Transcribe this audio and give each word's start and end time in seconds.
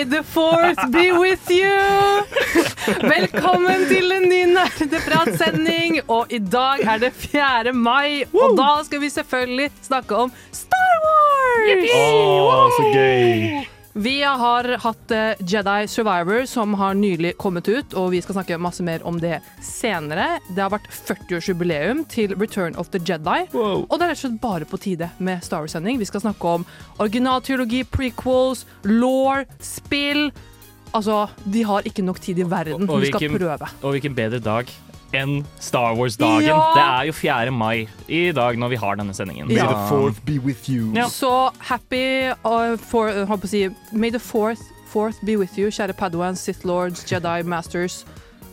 May 0.00 0.04
the 0.04 0.22
force 0.22 0.80
be 0.90 1.12
with 1.12 1.50
you! 1.50 2.24
Velkommen 3.02 3.82
til 3.90 4.12
en 4.14 4.22
ny 4.30 4.38
nerdepratsending. 4.48 5.98
Og 6.08 6.32
i 6.32 6.38
dag 6.40 6.80
er 6.88 7.02
det 7.02 7.10
4. 7.12 7.74
mai, 7.76 8.24
og 8.32 8.56
da 8.56 8.70
skal 8.86 9.02
vi 9.04 9.10
selvfølgelig 9.12 9.68
snakke 9.84 10.22
om 10.24 10.32
Star 10.56 10.96
Wars! 11.04 11.84
Å, 11.92 12.64
så 12.78 12.88
gøy! 12.96 13.79
Vi 13.92 14.22
har 14.22 14.64
hatt 14.78 15.10
eh, 15.10 15.32
Jedi 15.42 15.86
Survivor, 15.90 16.44
som 16.46 16.74
har 16.78 16.94
nylig 16.94 17.32
kommet 17.42 17.66
ut, 17.68 17.94
og 17.98 18.12
vi 18.12 18.20
skal 18.22 18.36
snakke 18.38 18.58
masse 18.62 18.84
mer 18.86 19.02
om 19.08 19.16
det 19.18 19.40
senere. 19.66 20.36
Det 20.54 20.62
har 20.62 20.70
vært 20.70 20.86
40-årsjubileum 20.94 22.04
til 22.12 22.36
Return 22.38 22.76
of 22.78 22.92
the 22.94 23.00
Jedi, 23.02 23.48
Wow. 23.52 23.86
og 23.90 23.96
det 23.98 24.06
er 24.06 24.12
rett 24.12 24.20
og 24.20 24.22
slett 24.22 24.40
bare 24.44 24.68
på 24.70 24.78
tide 24.78 25.10
med 25.18 25.42
Star 25.42 25.64
Wars-sending. 25.66 25.98
Vi 25.98 26.06
skal 26.06 26.22
snakke 26.22 26.52
om 26.60 26.66
originalteologi, 27.02 27.82
prequels, 27.90 28.62
law, 28.86 29.42
spill. 29.58 30.30
Altså, 30.94 31.24
de 31.50 31.62
har 31.66 31.82
ikke 31.86 32.02
nok 32.06 32.20
tid 32.22 32.38
i 32.38 32.46
verden. 32.46 32.86
Og- 32.86 32.90
og 32.94 33.00
Vi 33.00 33.10
skal 33.10 33.20
hvilken- 33.26 33.38
prøve. 33.42 33.70
Og 33.82 33.90
hvilken 33.98 34.14
bedre 34.14 34.38
dag 34.38 34.66
enn 35.16 35.44
Star 35.60 35.94
Wars-dagen. 35.98 36.46
Ja! 36.46 36.58
Det 36.74 36.82
er 36.84 37.08
jo 37.10 37.12
4. 37.18 37.50
mai 37.52 37.88
i 38.08 38.30
dag 38.36 38.58
når 38.58 38.68
vi 38.74 38.76
har 38.82 38.96
denne 39.00 39.14
sendingen. 39.16 39.48
May 39.48 39.56
Ja. 39.56 39.66
the 39.72 39.88
fourth 39.88 40.20
be 40.24 40.38
with 40.38 40.68
you. 40.70 40.92
Ja. 40.94 41.08
Så 41.08 41.50
happy 41.58 42.30
uh, 42.44 42.76
for 42.76 43.08
uh, 43.10 43.26
håper 43.26 43.46
å 43.46 43.50
si, 43.50 43.68
May 43.92 44.10
the 44.10 44.18
fourth, 44.22 44.60
fourth 44.90 45.18
be 45.24 45.36
with 45.36 45.58
you, 45.58 45.70
kjære 45.70 45.96
Padawans, 45.98 46.40
Sith 46.40 46.64
Lords, 46.66 47.04
Jedi 47.10 47.42
Masters, 47.54 48.04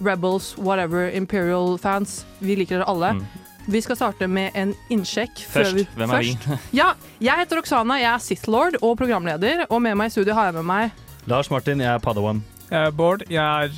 Rebels, 0.02 0.56
whatever, 0.58 1.10
Imperial 1.10 1.78
fans. 1.78 2.24
Vi 2.40 2.56
liker 2.56 2.78
dere 2.80 2.88
alle. 2.90 3.14
Mm. 3.18 3.26
Vi 3.68 3.82
skal 3.82 3.98
starte 4.00 4.28
med 4.32 4.52
en 4.56 4.70
innsjekk. 4.90 5.42
Først, 5.52 5.76
vi, 5.76 5.88
hvem 5.98 6.10
er 6.16 6.22
vi? 6.24 6.38
Ja, 6.78 6.94
jeg 7.20 7.36
heter 7.42 7.60
Oksana, 7.60 7.98
jeg 8.00 8.08
er 8.14 8.22
Sith 8.24 8.48
Lord 8.50 8.78
og 8.82 8.96
programleder, 8.98 9.66
og 9.70 9.82
med 9.84 9.98
meg 10.00 10.08
i 10.08 10.14
studio 10.16 10.34
har 10.38 10.46
jeg 10.52 10.54
med 10.62 10.64
meg 10.70 10.92
Lars 11.28 11.50
Martin, 11.52 11.82
jeg 11.84 11.92
er 11.92 12.00
Padawan. 12.00 12.40
Jeg 12.72 12.86
er 12.88 12.92
Bård, 12.96 13.26
jeg 13.28 13.44
er 13.44 13.74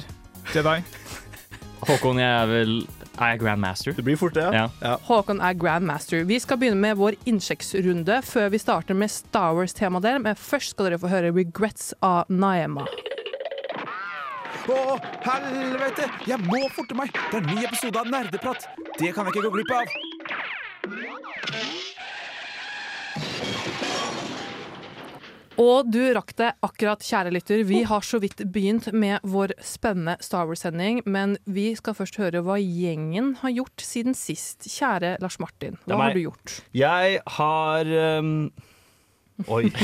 Jedi. 0.54 0.84
Håkon, 1.88 2.20
jeg 2.20 2.30
er 2.30 2.48
vel 2.50 2.74
Er 3.20 3.34
jeg 3.34 3.40
Grandmaster? 3.42 3.94
Det 3.96 4.04
blir 4.06 4.18
fort 4.20 4.36
det, 4.36 4.46
Ja. 4.54 4.68
Håkon 5.08 5.42
er 5.44 5.54
Grandmaster. 5.60 6.24
Vi 6.28 6.40
skal 6.40 6.58
begynne 6.58 6.80
med 6.80 6.96
vår 7.00 7.18
innsjekksrunde 7.28 8.22
før 8.24 8.50
vi 8.54 8.58
starter 8.62 8.96
med 8.96 9.12
Star 9.12 9.54
Wars-temadel, 9.58 10.22
men 10.24 10.36
først 10.36 10.76
skal 10.76 10.90
dere 10.90 11.00
få 11.02 11.12
høre 11.12 11.34
Regrets 11.36 11.94
av 12.02 12.26
Naema. 12.30 12.86
Å, 14.70 15.00
helvete! 15.26 16.06
Jeg 16.30 16.40
må 16.46 16.62
forte 16.76 16.96
meg! 16.96 17.10
Det 17.32 17.40
er 17.40 17.44
en 17.44 17.56
ny 17.56 17.66
episode 17.66 18.00
av 18.00 18.12
Nerdeprat. 18.12 18.68
Det 19.00 19.14
kan 19.16 19.26
jeg 19.26 19.34
ikke 19.36 19.48
gå 19.48 19.56
glipp 19.58 19.72
av. 19.74 19.96
Og 25.60 25.90
du 25.92 26.00
rakk 26.16 26.32
det 26.40 26.54
akkurat, 26.64 27.04
kjære 27.04 27.34
lytter. 27.36 27.66
Vi 27.68 27.82
har 27.88 28.06
så 28.06 28.22
vidt 28.24 28.40
begynt 28.54 28.88
med 28.96 29.20
vår 29.28 29.52
spennende 29.66 30.16
Star 30.24 30.48
Wars-sending, 30.48 31.02
men 31.04 31.36
vi 31.52 31.74
skal 31.76 31.98
først 31.98 32.20
høre 32.22 32.42
hva 32.46 32.56
gjengen 32.62 33.34
har 33.42 33.52
gjort 33.58 33.84
siden 33.84 34.16
sist. 34.16 34.70
Kjære 34.72 35.18
Lars 35.24 35.40
Martin, 35.44 35.76
hva 35.84 36.00
har 36.06 36.16
du 36.16 36.24
gjort? 36.24 36.62
Jeg 36.76 37.20
har 37.40 37.94
um... 38.20 38.52
Oi. 39.48 39.70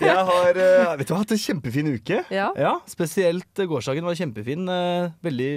Jeg 0.00 0.20
har 0.28 0.56
uh, 0.56 0.92
vet 0.96 1.04
du 1.04 1.12
hva, 1.12 1.18
hatt 1.20 1.34
en 1.36 1.40
kjempefin 1.40 1.90
uke. 1.92 2.22
Ja. 2.32 2.46
Ja, 2.56 2.78
Spesielt 2.88 3.60
gårsdagen 3.68 4.08
var 4.08 4.16
kjempefin. 4.16 4.64
uh, 4.64 5.12
veldig 5.24 5.50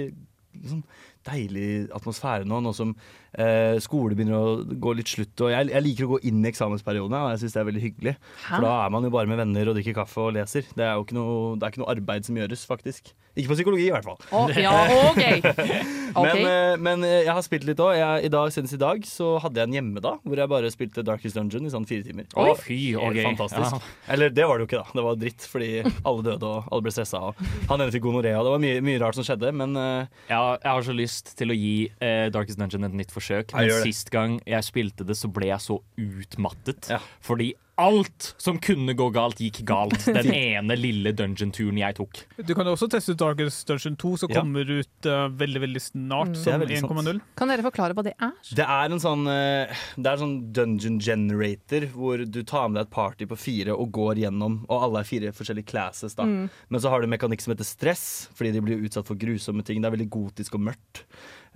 sånn, 0.68 0.82
deilig 1.24 1.88
atmosfære 1.96 2.44
nå, 2.48 2.60
nå 2.64 2.74
som 2.76 2.92
uh, 3.38 3.76
skole 3.82 4.16
begynner 4.18 4.38
å 4.38 4.60
gå 4.64 4.94
litt 4.98 5.12
slutt. 5.12 5.34
Og 5.46 5.52
jeg, 5.54 5.70
jeg 5.72 5.86
liker 5.86 6.08
å 6.08 6.12
gå 6.14 6.20
inn 6.30 6.42
i 6.42 6.50
eksamensperioden, 6.50 7.16
og 7.16 7.32
jeg 7.34 7.44
syns 7.44 7.56
det 7.56 7.62
er 7.62 7.70
veldig 7.70 7.84
hyggelig. 7.86 8.16
For 8.46 8.66
da 8.66 8.76
er 8.84 8.94
man 8.94 9.06
jo 9.06 9.14
bare 9.14 9.30
med 9.30 9.40
venner 9.42 9.70
og 9.70 9.78
drikker 9.78 9.98
kaffe 10.02 10.28
og 10.28 10.36
leser. 10.38 10.68
Det 10.76 10.86
er 10.86 10.94
jo 10.96 11.06
ikke 11.06 11.18
noe, 11.18 11.56
det 11.56 11.66
er 11.66 11.74
ikke 11.74 11.84
noe 11.84 11.92
arbeid 11.94 12.28
som 12.28 12.40
gjøres, 12.40 12.66
faktisk. 12.68 13.12
Ikke 13.38 13.52
på 13.52 13.56
psykologi, 13.60 13.84
i 13.86 13.92
hvert 13.94 14.06
fall. 14.06 14.18
Oh, 14.34 14.50
ja, 14.58 14.72
okay. 15.06 15.38
okay. 16.18 16.40
Men, 16.40 16.40
eh, 16.42 16.72
men 16.82 17.04
eh, 17.06 17.20
jeg 17.22 17.30
har 17.30 17.44
spilt 17.46 17.66
litt 17.68 17.78
òg. 17.82 17.94
I 18.26 18.30
dag, 18.32 18.50
senest 18.50 18.74
i 18.74 18.80
dag 18.80 19.04
så 19.06 19.36
hadde 19.44 19.60
jeg 19.60 19.70
en 19.70 19.76
hjemme 19.78 20.02
da, 20.02 20.16
hvor 20.24 20.42
jeg 20.42 20.50
bare 20.50 20.72
spilte 20.74 21.04
Darkest 21.06 21.38
Dungeon 21.38 21.68
i 21.68 21.70
sånn 21.70 21.86
fire 21.86 22.02
timer. 22.06 22.26
Å, 22.34 22.56
fy, 22.58 22.80
okay. 22.98 23.22
fantastisk. 23.28 23.78
Ja. 23.78 24.10
Eller 24.16 24.34
det 24.34 24.48
var 24.50 24.58
det 24.58 24.66
jo 24.66 24.70
ikke, 24.72 24.82
da. 24.82 24.98
Det 24.98 25.06
var 25.06 25.20
dritt 25.20 25.46
fordi 25.46 25.70
alle 25.86 26.26
døde 26.26 26.50
og 26.50 26.66
alle 26.66 26.86
ble 26.88 26.94
stressa. 26.96 27.22
Og 27.30 27.70
han 27.70 27.84
ene 27.84 27.94
fikk 27.94 28.08
gonoré, 28.08 28.34
og 28.34 28.48
det 28.48 28.56
var 28.56 28.64
mye, 28.66 28.82
mye 28.90 29.02
rart 29.04 29.20
som 29.20 29.26
skjedde. 29.26 29.54
Men 29.62 29.78
eh, 29.78 30.26
Ja, 30.32 30.42
jeg 30.56 30.70
har 30.72 30.88
så 30.90 30.96
lyst 30.96 31.34
til 31.38 31.54
å 31.54 31.58
gi 31.60 31.74
eh, 32.02 32.26
Darkest 32.34 32.58
Dungeon 32.58 32.90
et 32.90 32.98
nytt 33.04 33.14
forsøk. 33.14 33.19
Ja, 33.54 33.80
Men 33.80 33.82
sist 33.86 34.10
gang 34.14 34.38
jeg 34.48 34.66
spilte 34.66 35.06
det, 35.06 35.16
så 35.18 35.30
ble 35.32 35.50
jeg 35.52 35.60
så 35.64 35.80
utmattet. 36.00 36.90
Ja. 36.92 37.00
Fordi 37.24 37.52
alt 37.80 38.34
som 38.36 38.58
kunne 38.60 38.92
gå 38.96 39.06
galt, 39.14 39.40
gikk 39.40 39.62
galt. 39.68 40.02
Den 40.04 40.28
ene 40.36 40.76
lille 40.76 41.12
dungeon-turen 41.16 41.78
jeg 41.80 41.96
tok. 41.96 42.20
Du 42.44 42.52
kan 42.56 42.68
jo 42.68 42.74
også 42.76 42.90
teste 42.92 43.14
ut 43.14 43.22
Darkest 43.22 43.64
Dungeon 43.70 43.96
2, 44.00 44.10
som 44.20 44.32
Ja. 44.34 44.42
kommer 44.42 44.68
ut 44.68 45.08
uh, 45.08 45.28
veldig 45.40 45.62
veldig 45.64 45.82
snart, 45.82 46.34
er 46.36 46.66
som 46.82 46.98
1,0. 47.00 47.22
Kan 47.40 47.52
dere 47.52 47.64
forklare 47.64 47.96
hva 47.96 48.04
det 48.04 48.14
er? 48.20 48.34
det 48.56 48.66
er 48.66 48.92
en 48.92 49.00
sånn 49.02 49.24
uh, 49.24 49.80
Det 49.96 50.12
er 50.12 50.20
sånn 50.20 50.36
dungeon 50.52 51.00
generator 51.00 51.88
hvor 51.94 52.20
du 52.26 52.42
tar 52.44 52.68
med 52.68 52.80
deg 52.82 52.88
et 52.90 52.94
party 52.94 53.28
på 53.30 53.38
fire 53.40 53.76
og 53.76 53.90
går 53.96 54.20
gjennom, 54.26 54.60
og 54.68 54.86
alle 54.88 55.00
er 55.02 55.08
fire 55.08 55.32
forskjellige 55.36 55.70
classes, 55.72 56.16
da. 56.18 56.26
Men 56.28 56.82
så 56.82 56.92
har 56.92 57.00
du 57.00 57.08
en 57.08 57.14
mekanikk 57.16 57.40
som 57.44 57.54
heter 57.54 57.68
stress, 57.68 58.04
fordi 58.36 58.52
de 58.58 58.64
blir 58.64 58.84
utsatt 58.84 59.08
for 59.08 59.16
grusomme 59.20 59.64
ting. 59.64 59.80
Det 59.80 59.88
er 59.88 59.96
veldig 59.96 60.10
gotisk 60.12 60.58
og 60.58 60.68
mørkt. 60.68 61.04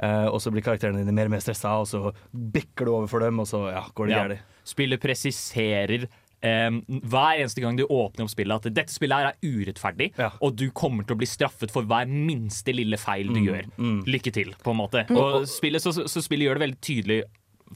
Eh, 0.02 0.26
og 0.26 0.40
så 0.42 0.50
blir 0.50 0.62
karakterene 0.66 0.98
dine 1.04 1.12
mer 1.14 1.26
og 1.30 1.36
mer 1.36 1.44
stressa, 1.44 1.76
og 1.78 1.86
så 1.86 2.12
bikker 2.34 2.84
du 2.88 2.94
over 2.96 3.06
for 3.06 3.20
dem, 3.20 3.38
og 3.38 3.46
så 3.46 3.70
ja, 3.70 3.84
går 3.94 4.06
det 4.10 4.14
Ja. 4.16 4.22
gærent. 4.24 4.40
Spillet 4.64 5.00
presiserer 5.00 6.08
Um, 6.44 6.82
hver 7.08 7.38
eneste 7.40 7.62
gang 7.62 7.74
du 7.74 7.86
åpner 7.86 8.26
opp 8.26 8.28
spillet, 8.28 8.66
at 8.66 8.74
dette 8.76 8.92
spillet 8.92 9.16
her 9.16 9.30
er 9.30 9.36
urettferdig, 9.40 10.10
Ja. 10.18 10.26
og 10.42 10.54
du 10.54 10.66
kommer 10.72 11.06
til 11.06 11.16
å 11.16 11.18
bli 11.22 11.24
straffet 11.24 11.70
for 11.72 11.84
hver 11.88 12.04
minste 12.06 12.74
lille 12.74 12.98
feil 13.00 13.28
du 13.32 13.40
gjør. 13.40 13.64
Lykke 14.04 14.30
til, 14.30 14.52
på 14.62 14.74
en 14.74 14.76
måte. 14.76 15.06
Og 15.16 15.46
spillet, 15.48 15.80
så, 15.80 16.04
så 16.06 16.20
spillet 16.20 16.44
gjør 16.44 16.58
det 16.58 16.64
veldig 16.66 16.80
tydelig 16.84 17.22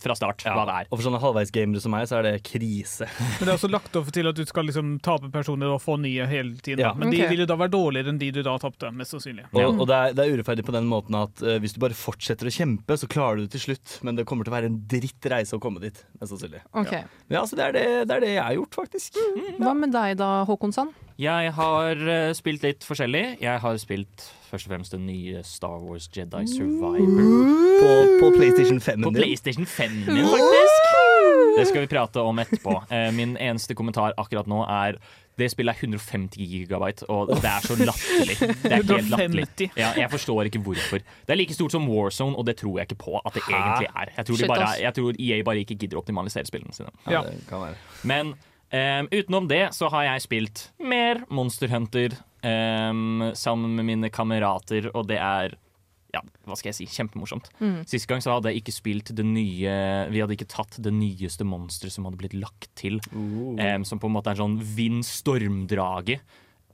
fra 0.02 0.14
start 0.18 0.44
hva 0.44 0.64
det 0.68 0.74
er. 0.82 0.88
Og 0.90 0.98
for 0.98 1.06
sånne 1.06 1.20
halvveisgamere 1.22 1.80
som 1.82 1.94
meg, 1.94 2.04
så 2.10 2.18
er 2.18 2.26
det 2.28 2.32
krise. 2.46 3.08
Men 3.38 3.46
det 3.46 3.48
er 3.48 3.54
også 3.56 3.70
lagt 3.72 3.96
opp 3.98 4.10
til 4.14 4.28
at 4.30 4.36
du 4.38 4.44
skal 4.48 4.68
liksom 4.68 4.92
tape 5.04 5.30
personer 5.34 5.72
og 5.74 5.80
få 5.82 5.96
nye 6.02 6.26
hele 6.28 6.54
tiden. 6.60 6.84
Ja. 6.84 6.92
Men 6.98 7.08
Ok. 7.08 7.16
de 7.16 7.30
vil 7.32 7.42
jo 7.44 7.48
da 7.48 7.56
være 7.58 7.72
dårligere 7.72 8.12
enn 8.12 8.20
de 8.20 8.30
du 8.36 8.42
da 8.46 8.54
tapte, 8.62 8.92
mest 8.94 9.16
sannsynlig. 9.16 9.48
Og, 9.56 9.80
og 9.80 9.88
det, 9.88 9.96
er, 9.96 10.14
det 10.18 10.26
er 10.26 10.36
urettferdig 10.36 10.66
på 10.68 10.76
den 10.76 10.86
måten 10.90 11.16
at 11.18 11.42
uh, 11.42 11.56
hvis 11.62 11.74
du 11.74 11.80
bare 11.82 11.96
fortsetter 11.98 12.50
å 12.50 12.54
kjempe, 12.54 12.98
så 13.00 13.08
klarer 13.10 13.40
du 13.40 13.46
det 13.48 13.54
til 13.56 13.64
slutt. 13.70 13.98
Men 14.06 14.18
det 14.20 14.26
kommer 14.28 14.46
til 14.46 14.52
å 14.54 14.58
være 14.58 14.70
en 14.72 14.78
dritt 14.92 15.30
reise 15.32 15.56
å 15.56 15.62
komme 15.62 15.82
dit. 15.82 15.98
Mest 16.20 16.34
sannsynlig. 16.36 16.62
Ok. 16.76 16.92
Men 17.26 17.40
ja, 17.40 17.44
så 17.48 17.58
det 17.58 17.68
er 17.70 17.76
det, 17.78 17.86
det 18.10 18.18
er 18.20 18.26
det 18.26 18.32
jeg 18.36 18.44
har 18.44 18.56
gjort, 18.60 18.80
faktisk. 18.84 19.20
Hva 19.58 19.74
med 19.78 19.94
deg 19.96 20.18
da, 20.20 20.32
Håkon 20.48 20.74
Sand? 20.76 20.94
Jeg 21.18 21.50
har 21.50 21.98
eh, 21.98 22.32
spilt 22.38 22.62
litt 22.62 22.84
forskjellig. 22.86 23.22
Jeg 23.42 23.58
har 23.58 23.78
spilt 23.82 24.22
først 24.48 24.68
og 24.68 24.70
fremst 24.70 24.92
den 24.94 25.06
nye 25.08 25.40
Star 25.42 25.80
Wars 25.82 26.06
Jedi 26.14 26.44
Survivor. 26.46 27.24
På, 27.80 27.88
på 28.20 28.28
PlayStation 28.36 28.78
5. 28.80 29.02
På. 29.02 29.10
PlayStation 29.16 29.66
5 29.66 29.96
min, 30.06 30.28
faktisk. 30.30 30.92
Det 31.58 31.64
skal 31.72 31.82
vi 31.82 31.88
prate 31.90 32.22
om 32.22 32.38
etterpå. 32.38 32.76
Eh, 32.94 33.08
Min 33.16 33.34
eneste 33.34 33.74
kommentar 33.74 34.14
akkurat 34.14 34.46
nå 34.46 34.60
er 34.70 35.00
det 35.38 35.48
spillet 35.52 35.74
er 35.74 35.86
150 35.86 36.38
gigabyte, 36.50 37.06
og 37.14 37.28
det 37.30 37.46
er 37.46 37.66
så 37.66 37.74
latterlig. 37.78 38.36
Det 38.42 38.72
er 38.74 38.82
helt 38.88 39.10
latterlig. 39.12 39.68
Ja, 39.78 39.92
jeg 39.98 40.10
forstår 40.10 40.48
ikke 40.50 40.62
hvorfor. 40.66 41.02
Det 41.02 41.34
er 41.34 41.38
like 41.38 41.54
stort 41.54 41.74
som 41.74 41.86
Warzone, 41.90 42.34
og 42.38 42.46
det 42.46 42.56
tror 42.62 42.78
jeg 42.78 42.88
ikke 42.90 42.98
på 43.04 43.18
at 43.24 43.34
det 43.34 43.42
egentlig 43.46 43.90
er. 43.90 44.10
Jeg 44.16 44.26
tror, 44.26 44.36
de 44.42 44.48
bare, 44.50 44.70
jeg 44.82 44.94
tror 44.98 45.18
EA 45.18 45.42
bare 45.46 45.62
ikke 45.62 45.78
gidder 45.78 45.98
å 45.98 46.02
optimalisere 46.02 46.46
spillene 46.50 46.74
sine. 46.74 46.90
Ja. 47.10 47.22
Det 47.26 47.42
kan 47.50 47.62
være. 47.68 47.78
Men 48.10 48.34
em, 48.74 49.08
utenom 49.12 49.48
det 49.50 49.68
så 49.76 49.90
har 49.92 50.08
jeg 50.10 50.26
spilt 50.26 50.64
mer 50.80 51.24
Monster 51.30 51.70
Hunter 51.72 52.16
um, 52.42 53.30
sammen 53.38 53.76
med 53.78 53.88
mine 53.88 54.12
kamerater, 54.12 54.90
og 54.94 55.08
det 55.10 55.18
er 55.22 55.56
ja, 56.14 56.22
hva 56.48 56.56
skal 56.56 56.70
jeg 56.70 56.78
si, 56.78 56.86
kjempemorsomt. 56.88 57.50
Mm. 57.60 57.82
Sist 57.88 58.08
gang 58.08 58.22
så 58.24 58.32
hadde 58.32 58.48
jeg 58.48 58.62
ikke 58.62 58.72
spilt 58.72 59.10
det 59.12 59.26
nye 59.28 59.72
Vi 60.08 60.22
hadde 60.22 60.38
ikke 60.38 60.48
tatt 60.48 60.78
det 60.80 60.92
nyeste 60.96 61.44
monsteret 61.44 61.92
som 61.92 62.06
hadde 62.08 62.20
blitt 62.20 62.36
lagt 62.38 62.70
til. 62.80 62.96
Um, 63.12 63.84
som 63.84 64.00
på 64.00 64.08
en 64.08 64.16
måte 64.16 64.32
er 64.32 64.38
en 64.38 64.46
sånn 64.46 64.60
vind 64.78 65.04
stormdrage. 65.04 66.16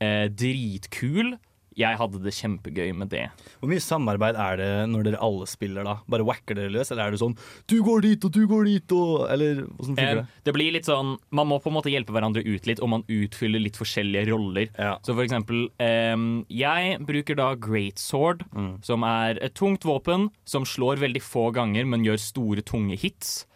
Eh, 0.02 0.26
dritkul. 0.30 1.34
Jeg 1.76 1.96
hadde 1.98 2.20
det 2.22 2.32
kjempegøy 2.34 2.92
med 2.94 3.08
det. 3.10 3.24
Hvor 3.60 3.68
mye 3.70 3.82
samarbeid 3.82 4.36
er 4.36 4.56
det 4.60 4.68
når 4.92 5.04
dere 5.08 5.20
alle 5.24 5.46
spiller, 5.50 5.84
da? 5.84 5.96
Bare 6.08 6.24
whacker 6.26 6.54
dere 6.54 6.70
løs, 6.70 6.90
eller 6.92 7.06
er 7.08 7.10
det 7.10 7.20
sånn 7.20 7.36
'du 7.66 7.82
går 7.82 8.00
dit, 8.02 8.24
og 8.24 8.30
du 8.32 8.46
går 8.46 8.64
dit', 8.64 8.92
og 8.92 9.30
Eller 9.30 9.64
åssen 9.78 9.96
funker 9.96 10.10
Em, 10.10 10.16
det? 10.18 10.26
det 10.44 10.54
blir 10.54 10.72
litt 10.72 10.84
sånn 10.86 11.18
Man 11.32 11.46
må 11.48 11.58
på 11.62 11.68
en 11.72 11.74
måte 11.80 11.90
hjelpe 11.90 12.12
hverandre 12.12 12.44
ut 12.44 12.66
litt, 12.66 12.80
og 12.80 12.88
man 12.88 13.02
utfyller 13.08 13.60
litt 13.60 13.76
forskjellige 13.76 14.28
roller. 14.30 14.68
Ja. 14.78 14.98
Så 15.02 15.14
for 15.14 15.22
eksempel, 15.24 15.68
em, 15.80 16.44
jeg 16.48 16.98
bruker 17.04 17.34
da 17.36 17.54
Great 17.54 17.98
Sword, 17.98 18.44
som 18.82 19.02
er 19.02 19.38
et 19.42 19.54
tungt 19.54 19.82
våpen 19.82 20.30
som 20.44 20.64
slår 20.64 20.96
veldig 20.98 21.22
få 21.22 21.52
ganger, 21.52 21.84
men 21.86 22.04
gjør 22.04 22.18
store, 22.18 22.62
tunge 22.62 22.96
hits. 22.98 23.46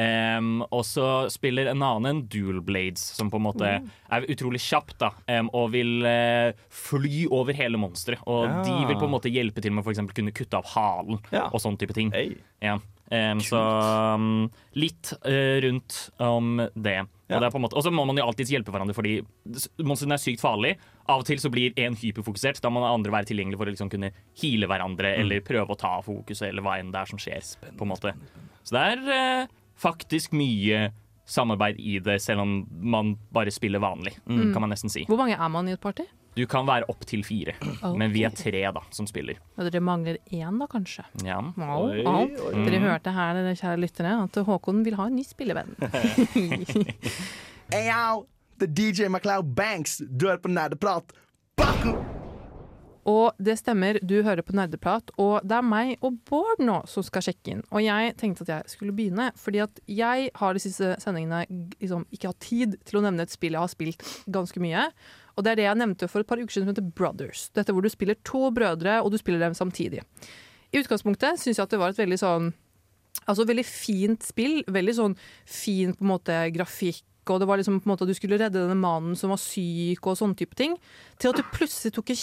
Em, 0.00 0.62
og 0.72 0.86
så 0.88 1.06
spiller 1.32 1.68
en 1.68 1.82
annen 1.84 2.08
en 2.08 2.22
Dual 2.32 2.62
Blades, 2.64 3.02
som 3.18 3.28
på 3.30 3.36
en 3.36 3.44
måte 3.44 3.68
er 3.68 4.24
utrolig 4.32 4.62
kjapt 4.64 4.96
da, 5.02 5.10
um, 5.40 5.50
og 5.52 5.72
vil 5.74 6.00
uh, 6.06 6.52
fly 6.72 7.26
over 7.30 7.52
hele 7.56 7.80
monsteret. 7.80 8.22
Og 8.26 8.46
Ja. 8.48 8.62
de 8.64 8.86
vil 8.88 8.96
på 8.96 9.04
en 9.08 9.12
måte 9.12 9.32
hjelpe 9.32 9.60
til 9.62 9.72
med 9.72 9.84
å 9.84 10.14
kunne 10.14 10.32
kutte 10.32 10.56
av 10.56 10.64
halen 10.72 11.20
Ja. 11.30 11.48
og 11.52 11.60
sånn 11.60 11.76
type 11.78 11.92
ting. 11.92 12.10
Hey. 12.12 12.36
Ja. 12.62 12.78
Um, 13.12 13.40
så 13.44 13.60
um, 14.16 14.50
litt 14.74 15.12
uh, 15.26 15.60
rundt 15.60 16.10
om 16.18 16.56
det. 16.74 17.02
Og, 17.32 17.82
så 17.84 17.90
må 17.92 18.04
man 18.08 18.16
jo 18.16 18.24
alltids 18.24 18.50
hjelpe 18.52 18.72
hverandre, 18.72 18.94
fordi 18.96 19.18
monstrene 19.84 20.16
er 20.16 20.20
sykt 20.20 20.40
farlig. 20.40 20.74
Av 21.08 21.20
og 21.20 21.26
til 21.28 21.40
så 21.40 21.50
blir 21.52 21.72
én 21.80 21.96
hyperfokusert. 21.96 22.60
Da 22.60 22.68
må 22.72 22.82
andre 22.84 23.12
være 23.12 23.28
tilgjengelig 23.30 23.60
for 23.60 23.68
å 23.68 23.72
liksom 23.72 23.90
kunne 23.92 24.12
heale 24.40 24.68
hverandre 24.68 25.14
eller 25.20 25.40
prøve 25.44 25.72
å 25.72 25.78
ta 25.80 25.94
fokuset, 26.04 26.48
eller 26.50 26.64
hva 26.64 26.78
enn 26.80 26.92
det 26.92 27.00
er 27.00 27.08
som 27.12 27.20
skjer. 27.20 27.40
på 27.76 27.84
en 27.86 27.92
måte. 27.92 28.12
Så 28.62 28.76
det 28.76 28.82
er 28.92 29.12
eh, 29.16 29.46
faktisk 29.82 30.34
mye 30.36 30.88
samarbeid 31.28 31.78
i 31.80 31.98
det, 32.02 32.18
selv 32.22 32.42
om 32.42 32.56
man 32.70 33.14
bare 33.34 33.52
spiller 33.54 33.82
vanlig, 33.82 34.16
kan 34.26 34.60
man 34.60 34.72
nesten 34.72 34.90
si. 34.92 35.06
Hvor 35.08 35.20
mange 35.20 35.38
er 35.38 35.48
man 35.52 35.70
i 35.70 35.76
et 35.76 35.82
party? 35.82 36.06
Du 36.32 36.46
kan 36.48 36.64
være 36.64 36.88
opptil 36.88 37.20
fire, 37.28 37.52
okay. 37.60 37.96
men 38.00 38.12
vi 38.14 38.22
er 38.24 38.32
tre 38.32 38.62
da, 38.72 38.80
som 38.94 39.06
spiller. 39.08 39.36
Ja, 39.58 39.66
dere 39.66 39.82
mangler 39.84 40.16
én, 40.32 40.56
da, 40.60 40.68
kanskje? 40.70 41.04
Ja. 41.26 41.42
Wow. 41.60 41.90
Oi, 41.90 42.06
oi. 42.08 42.64
Dere 42.64 42.80
hørte 42.86 43.12
her, 43.12 43.36
dere 43.36 43.52
kjære 43.58 43.82
lyttere, 43.82 44.14
at 44.24 44.40
Håkon 44.48 44.80
vil 44.86 44.96
ha 45.00 45.10
en 45.10 45.18
ny 45.20 45.26
spillevenn. 45.28 45.76
Hey 47.72 47.88
The 48.58 48.66
DJ 48.66 49.08
MacLeod 49.08 49.54
Banks. 49.56 50.02
Du 50.04 50.28
er 50.28 50.36
på 50.36 50.48
Nerdeprat. 50.52 51.14
Baku! 51.56 52.21
Og 53.08 53.34
det 53.42 53.56
stemmer, 53.58 53.98
du 53.98 54.20
hører 54.22 54.44
på 54.46 54.54
Nerdeprat, 54.54 55.10
og 55.18 55.42
det 55.42 55.56
er 55.56 55.66
meg 55.66 56.04
og 56.06 56.20
Bård 56.28 56.60
nå 56.62 56.76
som 56.90 57.02
skal 57.02 57.24
sjekke 57.26 57.56
inn. 57.56 57.64
Og 57.74 57.82
jeg 57.82 58.12
tenkte 58.20 58.46
at 58.46 58.52
jeg 58.52 58.74
skulle 58.76 58.94
begynne, 58.94 59.32
fordi 59.38 59.62
at 59.64 59.80
jeg 59.90 60.28
har 60.38 60.54
de 60.54 60.62
siste 60.62 60.92
sendingene 61.02 61.42
liksom 61.80 62.06
ikke 62.14 62.30
hatt 62.30 62.42
tid 62.46 62.76
til 62.86 63.00
å 63.00 63.04
nevne 63.08 63.26
et 63.26 63.34
spill 63.34 63.56
jeg 63.56 63.64
har 63.64 63.72
spilt 63.72 64.06
ganske 64.30 64.62
mye. 64.62 64.86
Og 65.34 65.42
det 65.42 65.52
er 65.52 65.58
det 65.58 65.66
jeg 65.66 65.80
nevnte 65.80 66.10
for 66.12 66.22
et 66.22 66.30
par 66.30 66.38
uker 66.38 66.54
siden 66.54 66.68
som 66.68 66.74
heter 66.76 66.92
Brothers. 66.94 67.48
Dette 67.56 67.74
hvor 67.74 67.82
du 67.82 67.90
spiller 67.90 68.18
to 68.28 68.52
brødre, 68.54 69.00
og 69.02 69.10
du 69.10 69.18
spiller 69.18 69.42
dem 69.42 69.56
samtidig. 69.58 70.04
I 70.72 70.80
utgangspunktet 70.80 71.40
syns 71.40 71.58
jeg 71.58 71.66
at 71.66 71.72
det 71.74 71.80
var 71.82 71.92
et 71.92 72.02
veldig 72.02 72.20
sånn 72.20 72.52
Altså 73.28 73.44
veldig 73.46 73.62
fint 73.68 74.24
spill. 74.24 74.62
Veldig 74.72 74.92
sånn 74.96 75.14
fin 75.46 75.92
på 75.94 76.02
en 76.02 76.10
måte 76.14 76.36
grafikk. 76.54 77.04
Og 77.30 77.38
det 77.38 77.46
var 77.46 77.60
liksom 77.60 77.76
på 77.78 77.86
en 77.86 77.92
måte 77.92 78.06
at 78.06 78.10
du 78.10 78.16
skulle 78.18 78.38
redde 78.40 78.56
denne 78.56 78.74
mannen 78.74 79.12
som 79.18 79.30
var 79.30 79.38
syk 79.38 80.08
og 80.08 80.16
sånne 80.18 80.34
type 80.40 80.56
ting. 80.58 80.74
Til 81.20 81.30
at 81.30 81.38
det 81.38 81.52
plutselig 81.52 81.92
tok 81.94 82.10
en 82.10 82.18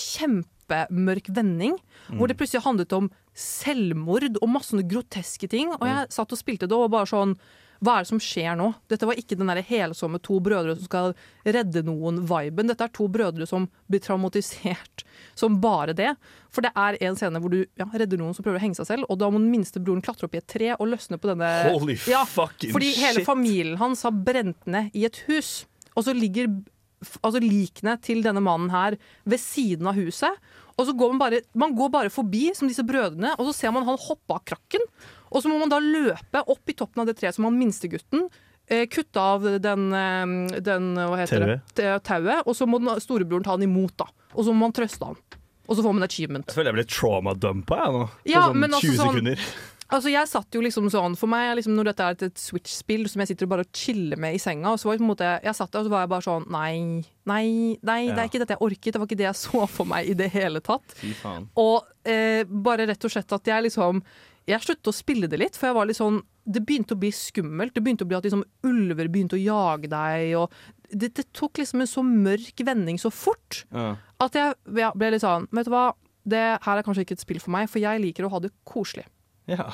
kjempemørk 0.69 1.29
vending. 1.35 1.77
Hvor 2.09 2.27
det 2.29 2.37
plutselig 2.37 2.63
handlet 2.65 2.93
om 2.93 3.09
selvmord 3.33 4.27
og 4.41 4.49
masse 4.49 4.73
sånne 4.73 4.87
groteske 4.89 5.49
ting. 5.49 5.73
Og 5.77 5.87
jeg 5.87 6.11
satt 6.13 6.31
og 6.31 6.39
spilte 6.39 6.67
det 6.69 6.77
og 6.77 6.91
bare 6.91 7.09
sånn 7.09 7.35
Hva 7.79 7.93
er 7.95 8.03
det 8.03 8.09
som 8.09 8.19
skjer 8.19 8.57
nå? 8.59 8.73
Dette 8.91 9.07
var 9.07 9.15
ikke 9.15 9.37
den 9.39 9.47
der 9.47 9.61
helsomme 9.63 10.19
to 10.19 10.41
brødre 10.43 10.75
som 10.75 10.83
skal 10.83 11.13
redde 11.45 11.85
noen-viben. 11.87 12.67
Dette 12.67 12.83
er 12.83 12.91
to 12.91 13.07
brødre 13.07 13.47
som 13.47 13.69
blir 13.87 14.01
traumatisert 14.03 15.05
som 15.39 15.61
bare 15.63 15.93
det. 15.95 16.09
For 16.51 16.65
det 16.65 16.73
er 16.75 16.97
en 17.07 17.15
scene 17.15 17.39
hvor 17.39 17.53
du 17.53 17.61
ja, 17.79 17.87
redder 17.93 18.19
noen 18.19 18.35
som 18.35 18.43
prøver 18.43 18.59
å 18.59 18.63
henge 18.65 18.75
seg 18.81 18.89
selv, 18.89 19.07
og 19.07 19.21
da 19.21 19.29
må 19.31 19.39
den 19.39 19.51
minste 19.53 19.79
broren 19.79 20.03
klatre 20.03 20.27
opp 20.27 20.35
i 20.35 20.41
et 20.41 20.49
tre 20.51 20.73
og 20.75 20.89
løsne 20.91 21.19
på 21.21 21.31
denne 21.31 21.51
Holy 21.69 21.95
ja, 22.09 22.25
fucking 22.27 22.73
Fordi 22.75 22.91
hele 22.99 23.21
shit. 23.21 23.27
familien 23.29 23.79
hans 23.79 24.03
har 24.03 24.11
brent 24.11 24.67
ned 24.67 24.91
i 24.91 25.05
et 25.07 25.23
hus, 25.29 25.63
og 25.95 26.03
så 26.07 26.15
ligger 26.15 26.51
altså 27.23 27.39
likene 27.43 27.95
til 28.03 28.23
denne 28.25 28.41
mannen 28.43 28.69
her 28.73 28.97
ved 29.25 29.39
siden 29.39 29.87
av 29.87 29.95
huset. 29.99 30.35
Og 30.79 30.87
så 30.87 30.93
går 30.95 31.11
man 31.13 31.19
bare, 31.19 31.41
man 31.59 31.73
går 31.75 31.89
bare 31.91 32.09
forbi 32.13 32.53
som 32.55 32.69
disse 32.71 32.85
brødrene, 32.87 33.33
og 33.37 33.49
så 33.49 33.53
ser 33.57 33.73
man 33.75 33.83
han 33.87 33.97
hoppe 33.99 34.35
av 34.37 34.43
krakken. 34.47 34.85
Og 35.29 35.43
så 35.43 35.49
må 35.51 35.59
man 35.59 35.69
da 35.71 35.79
løpe 35.83 36.43
opp 36.47 36.71
i 36.71 36.75
toppen 36.79 37.03
av 37.03 37.09
det 37.09 37.17
treet 37.19 37.35
som 37.35 37.43
han 37.49 37.57
minstegutten. 37.59 38.29
Eh, 38.69 38.85
kutte 38.87 39.17
av 39.19 39.43
den, 39.61 39.87
eh, 39.93 40.59
den 40.61 40.93
hva 40.95 41.17
heter 41.19 41.45
det? 41.45 41.57
Det 41.75 41.89
tauet, 42.07 42.45
og 42.45 42.55
så 42.55 42.67
må 42.69 42.79
den 42.79 42.99
storebroren 43.01 43.43
ta 43.43 43.51
han 43.57 43.63
imot. 43.65 43.95
da 43.97 44.05
Og 44.35 44.45
så 44.45 44.53
må 44.53 44.67
man 44.67 44.71
trøste 44.77 45.03
han. 45.05 45.17
Og 45.67 45.75
så 45.77 45.83
får 45.83 45.93
man 45.93 46.03
achievement. 46.07 46.45
Jeg 46.47 46.55
føler 46.55 46.71
jeg 46.73 46.79
blir 46.79 46.89
trauma-dumpa 46.89 47.77
jeg 47.83 47.93
nå. 47.93 48.05
På 48.09 48.31
Ja, 48.31 48.47
sånn 48.47 48.55
men 48.57 48.71
altså 48.71 48.87
20 48.87 48.97
sånn- 48.97 49.11
sekunder. 49.13 49.39
Altså 49.89 50.11
jeg 50.13 50.29
satt 50.29 50.53
jo 50.53 50.61
liksom 50.61 50.85
sånn 50.93 51.15
For 51.17 51.29
meg, 51.31 51.55
liksom, 51.57 51.73
når 51.73 51.87
dette 51.89 52.05
er 52.05 52.15
et, 52.17 52.23
et 52.29 52.37
Switch-spill 52.41 53.07
som 53.09 53.23
jeg 53.23 53.31
sitter 53.31 53.47
og 53.47 53.53
bare 53.55 53.65
chiller 53.73 54.19
med 54.21 54.35
i 54.37 54.41
senga, 54.41 54.75
så 54.77 54.85
var 54.89 54.95
jeg 54.95 55.01
på 55.01 55.07
en 55.07 55.11
måte 55.15 55.29
Jeg 55.43 55.57
satt 55.57 55.71
der 55.73 55.81
og 55.81 55.87
så 55.87 55.93
var 55.95 56.03
jeg 56.05 56.11
bare 56.13 56.25
sånn 56.27 56.45
Nei, 56.53 56.73
nei, 57.25 57.45
nei, 57.81 57.99
det 58.13 58.21
er 58.21 58.29
ikke 58.29 58.41
dette 58.43 58.55
jeg 58.57 58.65
orket. 58.67 58.91
Det 58.93 59.01
var 59.01 59.09
ikke 59.09 59.19
det 59.23 59.27
jeg 59.29 59.39
så 59.41 59.63
for 59.69 59.89
meg 59.89 60.09
i 60.11 60.17
det 60.19 60.29
hele 60.33 60.61
tatt. 60.65 60.93
Fy 60.99 61.13
faen. 61.17 61.47
Og 61.61 61.89
eh, 62.05 62.43
bare 62.49 62.85
rett 62.91 63.07
og 63.09 63.13
slett 63.15 63.33
at 63.39 63.49
jeg 63.53 63.65
liksom 63.69 64.03
Jeg 64.49 64.65
sluttet 64.65 64.89
å 64.93 64.95
spille 64.95 65.27
det 65.29 65.41
litt, 65.41 65.57
for 65.57 65.69
jeg 65.69 65.77
var 65.77 65.89
litt 65.89 65.99
sånn 65.99 66.21
Det 66.45 66.61
begynte 66.65 66.95
å 66.97 67.01
bli 67.01 67.11
skummelt. 67.13 67.73
Det 67.75 67.81
begynte 67.85 68.05
å 68.05 68.09
bli 68.09 68.17
at 68.21 68.29
liksom 68.29 68.45
ulver 68.69 69.09
begynte 69.09 69.37
å 69.37 69.41
jage 69.41 69.89
deg, 69.89 70.35
og 70.39 70.53
det, 70.89 71.11
det 71.17 71.27
tok 71.37 71.59
liksom 71.61 71.83
en 71.83 71.89
så 71.89 72.01
mørk 72.05 72.61
vending 72.65 72.97
så 73.01 73.11
fort 73.13 73.63
Ja. 73.73 73.91
at 74.25 74.33
jeg 74.37 74.55
ja, 74.79 74.89
ble 74.97 75.11
litt 75.13 75.21
sånn 75.21 75.45
Vet 75.53 75.67
du 75.67 75.73
hva, 75.73 75.83
det 76.25 76.41
her 76.65 76.77
er 76.79 76.85
kanskje 76.85 77.05
ikke 77.05 77.17
et 77.17 77.21
spill 77.21 77.41
for 77.43 77.53
meg, 77.53 77.69
for 77.69 77.81
jeg 77.81 78.01
liker 78.01 78.25
å 78.25 78.31
ha 78.33 78.39
det 78.41 78.49
koselig. 78.65 79.05
Ja. 79.49 79.65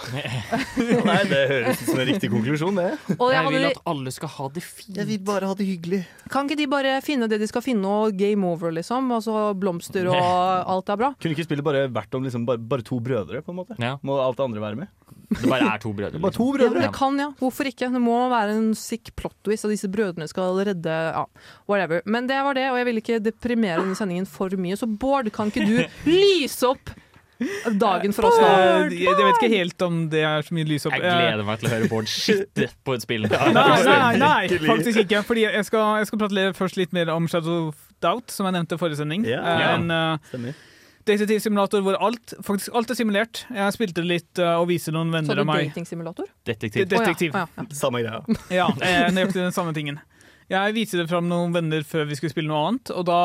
Nei, 1.09 1.17
det 1.27 1.41
høres 1.51 1.81
ut 1.81 1.89
som 1.89 1.99
en 1.99 2.07
riktig 2.09 2.29
konklusjon, 2.31 2.79
det. 2.79 2.87
Og 3.17 3.33
jeg 3.33 3.41
Jeg 3.45 3.53
vil 3.55 3.67
at 3.69 3.81
alle 3.91 4.13
skal 4.15 4.31
ha 4.37 4.47
det 4.55 4.63
fint. 4.65 4.95
Jeg 4.97 5.09
vil 5.09 5.23
bare 5.27 5.49
ha 5.49 5.57
det 5.57 5.67
hyggelig. 5.67 6.01
Kan 6.31 6.47
ikke 6.47 6.59
de 6.61 6.67
bare 6.71 6.93
finne 7.05 7.27
det 7.31 7.41
de 7.41 7.49
skal 7.51 7.63
finne, 7.65 7.83
og 7.85 8.15
game 8.17 8.47
over, 8.47 8.73
liksom? 8.75 9.11
Altså 9.15 9.49
blomster 9.59 10.07
og 10.11 10.15
alt 10.75 10.91
er 10.93 11.01
bra? 11.01 11.11
Kunne 11.19 11.35
ikke 11.37 11.47
spillet 11.47 11.65
bare 11.67 11.85
vært 11.91 12.15
om 12.17 12.25
liksom 12.25 12.47
bare, 12.47 12.61
bare 12.61 12.85
to 12.87 13.01
brødre, 13.03 13.43
på 13.45 13.53
en 13.53 13.59
måte? 13.61 13.77
Ja. 13.81 13.97
Må 14.05 14.17
alt 14.23 14.39
det 14.39 14.47
andre 14.47 14.63
være 14.63 14.81
med? 14.85 14.93
Det 15.25 15.49
bare 15.49 15.67
er 15.73 15.81
to 15.81 15.91
brødre. 15.95 16.19
Bare 16.21 16.35
to 16.35 16.47
brødre? 16.53 16.81
Ja, 16.81 16.87
det 16.87 16.95
kan, 16.95 17.17
ja. 17.19 17.29
Hvorfor 17.39 17.67
ikke? 17.69 17.89
Det 17.91 18.01
må 18.01 18.17
være 18.31 18.55
en 18.55 18.71
sick 18.77 19.11
plot 19.17 19.35
twist, 19.45 19.65
og 19.67 19.73
disse 19.73 19.89
brødrene 19.91 20.27
skal 20.31 20.59
redde 20.67 20.95
ja, 20.95 21.25
whatever. 21.69 22.03
Men 22.05 22.29
det 22.29 22.37
var 22.45 22.57
det, 22.57 22.67
og 22.71 22.79
jeg 22.79 22.87
vil 22.89 23.01
ikke 23.01 23.21
deprimere 23.25 23.81
denne 23.81 23.97
sendingen 23.97 24.29
for 24.29 24.53
mye. 24.59 24.77
Så 24.79 24.87
Bård, 24.89 25.31
kan 25.35 25.51
ikke 25.51 25.65
du 25.65 25.81
lyse 26.11 26.69
opp 26.69 26.93
dagen 27.79 28.13
for 28.15 28.27
oss 28.29 28.37
nå? 28.39 28.47
Eh, 28.47 28.93
Jeg, 28.95 29.07
jeg 29.09 29.25
vet 29.27 29.39
ikke 29.41 29.49
helt 29.57 29.81
om 29.87 29.97
det 30.11 30.21
er 30.23 30.45
så 30.47 30.55
mye 30.55 30.67
lys 30.69 30.85
opp. 30.87 30.93
Jeg 30.95 31.01
gleder 31.03 31.43
meg 31.47 31.59
til 31.61 31.67
å 31.69 31.73
høre 31.73 31.89
Bård 31.91 32.07
skitte 32.11 32.69
på 32.87 32.95
et 32.95 33.03
spill. 33.05 33.25
Eh, 33.27 33.49
Nei, 33.55 33.65
nei, 33.87 34.13
nei, 34.21 34.59
faktisk 34.67 35.01
ikke. 35.05 35.23
Fordi 35.27 35.47
jeg 35.47 35.65
skal, 35.67 35.97
jeg 36.01 36.07
skal 36.11 36.21
prate 36.23 36.45
først 36.57 36.77
litt 36.79 36.93
mer 36.95 37.11
om 37.15 37.27
Shadow 37.31 37.67
of 37.73 37.81
Doubt, 38.03 38.31
som 38.31 38.45
jeg 38.47 38.55
nevnte 38.57 38.77
i 38.77 38.81
forrige 38.81 39.01
sending. 39.01 39.25
Ja. 39.27 39.41
Eh, 39.43 39.59
Ja. 39.65 39.73
En 39.75 39.91
uh, 39.91 40.17
Stemmer. 40.31 40.55
detektivsimulator 41.05 41.83
hvor 41.85 41.97
alt, 42.01 42.33
faktisk 42.45 42.73
alt 42.75 42.89
er 42.91 42.97
simulert. 42.97 43.43
Jeg 43.53 43.75
spilte 43.75 44.03
litt 44.05 44.41
uh, 44.41 44.55
og 44.61 44.67
viser 44.71 44.95
noen 44.95 45.11
venner 45.13 45.41
av 45.43 45.47
meg. 45.49 45.69
datingsimulator? 45.69 46.27
Detektiv. 46.47 46.85
Det- 46.87 46.97
Detektiv. 46.99 47.35
Oh, 47.35 47.43
ja. 47.43 47.47
Oh, 47.59 47.67
ja, 47.69 47.75
Samme 47.77 48.01
greia. 48.01 48.23
Ja, 48.53 48.67
eh, 48.81 49.09
nøyaktig 49.13 49.41
den 49.43 49.53
samme 49.55 49.73
tingen. 49.75 49.99
Jeg 50.49 50.73
viste 50.75 50.99
det 51.01 51.07
fram 51.09 51.25
noen 51.29 51.53
venner 51.55 51.81
før 51.87 52.05
vi 52.05 52.15
skulle 52.19 52.29
spille 52.33 52.51
noe 52.51 52.67
annet, 52.69 52.91
og 52.93 53.05
da 53.09 53.19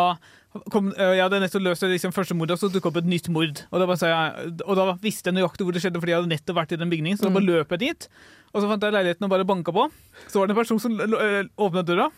kom, 0.73 0.88
eh, 0.97 1.12
jeg 1.16 1.23
hadde 1.23 1.40
nettopp 1.45 1.62
løst 1.62 1.85
liksom 1.87 2.12
første 2.14 2.35
mordet, 2.35 2.57
og 2.57 2.62
så 2.62 2.71
dukket 2.75 2.90
opp 2.90 2.97
et 3.02 3.11
nytt 3.11 3.28
mord. 3.30 3.61
Og 3.71 3.83
da, 3.85 3.87
jeg, 4.09 4.54
og 4.66 4.76
da 4.80 4.87
visste 5.02 5.30
jeg 5.30 5.37
nøyaktig 5.38 5.66
hvor 5.66 5.76
det 5.76 5.83
skjedde, 5.85 6.00
fordi 6.02 6.14
jeg 6.14 6.23
hadde 6.23 6.33
nettopp 6.35 6.57
vært 6.59 6.73
i 6.75 6.80
den 6.80 6.90
bygningen. 6.90 7.19
Så 7.21 7.28
da 7.28 7.35
bare 7.37 7.47
løp 7.47 7.71
jeg 7.76 7.83
dit, 7.85 8.09
og 8.54 8.62
så 8.64 8.71
fant 8.73 8.83
jeg 8.88 8.97
leiligheten 8.97 9.28
og 9.28 9.30
bare 9.30 9.47
banka 9.47 9.71
på. 9.76 9.87
Så 10.26 10.40
var 10.42 10.50
det 10.50 10.57
en 10.57 10.61
person 10.62 10.83
som 10.83 10.99
l- 10.99 11.50
åpnet 11.57 11.87
døra. 11.87 12.09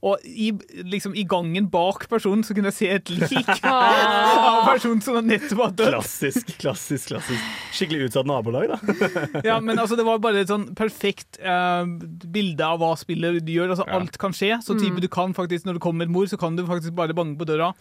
Og 0.00 0.22
i, 0.24 0.48
liksom, 0.88 1.12
i 1.18 1.26
gangen 1.28 1.66
bak 1.68 2.06
personen 2.08 2.40
så 2.46 2.54
kunne 2.56 2.70
jeg 2.70 2.76
se 2.78 2.88
et 2.94 3.10
lik 3.12 3.50
av 3.68 4.62
personen 4.64 5.02
som 5.04 5.18
nettopp 5.26 5.60
hadde 5.66 5.76
dødd. 5.82 5.92
Klassisk, 5.92 6.52
klassisk, 6.62 7.10
klassisk. 7.12 7.50
Skikkelig 7.76 8.08
utsatt 8.08 8.30
nabolag, 8.30 8.72
da. 8.72 8.78
Ja, 9.50 9.58
men 9.60 9.78
altså, 9.78 9.98
det 10.00 10.06
var 10.08 10.22
bare 10.24 10.40
et 10.44 10.52
sånn 10.52 10.70
perfekt 10.78 11.40
uh, 11.44 11.84
bilde 12.32 12.64
av 12.64 12.80
hva 12.80 12.94
spillet 13.00 13.44
gjør. 13.44 13.74
Altså, 13.74 13.88
Ja. 13.90 13.98
Alt 14.00 14.16
kan 14.22 14.32
skje. 14.36 14.54
Så 14.64 14.78
type 14.80 15.02
du 15.02 15.08
kan 15.12 15.34
faktisk, 15.36 15.66
når 15.68 15.76
det 15.76 15.84
kommer 15.84 16.08
et 16.08 16.14
mord, 16.14 16.30
så 16.32 16.38
kan 16.40 16.56
du 16.56 16.64
faktisk 16.68 16.96
bare 16.96 17.16
banke 17.16 17.40
på 17.40 17.48
døra. 17.48 17.72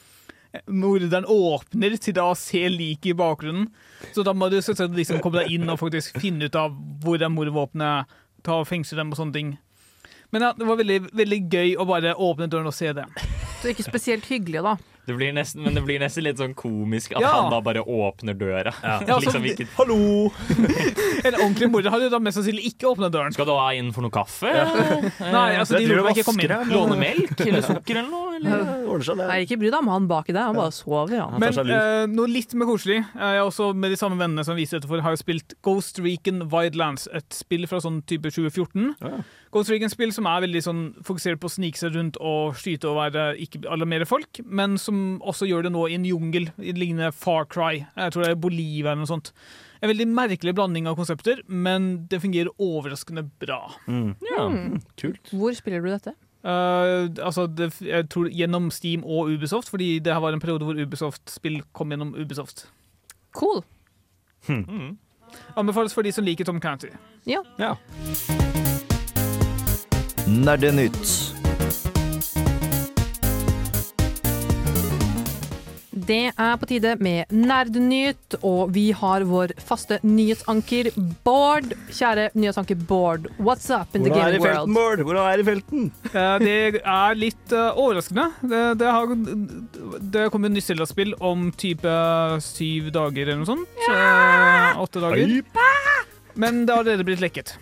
Eh, 0.52 0.64
Morderen 0.74 1.28
åpner 1.30 1.96
til 2.02 2.16
da 2.18 2.30
å 2.34 2.38
se 2.38 2.66
liket 2.74 3.14
i 3.14 3.18
bakgrunnen. 3.18 3.70
Så 4.16 4.26
da 4.28 4.34
må 4.36 4.50
du 4.52 4.58
liksom 4.60 5.22
komme 5.24 5.44
deg 5.44 5.56
inn 5.56 5.70
og 5.70 5.80
faktisk 5.80 6.20
finne 6.20 6.50
ut 6.50 6.60
av 6.60 6.76
hvor 7.04 7.22
er 7.22 7.32
mordvåpenet, 7.32 8.10
ta 8.44 8.60
og 8.62 8.68
fengsle 8.68 9.00
dem 9.00 9.14
og 9.14 9.20
sånne 9.20 9.36
ting. 9.36 9.58
Men 10.32 10.42
ja, 10.46 10.54
det 10.54 10.68
var 10.70 10.78
veldig, 10.78 11.00
veldig 11.18 11.42
gøy 11.50 11.76
å 11.82 11.88
bare 11.90 12.14
åpne 12.14 12.48
døren 12.52 12.70
og 12.70 12.74
se 12.78 12.92
det. 12.94 13.06
Så 13.64 13.72
ikke 13.74 13.84
spesielt 13.88 14.28
hyggelig, 14.30 14.62
da. 14.64 14.78
Det 15.10 15.16
blir 15.18 15.32
nesten, 15.34 15.64
men 15.66 15.74
det 15.74 15.82
blir 15.82 15.98
nesten 15.98 16.22
litt 16.22 16.38
sånn 16.38 16.52
komisk 16.54 17.16
at 17.18 17.24
Ja. 17.24 17.32
han 17.34 17.48
da 17.50 17.58
bare 17.66 17.82
åpner 17.82 18.36
døra. 18.38 18.70
Ja, 18.84 19.00
så- 19.08 19.18
liksom 19.24 19.44
ikke, 19.50 19.66
Hallo! 19.80 20.30
En 21.26 21.34
ordentlig 21.36 21.68
morder 21.74 21.90
hadde 21.92 22.06
jo 22.06 22.12
da 22.14 22.20
mest 22.24 22.38
sannsynlig 22.38 22.68
ikke 22.70 22.88
åpna 22.94 23.10
døren. 23.12 23.34
skal 23.34 23.48
du 23.50 23.52
ha 23.58 23.72
inn 23.76 23.90
for 23.92 24.06
noe 24.06 24.14
kaffe? 24.14 24.48
Nei, 24.54 25.56
altså, 25.58 25.80
Jeg 25.80 25.82
de 25.82 25.90
tror 25.90 25.98
lot 25.98 26.06
meg 26.06 26.20
ikke 26.22 26.26
komme 26.30 26.46
inn. 26.46 26.54
det. 26.54 26.60
Låne 26.72 26.98
melk 27.02 27.42
eller 27.48 27.66
sukker 27.66 27.98
eller 28.00 28.12
noe? 28.14 28.36
Eller? 28.38 28.62
Det 28.70 28.88
ordner 28.94 29.08
seg, 29.10 29.18
det. 29.20 29.28
Nei, 29.34 29.40
ikke 29.48 29.58
bry 29.60 29.72
deg 29.74 29.80
om 29.82 29.90
han 29.92 30.08
baki 30.14 30.32
der, 30.38 30.46
han 30.52 30.56
bare 30.62 30.72
sover, 30.78 31.16
ja. 31.18 31.26
Han 31.34 31.42
Men 31.44 31.52
tar 31.58 31.66
seg 31.66 31.74
eh, 31.76 32.06
noe 32.14 32.30
litt 32.32 32.54
mer 32.56 32.70
koselig. 32.70 33.02
Eh, 33.02 33.26
Jeg 33.34 33.42
har 33.42 33.50
også 33.50 33.72
med 33.76 33.92
de 33.92 34.00
samme 34.00 34.22
vennene 34.22 34.46
som 34.48 34.56
viser 34.62 34.78
dette 34.80 34.88
for, 34.94 35.02
har 35.04 35.18
jo 35.18 35.20
spilt 35.26 35.58
Ghost 35.66 36.00
Recon 36.06 36.46
Wildlands, 36.54 37.10
et 37.18 37.28
spill 37.36 37.66
fra 37.68 37.82
sånn 37.84 38.00
type 38.08 38.30
2014. 38.32 38.94
Ja. 39.02 39.18
Ghost 39.50 39.72
Recon-spill 39.74 40.12
som 40.14 40.28
er 40.30 40.44
veldig 40.46 40.62
sånn 40.62 40.82
fokusert 41.06 41.40
på 41.42 41.50
å 41.50 41.54
snike 41.54 41.80
seg 41.80 41.96
rundt 41.96 42.20
og 42.22 42.58
skyte 42.60 42.92
og 42.92 43.00
være 43.00 43.32
ikke 43.42 43.64
alarmere 43.72 44.06
folk, 44.06 44.42
men 44.46 44.78
som 44.82 45.18
også 45.26 45.48
gjør 45.50 45.66
det 45.66 45.74
nå 45.74 45.88
i 45.90 45.98
en 45.98 46.06
jungel, 46.06 46.52
i 46.62 46.76
lignende 46.78 47.10
Far 47.16 47.48
Cry. 47.50 47.82
Jeg 47.96 48.14
tror 48.14 48.26
det 48.28 48.32
er 48.36 48.40
Bolivia 48.44 48.92
eller 48.92 49.02
noe 49.02 49.10
sånt. 49.10 49.34
En 49.82 49.90
veldig 49.90 50.06
merkelig 50.12 50.54
blanding 50.54 50.90
av 50.92 50.98
konsepter, 51.00 51.42
men 51.48 52.06
det 52.12 52.22
fungerer 52.22 52.52
overraskende 52.62 53.26
bra. 53.42 53.62
Mm. 53.88 54.14
Ja. 54.30 54.46
Kult. 55.02 55.34
Hvor 55.34 55.56
spiller 55.58 55.82
du 55.82 55.90
dette? 55.90 56.14
Uh, 56.40 57.10
altså, 57.26 57.48
det, 57.52 57.74
jeg 57.84 58.06
tror 58.14 58.30
gjennom 58.32 58.70
Steam 58.72 59.02
og 59.04 59.34
Ubisoft, 59.34 59.72
fordi 59.74 59.98
det 60.00 60.14
her 60.14 60.22
var 60.24 60.36
en 60.36 60.44
periode 60.44 60.68
hvor 60.68 60.78
Ubisoft-spill 60.78 61.64
kom 61.74 61.92
gjennom 61.92 62.14
Ubisoft. 62.16 62.68
Cool. 63.36 63.64
Mm. 64.48 64.98
Anbefales 65.58 65.94
for 65.94 66.06
de 66.06 66.12
som 66.12 66.26
liker 66.26 66.46
Tom 66.46 66.62
County. 66.62 66.94
Ja. 67.26 67.42
Ja. 67.60 67.76
Nerdenytt. 70.30 71.34
Det 76.10 76.20
er 76.30 76.58
på 76.62 76.68
tide 76.70 76.92
med 77.02 77.32
Nerdnytt, 77.34 78.36
og 78.46 78.70
vi 78.76 78.92
har 78.94 79.26
vår 79.26 79.56
faste 79.66 79.98
nyhetsanker 80.06 80.92
Bård. 81.26 81.74
Kjære 81.90 82.28
nyhetsanker 82.38 82.78
Bård, 82.90 83.26
what's 83.40 83.72
up 83.74 83.98
in 83.98 84.06
the 84.06 84.12
Hvordan 84.14 84.36
det 84.36 84.38
gaming 84.38 84.44
i 84.44 84.46
felten, 84.46 84.76
world? 84.78 84.78
Bård? 84.78 85.04
Hvordan 85.08 85.32
er 85.32 85.42
det 85.42 85.46
i 85.46 85.50
felten? 85.50 85.90
Eh, 86.12 86.36
det 86.44 86.84
er 86.84 87.18
litt 87.18 87.58
eh, 87.58 87.82
overraskende. 87.86 88.28
Det, 88.54 88.62
det, 88.84 88.94
har, 88.94 89.18
det 90.14 90.28
kom 90.30 90.46
et 90.46 90.56
nytt 90.60 90.70
Zelda-spill 90.70 91.18
om 91.26 91.50
type 91.58 91.98
syv 92.46 92.94
dager 92.94 93.26
eller 93.26 93.42
noe 93.42 93.50
sånt. 93.50 93.82
Eh, 93.90 94.86
åtte 94.86 95.02
dager. 95.02 95.40
Men 96.38 96.64
det 96.68 96.74
har 96.76 96.86
allerede 96.86 97.10
blitt 97.10 97.26
lekket. 97.26 97.58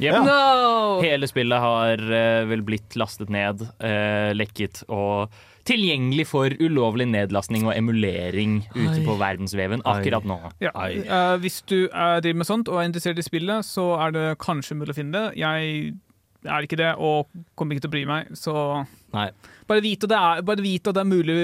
Jep. 0.00 0.16
No! 0.24 1.00
Hele 1.04 1.28
spillet 1.30 1.60
har 1.62 2.00
uh, 2.00 2.48
vel 2.50 2.62
blitt 2.66 2.96
lastet 3.00 3.30
ned, 3.32 3.60
uh, 3.84 4.30
lekket 4.36 4.82
og 4.88 5.30
tilgjengelig 5.68 6.24
for 6.26 6.50
ulovlig 6.56 7.04
nedlastning 7.12 7.66
og 7.68 7.74
emulering 7.76 8.62
ute 8.74 9.02
på 9.06 9.14
verdensveven 9.20 9.82
akkurat 9.86 10.24
nå. 10.26 10.38
Ja. 10.64 10.72
Eh, 10.74 11.34
hvis 11.44 11.60
du 11.68 11.76
driver 11.92 12.38
med 12.40 12.48
sånt 12.48 12.70
og 12.72 12.80
er 12.80 12.88
interessert 12.88 13.20
i 13.20 13.26
spillet, 13.26 13.68
så 13.68 13.84
er 14.06 14.14
det 14.16 14.24
kanskje 14.42 14.78
mulig 14.80 14.96
å 14.96 14.98
finne 14.98 15.12
det. 15.20 15.38
Jeg 15.38 15.92
er 16.48 16.64
ikke 16.66 16.78
det 16.80 16.94
og 16.96 17.28
kommer 17.54 17.76
ikke 17.76 17.84
til 17.84 17.92
å 17.92 17.94
bry 17.98 18.02
meg, 18.08 18.32
så 18.40 18.54
Nei. 19.12 19.28
bare 19.68 19.84
vit 19.84 20.08
at 20.08 20.10
det 20.14 20.18
er, 20.32 20.42
bare 20.48 20.64
vit 20.64 20.88
at 20.90 20.96
det 20.96 21.04
er 21.04 21.10
mulig 21.12 21.36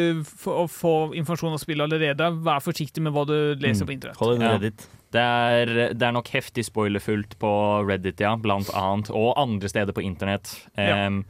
å 0.48 0.64
få 0.72 0.94
informasjon 1.20 1.52
om 1.52 1.60
spillet 1.60 1.84
allerede. 1.86 2.32
Vær 2.48 2.64
forsiktig 2.64 3.04
med 3.04 3.12
hva 3.14 3.26
du 3.28 3.36
leser 3.60 3.84
Mm. 3.84 3.90
på 3.92 3.96
internett. 3.98 4.16
Hold 4.24 4.40
en 4.40 4.48
Ja. 4.48 4.72
Det 5.16 5.24
er, 5.24 5.72
det 5.96 6.06
er 6.06 6.14
nok 6.14 6.28
heftig 6.34 6.66
spoilerfullt 6.68 7.38
på 7.42 7.52
Reddit, 7.88 8.20
ja, 8.22 8.34
blant 8.40 8.70
annet, 8.76 9.10
og 9.14 9.34
andre 9.40 9.70
steder 9.72 9.96
på 9.96 10.04
internett. 10.04 10.52
Ja. 10.76 11.06
Um, 11.08 11.24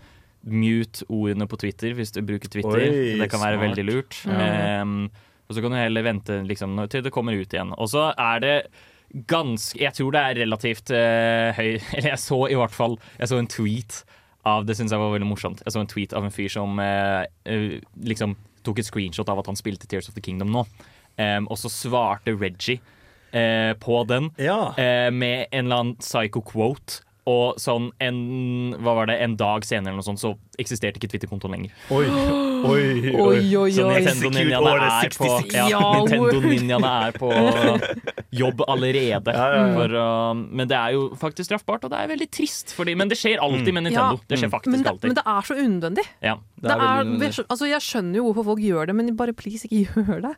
mute 0.46 1.02
ordene 1.10 1.48
på 1.50 1.58
Twitter 1.58 1.94
hvis 1.98 2.12
du 2.14 2.20
bruker 2.26 2.50
Twitter. 2.50 2.84
Oi, 2.86 3.16
det 3.18 3.30
kan 3.32 3.42
være 3.42 3.58
smart. 3.58 3.64
veldig 3.64 3.86
lurt. 3.88 4.18
Ja. 4.26 4.82
Um, 4.82 5.08
og 5.46 5.54
så 5.54 5.62
kan 5.62 5.74
du 5.74 5.78
heller 5.78 6.06
vente 6.06 6.40
liksom, 6.46 6.76
til 6.90 7.04
det 7.06 7.14
kommer 7.14 7.36
ut 7.36 7.54
igjen. 7.54 7.72
Og 7.78 7.90
så 7.90 8.10
er 8.12 8.42
det 8.42 8.56
ganske 9.30 9.78
Jeg 9.78 9.94
tror 9.94 10.10
det 10.12 10.20
er 10.20 10.38
relativt 10.42 10.90
uh, 10.90 11.54
høy 11.54 11.76
Eller 11.96 12.08
jeg 12.10 12.18
så 12.18 12.40
i 12.50 12.56
hvert 12.58 12.74
fall 12.74 12.96
Jeg 13.20 13.30
så 13.30 13.38
en 13.38 13.46
tweet 13.46 14.00
av 14.46 14.66
Det 14.66 14.74
syns 14.74 14.90
jeg 14.90 14.98
var 15.02 15.12
veldig 15.14 15.28
morsomt. 15.30 15.62
Jeg 15.62 15.74
så 15.74 15.82
en 15.82 15.90
tweet 15.90 16.12
av 16.14 16.26
en 16.26 16.34
fyr 16.34 16.50
som 16.50 16.78
uh, 16.78 17.22
liksom 18.06 18.36
tok 18.66 18.82
et 18.82 18.86
screenshot 18.86 19.30
av 19.30 19.40
at 19.42 19.48
han 19.50 19.58
spilte 19.58 19.86
Tears 19.90 20.10
of 20.10 20.14
the 20.14 20.22
Kingdom 20.22 20.52
nå. 20.54 20.62
Um, 21.18 21.48
og 21.50 21.58
så 21.58 21.70
svarte 21.70 22.34
Reggie 22.34 22.78
eh, 23.36 23.72
på 23.82 24.02
den 24.08 24.30
Ja. 24.40 24.72
eh, 24.80 25.10
med 25.12 25.46
en 25.52 25.66
eller 25.66 25.82
annen 25.82 25.98
psycho 26.00 26.40
quote. 26.46 27.02
Og 27.26 27.56
sånn 27.58 27.88
en, 27.98 28.18
hva 28.78 28.92
var 29.00 29.08
det, 29.10 29.16
en 29.18 29.32
dag 29.34 29.64
senere 29.66 29.90
eller 29.90 29.98
noe 29.98 30.06
sånt, 30.06 30.20
så 30.22 30.28
eksisterte 30.62 31.00
ikke 31.00 31.08
Twitter-kontoen 31.10 31.56
lenger. 31.56 31.72
Oi, 31.90 32.04
oi, 32.06 32.20
oi. 32.70 33.16
Oi, 33.26 33.40
oi, 33.58 33.70
Så. 33.74 33.82
Nintendo-ninjaene 33.90 34.74
er, 34.86 35.10
på, 35.10 35.26
ja, 35.50 35.80
Nintendo-ninjaene 36.06 36.92
er 37.08 37.16
på 37.18 37.30
jobb 38.42 38.62
allerede. 38.70 39.34
Ja, 39.34 39.46
ja, 39.56 39.64
ja. 39.66 39.74
For, 39.74 39.96
uh, 39.98 40.38
men 40.38 40.70
det 40.70 40.78
er 40.78 40.94
jo 40.94 41.08
faktisk 41.18 41.50
straffbart, 41.50 41.82
og 41.86 41.92
det 41.96 41.98
er 42.04 42.12
veldig 42.14 42.28
trist. 42.38 42.76
Fordi, 42.78 42.94
men 42.98 43.10
det 43.10 43.18
skjer 43.18 43.42
alltid 43.42 43.72
med 43.74 43.88
Nintendo. 43.88 44.20
Ja. 44.20 44.28
Det 44.30 44.38
skjer 44.38 44.46
Men 44.46 44.54
faktisk 44.54 44.84
det, 44.84 44.92
alltid. 44.94 45.08
men 45.10 45.18
det 45.18 45.26
er 45.34 45.48
så 45.50 45.58
unødvendig. 45.58 46.06
Ja. 46.30 46.36
Det 46.62 46.78
er, 46.78 47.42
altså, 47.48 47.66
jeg 47.74 47.82
skjønner 47.90 48.20
jo 48.22 48.28
hvorfor 48.30 48.52
folk 48.52 48.62
gjør 48.62 48.86
det, 48.92 48.96
men 49.02 49.12
bare 49.18 49.34
please, 49.34 49.66
ikke 49.66 50.06
gjør 50.06 50.22
det. 50.30 50.34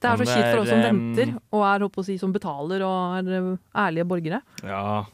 Det 0.00 0.10
er 0.10 0.16
så 0.20 0.26
kjipt 0.28 0.50
for 0.52 0.60
oss 0.60 0.68
som 0.68 0.82
venter, 0.84 1.30
og 1.52 1.62
er 1.64 1.84
håper 1.86 2.02
å 2.02 2.04
si, 2.04 2.16
som 2.18 2.32
betaler 2.32 2.82
og 2.84 3.16
er 3.18 3.30
eh, 3.38 3.56
ærlige 3.74 4.04
borgere. 4.06 4.42
Ja. 4.62 5.04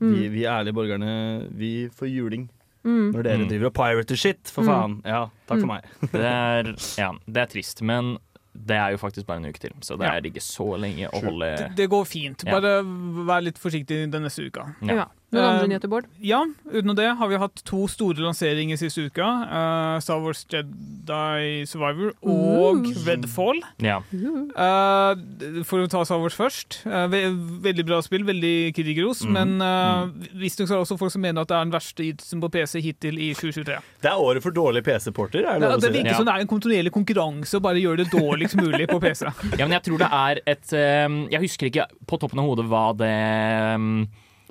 Mm. 0.00 0.14
Vi, 0.14 0.28
vi 0.28 0.44
ærlige 0.48 0.72
borgerne, 0.74 1.48
vi 1.52 1.88
får 1.92 2.08
juling. 2.14 2.48
Mm. 2.84 3.10
Når 3.12 3.22
dere 3.26 3.38
Mm. 3.42 3.48
driver 3.50 3.66
og 3.66 3.74
pirater 3.74 4.16
shit, 4.16 4.48
for 4.48 4.62
Mm. 4.62 4.68
faen. 4.70 5.02
Ja, 5.04 5.24
takk 5.46 5.60
for 5.60 5.66
Mm. 5.66 5.68
meg. 5.68 5.84
Det 6.12 6.24
er, 6.24 6.74
ja, 6.96 7.12
det 7.26 7.36
er 7.42 7.46
trist, 7.46 7.82
men 7.82 8.16
det 8.56 8.76
er 8.76 8.90
jo 8.92 8.96
faktisk 8.98 9.26
bare 9.26 9.36
en 9.42 9.50
uke 9.52 9.60
til, 9.60 9.70
så 9.80 9.98
det 9.98 10.06
Ja. 10.06 10.14
er 10.16 10.22
ikke 10.22 10.40
så 10.42 10.78
lenge 10.80 11.06
å 11.10 11.20
holde 11.22 11.56
Det, 11.56 11.76
det 11.76 11.90
går 11.90 12.04
fint. 12.06 12.42
Ja. 12.46 12.52
Bare 12.58 12.82
vær 12.82 13.42
litt 13.42 13.58
forsiktig 13.58 14.10
den 14.10 14.22
neste 14.22 14.46
uka. 14.48 14.74
Ja. 14.82 15.06
Ja. 15.30 15.38
Noen 15.38 15.48
andre 15.50 15.62
Eh, 15.64 15.68
nyheter, 15.70 15.88
Bård? 15.88 16.06
Ja, 16.26 16.40
utenom 16.72 16.96
det 16.98 17.06
har 17.16 17.28
vi 17.30 17.36
hatt 17.38 17.60
to 17.64 17.84
store 17.86 18.18
lanseringer 18.18 18.76
siste 18.76 19.04
uka. 19.06 19.26
Uh, 19.46 20.00
Star 20.02 20.18
Wars 20.24 20.40
Jedi 20.50 21.66
Survivor 21.70 22.12
og 22.22 22.80
Ooh. 22.82 22.88
Redfall. 23.06 23.60
Ja. 23.78 24.00
Uh, 24.10 25.62
for 25.66 25.84
å 25.84 25.88
ta 25.90 26.02
Star 26.04 26.18
Wars 26.22 26.34
først. 26.34 26.80
eh, 26.86 27.06
ve 27.12 27.20
veldig 27.62 27.84
bra 27.86 28.00
spill, 28.02 28.24
veldig 28.26 28.72
kritikerros. 28.74 29.22
Mm. 29.24 29.32
Men 29.38 29.54
uh, 29.62 30.10
visstnok 30.40 30.66
er 30.70 30.74
det 30.80 30.82
også 30.84 30.98
folk 30.98 31.12
som 31.14 31.22
mener 31.22 31.42
at 31.44 31.50
det 31.52 31.56
er 31.60 31.64
den 31.68 31.74
verste 31.74 32.06
ytelsen 32.08 32.42
på 32.42 32.50
PC 32.50 32.80
hittil 32.84 33.18
i 33.22 33.30
2023. 33.34 33.78
Det 34.02 34.10
er 34.10 34.18
året 34.26 34.42
for 34.42 34.50
dårlige 34.56 34.86
PC-porter, 34.90 35.44
er 35.46 35.60
det 35.60 35.68
Ja, 35.68 35.74
lov 35.74 35.78
å 35.78 35.84
det 35.86 35.92
virker 35.94 36.10
Ja. 36.10 36.16
som 36.18 36.26
det 36.26 36.34
er 36.34 36.40
en 36.46 36.50
kontinuerlig 36.50 36.92
konkurranse 36.94 37.54
å 37.60 37.62
bare 37.62 37.78
gjøre 37.82 38.02
det 38.04 38.10
dårligst 38.10 38.58
mulig 38.58 38.88
på 38.90 38.98
PC. 39.02 39.30
Ja, 39.60 39.66
men 39.66 39.76
jeg 39.78 39.84
tror 39.86 39.98
det 40.02 40.08
er 40.10 40.40
et 40.48 40.72
eh, 40.72 41.08
Jeg 41.30 41.40
husker 41.46 41.68
ikke 41.70 41.86
på 42.08 42.18
toppen 42.18 42.40
av 42.40 42.46
hodet 42.50 42.66
hva 42.70 42.84
det 42.96 43.10
eh, 43.10 43.86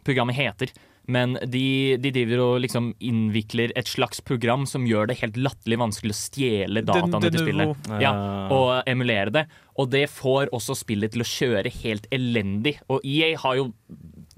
programmet 0.10 0.38
heter. 0.38 0.74
Men 1.10 1.34
de, 1.50 1.98
de 2.02 2.12
driver 2.14 2.44
og 2.44 2.60
liksom 2.64 2.92
innvikler 3.02 3.74
et 3.80 3.90
slags 3.90 4.22
program 4.22 4.68
som 4.70 4.86
gjør 4.86 5.10
det 5.10 5.18
helt 5.24 5.40
latterlig 5.42 5.80
vanskelig 5.82 6.14
å 6.14 6.20
stjele 6.20 6.84
dataene 6.86 7.32
til 7.32 7.42
spillet. 7.42 7.90
Ja, 8.04 8.14
og 8.54 8.90
emulere 8.90 9.34
det. 9.34 9.48
Og 9.80 9.90
det 9.90 10.06
får 10.12 10.52
også 10.56 10.76
spillet 10.78 11.16
til 11.16 11.24
å 11.24 11.28
kjøre 11.28 11.72
helt 11.82 12.06
elendig. 12.14 12.78
Og 12.92 13.02
EA 13.08 13.32
har 13.42 13.58
jo 13.58 13.70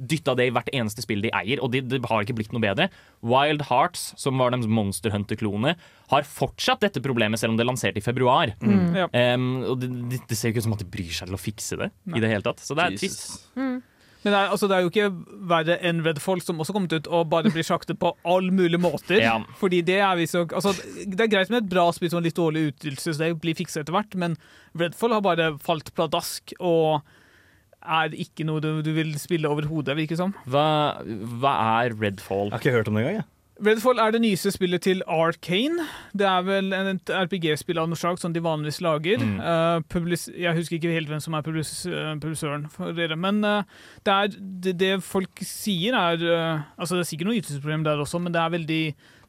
dytta 0.01 0.33
det 0.37 0.47
i 0.49 0.53
hvert 0.55 0.71
eneste 0.73 1.03
spill 1.03 1.21
de 1.25 1.33
eier, 1.35 1.59
og 1.61 1.73
det 1.75 1.83
de 1.91 1.99
har 2.07 2.23
ikke 2.23 2.37
blitt 2.39 2.55
noe 2.55 2.63
bedre. 2.63 2.87
Wild 3.25 3.67
Hearts, 3.67 4.11
som 4.21 4.39
var 4.41 4.53
deres 4.53 4.69
Monster 4.71 5.13
Hunter-klone, 5.13 5.75
har 6.13 6.27
fortsatt 6.27 6.81
dette 6.85 7.03
problemet 7.03 7.41
selv 7.41 7.53
om 7.53 7.59
det 7.59 7.67
lanserte 7.67 8.01
i 8.01 8.05
februar. 8.05 8.55
Mm. 8.63 8.97
Ja. 9.03 9.11
Em, 9.17 9.51
og 9.67 9.83
det, 9.83 9.91
det, 10.23 10.37
ser 10.37 10.49
jo 10.49 10.55
ikke 10.55 10.63
ut 10.63 10.69
som 10.69 10.79
at 10.79 10.83
de 10.85 10.91
bryr 10.95 11.13
seg 11.19 11.29
til 11.29 11.37
å 11.37 11.41
fikse 11.41 11.79
det. 11.83 11.91
i 12.15 12.23
det 12.23 12.31
hele 12.31 12.45
tatt 12.47 12.63
Så 12.63 12.77
det 12.77 12.87
er 12.87 12.95
Jesus. 12.97 13.25
trist. 13.27 13.89
Men 14.23 14.33
det 14.35 14.37
er, 14.37 14.51
altså, 14.53 14.67
det 14.69 14.75
er 14.77 14.83
jo 14.85 14.89
ikke 14.91 15.05
verre 15.49 15.77
enn 15.81 16.03
Redfall, 16.05 16.41
som 16.45 16.59
også 16.61 16.75
kommet 16.75 16.93
ut 16.93 17.07
og 17.09 17.29
bare 17.31 17.49
blir 17.49 17.65
sjaktet 17.65 17.97
på 18.01 18.11
all 18.29 18.51
mulige 18.53 18.77
måter. 18.81 19.17
Ja. 19.17 19.39
Fordi 19.57 19.79
det 19.87 19.97
er 19.97 20.15
visst 20.19 20.35
nok- 20.37 20.53
altså, 20.53 20.75
Det 21.07 21.19
er 21.25 21.31
greit 21.31 21.49
med 21.49 21.63
et 21.63 21.69
bra 21.71 21.87
spill 21.91 22.11
som 22.13 22.19
en 22.21 22.27
litt 22.27 22.37
dårlig 22.37 22.67
utnyttelse, 22.73 23.15
så 23.15 23.17
det 23.23 23.41
blir 23.41 23.57
fiksa 23.57 23.81
etter 23.81 23.95
hvert, 23.97 24.13
men 24.15 24.37
Redfall 24.77 25.13
har 25.17 25.21
bare 25.25 25.57
falt 25.57 25.89
pladask 25.97 26.53
og 26.59 27.01
er 27.81 28.13
ikke 28.13 28.45
noe 28.45 28.61
du, 28.61 28.83
du 28.85 28.91
vil 28.93 29.15
spille 29.17 29.49
overhodet, 29.49 29.95
virker 29.97 30.13
det 30.13 30.21
som. 30.21 30.35
Hva, 30.45 31.01
hva 31.41 31.53
er 31.81 31.95
Redfall? 31.97 32.51
Jeg 32.51 32.59
har 32.59 32.61
ikke 32.61 32.75
hørt 32.77 32.87
om 32.91 32.99
det 32.99 33.07
engang. 33.07 33.25
Redfall 33.61 33.99
er 34.01 34.13
det 34.15 34.23
nyeste 34.23 34.49
spillet 34.55 34.81
til 34.81 35.03
Arcane. 35.05 35.83
Det 36.17 36.25
er 36.25 36.41
vel 36.47 36.73
et 36.73 37.11
RPG-spill 37.13 37.77
av 37.77 37.91
noe 37.91 37.99
slag 37.99 38.17
som 38.17 38.33
de 38.33 38.41
vanligvis 38.41 38.81
lager. 38.81 39.21
Mm. 39.21 39.37
Uh, 39.37 40.15
jeg 40.33 40.55
husker 40.57 40.79
ikke 40.79 40.95
helt 40.95 41.11
hvem 41.11 41.21
som 41.21 41.37
er 41.37 41.45
publis 41.45 41.85
eh, 41.85 42.15
publisøren 42.17 42.65
for 42.73 42.95
dere, 42.97 43.17
men 43.19 43.43
uh, 43.45 43.61
det, 44.01 44.15
er, 44.15 44.35
det, 44.65 44.73
det 44.81 44.91
folk 45.05 45.43
sier 45.45 45.93
er 45.93 46.23
Altså, 46.77 46.95
det 46.95 47.03
er 47.03 47.09
sikkert 47.11 47.29
noe 47.29 47.37
ytelsesproblem 47.37 47.83
der 47.85 48.01
også, 48.01 48.19
men 48.23 48.33
det 48.33 48.41
er 48.41 48.55
veldig 48.55 48.79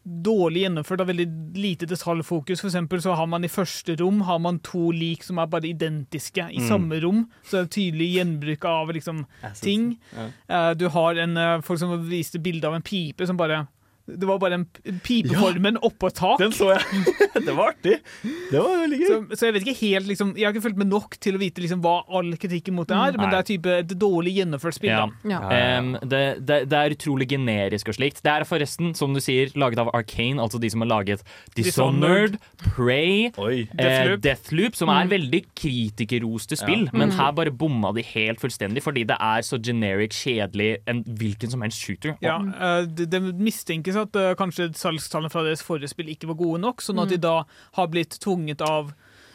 dårlig 0.03 0.65
gjennomført 0.65 1.05
og 1.05 1.11
veldig 1.13 1.27
lite 1.63 1.87
detaljfokus. 1.87 2.59
For 2.65 2.71
eksempel 2.73 3.03
så 3.05 3.13
har 3.15 3.29
man 3.31 3.45
i 3.47 3.53
første 3.53 3.95
rom 4.01 4.25
har 4.27 4.41
man 4.43 4.59
to 4.65 4.89
lik 4.97 5.23
som 5.23 5.39
er 5.39 5.51
bare 5.53 5.69
identiske 5.69 6.49
i 6.49 6.59
Mm. 6.59 6.67
samme 6.71 6.99
rom. 7.05 7.21
Så 7.45 7.61
det 7.61 7.63
er 7.63 7.71
tydelig 7.77 8.09
gjenbruk 8.17 8.65
av 8.67 8.91
liksom 8.97 9.23
ting. 9.61 10.01
Ja. 10.49 10.73
Du 10.75 10.89
har 10.89 11.21
en 11.23 11.39
folk 11.63 11.79
som 11.79 11.95
viste 12.09 12.43
bilde 12.43 12.67
av 12.67 12.75
en 12.75 12.83
pipe 12.83 13.29
som 13.29 13.37
bare 13.39 13.67
Det 14.07 14.29
var 14.29 14.41
bare 14.43 14.61
en 14.61 14.67
pipeformen 15.03 15.43
pipeformen 15.53 15.79
oppå 15.83 16.11
et 16.11 16.17
tak. 16.19 16.41
Den 16.41 16.55
så 16.55 16.71
jeg. 16.73 17.03
det 17.47 17.55
var 17.57 17.73
artig. 17.73 17.99
Det 18.23 18.61
var 18.61 18.81
veldig 18.83 18.99
gøy. 19.01 19.09
Så, 19.09 19.39
så 19.39 19.49
jeg 19.49 19.57
vet 19.57 19.67
ikke 19.67 19.79
helt 19.81 20.09
liksom, 20.11 20.33
Jeg 20.39 20.47
har 20.47 20.55
ikke 20.55 20.65
fulgt 20.67 20.81
med 20.81 20.91
nok 20.93 21.17
til 21.23 21.37
å 21.37 21.41
vite 21.43 21.63
liksom, 21.65 21.83
hva 21.85 21.95
all 22.13 22.33
kritikken 22.41 22.77
mot 22.77 22.89
det 22.89 22.99
er, 22.99 23.19
men 23.19 23.33
det 23.33 23.39
er 23.39 23.49
type 23.49 23.77
et 23.83 23.95
dårlig 23.99 24.35
gjennomført 24.41 24.79
spill. 24.79 24.93
Ja. 24.93 25.07
Ja. 25.29 25.41
Um, 25.79 25.95
det, 26.03 26.23
det, 26.43 26.59
det 26.71 26.79
er 26.79 26.97
utrolig 26.97 27.29
generisk 27.33 27.93
og 27.93 27.99
slikt. 27.99 28.23
Det 28.25 28.33
er 28.33 28.47
forresten, 28.49 28.93
som 28.99 29.15
du 29.15 29.23
sier, 29.23 29.53
laget 29.59 29.83
av 29.83 29.93
Arcane, 29.97 30.41
altså 30.43 30.61
de 30.63 30.71
som 30.73 30.85
har 30.85 30.91
laget 30.93 31.25
Dishonored, 31.57 32.39
Prey, 32.63 33.31
eh, 33.31 33.69
Deathloop. 33.77 34.25
Deathloop, 34.27 34.79
som 34.79 34.93
er 34.93 35.11
veldig 35.13 35.43
kritikerroste 35.59 36.59
spill, 36.61 36.89
men 36.97 37.15
her 37.17 37.33
bare 37.37 37.55
bomma 37.55 37.93
de 37.97 38.05
helt 38.13 38.43
fullstendig 38.43 38.83
fordi 38.83 39.05
det 39.09 39.17
er 39.23 39.45
så 39.47 39.59
generic, 39.63 40.17
kjedelig, 40.23 40.71
en 40.91 41.03
hvilken 41.19 41.53
som 41.53 41.63
helst 41.65 41.83
shooter. 41.83 42.17
Ja, 42.25 42.39
uh, 42.41 42.83
det, 42.87 43.09
det 43.13 43.23
mistenkes 43.23 43.99
at 44.05 44.17
uh, 44.19 44.33
kanskje 44.39 44.71
salgstallene 44.79 45.31
fra 45.33 45.43
deres 45.47 45.63
forrige 45.65 45.89
spill 45.93 46.09
ikke 46.13 46.29
var 46.33 46.39
gode 46.41 46.61
nok, 46.63 46.83
sånn 46.85 47.01
at 47.03 47.09
de 47.15 47.19
da 47.23 47.45
har 47.79 47.89
blitt 47.93 48.19
tvunget 48.23 48.61
av 48.67 48.93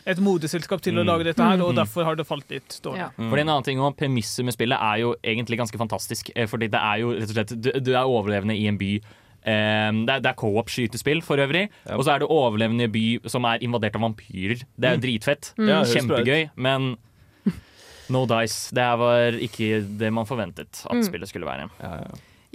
et 0.08 0.20
modeselskap 0.24 0.80
til 0.80 0.96
å 1.02 1.04
lage 1.04 1.26
dette 1.28 1.44
her, 1.44 1.60
og 1.60 1.74
derfor 1.76 2.06
har 2.08 2.16
det 2.16 2.24
falt 2.30 2.48
litt 2.54 2.78
dårlig. 2.86 3.02
Ja. 3.02 3.10
Fordi 3.18 3.42
en 3.44 3.50
annen 3.52 3.66
ting 3.68 3.80
om 3.84 3.92
Premisset 3.94 4.46
med 4.48 4.56
spillet 4.56 4.80
er 4.80 5.02
jo 5.02 5.10
egentlig 5.20 5.58
ganske 5.60 5.76
fantastisk. 5.82 6.30
eh, 6.34 6.48
Fordi 6.48 6.70
det 6.72 6.80
er 6.80 7.02
jo 7.02 7.10
rett 7.18 7.28
og 7.28 7.36
slett 7.36 7.52
Du, 7.60 7.72
du 7.84 7.92
er 7.92 8.06
overlevende 8.08 8.56
i 8.56 8.68
en 8.72 8.78
by. 8.80 8.94
Um, 9.48 10.06
det 10.08 10.14
er, 10.16 10.22
det 10.24 10.32
er 10.32 10.38
co-op-skytespill 10.40 11.20
for 11.24 11.40
øvrig. 11.44 11.66
Og 11.92 12.06
så 12.08 12.14
er 12.16 12.20
det 12.24 12.30
overlevende 12.32 12.84
i 12.84 12.88
en 12.88 12.92
by 12.96 13.04
som 13.32 13.44
er 13.52 13.60
invadert 13.68 13.96
av 14.00 14.02
vampyrer. 14.08 14.64
Det 14.80 14.88
er 14.90 14.96
jo 14.96 15.04
dritfett. 15.04 15.52
Mm. 15.58 15.66
bra 15.68 15.82
ut. 15.84 15.92
Kjempegøy, 15.98 16.50
men 16.56 16.88
no 18.16 18.24
dice. 18.32 18.72
Det 18.76 18.88
var 19.04 19.36
ikke 19.44 19.82
det 20.00 20.14
man 20.16 20.26
forventet 20.28 20.86
at 20.88 20.96
Mm. 20.96 21.04
spillet 21.04 21.28
skulle 21.28 21.46
være. 21.52 21.68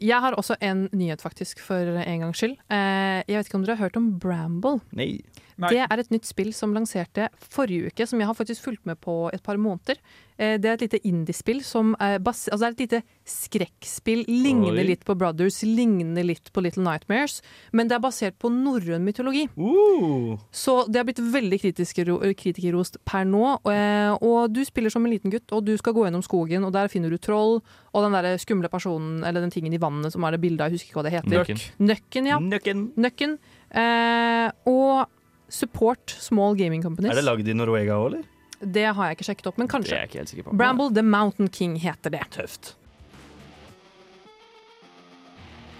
Jeg 0.02 0.18
har 0.25 0.35
også 0.35 0.56
en 0.61 0.88
nyhet, 0.92 1.23
faktisk, 1.23 1.61
for 1.62 1.78
en 2.02 2.25
gangs 2.25 2.40
skyld. 2.42 2.56
Eh, 2.75 3.23
jeg 3.28 3.38
vet 3.38 3.49
ikke 3.49 3.61
om 3.61 3.66
dere 3.66 3.78
har 3.78 3.87
hørt 3.87 3.99
om 4.00 4.09
Bramble? 4.23 4.80
Nei. 4.99 5.21
Nei. 5.59 5.68
Det 5.75 5.82
er 5.85 5.99
et 6.00 6.11
nytt 6.11 6.25
spill 6.25 6.52
som 6.56 6.73
lanserte 6.75 7.28
forrige 7.52 7.92
uke, 7.92 8.06
som 8.09 8.18
jeg 8.21 8.26
har 8.30 8.35
faktisk 8.38 8.62
fulgt 8.64 8.87
med 8.88 9.00
på 9.00 9.30
et 9.32 9.42
par 9.42 9.56
måneder. 9.61 9.99
Eh, 10.38 10.56
det 10.59 10.64
er 10.71 10.75
et 10.78 10.85
lite 10.87 11.00
indiespill 11.06 11.61
som 11.62 11.94
er 12.00 12.18
bas 12.18 12.47
altså 12.49 12.64
det 12.64 12.68
er 12.68 12.73
et 12.73 12.85
lite 12.87 13.02
skrekkspill. 13.28 14.25
Ligner 14.28 14.82
litt 14.87 15.04
på 15.04 15.14
Brothers, 15.18 15.61
ligner 15.62 16.25
litt 16.25 16.50
på 16.52 16.62
Little 16.64 16.82
Nightmares. 16.87 17.40
Men 17.73 17.88
det 17.90 17.97
er 17.99 18.02
basert 18.04 18.38
på 18.40 18.50
norrøn 18.52 19.04
mytologi. 19.04 19.44
Uh. 19.59 20.38
Så 20.50 20.87
det 20.88 21.00
har 21.02 21.06
blitt 21.09 21.21
veldig 21.21 21.61
kritikerro- 21.62 22.21
kritikerrost 22.38 22.99
per 23.04 23.25
nå. 23.28 23.59
eh, 23.71 24.12
Og 24.23 24.52
du 24.52 24.64
spiller 24.64 24.90
som 24.90 25.04
en 25.04 25.12
liten 25.12 25.30
gutt, 25.30 25.50
og 25.52 25.64
du 25.64 25.76
skal 25.76 25.92
gå 25.92 26.06
gjennom 26.06 26.23
skogen, 26.25 26.64
og 26.64 26.73
der 26.73 26.88
finner 26.88 27.11
du 27.11 27.18
troll 27.18 27.61
og 27.92 28.02
den 28.06 28.12
der 28.16 28.38
skumle 28.38 28.68
personen, 28.73 29.23
eller 29.25 29.40
den 29.44 29.50
tingen 29.52 29.73
i 29.73 29.78
vannet 29.78 30.12
som 30.12 30.25
er 30.25 30.32
det 30.32 30.40
bildet 30.40 30.61
av, 30.64 30.71
jeg 30.73 30.78
husker 30.80 30.88
ikke 30.88 31.00
hva 31.00 31.04
det 31.04 31.12
heter. 31.12 31.42
Nøkken. 31.42 31.61
Nøkken, 31.90 32.26
ja. 32.30 32.38
Nøkken. 32.40 32.87
Nøkken. 32.97 33.38
Eh, 33.71 34.50
og 34.66 35.06
support 35.52 36.14
small 36.18 36.56
gaming 36.59 36.82
companies. 36.82 37.12
Er 37.12 37.21
det 37.21 37.26
lagd 37.28 37.49
i 37.49 37.56
Norwega 37.56 37.99
òg, 38.00 38.06
eller? 38.12 38.28
Det 38.62 38.85
har 38.94 39.11
jeg 39.11 39.18
ikke 39.18 39.26
sjekket 39.26 39.49
opp, 39.50 39.59
men 39.59 39.68
kanskje. 39.71 39.90
Det 39.90 39.97
er 39.99 40.04
jeg 40.06 40.11
ikke 40.12 40.21
helt 40.23 40.32
sikker 40.32 40.47
på. 40.49 40.56
Bramble 40.56 40.88
The 40.94 41.02
Mountain 41.02 41.50
King 41.52 41.75
heter 41.82 42.14
det. 42.14 42.23
Tøft. 42.35 42.76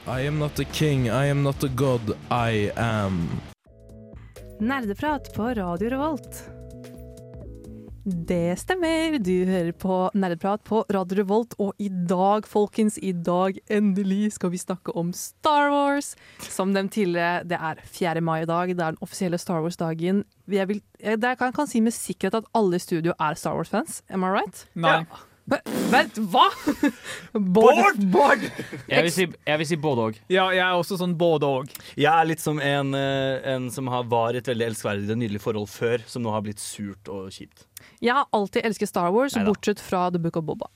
I 0.03 0.27
am 0.27 0.41
not 0.43 0.59
a 0.59 0.65
king, 0.65 1.07
I 1.07 1.31
am 1.31 1.45
not 1.45 1.63
a 1.63 1.69
god, 1.79 2.17
I 2.29 2.73
am. 2.77 3.29
Nerdeprat 4.59 5.31
på 5.35 5.47
Radio 5.55 5.91
Revolt. 5.95 6.43
Det 8.03 8.57
stemmer, 8.59 9.15
du 9.23 9.45
hører 9.47 9.71
på 9.79 9.97
Nerdeprat 10.19 10.65
på 10.67 10.81
Radio 10.91 11.21
Revolt, 11.21 11.55
og 11.63 11.79
i 11.79 11.87
dag, 11.87 12.49
folkens, 12.51 12.97
i 12.99 13.13
dag 13.15 13.61
endelig 13.71 14.33
skal 14.41 14.51
vi 14.51 14.59
snakke 14.59 14.91
om 14.99 15.13
Star 15.15 15.71
Wars. 15.71 16.17
Som 16.43 16.75
nevnt 16.75 16.97
tidligere, 16.97 17.45
det 17.47 17.61
er 17.63 17.79
4. 17.87 18.19
mai 18.19 18.41
i 18.43 18.49
dag, 18.51 18.75
det 18.75 18.83
er 18.83 18.97
den 18.97 19.03
offisielle 19.07 19.39
Star 19.39 19.63
Wars-dagen. 19.63 20.25
Jeg, 20.51 20.67
vil, 20.73 20.83
jeg, 20.99 21.23
kan, 21.39 21.55
kan 21.55 21.71
si 21.71 21.79
med 21.79 21.95
sikkerhet 21.95 22.41
at 22.43 22.51
alle 22.59 22.81
i 22.81 22.83
studio 22.83 23.15
er 23.15 23.39
Star 23.39 23.55
Wars-fans, 23.55 24.03
am 24.11 24.27
I 24.27 24.35
right? 24.35 24.67
Nei. 24.75 25.05
Ja. 25.05 25.23
Vent, 25.91 26.19
hva?! 26.31 26.49
Bård! 27.35 27.99
Bård! 28.11 28.45
Jeg 28.89 29.07
vil 29.07 29.15
si, 29.15 29.27
jeg 29.47 29.59
vil 29.63 29.69
si 29.69 29.79
både 29.79 30.05
òg. 30.11 30.21
Ja, 30.31 30.47
jeg 30.55 30.63
er 30.63 30.79
også 30.79 30.99
sånn 31.01 31.17
både 31.19 31.51
òg. 31.51 31.75
Jeg 31.99 32.11
er 32.11 32.29
litt 32.31 32.43
som 32.43 32.61
en, 32.63 32.95
eh, 32.99 33.43
en 33.55 33.67
som 33.75 33.91
har, 33.91 34.07
var 34.11 34.39
et 34.39 34.49
veldig 34.49 34.71
elskverdig 34.71 35.11
og 35.11 35.19
nydelig 35.23 35.43
forhold 35.43 35.71
før, 35.71 36.07
som 36.07 36.23
nå 36.23 36.35
har 36.35 36.47
blitt 36.47 36.63
surt 36.63 37.11
og 37.11 37.31
kjipt. 37.35 37.67
Jeg 38.03 38.15
har 38.19 38.27
alltid 38.35 38.65
elsket 38.67 38.89
Star 38.91 39.13
Wars, 39.15 39.37
Neida. 39.37 39.47
bortsett 39.53 39.81
fra 39.81 40.09
The 40.11 40.19
Book 40.19 40.37
of 40.41 40.45
Boba. 40.49 40.67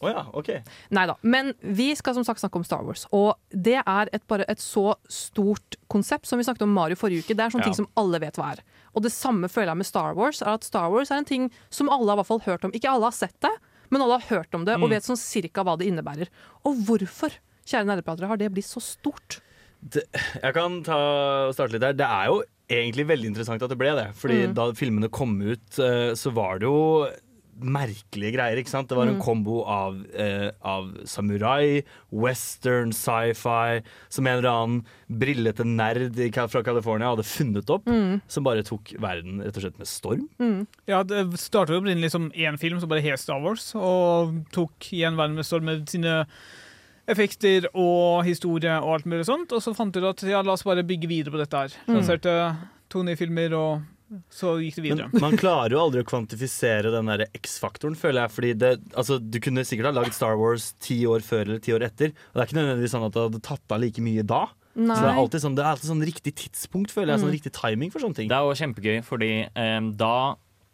Oh 0.00 0.08
ja, 0.08 0.22
OK. 0.32 0.48
Nei 0.96 1.02
da. 1.10 1.16
Men 1.20 1.50
vi 1.60 1.90
skal 1.98 2.14
som 2.16 2.24
sagt 2.24 2.40
snakke 2.40 2.56
om 2.56 2.64
Star 2.64 2.84
Wars. 2.86 3.02
Og 3.12 3.34
det 3.52 3.82
er 3.82 4.08
et, 4.16 4.22
bare 4.30 4.46
et 4.48 4.62
så 4.62 4.94
stort 5.12 5.76
konsept 5.92 6.24
som 6.30 6.40
vi 6.40 6.46
snakket 6.46 6.62
om 6.64 6.72
Mario 6.72 6.96
forrige 6.96 7.20
uke. 7.26 7.34
Det 7.36 7.44
er 7.44 7.52
sånne 7.52 7.66
Ja. 7.66 7.68
ting 7.68 7.76
som 7.82 7.88
alle 8.00 8.20
vet 8.22 8.38
hva 8.40 8.52
er. 8.54 8.62
Og 8.96 9.02
det 9.04 9.12
samme 9.12 9.50
føler 9.52 9.74
jeg 9.74 9.76
med 9.82 9.86
Star 9.90 10.14
Wars. 10.16 10.40
er 10.40 10.54
at 10.54 10.64
Star 10.64 10.88
Wars 10.90 11.10
er 11.12 11.18
en 11.20 11.28
ting 11.28 11.50
som 11.68 11.90
alle 11.92 12.08
har 12.08 12.16
hvert 12.22 12.30
fall 12.30 12.40
hørt 12.46 12.64
om. 12.64 12.72
Ikke 12.72 12.88
alle 12.88 13.10
har 13.10 13.12
sett 13.18 13.36
det, 13.44 13.52
men 13.90 14.00
alle 14.00 14.20
har 14.22 14.28
hørt 14.38 14.54
om 14.54 14.64
det 14.64 14.78
og 14.80 14.88
vet 14.88 15.02
sånn 15.04 15.20
cirka 15.20 15.62
hva 15.66 15.76
det 15.76 15.90
innebærer. 15.90 16.28
Og 16.64 16.80
hvorfor, 16.86 17.36
kjære 17.66 17.84
nerdepratere, 17.90 18.28
har 18.30 18.36
det 18.40 18.48
blitt 18.54 18.70
så 18.70 18.80
stort? 18.80 19.40
Jeg 20.40 20.54
kan 20.54 20.82
ta 20.82 21.52
starte 21.52 21.72
litt 21.76 21.80
der. 21.84 21.92
Det 21.92 22.06
er 22.08 22.26
jo 22.32 22.40
egentlig 22.70 23.08
veldig 23.10 23.32
interessant 23.32 23.62
at 23.66 23.72
det 23.72 23.78
ble 23.80 23.92
det. 23.98 24.06
Fordi 24.18 24.44
da 24.56 24.70
filmene 24.78 25.10
kom 25.12 25.34
ut, 25.42 25.66
eh, 25.82 26.12
så 26.18 26.32
var 26.36 26.60
det 26.62 26.70
jo 26.70 27.08
merkelige 27.60 28.32
greier. 28.38 28.56
ikke 28.56 28.72
sant? 28.72 28.88
Det 28.88 28.96
var 28.96 29.06
en 29.10 29.18
kombo 29.20 29.58
av, 29.68 29.98
eh, 30.16 30.50
av 30.64 30.86
samurai, 31.04 31.82
western, 32.10 32.88
sci-fi, 32.96 33.82
som 34.08 34.26
en 34.26 34.38
eller 34.38 34.48
annen 34.48 34.84
brillete 35.10 35.66
nerd 35.68 36.16
fra 36.50 36.62
California 36.62 37.10
hadde 37.10 37.26
funnet 37.28 37.68
opp. 37.68 37.84
Som 38.28 38.44
bare 38.44 38.62
tok 38.64 38.94
verden 38.98 39.42
rett 39.44 39.56
og 39.56 39.62
slett 39.62 39.78
med 39.78 39.86
storm. 39.86 40.66
Ja, 40.88 41.02
Det 41.02 41.36
startet 41.36 41.76
opprinnelig 41.76 42.10
som 42.12 42.30
én 42.32 42.58
film 42.58 42.80
som 42.80 42.88
bare 42.88 43.02
het 43.02 43.18
Star 43.18 43.40
Wars, 43.42 43.74
og 43.74 44.46
tok 44.52 44.78
igjen 44.92 45.16
verden 45.16 45.36
med 45.36 45.44
storm 45.44 45.64
med 45.64 45.86
sine 45.88 46.26
effekter 47.10 47.68
og 47.74 48.24
historie 48.26 48.74
og 48.80 48.96
alt 48.96 49.08
mulig 49.10 49.26
sånt. 49.28 49.52
Og 49.54 49.62
så 49.64 49.74
fant 49.76 49.94
du 49.94 50.02
ut 50.02 50.10
at 50.12 50.26
ja, 50.28 50.42
la 50.44 50.56
oss 50.56 50.66
bare 50.66 50.86
bygge 50.86 51.10
videre 51.10 51.34
på 51.34 51.40
dette 51.40 51.64
her. 51.64 51.80
Lanserte 51.90 52.36
to 52.90 53.04
nye 53.06 53.18
filmer, 53.18 53.54
og 53.54 54.20
så 54.34 54.56
gikk 54.58 54.80
det 54.80 54.84
videre. 54.88 55.08
Men 55.12 55.22
man 55.28 55.38
klarer 55.38 55.76
jo 55.76 55.82
aldri 55.84 56.02
å 56.02 56.08
kvantifisere 56.08 56.90
den 56.90 57.10
der 57.12 57.28
X-faktoren, 57.38 57.98
føler 57.98 58.24
jeg. 58.24 58.34
Fordi 58.36 58.54
det, 58.58 58.72
altså, 58.98 59.20
du 59.22 59.38
kunne 59.42 59.64
sikkert 59.66 59.92
ha 59.92 59.94
laget 60.00 60.16
Star 60.16 60.38
Wars 60.40 60.72
ti 60.82 60.98
år 61.06 61.22
før 61.26 61.44
eller 61.46 61.62
ti 61.62 61.74
år 61.76 61.86
etter. 61.86 62.14
Og 62.30 62.38
det 62.38 62.42
er 62.42 62.50
ikke 62.50 62.58
nødvendigvis 62.58 62.96
sånn 62.96 63.06
at 63.06 63.14
det 63.14 63.26
hadde 63.28 63.44
tatt 63.46 63.76
av 63.76 63.84
like 63.84 64.04
mye 64.04 64.26
da. 64.26 64.44
Så 64.74 64.96
det 64.96 65.08
er 65.10 65.18
alltid 65.18 65.42
sånn, 65.42 65.56
det 65.58 65.64
er 65.64 65.72
alltid 65.74 65.90
sånn 65.90 66.04
riktig 66.06 66.34
tidspunkt, 66.38 66.94
føler 66.94 67.14
jeg. 67.14 67.24
Sånn 67.24 67.34
riktig 67.34 67.54
timing 67.56 67.90
for 67.94 68.02
sånne 68.02 68.18
ting. 68.18 68.30
Det 68.30 68.38
er 68.38 68.46
jo 68.46 68.60
kjempegøy, 68.60 69.00
fordi 69.06 69.32
um, 69.54 69.90
da 69.98 70.14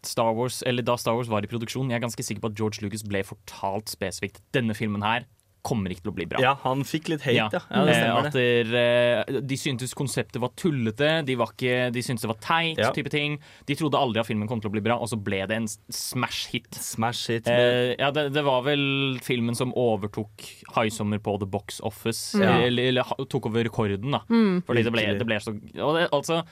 Star 0.06 0.36
Wars 0.36 0.60
Eller 0.68 0.84
da 0.86 0.94
Star 1.00 1.16
Wars 1.18 1.26
var 1.26 1.42
i 1.42 1.48
produksjon, 1.50 1.88
jeg 1.90 1.98
er 1.98 2.04
ganske 2.04 2.22
sikker 2.22 2.44
på 2.44 2.52
at 2.52 2.58
George 2.60 2.84
Lucas 2.84 3.02
ble 3.02 3.24
fortalt 3.26 3.90
spesifikt 3.90 4.38
denne 4.54 4.76
filmen 4.76 5.02
her 5.02 5.24
kommer 5.66 5.92
ikke 5.92 6.06
til 6.06 6.12
å 6.12 6.16
bli 6.16 6.26
bra. 6.30 6.42
Ja, 6.42 6.54
han 6.62 6.84
fikk 6.86 7.10
litt 7.12 7.24
hate, 7.26 7.36
ja. 7.36 7.48
Ja. 7.50 7.62
ja. 7.70 7.84
det 7.86 7.94
Eh, 7.96 8.00
stemmer 8.00 8.28
at 8.28 8.36
der, 8.36 8.72
eh, 8.80 9.40
de 9.50 9.58
syntes 9.58 9.94
konseptet 9.98 10.38
var 10.42 10.52
tullete, 10.58 11.10
de, 11.26 11.36
var 11.38 11.52
ikke, 11.54 11.88
de 11.94 12.04
syntes 12.04 12.26
det 12.26 12.30
var 12.30 12.40
teit. 12.44 12.80
Ja. 12.80 12.92
type 12.94 13.10
ting 13.12 13.38
De 13.68 13.76
trodde 13.78 13.98
aldri 13.98 14.22
at 14.22 14.28
filmen 14.28 14.48
kom 14.50 14.62
til 14.62 14.70
å 14.70 14.74
bli 14.76 14.84
bra, 14.84 14.98
og 15.00 15.10
så 15.10 15.18
ble 15.18 15.42
det 15.48 15.58
en 15.58 15.68
smash 15.68 16.52
hit. 16.52 16.70
Smash 16.78 17.32
hit. 17.32 17.50
Eh, 17.50 17.96
ja, 17.96 18.12
det, 18.14 18.28
det 18.36 18.44
var 18.46 18.64
vel 18.68 19.18
filmen 19.24 19.58
som 19.58 19.74
overtok 19.76 20.46
High 20.76 20.92
Summer 20.94 21.22
på 21.22 21.38
The 21.42 21.50
Box 21.50 21.82
Office. 21.86 22.38
Ja. 22.38 22.60
Eller, 22.66 22.92
eller 22.92 23.26
tok 23.30 23.50
over 23.50 23.66
rekorden, 23.66 24.14
da. 24.14 24.22
Mm. 24.30 24.62
Fordi 24.66 24.86
det 24.86 24.94
ble, 24.94 25.06
det 25.18 25.28
ble 25.28 25.42
så 25.42 25.54
og 25.56 25.96
det, 25.96 26.08
Altså 26.14 26.42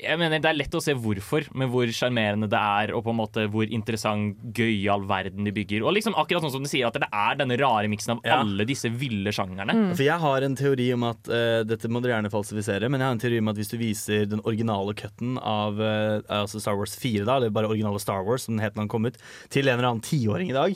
jeg 0.00 0.18
mener 0.18 0.40
Det 0.42 0.48
er 0.50 0.56
lett 0.56 0.74
å 0.74 0.80
se 0.82 0.94
hvorfor, 0.98 1.44
med 1.58 1.68
hvor 1.72 1.90
sjarmerende 1.94 2.48
det 2.50 2.58
er, 2.58 2.92
og 2.96 3.04
på 3.06 3.12
en 3.12 3.18
måte 3.18 3.44
hvor 3.52 3.68
interessant, 3.68 4.38
gøyal 4.56 5.04
verden 5.08 5.44
de 5.46 5.52
bygger. 5.54 5.84
Og 5.86 5.94
liksom 5.96 6.16
akkurat 6.18 6.42
sånn 6.44 6.54
som 6.56 6.64
du 6.64 6.70
sier, 6.70 6.88
at 6.88 6.96
det 6.98 7.08
er 7.12 7.36
denne 7.38 7.58
rare 7.60 7.90
miksen 7.92 8.16
av 8.16 8.22
Ja. 8.26 8.40
alle 8.40 8.64
disse 8.68 8.88
ville 8.90 9.30
sjangerne. 9.34 9.72
Mm. 9.76 9.90
For 9.94 10.02
jeg 10.06 10.18
har 10.18 10.42
en 10.46 10.56
teori 10.58 10.88
om 10.96 11.04
at 11.10 11.28
uh, 11.28 11.62
Dette 11.68 11.88
må 11.92 12.00
dere 12.02 12.16
gjerne 12.16 12.32
falsifisere, 12.32 12.88
men 12.90 13.00
jeg 13.00 13.06
har 13.08 13.16
en 13.18 13.22
teori 13.22 13.38
om 13.42 13.52
at 13.52 13.60
hvis 13.60 13.70
du 13.72 13.76
viser 13.80 14.26
den 14.30 14.42
originale 14.48 14.94
cutten 14.98 15.36
av 15.38 15.78
uh, 15.78 16.22
altså 16.42 16.60
Star 16.62 16.76
Wars 16.80 16.96
4, 16.98 17.24
da, 17.28 17.36
eller 17.36 17.52
bare 17.54 17.70
originale 17.70 18.00
Star 18.02 18.24
Wars, 18.26 18.48
som 18.48 18.56
den 18.56 18.64
het 18.64 18.74
da 18.74 18.82
den 18.82 18.90
kom 18.92 19.06
ut, 19.06 19.20
til 19.52 19.68
en 19.68 19.76
eller 19.78 19.90
annen 19.92 20.02
tiåring 20.04 20.50
i 20.50 20.56
dag, 20.56 20.74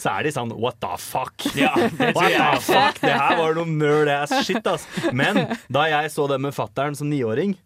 så 0.00 0.14
er 0.16 0.28
de 0.28 0.34
sånn 0.34 0.54
What 0.56 0.80
the 0.82 0.94
fuck? 1.02 1.34
Ja, 1.58 1.74
det 1.76 2.12
What 2.16 2.32
the 2.38 2.50
fuck? 2.64 3.02
Det 3.02 3.12
her 3.12 3.36
var 3.42 3.58
noe 3.58 3.68
nerd 3.68 4.08
ass 4.14 4.32
shit, 4.46 4.64
ass. 4.70 4.86
Men 5.12 5.42
da 5.72 5.84
jeg 5.90 6.12
så 6.14 6.28
det 6.30 6.40
med 6.42 6.54
fattern 6.56 6.96
som 6.98 7.10
niåring 7.12 7.56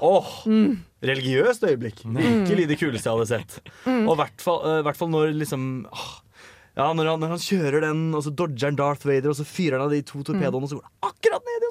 Åh, 0.00 0.30
Åh! 0.46 0.78
Religiøst 1.10 1.64
øyeblikk. 1.64 2.02
Virkelig 2.04 2.66
det 2.68 2.78
kuleste 2.80 3.08
jeg 3.08 3.16
hadde 3.16 3.30
sett. 3.30 3.60
Og 3.88 4.12
i 4.12 4.18
hvert 4.20 4.42
fall, 4.44 4.60
eh, 4.68 5.06
når 5.14 5.32
liksom 5.38 5.64
åh, 5.88 6.10
ja, 6.76 6.92
når 6.94 7.12
han, 7.12 7.22
når 7.24 7.34
han 7.34 7.42
kjører 7.42 7.84
den, 7.88 8.02
og 8.14 8.22
så 8.24 8.32
dodger 8.36 8.70
han 8.70 8.78
Darth 8.78 9.08
Vader, 9.08 9.32
og 9.32 9.38
så 9.40 9.46
fyrer 9.48 9.78
han 9.78 9.88
av 9.88 9.94
de 9.94 10.02
to 10.06 10.22
torpedoene, 10.22 10.64
og 10.64 10.70
så 10.70 10.78
går 10.78 10.86
han 10.86 11.10
akkurat 11.10 11.48
ned 11.48 11.66
i 11.66 11.70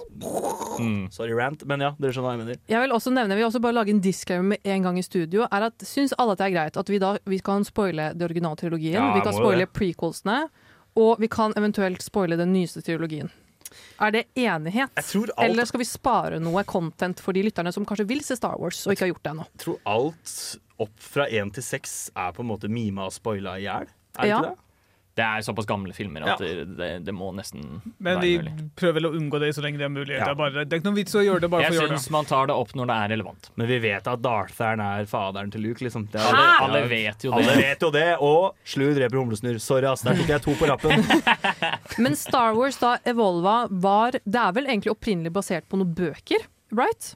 Mm. 0.79 1.11
Sorry, 1.11 1.33
rant, 1.35 1.63
men 1.67 1.83
ja, 1.83 1.91
dere 1.99 2.13
skjønner 2.15 2.27
hva 2.27 2.35
jeg 2.35 2.41
mener. 2.43 2.59
Jeg 2.71 2.83
vil 2.83 2.93
også 2.95 3.11
nevne, 3.13 3.35
vi 3.35 3.43
også 3.43 3.61
bare 3.63 3.75
lage 3.75 3.93
en 3.93 4.01
disclaimer 4.03 4.53
med 4.53 4.71
en 4.75 4.85
gang 4.87 4.99
i 4.99 5.03
studio. 5.03 5.45
er 5.51 5.67
at 5.69 5.85
Syns 5.85 6.13
alle 6.17 6.35
at 6.35 6.41
det 6.41 6.47
er 6.47 6.55
greit 6.55 6.79
at 6.79 6.89
vi 6.91 6.99
da 7.01 7.13
vi 7.27 7.39
kan 7.43 7.65
spoile 7.67 8.13
det 8.15 8.27
originale 8.27 8.59
trilogien? 8.59 8.95
Ja, 8.99 9.13
vi 9.15 9.23
kan 9.25 9.35
spoile 9.35 9.67
prequelsene, 9.67 10.49
og 10.99 11.19
vi 11.19 11.27
kan 11.31 11.55
eventuelt 11.59 12.03
spoile 12.03 12.37
den 12.39 12.53
nyeste 12.55 12.83
trilogien. 12.85 13.31
Er 13.99 14.11
det 14.11 14.23
enighet? 14.35 14.89
Alt- 14.95 15.33
Eller 15.37 15.65
skal 15.65 15.79
vi 15.79 15.85
spare 15.85 16.39
noe 16.39 16.63
content 16.63 17.19
for 17.19 17.33
de 17.33 17.43
lytterne 17.43 17.73
som 17.73 17.85
kanskje 17.85 18.07
vil 18.07 18.21
se 18.23 18.35
Star 18.35 18.57
Wars 18.59 18.85
og 18.87 18.93
ikke 18.93 19.07
har 19.07 19.13
gjort 19.13 19.23
det 19.23 19.31
ennå? 19.35 19.45
Jeg 19.53 19.63
tror 19.65 19.79
alt 19.85 20.35
opp 20.79 20.99
fra 20.99 21.27
én 21.27 21.51
til 21.53 21.63
seks 21.63 22.09
er 22.15 22.31
på 22.31 22.39
en 22.45 22.47
måte 22.53 22.69
mima 22.71 23.05
og 23.05 23.13
spoila 23.13 23.57
i 23.59 23.65
hjel. 23.67 23.87
Er 24.17 24.21
det 24.21 24.29
Ja. 24.29 24.39
ikke 24.39 24.49
det? 24.49 24.57
Det 25.19 25.25
er 25.27 25.43
såpass 25.43 25.67
gamle 25.67 25.91
filmer 25.97 26.23
at 26.23 26.39
Ja. 26.39 26.47
det, 26.47 26.77
det, 26.79 26.89
det 27.09 27.13
må 27.15 27.29
nesten 27.35 27.81
Men 27.99 28.17
være 28.17 28.21
de 28.23 28.31
mulig. 28.39 28.53
prøver 28.79 28.97
vel 28.99 29.07
å 29.09 29.13
unngå 29.19 29.39
det 29.43 29.49
så 29.57 29.63
lenge 29.65 29.81
det 29.81 29.87
er 29.89 29.91
mulig. 29.93 30.13
Ja. 30.15 30.23
Det, 30.29 30.31
er 30.31 30.39
bare, 30.39 30.63
det 30.63 30.73
er 30.73 30.79
ikke 30.79 30.87
noen 30.89 30.99
vits 31.01 31.15
å 31.19 31.23
gjøre 31.25 31.43
det 31.43 31.49
bare 31.51 31.65
Jeg 31.65 31.73
for 31.73 31.77
å 31.77 31.81
gjøre 31.83 31.91
det. 31.91 31.97
syns 31.99 32.07
det. 32.07 32.15
man 32.15 32.29
tar 32.29 32.47
det 32.51 32.55
opp 32.55 32.71
når 32.79 32.89
det 32.91 32.97
er 33.03 33.11
relevant. 33.13 33.49
Men 33.59 33.67
vi 33.73 33.79
vet 33.83 34.07
at 34.13 34.21
Darthern 34.23 34.83
er 34.85 35.09
faderen 35.11 35.51
til 35.51 35.65
Luke, 35.67 35.83
liksom. 35.83 36.07
Det 36.13 36.21
er, 36.23 36.29
Alle, 36.31 36.47
alle 36.69 36.81
vet 36.93 37.25
jo 37.27 37.33
det. 37.35 37.43
alle 37.43 37.57
vet 37.59 37.85
jo 37.87 37.91
det. 37.97 38.07
Og 38.23 38.55
Slu 38.63 38.85
dreper 38.95 39.19
humlesnurr. 39.19 39.59
Sorry, 39.59 39.85
ass. 39.91 40.05
Der 40.07 40.15
tok 40.21 40.31
jeg 40.31 40.45
to 40.47 40.55
på 40.59 40.69
rappen. 40.71 41.03
Men 42.03 42.15
Star 42.15 42.53
Wars 42.55 42.77
da 42.79 42.95
Evolva 43.09 43.65
var 43.69 44.11
Det 44.23 44.39
er 44.39 44.53
vel 44.55 44.69
egentlig 44.71 44.93
opprinnelig 44.95 45.33
basert 45.35 45.67
på 45.69 45.79
noen 45.81 45.91
bøker, 45.97 46.45
right? 46.71 47.15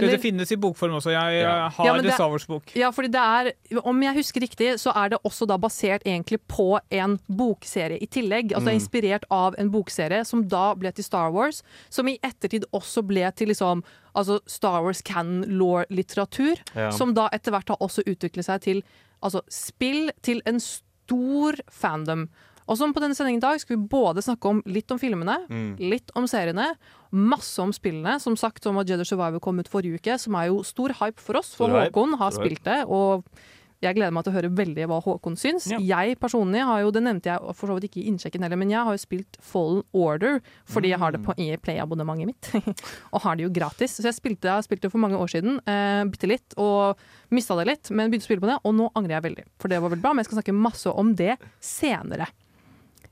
Det, 0.00 0.10
det 0.10 0.20
finnes 0.22 0.50
i 0.52 0.56
bokform 0.56 0.94
også. 0.98 1.10
Jeg 1.12 1.42
Ja. 1.42 1.66
eh, 1.66 1.70
har 1.70 1.86
Ja, 1.86 1.92
det 1.94 2.02
det- 2.04 2.14
Star 2.14 2.28
Wars-bok. 2.30 2.74
Ja, 2.76 2.90
fordi 2.90 3.08
det 3.10 3.20
er, 3.20 3.52
om 3.84 4.02
jeg 4.02 4.14
husker 4.16 4.40
riktig, 4.40 4.74
så 4.80 4.92
er 4.96 5.08
det 5.10 5.18
også 5.24 5.46
da 5.46 5.56
basert 5.58 6.02
egentlig 6.04 6.38
på 6.48 6.78
en 6.90 7.18
bokserie 7.30 7.98
i 8.02 8.06
tillegg. 8.06 8.52
Altså 8.52 8.64
det 8.64 8.74
er 8.74 8.80
inspirert 8.80 9.24
av 9.30 9.54
en 9.58 9.70
bokserie 9.70 10.24
som 10.26 10.46
da 10.48 10.74
ble 10.74 10.90
til 10.92 11.04
Star 11.04 11.30
Wars, 11.32 11.62
som 11.90 12.06
i 12.08 12.18
ettertid 12.22 12.64
også 12.72 13.06
ble 13.06 13.30
til 13.36 13.48
liksom 13.48 13.82
altså 14.16 14.40
Star 14.46 14.82
Wars 14.82 15.02
canon 15.02 15.44
law-litteratur, 15.58 16.56
Ja. 16.74 16.90
som 16.90 17.14
da 17.14 17.28
etter 17.32 17.50
hvert 17.52 17.68
har 17.68 17.76
også 17.80 18.02
utviklet 18.06 18.44
seg 18.44 18.60
til 18.62 18.82
altså 19.22 19.40
spill 19.48 20.10
til 20.22 20.42
en 20.46 20.58
stor 20.60 21.54
fandom. 21.70 22.28
Og 22.66 22.78
som 22.78 22.94
på 22.94 23.00
denne 23.00 23.14
sendingen 23.14 23.42
i 23.42 23.44
dag 23.44 23.60
skal 23.60 23.76
vi 23.76 23.88
både 23.88 24.22
snakke 24.24 24.48
om 24.48 24.62
litt 24.64 24.90
om 24.90 24.98
filmene, 24.98 25.34
litt 25.78 26.10
om 26.16 26.24
seriene, 26.26 26.70
masse 27.14 27.62
om 27.62 27.72
spillene. 27.74 28.18
Som 28.22 28.38
sagt 28.40 28.64
som 28.66 28.78
at 28.82 28.90
Jedi 28.90 29.06
Survivor 29.08 29.42
kom 29.42 29.60
ut 29.62 29.70
forrige 29.70 30.00
uke, 30.00 30.18
som 30.20 30.36
er 30.38 30.50
jo 30.50 30.62
stor 30.66 30.94
hype 31.00 31.22
for 31.22 31.40
oss. 31.40 31.54
For 31.56 31.70
Stor 31.70 31.86
Håkon 31.86 32.18
har 32.20 32.34
spilt 32.34 32.64
det, 32.66 32.82
og 32.90 33.24
jeg 33.84 33.98
gleder 33.98 34.14
meg 34.14 34.24
til 34.24 34.32
å 34.32 34.36
høre 34.38 34.50
veldig 34.56 34.86
hva 34.88 34.98
Håkon 35.04 35.36
syns. 35.38 35.66
Ja. 35.72 35.78
Jeg 36.04 36.16
personlig 36.20 36.62
har 36.64 36.82
jo, 36.84 36.92
det 36.94 37.02
nevnte 37.04 37.30
jeg 37.30 37.56
for 37.58 37.70
så 37.70 37.76
vidt 37.76 37.88
ikke 37.90 38.00
i 38.02 38.06
innsjekken 38.10 38.46
heller, 38.46 38.60
men 38.60 38.72
jeg 38.72 38.86
har 38.86 38.96
jo 38.96 39.02
spilt 39.02 39.38
Fallen 39.44 39.82
Order 39.96 40.40
fordi 40.70 40.92
jeg 40.92 41.00
har 41.02 41.14
det 41.14 41.20
på 41.24 41.34
EA 41.40 41.58
Play-abonnementet 41.60 42.30
mitt. 42.30 42.80
og 43.14 43.24
har 43.26 43.36
det 43.36 43.46
jo 43.46 43.52
gratis. 43.54 43.98
Så 43.98 44.06
jeg 44.06 44.16
spilte, 44.16 44.48
jeg 44.48 44.68
spilte 44.68 44.88
det 44.88 44.94
for 44.94 45.02
mange 45.04 45.20
år 45.20 45.34
siden, 45.34 45.60
eh, 45.68 46.00
bitte 46.08 46.30
litt, 46.30 46.56
og 46.60 47.00
mista 47.34 47.58
det 47.60 47.68
litt, 47.68 47.92
men 47.92 48.08
begynte 48.08 48.28
å 48.28 48.30
spille 48.30 48.44
på 48.46 48.52
det, 48.52 48.58
og 48.62 48.76
nå 48.78 48.88
angrer 48.94 49.18
jeg 49.18 49.26
veldig. 49.28 49.46
For 49.60 49.72
det 49.72 49.82
var 49.82 49.92
veldig 49.92 50.06
bra, 50.06 50.14
men 50.14 50.24
jeg 50.24 50.30
skal 50.30 50.40
snakke 50.40 50.56
masse 50.64 50.96
om 51.04 51.12
det 51.18 51.36
senere. 51.62 52.30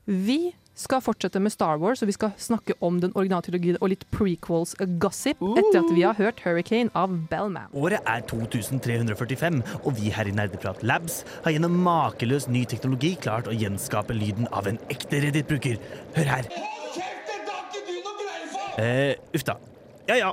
Vi 0.03 0.41
skal 0.77 1.01
fortsette 1.05 1.39
med 1.43 1.53
Star 1.53 1.77
Wars, 1.81 2.01
og 2.01 2.09
vi 2.09 2.15
skal 2.15 2.33
snakke 2.41 2.75
om 2.83 2.99
den 3.03 3.13
originale 3.17 3.45
trilogien 3.45 3.77
og 3.79 3.91
litt 3.93 4.05
prequels 4.13 4.73
gossip 5.01 5.41
etter 5.53 5.79
at 5.81 5.91
vi 5.93 6.05
har 6.05 6.17
hørt 6.17 6.41
Hurricane 6.45 6.89
av 6.97 7.13
Bellman. 7.29 7.69
Året 7.77 8.01
er 8.09 8.25
2345, 8.29 9.61
og 9.83 9.91
vi 9.99 10.13
her 10.13 10.29
i 10.29 10.35
Nerdeprat 10.35 10.81
Labs 10.85 11.21
har 11.45 11.55
gjennom 11.55 11.77
makeløs 11.85 12.49
ny 12.51 12.65
teknologi 12.69 13.13
klart 13.21 13.49
å 13.49 13.55
gjenskape 13.57 14.17
lyden 14.17 14.49
av 14.51 14.69
en 14.71 14.81
ekte 14.93 15.21
Reddit-bruker. 15.23 15.77
Hør 16.17 16.31
her. 16.35 16.49
Eh, 18.81 19.13
uff 19.35 19.45
da. 19.45 19.59
Ja 20.09 20.17
ja. 20.17 20.31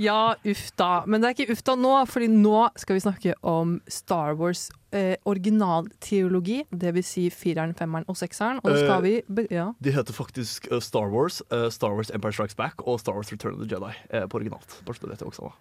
Ja, 0.00 0.34
uff 0.48 0.68
da. 0.80 0.90
Men 1.06 1.20
det 1.20 1.30
er 1.30 1.36
ikke 1.36 1.54
uff 1.56 1.64
da 1.64 1.76
nå, 1.76 1.94
fordi 2.08 2.28
nå 2.32 2.68
skal 2.80 2.96
vi 2.96 3.04
snakke 3.04 3.34
om 3.44 3.78
Star 3.88 4.36
Wars 4.38 4.68
eh, 4.92 5.14
originalteologi. 5.24 6.64
Det 6.70 6.92
vil 6.94 7.04
si 7.04 7.28
fireren, 7.30 7.74
femmeren 7.78 8.04
og 8.08 8.16
sekseren. 8.18 8.60
Og 8.64 8.70
så 8.72 8.84
skal 8.84 9.02
vi 9.04 9.14
be 9.28 9.46
ja. 9.50 9.68
De 9.80 9.92
heter 9.94 10.12
faktisk 10.16 10.68
eh, 10.72 10.80
Star 10.84 11.08
Wars, 11.12 11.40
eh, 11.52 11.68
Star 11.70 11.94
Wars 11.96 12.10
Empire 12.14 12.32
Strikes 12.32 12.56
Back 12.58 12.82
og 12.86 13.00
Star 13.00 13.14
Wars 13.18 13.32
Return 13.32 13.54
of 13.56 13.62
the 13.66 13.68
Jedi 13.74 13.92
eh, 14.10 14.26
på 14.30 14.40
originalt. 14.40 14.80
Bare 14.86 14.96
så 14.96 15.06
du 15.06 15.10
vet 15.12 15.18
det 15.22 15.28
også. 15.30 15.50
da. 15.50 15.52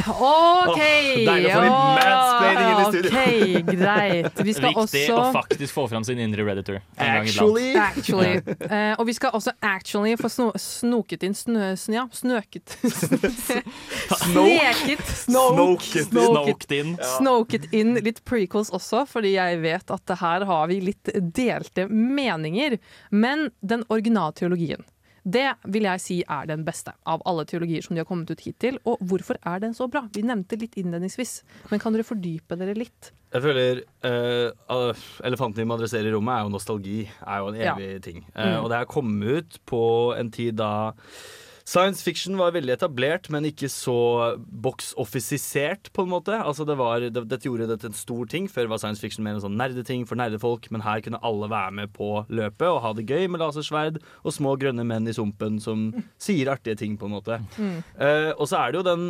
OK! 0.10 0.80
deilig 0.80 1.50
å 1.50 1.54
få 1.54 1.62
litt 1.66 1.80
mansplaining 2.00 2.66
inn 2.70 2.80
i 2.80 2.86
studio. 2.90 3.10
OK, 3.10 3.74
greit. 3.76 4.40
Vi 4.46 4.54
skal 4.56 4.70
Viktig 4.70 4.82
også 4.84 5.16
å 5.20 5.24
faktisk 5.34 5.74
få 5.76 5.84
fram 5.92 6.04
sin 6.08 6.18
indre 6.22 6.46
redditor. 6.46 6.80
Actually 6.96 7.74
Actually. 7.76 8.38
uh, 8.70 8.94
og 8.98 9.04
vi 9.10 9.14
skal 9.16 9.34
også 9.36 9.52
actually 9.60 10.14
få 10.20 10.30
sno 10.32 10.50
snoket 10.60 11.22
inn 11.26 11.34
snø... 11.36 11.72
sn- 11.76 11.96
Ja, 11.98 12.04
snøket 12.14 12.76
Sneket 14.22 15.00
Snoket. 15.06 16.06
Snoket 16.08 16.70
inn. 16.72 16.94
Snoket 17.18 17.66
inn 17.74 17.94
litt 18.04 18.22
prequels 18.40 18.72
også, 18.74 19.04
fordi 19.08 19.34
jeg 19.36 19.60
vet 19.62 19.92
at 19.94 20.16
her 20.20 20.48
har 20.48 20.70
vi 20.72 20.80
litt 20.90 21.12
delte 21.36 21.86
meninger. 21.92 22.78
Men 23.12 23.50
den 23.60 23.84
originalteologien, 23.92 24.82
det 25.20 25.50
vil 25.68 25.84
jeg 25.84 26.00
si 26.00 26.14
er 26.24 26.46
den 26.48 26.62
beste 26.64 26.94
av 27.04 27.20
alle 27.28 27.44
teologier 27.44 27.84
som 27.84 27.92
de 27.92 28.00
har 28.00 28.06
kommet 28.08 28.30
ut 28.32 28.40
hittil. 28.40 28.78
Og 28.88 29.02
hvorfor 29.04 29.36
er 29.44 29.60
den 29.60 29.74
så 29.76 29.84
bra? 29.92 30.06
Vi 30.16 30.22
nevnte 30.24 30.56
litt 30.56 30.78
innledningsvis, 30.80 31.42
men 31.68 31.82
kan 31.82 31.92
dere 31.92 32.06
fordype 32.08 32.56
dere 32.56 32.72
litt? 32.78 33.10
Jeg 33.30 33.44
føler 33.44 33.82
uh, 34.02 35.02
Elefanten 35.28 35.60
vi 35.60 35.66
må 35.68 35.76
adressere 35.76 36.08
i 36.08 36.14
rommet, 36.14 36.32
er 36.40 36.46
jo 36.48 36.54
nostalgi. 36.56 36.96
er 37.20 37.44
jo 37.44 37.50
en 37.52 37.60
Ja. 37.60 37.74
evig 37.76 38.00
ting. 38.02 38.24
Uh, 38.34 38.46
Mm. 38.48 38.56
Og 38.64 38.68
det 38.72 38.78
har 38.80 38.88
kommet 38.90 39.28
ut 39.44 39.58
på 39.68 39.82
en 40.18 40.30
tid 40.32 40.56
da 40.56 40.92
Science 41.70 42.02
fiction 42.02 42.34
var 42.34 42.50
veldig 42.56 42.72
etablert, 42.74 43.28
men 43.30 43.44
ikke 43.46 43.68
så 43.70 43.94
box-offisisert, 44.64 45.92
på 45.94 46.02
en 46.02 46.10
måte. 46.10 46.34
Altså 46.34 46.64
det 46.66 46.74
var, 46.80 47.04
det, 47.04 47.22
Dette 47.30 47.46
gjorde 47.46 47.68
det 47.70 47.76
til 47.82 47.92
en 47.92 47.98
stor 47.98 48.30
ting. 48.32 48.48
Før 48.50 48.72
var 48.72 48.80
science 48.82 49.02
fiction 49.02 49.22
mer 49.22 49.36
en 49.36 49.44
sånn 49.44 49.58
nerdeting 49.60 50.02
for 50.08 50.18
nerdefolk, 50.18 50.66
men 50.74 50.82
her 50.82 51.04
kunne 51.04 51.20
alle 51.26 51.50
være 51.52 51.76
med 51.78 51.92
på 51.94 52.08
løpet 52.26 52.66
og 52.66 52.80
ha 52.82 52.92
det 52.98 53.06
gøy 53.06 53.28
med 53.30 53.42
lasersverd 53.44 54.00
og 54.02 54.34
små 54.34 54.56
grønne 54.58 54.82
menn 54.88 55.06
i 55.06 55.14
sumpen 55.14 55.62
som 55.62 55.90
sier 56.18 56.50
artige 56.56 56.80
ting, 56.80 56.98
på 56.98 57.06
en 57.06 57.14
måte. 57.20 57.38
Eh, 57.62 58.32
og 58.34 58.48
så 58.50 58.64
er 58.64 58.72
det 58.72 58.82
jo 58.82 58.86
den 58.90 59.06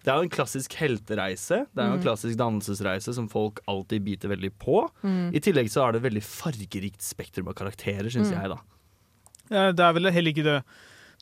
det 0.00 0.08
er 0.08 0.16
jo 0.16 0.24
en 0.24 0.32
klassisk 0.32 0.72
heltereise. 0.80 1.66
Det 1.76 1.82
er 1.82 1.90
jo 1.90 1.98
en 1.98 2.06
klassisk 2.06 2.38
dannelsesreise 2.40 3.12
som 3.12 3.26
folk 3.28 3.60
alltid 3.68 4.06
biter 4.06 4.32
veldig 4.32 4.54
på. 4.56 4.86
I 5.36 5.42
tillegg 5.44 5.68
så 5.68 5.84
er 5.84 5.98
det 5.98 6.06
veldig 6.06 6.22
fargerikt 6.24 7.04
spektrum 7.04 7.50
av 7.52 7.58
karakterer, 7.58 8.08
syns 8.08 8.32
jeg, 8.32 8.48
da. 8.48 8.56
Ja, 9.52 9.66
det 9.76 9.84
er 9.84 9.92
vel 9.98 10.08
heller 10.08 10.32
ikke 10.32 10.46
det 10.46 10.62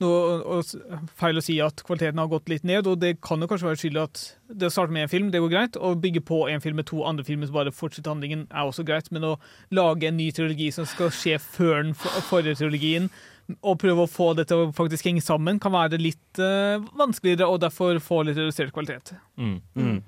noe 0.00 0.18
å- 0.42 0.58
å- 0.62 0.98
feil 1.18 1.36
å 1.38 1.42
si 1.42 1.58
at 1.60 1.82
kvaliteten 1.86 2.18
har 2.18 2.28
gått 2.30 2.48
litt 2.48 2.64
ned, 2.64 2.86
og 2.86 3.00
det 3.00 3.20
kan 3.20 3.40
jo 3.40 3.46
kanskje 3.50 3.68
være 3.68 3.80
skyld 3.82 4.02
at 4.02 4.22
det 4.48 4.68
å 4.68 4.72
starte 4.72 4.92
med 4.94 5.02
en 5.02 5.08
film, 5.08 5.30
det 5.30 5.40
går 5.40 5.50
greit, 5.50 5.76
og 5.76 6.00
bygge 6.02 6.22
på 6.24 6.48
en 6.50 6.60
film 6.60 6.76
med 6.76 6.86
to 6.86 7.02
andre 7.04 7.24
filmer 7.24 7.46
som 7.46 7.54
bare 7.54 7.72
fortsetter 7.74 8.12
handlingen, 8.14 8.46
er 8.50 8.68
også 8.68 8.84
greit, 8.86 9.10
men 9.12 9.22
å 9.22 9.38
lage 9.70 10.04
en 10.08 10.16
ny 10.16 10.30
trilogi 10.30 10.72
som 10.72 10.84
skal 10.86 11.10
skje 11.10 11.38
før 11.40 11.82
den 11.82 11.94
forrige 11.94 12.56
trilogien, 12.60 13.10
og 13.64 13.78
prøve 13.80 14.04
å 14.04 14.10
få 14.12 14.34
det 14.36 14.48
til 14.48 14.66
å 14.66 14.72
faktisk 14.76 15.04
henge 15.08 15.22
sammen, 15.24 15.58
kan 15.58 15.72
være 15.72 15.98
litt 15.98 16.38
uh, 16.38 16.78
vanskeligere, 16.98 17.48
og 17.48 17.60
derfor 17.60 17.98
få 17.98 18.22
litt 18.28 18.36
redusert 18.36 18.72
kvalitet. 18.76 19.14
Mm. 19.38 19.60
Mm. 19.74 20.02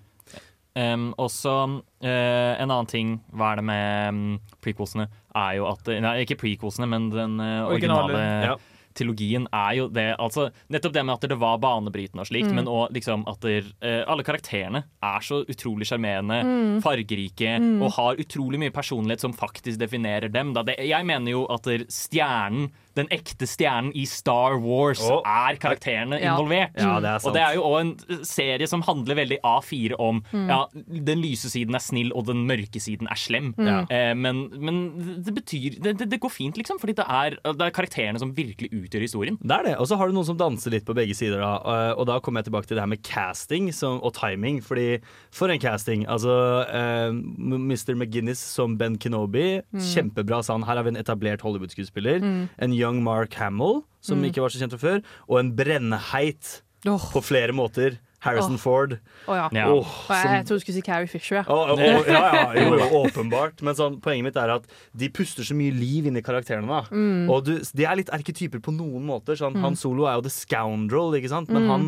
Um, 0.77 1.07
også 1.19 1.83
eh, 2.01 2.55
en 2.63 2.71
annen 2.71 2.87
ting, 2.87 3.17
hva 3.35 3.49
er 3.53 3.57
det 3.59 3.65
med 3.67 4.15
um, 4.15 4.21
prequelsene, 4.63 5.09
er 5.35 5.57
jo 5.59 5.67
at 5.67 5.89
Nei, 6.01 6.13
ikke 6.23 6.39
prequelsene, 6.39 6.87
men 6.87 7.09
den 7.11 7.41
uh, 7.43 7.67
Originale, 7.67 8.13
originale 8.15 8.45
ja. 8.53 8.55
Trilogien 8.97 9.47
er 9.55 9.77
jo 9.79 9.89
det 9.93 10.07
altså, 10.19 10.49
Nettopp 10.73 10.95
det 10.97 11.05
med 11.07 11.15
at 11.17 11.29
det 11.31 11.39
var 11.41 11.61
banebrytende 11.63 12.25
og 12.25 12.31
slikt, 12.31 12.51
men 12.57 12.69
òg 12.71 12.95
liksom 12.97 13.25
at 13.31 13.41
der, 13.45 13.69
uh, 13.85 14.03
alle 14.11 14.27
karakterene 14.27 14.85
er 15.07 15.25
så 15.25 15.43
utrolig 15.49 15.89
sjarmerende, 15.89 16.41
fargerike 16.85 17.57
og 17.81 17.95
har 17.97 18.21
utrolig 18.21 18.61
mye 18.63 18.75
personlighet 18.75 19.25
som 19.25 19.35
faktisk 19.37 19.81
definerer 19.81 20.33
dem. 20.33 20.53
Det, 20.57 20.77
jeg 20.89 21.07
mener 21.07 21.35
jo 21.35 21.45
at 21.53 21.67
der, 21.69 21.87
stjernen, 21.93 22.71
den 23.01 23.11
ekte 23.15 23.49
stjernen 23.49 23.91
i 23.97 24.05
Star 24.09 24.59
Wars, 24.63 25.01
oh. 25.03 25.21
er 25.27 25.59
karakterene 25.61 26.21
Ja. 26.21 26.35
involvert. 26.35 26.77
Ja, 26.79 26.99
det 27.03 27.11
er 27.15 27.19
sant. 27.25 27.31
Og 27.31 27.37
det 27.39 27.43
er 27.47 27.57
jo 27.59 27.65
òg 27.71 27.79
en 27.81 28.25
serie 28.29 28.67
som 28.71 28.83
handler 28.87 29.19
veldig 29.21 29.41
A4 29.47 29.97
om 30.01 30.23
ja, 30.33 30.61
den 30.75 31.23
lyse 31.25 31.51
siden 31.53 31.75
er 31.79 31.83
snill, 31.85 32.13
og 32.17 32.27
den 32.31 32.45
mørke 32.49 32.81
siden 32.83 33.09
er 33.11 33.19
slem. 33.21 33.53
Eh, 33.61 34.13
men, 34.15 34.45
men 34.61 34.81
det 35.25 35.35
betyr 35.37 35.79
det, 35.83 35.97
det, 36.01 36.11
det 36.13 36.21
går 36.23 36.33
fint, 36.35 36.57
liksom, 36.61 36.79
fordi 36.83 36.95
det 37.01 37.07
er, 37.09 37.37
det 37.47 37.67
er 37.67 37.75
karakterene 37.77 38.21
som 38.21 38.35
virkelig 38.37 38.71
utgjør 38.77 39.05
historien. 39.07 39.39
Det 39.41 39.57
er 39.57 39.69
det. 39.71 39.75
Og 39.81 39.89
så 39.91 39.97
har 40.01 40.11
du 40.11 40.17
noen 40.17 40.29
som 40.29 40.39
danser 40.41 40.75
litt 40.75 40.85
på 40.89 40.97
begge 40.99 41.15
sider. 41.17 41.41
Da. 41.43 41.53
Eh, 41.65 41.93
Og 42.01 42.07
da 42.11 42.19
kommer 42.21 42.41
jeg 42.43 42.51
tilbake 42.51 42.69
til 42.71 42.77
det 42.79 42.83
her 42.85 42.91
med 42.93 43.03
casting 43.07 43.71
som, 43.77 44.01
og 44.05 44.13
timing. 44.17 44.59
Fordi 44.65 44.99
For 45.33 45.49
en 45.53 45.61
casting. 45.63 46.03
Altså 46.11 46.35
eh, 46.67 47.15
Mr. 47.15 47.95
McGinnis 47.95 48.43
som 48.43 48.77
Ben 48.81 48.99
Kenobi. 49.01 49.61
Kjempebra. 49.95 50.43
sa 50.43 50.57
han, 50.57 50.65
her 50.67 50.77
har 50.81 50.87
vi 50.87 50.93
en 50.95 51.01
etablert 51.01 51.41
Hollywood-skuespiller. 51.47 52.19
En 52.59 52.73
young 52.75 52.90
Mark 52.99 53.39
Hamill, 53.39 53.85
som 54.03 54.23
ikke 54.27 54.43
var 54.43 54.53
så 54.53 54.61
kjent 54.61 54.75
fra 54.75 54.83
før. 54.83 55.03
Og 55.29 55.41
en 55.41 55.55
brennheit 55.57 56.61
oh. 56.89 57.11
på 57.15 57.23
flere 57.23 57.55
måter. 57.57 58.01
Harrison 58.21 58.59
oh. 58.59 58.61
Ford. 58.61 58.99
Oh, 59.27 59.33
ja. 59.33 59.47
Jeg, 59.49 59.65
som- 59.65 60.33
jeg 60.35 60.45
trodde 60.45 60.59
du 60.59 60.65
skulle 60.65 60.77
si 60.77 60.83
Carrie 60.85 61.09
Fisher. 61.09 61.41
Ja. 61.41 62.53
Jo, 62.53 62.75
jo, 62.77 62.89
åpenbart. 63.05 63.63
Men 63.65 63.77
sånn, 63.79 63.97
poenget 64.05 64.29
mitt 64.29 64.41
er 64.41 64.53
at 64.59 64.67
de 64.93 65.09
puster 65.09 65.47
så 65.47 65.57
mye 65.57 65.73
liv 65.73 66.11
inn 66.11 66.21
i 66.21 66.25
karakterene. 66.25 66.69
Da. 66.69 67.01
Og 67.33 67.47
du, 67.49 67.55
de 67.65 67.87
er 67.89 67.97
litt 67.97 68.13
erketyper 68.13 68.61
på 68.61 68.75
noen 68.77 69.07
måter. 69.09 69.41
Sånn, 69.41 69.57
Han 69.65 69.79
Solo 69.79 70.05
er 70.05 70.19
jo 70.19 70.27
the 70.29 70.35
scoundrel, 70.35 71.17
ikke 71.17 71.33
sant? 71.33 71.49
men 71.49 71.71
han, 71.71 71.87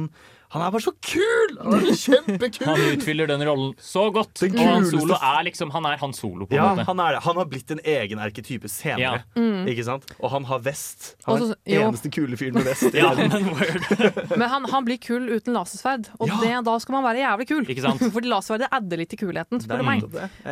Han 0.52 0.60
er 0.66 0.72
bare 0.74 0.84
så 0.84 0.92
kul! 1.00 1.54
Han 1.62 1.74
er 1.78 1.96
kjempekul! 1.96 2.66
Han 2.68 2.82
utfyller 2.92 3.30
den 3.30 3.44
rollen 3.48 3.70
så 3.80 4.02
godt. 4.12 4.34
Den 4.42 4.58
Og 4.60 4.66
Han 4.68 4.84
Solo 4.90 5.16
er 5.16 5.46
liksom 5.48 5.70
Han 5.72 5.86
er 5.88 5.96
Han 6.02 6.12
Solo, 6.12 6.44
på 6.46 6.52
en 6.52 6.58
Ja, 6.60 6.66
måte. 6.74 6.84
han, 6.90 7.00
er 7.00 7.16
han 7.24 7.38
har 7.40 7.48
blitt 7.48 7.70
en 7.72 7.80
egen 7.88 8.20
erketype 8.20 8.68
senere. 8.68 9.22
Mm. 9.32 9.62
Ikke 9.72 9.86
sant? 9.86 10.10
Og 10.20 10.28
han 10.34 10.44
har 10.50 10.60
vest. 10.66 11.14
Han 11.24 11.40
er 11.40 11.54
den 11.54 11.78
eneste 11.80 12.12
kule 12.12 12.36
fyren 12.36 12.58
med 12.60 12.68
vest. 12.68 12.92
Ja, 12.92 13.14
men. 13.16 13.32
Men 14.42 14.48
han, 14.52 14.64
han 14.68 14.84
blir 14.84 14.98
kul 15.00 15.28
uten 15.32 15.54
lasersverd, 15.56 16.10
og 16.18 16.28
Ja. 16.28 16.36
det, 16.42 16.52
da 16.68 16.74
skal 16.82 16.96
man 16.98 17.04
være 17.06 17.22
jævlig 17.24 17.48
kul. 17.48 17.64
Ikke 17.72 17.84
sant? 17.84 18.04
Fordi 18.14 18.28
lasersverdet 18.30 18.68
adder 18.72 19.00
litt 19.02 19.12
til 19.14 19.22
kulheten, 19.24 19.60
spør 19.64 19.80
du 19.82 19.88
meg. 19.88 20.04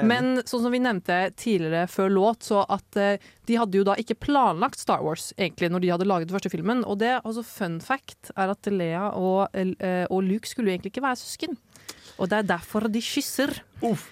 Men 0.07 0.41
sånn 0.49 0.65
som 0.65 0.73
vi 0.73 0.81
nevnte 0.83 1.21
tidligere 1.37 1.85
før 1.91 2.09
låt, 2.17 2.45
så 2.49 2.65
at 2.69 3.01
uh, 3.01 3.31
de 3.51 3.57
hadde 3.59 3.81
jo 3.81 3.85
da 3.87 3.97
ikke 3.99 4.15
planlagt 4.23 4.79
Star 4.81 5.03
Wars 5.05 5.31
egentlig 5.37 5.71
når 5.75 5.83
de 5.85 5.89
hadde 5.93 6.07
laget 6.09 6.29
den 6.31 6.37
første 6.39 6.53
filmen. 6.53 6.85
Og 6.87 7.01
det, 7.03 7.17
altså 7.25 7.43
fun 7.47 7.81
fact 7.85 8.31
er 8.37 8.53
at 8.53 8.69
Lea 8.71 9.09
og, 9.19 9.49
eh, 9.59 9.73
og 10.11 10.23
Luke 10.27 10.49
skulle 10.49 10.71
jo 10.71 10.77
egentlig 10.77 10.93
ikke 10.95 11.05
være 11.07 11.21
søsken. 11.21 11.57
Og 12.19 12.29
det 12.31 12.39
er 12.43 12.49
derfor 12.57 12.89
de 12.93 13.01
kysser. 13.05 13.53
Uff. 13.83 14.09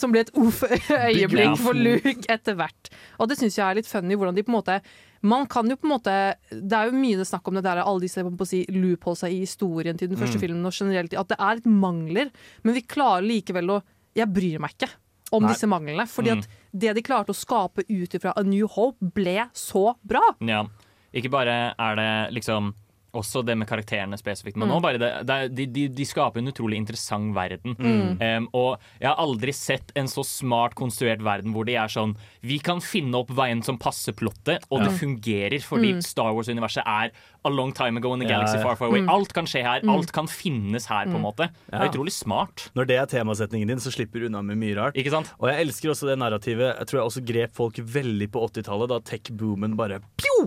som 0.00 0.08
ble 0.12 0.22
et 0.24 0.30
uff-øyeblikk 0.32 1.58
for. 1.64 1.76
Luke 1.76 2.24
etter 2.32 2.54
hvert. 2.56 2.88
Og 3.20 3.28
det 3.28 3.36
syns 3.36 3.58
jeg 3.58 3.66
er 3.66 3.76
litt 3.76 3.88
funny, 3.90 4.16
hvordan 4.16 4.36
de 4.38 4.44
på 4.46 4.52
en 4.52 4.56
måte 4.60 4.78
man 5.26 5.46
kan 5.50 5.68
jo 5.68 5.76
på 5.80 5.84
en 5.88 5.92
måte 5.96 6.12
Det 6.50 6.76
er 6.76 6.88
jo 6.90 6.94
mye 6.96 7.16
det 7.18 7.26
snakk 7.26 7.48
om 7.50 7.56
det 7.58 7.64
der, 7.64 7.80
alle 7.82 8.04
disse 8.04 8.22
på 8.22 8.46
si, 8.46 8.62
loopholesa 8.70 9.28
i 9.32 9.40
historien 9.42 9.96
til 9.98 10.08
den 10.12 10.16
første 10.20 10.36
Mm. 10.38 10.42
filmen, 10.44 10.66
og 10.68 10.72
generelt 10.76 11.12
at 11.18 11.28
det 11.32 11.38
er 11.40 11.54
litt 11.58 11.66
mangler, 11.66 12.30
men 12.62 12.74
vi 12.76 12.82
klarer 12.82 13.24
likevel 13.26 13.70
å 13.76 13.82
Jeg 14.16 14.32
bryr 14.32 14.58
meg 14.64 14.70
ikke 14.78 14.88
om 15.32 15.42
Nei. 15.42 15.52
disse 15.52 15.66
manglene, 15.68 16.06
fordi 16.08 16.30
Mm. 16.32 16.38
at 16.38 16.48
det 16.72 16.94
de 16.94 17.02
klarte 17.02 17.32
å 17.32 17.36
skape 17.36 17.84
ut 17.88 18.14
ifra 18.16 18.32
A 18.36 18.42
New 18.42 18.66
Hope, 18.68 18.96
ble 19.12 19.48
så 19.52 19.94
bra. 20.06 20.22
Ja. 20.40 20.64
Ikke 21.12 21.28
bare 21.30 21.74
er 21.78 21.96
det 21.96 22.34
liksom 22.34 22.72
også 23.16 23.42
det 23.46 23.56
med 23.58 23.68
karakterene 23.68 24.18
spesifikt, 24.20 24.56
men 24.56 24.68
Mm. 24.68 24.74
nå 24.74 24.80
bare 24.84 24.98
det, 25.00 25.10
det 25.26 25.38
de, 25.56 25.66
de, 25.66 25.88
de 25.88 26.04
skaper 26.04 26.38
en 26.42 26.48
utrolig 26.52 26.76
interessant 26.80 27.34
verden. 27.36 27.74
Mm. 27.78 28.20
Um, 28.20 28.48
og 28.54 28.78
jeg 29.00 29.08
har 29.08 29.16
aldri 29.22 29.52
sett 29.56 29.92
en 29.96 30.06
så 30.10 30.24
smart 30.26 30.74
konstruert 30.78 31.22
verden 31.24 31.52
hvor 31.54 31.64
de 31.66 31.74
er 31.76 31.88
sånn 31.92 32.14
Vi 32.46 32.58
kan 32.62 32.80
finne 32.80 33.14
opp 33.18 33.30
veien 33.34 33.62
som 33.64 33.78
passer 33.78 34.12
plottet, 34.16 34.64
og 34.70 34.84
det 34.84 34.92
fungerer 35.00 35.60
fordi 35.64 35.94
Mm. 35.96 36.02
Star 36.02 36.32
Wars-universet 36.34 36.82
er 36.86 37.10
a 37.44 37.48
long 37.50 37.72
time 37.72 37.96
ago 37.98 38.12
in 38.14 38.20
the 38.20 38.26
galaxy 38.26 38.56
ja. 38.56 38.62
far, 38.62 38.76
far 38.76 38.88
away. 38.88 39.00
Mm. 39.02 39.08
Alt 39.10 39.32
kan 39.32 39.46
skje 39.46 39.62
her. 39.62 39.80
Mm. 39.82 39.90
Alt 39.94 40.12
kan 40.12 40.26
finnes 40.26 40.86
her, 40.90 41.06
på 41.06 41.14
en 41.16 41.22
måte. 41.22 41.46
Det 41.70 41.78
er 41.80 41.88
utrolig 41.90 42.12
smart. 42.12 42.70
Når 42.74 42.86
det 42.90 42.96
er 42.98 43.06
temasetningen 43.06 43.68
din, 43.70 43.78
så 43.82 43.92
slipper 43.94 44.20
du 44.20 44.26
unna 44.26 44.42
med 44.42 44.58
mye 44.58 44.74
rart. 44.76 44.96
Ikke 44.98 45.10
sant? 45.14 45.30
Og 45.40 45.48
jeg 45.50 45.62
elsker 45.66 45.90
også 45.94 46.06
det 46.10 46.18
narrativet. 46.18 46.76
Jeg 46.78 46.86
tror 46.90 46.98
jeg 47.00 47.06
også 47.10 47.24
grep 47.26 47.54
folk 47.54 47.76
veldig 47.78 48.28
på 48.34 48.42
80-tallet, 48.50 48.88
da 48.90 48.98
tech-boomen 49.00 49.76
bare 49.78 50.00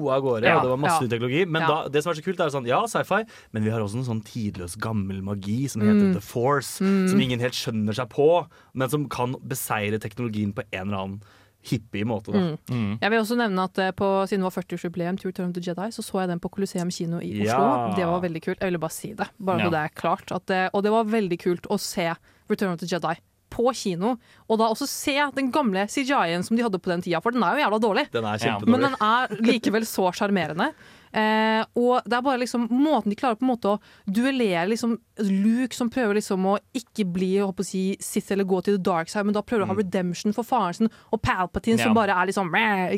av 0.10 0.22
gårde. 0.26 0.44
Ja, 0.48 0.58
og 0.60 0.64
det 0.68 0.70
var 0.74 0.82
masse 0.84 1.00
ja. 1.02 1.08
ny 1.08 1.10
teknologi. 1.14 1.46
Men 1.48 1.62
Ja. 1.62 1.68
da, 1.68 1.78
det 1.90 2.04
som 2.04 2.12
er 2.12 2.20
så 2.20 2.24
kult, 2.26 2.40
er 2.40 2.54
sånn 2.54 2.68
ja, 2.70 2.82
sci-fi, 2.88 3.24
men 3.54 3.64
vi 3.64 3.70
har 3.74 3.82
også 3.82 3.98
en 4.02 4.08
sånn 4.10 4.24
tidløs, 4.24 4.78
gammel 4.80 5.22
magi 5.22 5.68
som 5.68 5.82
heter 5.82 6.10
Mm. 6.10 6.14
The 6.14 6.22
Force. 6.22 6.80
Mm. 6.84 7.10
Som 7.10 7.20
ingen 7.22 7.40
helt 7.40 7.54
skjønner 7.58 7.94
seg 7.94 8.10
på, 8.10 8.48
men 8.74 8.90
som 8.90 9.08
kan 9.10 9.36
beseire 9.44 10.00
teknologien 10.00 10.54
på 10.54 10.64
en 10.72 10.88
eller 10.88 10.98
annen 10.98 11.22
hippie 11.62 12.06
måte. 12.08 12.32
Da. 12.32 12.40
Mm. 12.40 12.58
Mm. 12.72 13.00
Jeg 13.02 13.12
vil 13.12 13.20
også 13.20 13.36
nevne 13.36 13.64
at 13.68 13.78
eh, 13.84 13.92
på, 13.92 14.08
Siden 14.30 14.46
det 14.46 14.48
var 14.48 14.64
40-årsjubileum 14.64 15.18
til 15.20 15.32
Return 15.32 15.50
of 15.50 15.56
the 15.58 15.62
Jedi, 15.62 15.90
så 15.92 16.02
så 16.04 16.22
jeg 16.22 16.30
den 16.30 16.40
på 16.40 16.50
Colosseum 16.50 16.90
kino 16.90 17.20
i 17.20 17.34
Oslo. 17.42 17.46
Ja. 17.52 17.94
Det 17.98 18.06
var 18.08 18.22
veldig 18.22 18.42
kult. 18.46 18.60
Jeg 18.62 18.72
ville 18.72 18.80
bare 18.80 18.96
si 18.96 19.14
det. 19.14 19.28
Bare 19.38 19.60
Ja. 19.60 19.66
så 19.66 19.72
det 19.72 19.80
er 19.84 19.90
klart. 19.96 20.32
At 20.32 20.46
det, 20.48 20.70
og 20.74 20.84
det 20.84 20.92
var 20.92 21.04
veldig 21.04 21.40
kult 21.40 21.68
å 21.68 21.78
se 21.80 22.16
Return 22.50 22.72
of 22.74 22.80
the 22.80 22.88
Jedi 22.88 23.16
på 23.54 23.72
kino. 23.78 24.16
Og 24.48 24.62
da 24.62 24.70
også 24.70 24.88
se 24.90 25.16
den 25.36 25.52
gamle 25.56 25.88
CGI-en 25.90 26.46
som 26.46 26.58
de 26.58 26.66
hadde 26.66 26.82
på 26.82 26.92
den 26.94 27.04
tida, 27.06 27.22
for 27.24 27.36
den 27.36 27.44
er 27.46 27.58
jo 27.58 27.66
jævla 27.66 27.82
dårlig. 27.84 28.06
Den 28.14 28.28
er 28.30 28.42
kjempedårlig. 28.42 28.74
Men 28.76 28.88
den 28.88 28.98
er 29.02 29.36
likevel 29.52 29.88
så 29.90 30.10
sjarmerende. 30.16 30.72
Eh, 31.14 31.64
og 31.80 32.06
det 32.06 32.18
er 32.18 32.22
bare 32.26 32.42
liksom 32.44 32.68
måten 32.70 33.10
de 33.10 33.18
klarer 33.18 33.40
på 33.40 33.46
en 33.48 33.52
måte 33.54 33.72
å 33.72 33.80
duellere 34.06 34.68
liksom 34.70 34.98
Luke 35.26 35.76
som 35.76 35.90
prøver 35.90 36.20
liksom 36.20 36.46
å 36.46 36.58
ikke 36.78 37.06
bli 37.12 37.32
å 37.44 37.50
si, 37.66 37.96
Sith 38.00 38.32
eller 38.32 38.46
gå 38.48 38.62
til 38.64 38.78
the 38.78 38.84
dark 38.84 39.10
side, 39.10 39.26
men 39.26 39.34
da 39.36 39.42
prøver 39.42 39.66
å 39.66 39.72
ha 39.72 39.78
redemption 39.80 40.34
for 40.36 40.48
faren 40.48 40.74
sin, 40.78 40.92
og 41.12 41.22
Palpatine 41.26 41.80
som 41.82 41.96
bare 41.98 42.16
er 42.16 42.30
liksom 42.30 42.52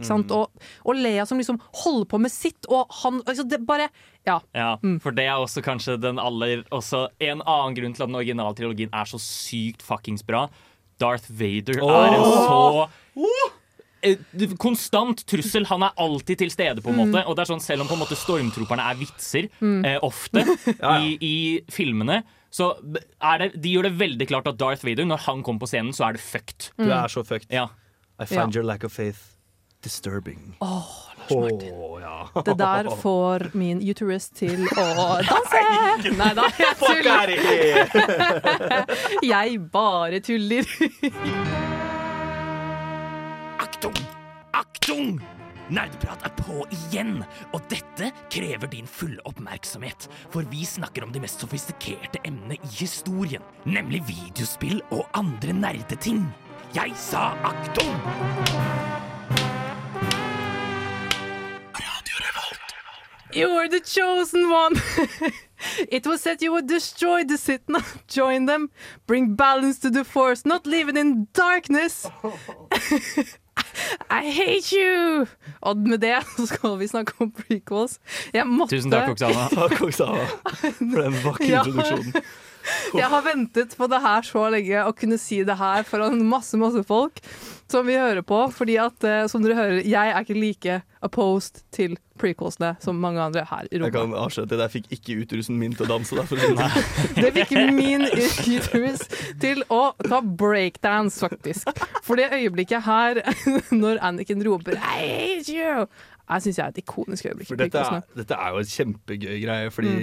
sant? 0.04 0.32
Og, 0.36 0.52
og 0.86 0.96
Leia 1.00 1.26
som 1.26 1.40
liksom 1.40 1.60
holder 1.84 2.06
på 2.12 2.20
med 2.22 2.32
sitt, 2.34 2.68
og 2.70 2.92
han 3.02 3.22
altså, 3.26 3.48
det 3.48 3.62
bare 3.66 3.90
Ja. 4.28 4.40
Ja, 4.54 4.78
Mm. 4.84 5.00
for 5.02 5.12
det 5.12 5.26
er 5.26 5.40
også 5.42 5.64
kanskje 5.64 6.00
den 6.00 6.20
aller 6.20 6.64
også 6.72 7.08
En 7.20 7.42
annen 7.42 7.74
grunn 7.76 7.94
til 7.96 8.04
at 8.04 8.10
den 8.10 8.16
originale 8.16 8.54
trilogien 8.56 8.90
er 8.94 9.06
så 9.06 9.18
sykt 9.18 9.82
fuckings 9.82 10.22
bra. 10.26 10.48
Darth 11.00 11.32
Vader 11.32 11.80
er 11.82 12.14
en 12.14 12.24
så 12.24 12.92
Konstant 14.62 15.24
trussel. 15.30 15.66
Han 15.70 15.84
er 15.88 15.92
alltid 16.02 16.38
til 16.42 16.52
stede, 16.54 16.82
på 16.82 16.90
en 16.94 17.00
måte. 17.04 17.24
Og 17.28 17.36
det 17.38 17.44
er 17.46 17.52
sånn, 17.54 17.62
Selv 17.64 17.82
om 17.86 17.88
på 17.92 17.98
en 17.98 18.02
måte 18.04 18.18
stormtroperne 18.20 18.86
er 18.92 18.96
vitser 19.00 19.48
eh, 19.62 19.98
ofte 20.04 20.46
i, 21.02 21.18
i 21.22 21.36
filmene, 21.72 22.22
så 22.52 22.74
er 23.24 23.38
det, 23.46 23.52
de 23.64 23.70
gjør 23.78 23.88
det 23.88 23.94
veldig 24.02 24.28
klart 24.28 24.48
at 24.52 24.58
Darth 24.60 24.84
Vader, 24.84 25.06
når 25.08 25.22
han 25.28 25.44
kommer 25.46 25.64
på 25.64 25.70
scenen, 25.72 25.94
så 25.96 26.10
er 26.10 26.18
det 26.18 26.24
fucked. 26.26 26.72
Du 26.82 26.90
er 26.92 27.08
så 27.12 27.24
fucked. 27.24 27.48
Ja. 27.54 27.70
I 28.20 28.26
find 28.28 28.52
Ja. 28.54 28.60
your 28.62 28.68
lack 28.68 28.84
of 28.84 28.92
faith 28.92 29.22
disturbing. 29.82 30.56
Åh, 30.62 30.90
Lars 31.18 31.32
Martin. 31.32 31.74
Ja. 32.04 32.42
Det 32.46 32.54
der 32.60 32.90
får 33.02 33.48
min 33.58 33.80
uterus 33.82 34.28
til 34.30 34.68
å 34.78 34.86
danse! 35.32 35.64
Nei 36.20 36.34
da, 36.38 36.46
jeg 36.60 36.76
tuller. 36.84 37.34
Jeg 39.32 39.58
bare 39.74 40.20
tuller. 40.22 41.71
Aktung! 44.82 45.20
Nerdeprat 45.70 46.24
er 46.26 46.32
på 46.42 46.64
igjen, 46.74 47.20
og 47.54 47.62
dette 47.70 48.08
krever 48.34 48.66
din 48.72 48.88
fulle 48.90 49.22
oppmerksomhet. 49.30 50.08
For 50.34 50.48
vi 50.50 50.64
snakker 50.66 51.06
om 51.06 51.12
de 51.14 51.22
mest 51.22 51.44
sofistikerte 51.44 52.18
emnene 52.26 52.58
i 52.58 52.70
historien, 52.80 53.46
nemlig 53.70 54.02
videospill 54.08 54.82
og 54.90 55.06
andre 55.14 55.54
nerdeting. 55.54 56.24
Jeg 56.74 56.98
sa 56.98 57.36
aktum! 57.46 57.94
You 63.32 63.54
were 63.54 63.70
the 63.70 63.86
chosen 63.86 64.50
one. 64.50 64.82
it 65.90 66.08
was 66.08 66.22
said 66.22 66.42
you 66.42 66.52
would 66.54 66.68
destroy 66.68 67.24
the 67.24 67.38
city, 67.38 67.64
not 67.68 67.86
join 68.08 68.48
them. 68.48 68.72
Bring 69.06 69.36
balance 69.36 69.78
to 69.82 69.92
the 69.92 70.04
force, 70.04 70.44
not 70.44 70.66
live 70.66 70.90
it 70.90 70.98
in 70.98 71.28
darkness. 71.34 72.10
I 74.22 74.32
hate 74.34 74.76
you! 74.76 75.26
Og 75.62 75.78
med 75.78 76.02
det 76.04 76.18
så 76.36 76.46
skal 76.50 76.78
vi 76.82 76.88
snakke 76.92 77.14
om 77.24 77.32
prequels. 77.32 78.00
Jeg 78.34 78.48
måtte 78.50 78.76
Tusen 78.78 78.92
takk, 78.94 79.12
Oksana. 79.14 79.48
Takk, 79.60 79.78
Oksana, 79.88 80.26
for 80.46 81.02
den 81.02 81.20
vakre 81.26 81.50
Ja. 81.50 81.62
introduksjonen. 81.66 82.24
Jeg 82.94 83.08
har 83.10 83.24
ventet 83.26 83.72
på 83.74 83.88
det 83.90 83.98
her 84.04 84.22
så 84.28 84.44
lenge, 84.54 84.84
å 84.86 84.92
kunne 84.94 85.18
si 85.18 85.40
det 85.48 85.56
her 85.58 85.82
foran 85.88 86.20
masse 86.30 86.60
masse 86.62 86.84
folk 86.86 87.18
som 87.72 87.88
vi 87.88 87.96
hører 87.98 88.22
på. 88.28 88.38
Fordi 88.54 88.76
at, 88.84 89.04
eh, 89.08 89.26
som 89.32 89.44
dere 89.44 89.56
hører, 89.58 89.82
jeg 89.88 90.12
er 90.14 90.22
ikke 90.26 90.38
like 90.38 90.76
opposed 91.02 91.64
til 91.74 91.96
prequelsene 92.22 92.76
som 92.84 93.00
mange 93.02 93.18
andre 93.24 93.42
her 93.50 93.66
i 93.72 93.80
Jeg 93.80 93.82
rommet. 93.82 93.96
kan 93.96 94.12
avsløre 94.22 94.52
at 94.54 94.62
jeg 94.68 94.74
fikk 94.76 94.92
ikke 94.98 95.16
utrusen 95.24 95.58
min 95.58 95.74
til 95.74 95.88
å 95.88 95.90
danse. 95.96 96.14
Da, 96.20 96.26
for 96.30 96.38
å 96.38 96.44
si 96.44 96.52
det 96.52 96.60
sånn. 96.60 97.16
Det 97.24 97.32
fikk 97.40 97.56
min 97.74 98.06
utrus 98.12 99.08
til 99.42 99.64
å 99.74 99.82
ta 100.06 100.20
breakdance, 100.22 101.18
faktisk. 101.24 101.72
For 102.06 102.20
det 102.22 102.30
øyeblikket 102.38 102.86
her, 102.86 103.24
når 103.84 103.98
Anniken 104.06 104.44
roper 104.46 104.78
I 104.78 105.02
hate 105.02 105.56
you, 105.56 105.88
jeg 106.32 106.46
syns 106.46 106.58
jeg 106.62 106.64
er 106.68 106.70
et 106.76 106.84
ikonisk 106.86 107.26
øyeblikk. 107.32 107.50
i 107.50 107.52
For 107.56 107.60
dette 107.60 107.72
prequelsene. 107.82 108.04
er, 108.06 108.22
dette 108.22 108.38
er 108.38 108.54
jo 108.54 108.62
et 108.62 108.76
kjempegøy 108.78 109.42
greie, 109.48 109.72
fordi 109.74 109.96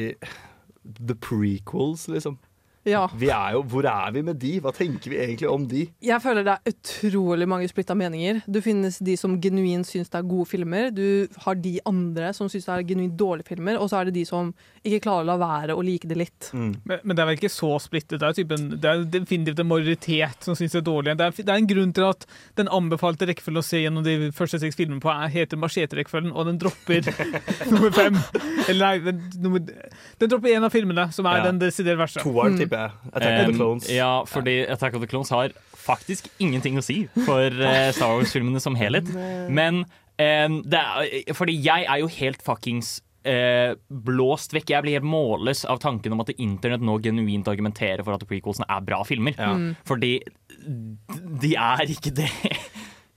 The 1.06 1.14
prequels, 1.14 2.06
liksom. 2.08 2.38
Ja. 2.86 3.02
Vi 3.18 3.28
er 3.28 3.52
jo, 3.56 3.62
hvor 3.68 3.84
er 3.90 4.12
vi 4.14 4.22
med 4.24 4.38
de? 4.40 4.52
Hva 4.64 4.70
tenker 4.72 5.10
vi 5.12 5.18
egentlig 5.20 5.48
om 5.50 5.66
de? 5.68 5.82
Jeg 6.04 6.22
føler 6.24 6.44
det 6.46 6.54
er 6.54 6.72
utrolig 6.72 7.48
mange 7.50 7.68
splitta 7.68 7.94
meninger. 7.98 8.38
Du 8.46 8.60
finnes 8.64 8.98
de 9.04 9.16
som 9.18 9.34
genuint 9.42 9.84
syns 9.88 10.08
det 10.12 10.20
er 10.20 10.28
gode 10.30 10.46
filmer. 10.48 10.90
Du 10.94 11.26
har 11.44 11.58
de 11.58 11.74
andre 11.88 12.30
som 12.36 12.48
syns 12.48 12.64
det 12.68 12.76
er 12.76 12.86
genuint 12.88 13.16
dårlige 13.18 13.48
filmer. 13.50 13.76
Og 13.82 13.90
så 13.90 13.98
er 14.00 14.08
det 14.08 14.14
de 14.20 14.24
som 14.28 14.54
ikke 14.86 15.02
klarer 15.04 15.26
å 15.26 15.28
la 15.32 15.36
være 15.42 15.76
å 15.76 15.82
like 15.84 16.08
det 16.08 16.16
litt. 16.16 16.48
Men, 16.54 16.78
men 17.02 17.12
det 17.18 17.22
er 17.24 17.28
vel 17.32 17.36
ikke 17.40 17.50
så 17.52 17.74
splittet. 17.82 18.22
Det 18.22 18.30
er, 18.30 18.38
typen, 18.38 18.68
det 18.80 18.88
er 18.94 19.04
definitivt 19.18 19.60
en 19.60 19.68
majoritet 19.68 20.48
som 20.48 20.56
syns 20.56 20.72
det 20.78 20.80
er 20.80 20.86
dårlig. 20.88 21.16
Det 21.20 21.26
er, 21.28 21.36
det 21.42 21.52
er 21.52 21.60
en 21.64 21.70
grunn 21.74 21.92
til 21.98 22.08
at 22.08 22.24
den 22.62 22.72
anbefalte 22.72 23.28
rekkefølgen 23.28 23.60
å 23.60 23.66
se 23.68 23.82
gjennom 23.82 24.06
de 24.06 24.30
første 24.38 24.62
seks 24.62 24.78
filmene 24.78 25.02
på 25.04 25.12
er, 25.12 25.28
heter 25.34 25.60
Machete-rekkefølgen, 25.60 26.32
og 26.32 26.48
den 26.48 26.62
dropper 26.62 27.04
nummer 27.74 27.92
fem. 27.96 28.16
Eller 28.68 28.80
nei, 28.86 28.94
den, 29.10 29.20
nummer, 29.44 29.60
den 30.22 30.32
dropper 30.32 30.54
én 30.56 30.64
av 30.64 30.72
filmene, 30.74 31.08
som 31.12 31.26
er 31.28 31.42
Ja. 31.42 31.44
den 31.50 31.60
desidert 31.60 31.98
verste. 32.00 32.22
Toeren, 32.24 32.56
tipper 32.58 32.76
jeg. 32.76 32.76
Attack 33.12 33.40
of 33.40 33.50
the 33.50 33.56
Clones. 33.56 33.88
Ja, 33.92 34.12
fordi 34.28 34.60
Attack 34.70 34.98
of 34.98 35.04
the 35.04 35.10
Clones 35.10 35.32
har 35.34 35.54
faktisk 35.78 36.28
ingenting 36.42 36.78
å 36.80 36.84
si 36.84 37.02
for 37.26 37.48
eh, 37.48 37.90
Star 37.96 38.14
Wars-filmene 38.16 38.62
som 38.62 38.78
helhet. 38.78 39.10
Men 39.60 39.84
det 40.18 40.78
er, 40.82 41.28
fordi 41.38 41.54
jeg 41.62 41.84
er 41.86 42.00
jo 42.02 42.08
helt 42.10 42.42
fuckings 42.42 42.96
eh, 43.28 43.74
blåst 43.88 44.54
vekk. 44.56 44.72
Jeg 44.72 44.84
blir 44.84 44.98
helt 44.98 45.08
målløs 45.08 45.64
av 45.68 45.80
tanken 45.82 46.14
om 46.14 46.22
at 46.24 46.32
internett 46.36 46.84
nå 46.84 46.98
genuint 47.04 47.48
argumenterer 47.50 48.04
for 48.06 48.16
at 48.16 48.26
prequelsene 48.28 48.68
er 48.68 48.84
bra 48.86 49.02
filmer. 49.06 49.36
Mm. 49.38 49.72
Fordi 49.88 50.12
de 51.42 51.54
er 51.54 51.94
ikke 51.94 52.14
det. 52.22 52.30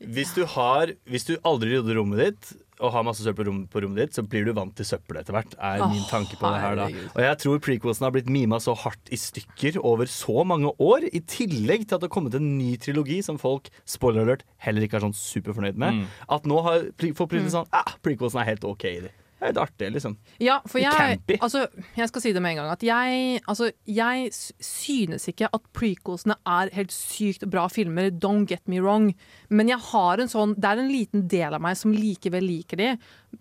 Hvis 0.01 0.33
du, 0.33 0.43
har, 0.55 0.95
hvis 1.05 1.27
du 1.27 1.35
aldri 1.45 1.75
rydder 1.75 1.99
rommet 1.99 2.23
ditt, 2.23 2.53
å 2.81 2.89
har 2.91 3.05
masse 3.05 3.23
søppel 3.23 3.45
på, 3.45 3.47
rom, 3.51 3.59
på 3.71 3.83
rommet 3.85 4.01
ditt, 4.01 4.15
så 4.17 4.23
blir 4.27 4.45
du 4.47 4.51
vant 4.57 4.73
til 4.75 4.87
søppelet 4.87 5.21
etter 5.23 5.37
hvert. 5.37 5.53
Er 5.61 5.83
min 5.91 6.03
tanke 6.09 6.35
på 6.39 6.49
det 6.51 6.61
her 6.63 6.75
da. 6.79 6.87
Og 7.13 7.21
jeg 7.23 7.39
tror 7.43 7.61
prequelsen 7.63 8.07
har 8.07 8.13
blitt 8.15 8.29
mima 8.33 8.59
så 8.63 8.73
hardt 8.75 9.11
i 9.13 9.19
stykker 9.21 9.77
over 9.85 10.09
så 10.09 10.43
mange 10.47 10.73
år, 10.81 11.05
i 11.13 11.21
tillegg 11.21 11.85
til 11.87 11.95
at 11.97 12.01
det 12.03 12.09
har 12.09 12.15
kommet 12.17 12.35
en 12.39 12.51
ny 12.57 12.73
trilogi 12.81 13.21
som 13.25 13.37
folk, 13.41 13.69
spoiler 13.85 14.25
alert, 14.25 14.45
heller 14.65 14.85
ikke 14.87 14.97
er 14.99 15.05
sånn 15.07 15.17
superfornøyd 15.17 15.77
med. 15.77 16.01
Mm. 16.01 16.05
At 16.37 16.49
nå 16.49 16.61
har 16.65 16.89
prequelsen 16.97 17.47
Mm. 17.47 17.51
sånn 17.53 17.67
ah, 17.71 17.95
prequelsen 18.03 18.41
er 18.41 18.49
helt 18.51 18.63
OK. 18.65 18.83
i 18.85 18.99
Det 19.05 19.11
er 19.41 19.51
litt 19.51 19.61
artig, 19.61 19.89
liksom. 19.95 20.15
Ja, 20.43 20.59
for 20.69 20.81
jeg, 20.81 21.19
altså, 21.39 21.65
jeg 21.97 22.11
skal 22.11 22.23
si 22.23 22.33
det 22.35 22.43
med 22.43 22.53
en 22.53 22.61
gang. 22.61 22.71
At 22.73 22.85
jeg, 22.85 23.41
altså, 23.49 23.71
jeg 23.89 24.29
synes 24.33 25.27
ikke 25.31 25.49
at 25.53 25.65
prequelsene 25.77 26.37
er 26.47 26.71
helt 26.75 26.93
sykt 26.95 27.47
bra 27.51 27.67
filmer. 27.71 28.11
Don't 28.11 28.45
get 28.49 28.61
me 28.71 28.81
wrong. 28.83 29.11
Men 29.49 29.71
jeg 29.71 29.81
har 29.91 30.21
en 30.21 30.31
sånn, 30.31 30.53
det 30.61 30.69
er 30.69 30.83
en 30.83 30.91
liten 30.91 31.25
del 31.31 31.57
av 31.57 31.63
meg 31.63 31.79
som 31.79 31.95
likevel 31.95 32.45
liker 32.45 32.81
de. 32.81 32.93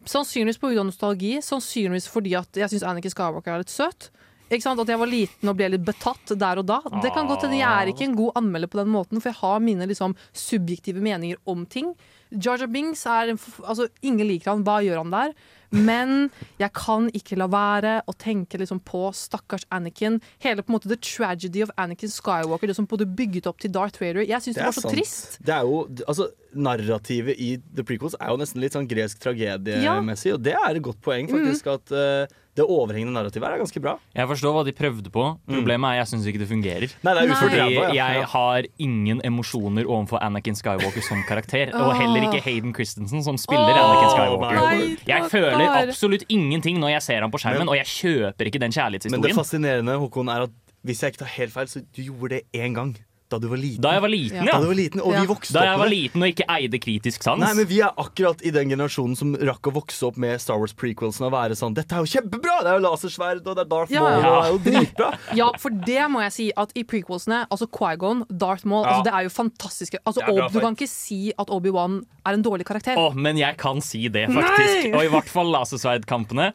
Sannsynligvis 0.09 0.61
pga. 0.63 0.87
nostalgi. 0.87 1.37
Sannsynligvis 1.45 2.09
fordi 2.11 2.37
at 2.41 2.65
jeg 2.65 2.73
syns 2.73 2.89
Anniken 2.89 3.13
Skywalker 3.13 3.55
er 3.55 3.65
litt 3.65 3.75
søt. 3.75 4.11
Ikke 4.51 4.65
sant? 4.65 4.81
At 4.83 4.91
jeg 4.91 4.99
var 4.99 5.11
liten 5.11 5.51
og 5.51 5.59
ble 5.59 5.69
litt 5.71 5.85
betatt 5.87 6.33
der 6.39 6.59
og 6.59 6.67
da. 6.67 6.81
Det 7.05 7.13
kan 7.15 7.29
godt 7.31 7.47
hende 7.47 7.61
jeg 7.61 7.71
er 7.71 7.93
ikke 7.93 8.09
en 8.09 8.17
god 8.19 8.41
anmelder 8.41 8.71
på 8.71 8.81
den 8.81 8.91
måten, 8.91 9.23
for 9.23 9.31
jeg 9.31 9.39
har 9.39 9.63
mine 9.63 9.87
liksom, 9.87 10.17
subjektive 10.35 11.03
meninger 11.05 11.39
om 11.51 11.63
ting. 11.71 11.93
Jar 12.31 12.59
Jar 12.59 12.71
Binks 12.71 13.05
er 13.11 13.33
altså, 13.35 13.87
Ingen 14.07 14.27
liker 14.27 14.53
han, 14.53 14.65
hva 14.67 14.81
gjør 14.83 15.05
han 15.05 15.15
der? 15.15 15.35
Men 15.71 16.31
jeg 16.61 16.73
kan 16.75 17.09
ikke 17.15 17.39
la 17.39 17.47
være 17.51 17.95
å 18.11 18.15
tenke 18.19 18.59
liksom 18.61 18.83
på 18.87 19.07
stakkars 19.17 19.67
Anakin. 19.75 20.19
Hele 20.43 20.65
på 20.65 20.73
en 20.73 20.79
måte 20.79 20.91
the 20.91 20.99
tragedy 20.99 21.63
of 21.65 21.71
Anakin 21.81 22.11
Skywalker, 22.11 22.71
det 22.71 22.77
som 22.79 22.89
både 22.91 23.07
bygget 23.07 23.47
opp 23.51 23.63
til 23.63 23.73
Darth 23.75 24.03
Vader. 24.03 24.25
Jeg 24.27 24.43
syns 24.43 24.59
det, 24.59 24.67
var 24.67 24.77
så 24.77 24.85
sant. 24.87 24.97
trist. 24.99 25.39
Det 25.47 25.55
er 25.55 25.69
jo, 25.69 25.85
altså, 26.07 26.31
narrativet 26.51 27.39
i 27.39 27.53
The 27.77 27.87
Prequels 27.87 28.19
er 28.19 28.33
jo 28.33 28.41
nesten 28.43 28.63
litt 28.63 28.75
sånn 28.75 28.89
gresk 28.91 29.23
tragediemessig, 29.23 30.35
og 30.35 30.45
det 30.45 30.57
er 30.59 30.71
et 30.75 30.85
godt 30.85 31.03
poeng, 31.05 31.31
faktisk. 31.31 31.69
Mm. 31.69 31.79
At 31.79 31.95
eh, 31.95 32.39
det 32.59 32.65
overhengende 32.67 33.15
narrativet 33.15 33.47
er 33.47 33.61
ganske 33.63 33.81
bra. 33.83 33.93
Jeg 34.17 34.27
forstår 34.27 34.55
hva 34.57 34.63
de 34.67 34.73
prøvde 34.75 35.13
på. 35.15 35.25
Problemet 35.47 35.87
er 35.93 36.01
jeg 36.01 36.11
syns 36.11 36.27
ikke 36.27 36.41
det 36.43 36.49
fungerer. 36.51 36.95
Nei, 37.07 37.13
det 37.15 37.23
er 37.23 37.35
Fordi 37.39 37.61
ja. 37.61 37.93
jeg 37.95 38.25
har 38.33 38.69
ingen 38.83 39.21
emosjoner 39.27 39.87
overfor 39.87 40.19
Anakin 40.27 40.59
Skywalker 40.59 41.05
som 41.07 41.23
karakter. 41.29 41.71
Og 41.81 41.95
heller 41.99 42.27
ikke 42.27 42.43
Hayden 42.45 42.75
Christensen, 42.75 43.23
som 43.27 43.39
spiller 43.41 43.71
oh, 43.71 43.85
Anakin 43.85 44.11
Skywalker. 44.17 44.59
nei, 44.59 44.97
Jeg 45.07 45.31
føler 45.31 45.67
absolutt 45.71 46.27
ingenting 46.29 46.83
når 46.83 46.97
jeg 46.97 47.07
ser 47.07 47.27
ham 47.27 47.31
på 47.31 47.39
skjermen, 47.43 47.65
Men- 47.65 47.75
og 47.75 47.79
jeg 47.79 47.87
kjøper 47.87 48.51
ikke 48.51 48.63
den 48.67 48.75
kjærlighetshistorien. 48.75 49.21
Men 49.23 49.29
det 49.31 49.39
fascinerende 49.39 49.97
Håkon, 50.03 50.29
er 50.35 50.49
at 50.49 50.59
hvis 50.83 51.03
jeg 51.05 51.13
ikke 51.13 51.23
tar 51.23 51.33
helt 51.37 51.53
feil, 51.53 51.69
så 51.69 51.83
du 51.85 52.03
gjorde 52.03 52.39
det 52.39 52.43
én 52.57 52.75
gang. 52.75 52.97
Da 53.31 53.39
du 53.39 53.47
var 53.49 53.57
liten. 53.63 53.81
Da 53.81 53.93
jeg 53.95 54.03
var 54.03 54.11
liten, 54.11 54.41
Da 54.45 54.51
ja. 54.51 54.59
du 54.61 54.67
var 54.67 54.75
liten, 54.75 55.01
Og 55.01 55.13
Ja. 55.15 55.21
vi 55.23 55.27
vokste 55.31 55.53
Da 55.55 55.61
opp 55.61 55.67
jeg 55.71 55.79
var 55.79 55.89
det. 55.89 55.95
liten 55.97 56.23
og 56.23 56.29
ikke 56.33 56.47
eide 56.51 56.79
kritisk 56.83 57.23
sans. 57.23 57.39
Nei, 57.41 57.55
men 57.55 57.67
Vi 57.71 57.79
er 57.81 57.93
akkurat 57.97 58.43
i 58.43 58.51
den 58.51 58.69
generasjonen 58.71 59.17
som 59.17 59.37
rakk 59.37 59.63
å 59.71 59.73
vokse 59.73 60.03
opp 60.09 60.17
med 60.19 60.41
Star 60.41 60.59
Wars 60.59 60.73
prequelsen 60.75 61.27
og 61.27 61.33
være 61.33 61.55
sånn 61.55 61.75
Dette 61.75 61.93
er 61.95 62.03
jo 62.05 62.11
kjempebra! 62.11 62.57
Det 62.65 62.71
er 62.75 62.81
jo 62.81 62.85
lasersverd, 62.89 63.47
og 63.47 63.55
det 63.57 63.63
er 63.65 63.69
Darth 63.71 63.91
Ja. 63.93 64.01
Maul, 64.01 64.25
og 64.51 64.65
det 64.65 64.75
er 64.75 64.81
jo 64.81 64.85
dritbra. 64.85 65.19
Ja, 65.37 65.51
for 65.59 65.71
det 65.71 66.11
må 66.11 66.21
jeg 66.27 66.33
si 66.33 66.53
at 66.57 66.73
i 66.75 66.83
prequelsene, 66.85 67.47
altså 67.51 67.71
Quaigon, 67.71 68.25
Darth 68.29 68.67
Maul, 68.67 68.85
Ja. 68.85 68.91
altså 68.99 69.05
det 69.05 69.15
er 69.15 69.23
jo 69.23 69.29
fantastiske. 69.31 69.99
Altså, 70.05 70.21
er 70.27 70.35
bra 70.35 70.49
du 70.51 70.61
kan 70.61 70.75
ikke 70.75 70.89
si 70.91 71.33
at 71.39 71.47
Obi-Wan 71.49 72.05
er 72.27 72.33
en 72.35 72.43
dårlig 72.43 72.65
karakter. 72.67 72.97
Å, 72.97 73.15
men 73.15 73.37
jeg 73.39 73.57
kan 73.57 73.81
si 73.81 74.09
det, 74.09 74.27
faktisk. 74.29 74.91
Nei! 74.91 74.93
Og 74.99 75.05
i 75.05 75.09
hvert 75.09 75.29
fall 75.31 75.47
lasersverdkampene. 75.55 76.53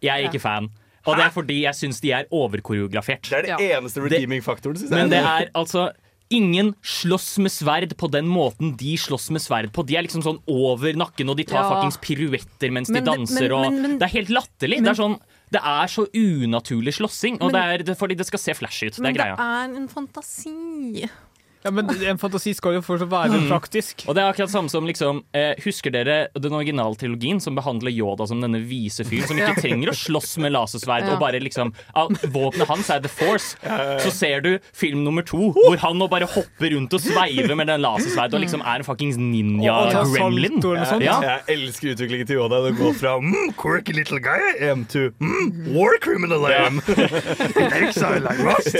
Jeg 0.00 0.10
er 0.16 0.22
Ja. 0.24 0.30
ikke 0.30 0.40
fan. 0.40 0.70
Og 1.06 1.14
det 1.16 1.24
er 1.26 1.30
fordi 1.30 1.60
jeg 1.62 1.72
syns 1.74 2.00
de 2.00 2.10
er 2.10 2.24
overkoreografert. 2.32 3.22
Det 3.30 3.32
er 3.32 3.56
det 3.56 3.70
eneste 3.78 4.02
redeeming 4.02 4.42
faktoren, 4.42 4.74
syns 4.76 4.90
jeg. 4.90 4.98
Men 4.98 5.08
det 5.10 5.20
er 5.22 5.50
altså 5.54 5.92
Ingen 6.30 6.74
slåss 6.82 7.38
med 7.38 7.52
sverd 7.52 7.96
på 7.96 8.10
den 8.10 8.26
måten 8.26 8.76
de 8.76 8.96
slåss 8.98 9.30
med 9.30 9.40
sverd 9.40 9.70
på. 9.72 9.84
De 9.86 9.94
er 9.96 10.02
liksom 10.02 10.24
sånn 10.24 10.40
over 10.50 10.92
nakken, 10.98 11.30
og 11.30 11.36
de 11.36 11.44
tar 11.44 11.62
Ja. 11.62 11.68
fuckings 11.70 11.98
piruetter 12.02 12.72
mens 12.72 12.90
Men 12.90 13.04
de 13.04 13.10
danser. 13.12 13.48
men- 13.48 13.82
men- 13.82 13.92
og 13.92 13.98
Det 14.00 14.02
er 14.02 14.18
helt 14.18 14.28
latterlig. 14.30 14.76
men- 14.80 14.84
Det 14.84 14.98
er 14.98 15.02
sånn 15.02 15.20
det 15.52 15.60
er 15.62 15.86
så 15.86 16.06
unaturlig 16.12 16.94
slåssing, 16.98 17.34
og 17.40 17.52
Men- 17.52 17.78
det 17.84 17.88
er 17.88 17.94
fordi 17.94 18.16
det 18.16 18.26
skal 18.26 18.38
se 18.40 18.52
flashy 18.54 18.88
ut. 18.88 18.94
Det 18.96 19.00
Men 19.02 19.14
er 19.14 19.18
greia. 19.18 19.36
det 19.36 19.74
er 19.74 19.76
en 19.76 19.88
fantasi. 19.88 21.08
Ja, 21.66 21.70
men 21.74 21.88
En 22.06 22.18
fantasi 22.20 22.52
skal 22.54 22.76
jo 22.76 22.82
fortsatt 22.86 23.10
være 23.10 23.36
Mm. 23.40 23.48
praktisk. 23.50 24.04
Og 24.06 24.14
det 24.14 24.22
er 24.22 24.30
akkurat 24.32 24.50
samme 24.52 24.70
som 24.70 24.86
liksom, 24.86 25.24
eh, 25.34 25.54
Husker 25.64 25.90
dere 25.90 26.28
den 26.38 26.52
originale 26.54 26.94
trilogien 26.96 27.40
som 27.42 27.56
behandler 27.58 27.90
Yoda 27.90 28.26
som 28.30 28.40
denne 28.40 28.60
vise 28.62 29.02
fyren 29.04 29.26
som 29.26 29.36
ikke 29.36 29.56
Ja. 29.56 29.60
trenger 29.60 29.88
å 29.90 29.94
slåss 29.98 30.38
med 30.38 30.52
lasersverd 30.52 31.06
Ja. 31.06 31.12
og 31.14 31.20
bare 31.20 31.40
liksom 31.42 31.72
ah, 31.94 32.06
Våpenet 32.30 32.66
hans 32.68 32.88
er 32.90 33.00
The 33.00 33.08
Force. 33.08 33.56
Så 34.00 34.10
ser 34.12 34.40
du 34.40 34.58
film 34.72 35.02
nummer 35.04 35.22
to 35.26 35.50
hvor 35.52 35.76
han 35.78 35.98
nå 35.98 36.08
bare 36.08 36.26
hopper 36.26 36.70
rundt 36.70 36.94
og 36.94 37.00
sveiver 37.00 37.56
med 37.56 37.66
den 37.66 37.80
lasersverdet 37.82 38.34
og 38.34 38.40
liksom 38.46 38.60
er 38.62 38.76
en 38.76 38.84
fuckings 38.84 39.16
ninja-gremlin. 39.18 40.62
Ja. 41.02 41.20
Jeg 41.20 41.40
elsker 41.58 41.94
utviklingen 41.96 42.26
til 42.26 42.36
Yoda. 42.38 42.62
Det 42.70 42.76
går 42.78 42.94
fra 42.94 43.18
mm, 43.18 43.52
quirky 43.58 43.92
little 43.92 44.20
guy 44.20 44.38
I 44.60 44.68
am 44.70 44.84
to 44.86 45.10
mm, 45.20 45.74
war 45.74 45.98
criminal 46.00 46.46
I 46.46 46.54
am. 46.66 46.80
In 46.86 47.72
exile 47.72 48.26
I 48.30 48.36
must. 48.44 48.76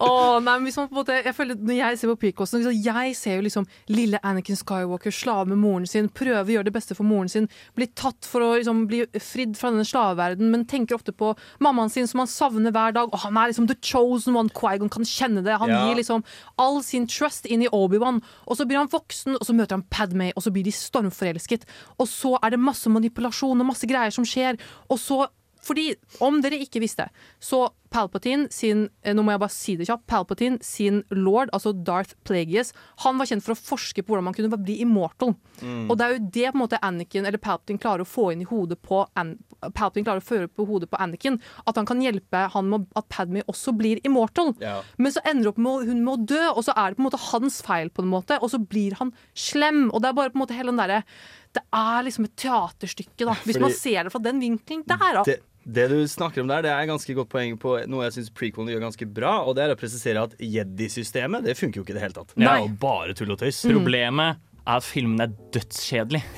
Åh, 0.00 0.38
nei, 0.44 0.54
men 0.58 0.64
hvis 0.68 0.78
en 0.80 0.88
måte 0.96 1.12
jeg 1.20 1.34
føler 1.36 1.58
Når 1.60 1.76
jeg 1.76 1.98
ser 2.00 2.10
på 2.12 2.18
prequelsen 2.22 2.62
liksom, 2.62 2.76
Jeg 2.86 3.16
ser 3.18 3.34
jo 3.36 3.44
liksom 3.44 3.66
lille 3.92 4.20
Anakin 4.24 4.56
Skywalker 4.56 5.12
slave 5.12 5.46
med 5.50 5.60
moren 5.60 5.86
sin, 5.88 6.08
prøve 6.08 6.40
å 6.46 6.54
gjøre 6.54 6.68
det 6.70 6.74
beste 6.74 6.96
for 6.96 7.04
moren 7.04 7.28
sin, 7.28 7.48
bli 7.76 7.86
tatt 7.98 8.24
for 8.28 8.44
å 8.44 8.50
liksom, 8.56 8.84
bli 8.90 9.02
fridd 9.20 9.56
fra 9.60 9.70
denne 9.74 9.84
slaveverden, 9.84 10.48
men 10.52 10.64
tenker 10.70 10.96
ofte 10.96 11.12
på 11.12 11.32
mammaen 11.60 11.90
sin 11.92 12.08
som 12.08 12.22
han 12.22 12.30
savner 12.30 12.72
hver 12.74 12.94
dag. 12.96 13.10
Og 13.12 13.22
han 13.24 13.36
er 13.40 13.50
liksom 13.52 13.66
the 13.68 13.76
chosen 13.84 14.36
one. 14.38 14.52
Quaigon 14.56 14.90
kan 14.92 15.04
kjenne 15.06 15.42
det. 15.44 15.58
Han 15.60 15.70
Ja. 15.70 15.82
gir 15.88 15.98
liksom 16.00 16.24
all 16.58 16.80
sin 16.86 17.06
trust 17.10 17.46
inn 17.46 17.62
i 17.66 17.68
Obi-Wan. 17.68 18.22
Og 18.46 18.56
så 18.58 18.66
blir 18.68 18.78
han 18.80 18.88
voksen, 18.92 19.36
og 19.36 19.44
så 19.46 19.54
møter 19.56 19.76
han 19.78 19.84
Padmay, 19.90 20.32
og 20.36 20.42
så 20.46 20.52
blir 20.54 20.64
de 20.64 20.72
stormforelsket. 20.74 21.66
Og 21.98 22.08
så 22.08 22.36
er 22.42 22.50
det 22.54 22.60
masse 22.62 22.88
manipulasjon 22.90 23.60
og 23.60 23.66
masse 23.72 23.86
greier 23.90 24.14
som 24.14 24.24
skjer. 24.24 24.58
Og 24.88 24.98
så 24.98 25.26
fordi, 25.60 25.90
om 26.24 26.38
dere 26.40 26.56
ikke 26.64 26.80
visste, 26.80 27.04
så 27.36 27.66
Palpatine 27.90 28.48
sin 28.54 28.86
eh, 29.02 29.14
Nå 29.16 29.24
må 29.26 29.34
jeg 29.34 29.42
bare 29.42 29.54
si 29.54 29.76
det 29.78 29.88
kjapt. 29.88 30.06
Palpatine 30.10 30.60
sin 30.64 31.02
lord, 31.10 31.50
altså 31.56 31.72
Darth 31.74 32.14
Plagueis, 32.26 32.72
han 33.04 33.18
var 33.18 33.30
kjent 33.30 33.44
for 33.44 33.56
å 33.56 33.60
forske 33.60 34.04
på 34.04 34.12
hvordan 34.12 34.28
man 34.30 34.36
kunne 34.36 34.60
bli 34.60 34.80
immortal. 34.84 35.34
Mm. 35.60 35.88
Og 35.90 35.96
det 35.98 36.06
er 36.06 36.16
jo 36.16 36.24
det 36.38 36.46
på 36.48 36.56
en 36.56 36.62
måte 36.64 36.82
Anakin, 36.86 37.26
eller 37.26 37.42
Palpatine 37.42 37.82
klarer 37.82 38.06
å 38.06 38.10
få 38.10 38.30
inn 38.34 38.44
i 38.44 38.50
hodet 38.50 38.80
på 38.86 39.04
An 39.20 39.36
Palpatine 39.60 40.06
klarer 40.06 40.22
å 40.22 40.24
føre 40.24 40.48
på 40.48 40.64
hodet 40.68 40.88
på 40.90 40.98
Anakin. 41.02 41.36
At 41.68 41.76
han 41.76 41.88
kan 41.88 42.00
hjelpe 42.00 42.46
han 42.54 42.70
med 42.70 42.86
at 42.96 43.08
Padme 43.12 43.42
også 43.50 43.74
blir 43.76 44.00
immortal. 44.08 44.54
Yeah. 44.62 44.86
Men 44.96 45.12
så 45.14 45.22
ender 45.28 45.50
opp 45.52 45.60
med 45.60 45.90
hun 45.90 46.00
med 46.06 46.14
å 46.14 46.28
dø, 46.32 46.40
og 46.54 46.64
så 46.66 46.74
er 46.76 46.92
det 46.92 46.98
på 47.00 47.04
en 47.04 47.08
måte 47.10 47.22
hans 47.26 47.60
feil, 47.66 47.92
på 47.92 48.04
en 48.04 48.12
måte, 48.12 48.38
og 48.40 48.52
så 48.52 48.60
blir 48.62 48.96
han 49.00 49.12
slem. 49.36 49.88
Og 49.90 50.00
det 50.00 50.10
er 50.10 50.16
bare 50.16 50.32
på 50.32 50.40
en 50.40 50.44
måte 50.46 50.56
hele 50.56 50.72
den 50.72 50.80
derre 50.80 51.02
Det 51.50 51.62
er 51.74 52.04
liksom 52.06 52.28
et 52.28 52.36
teaterstykke, 52.38 53.24
da. 53.26 53.34
Hvis 53.42 53.56
Fordi- 53.56 53.60
man 53.66 53.72
ser 53.74 54.04
det 54.04 54.12
fra 54.12 54.20
den 54.22 54.38
vinkelen 54.40 54.84
der, 54.86 55.12
da. 55.18 55.22
Det, 55.26 55.40
det 55.64 55.88
du 55.92 56.08
snakker 56.08 56.40
om 56.42 56.48
der, 56.48 56.62
det 56.64 56.70
er 56.72 56.86
ganske 56.88 57.12
godt 57.14 57.28
poeng 57.32 57.56
på 57.60 57.74
noe 57.90 58.04
jeg 58.06 58.12
syns 58.16 58.30
prequelen 58.32 58.70
gjør 58.72 58.80
ganske 58.86 59.06
bra, 59.12 59.32
og 59.44 59.52
det 59.58 59.62
er 59.66 59.70
å 59.74 59.78
presisere 59.80 60.22
at 60.24 60.32
Jedi-systemet 60.40 61.44
det 61.44 61.56
funker 61.58 61.76
jo 61.80 61.84
ikke 61.84 61.92
i 61.94 61.96
det 61.98 62.04
hele 62.06 62.16
tatt. 62.16 62.30
Det 62.36 62.46
er 62.48 62.58
jo 62.64 62.70
bare 62.80 63.12
tull 63.18 63.32
og 63.34 63.38
tøys. 63.42 63.58
Problemet 63.68 64.30
er 64.64 64.74
at 64.80 64.84
filmen 64.86 65.20
er 65.24 65.30
dødskjedelig. 65.54 66.22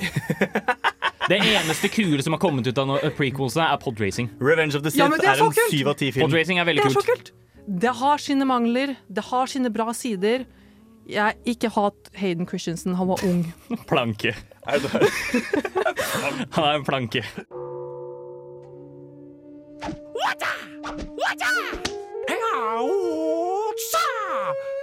Det 1.23 1.37
eneste 1.39 1.87
kule 1.87 2.19
som 2.19 2.33
har 2.35 2.39
kommet 2.43 2.67
ut 2.67 2.75
av 2.81 2.89
prequelsene, 3.15 3.63
er 3.71 3.79
podracing. 3.79 4.27
Revenge 4.43 4.75
of 4.75 4.83
the 4.83 4.91
Sith 4.91 4.99
Ja, 4.99 5.07
er 5.07 5.23
er, 5.23 5.39
en 5.39 5.53
kult! 5.55 5.71
syv 5.71 5.87
av 5.87 5.95
ti 6.01 6.09
film. 6.11 6.27
Podracing 6.27 6.59
er 6.59 6.67
Det 6.67 6.73
veldig 6.73 6.83
er 6.83 6.91
kult. 6.97 7.07
kult! 7.07 7.31
Det 7.79 7.93
har 7.95 8.17
sine 8.19 8.43
mangler, 8.43 8.97
det 9.07 9.23
har 9.29 9.47
sine 9.47 9.71
bra 9.71 9.93
sider. 9.95 10.43
Jeg 11.07 11.39
ikke 11.47 11.71
hat 11.77 12.11
Hayden 12.19 12.43
Christensen, 12.47 12.95
han 12.99 13.07
var 13.07 13.23
ung. 13.23 13.47
Planke. 13.87 14.35
Er 14.67 14.83
와자 20.13 20.45
와자 21.17 21.45
에아오 22.29 23.73
사 23.91 23.97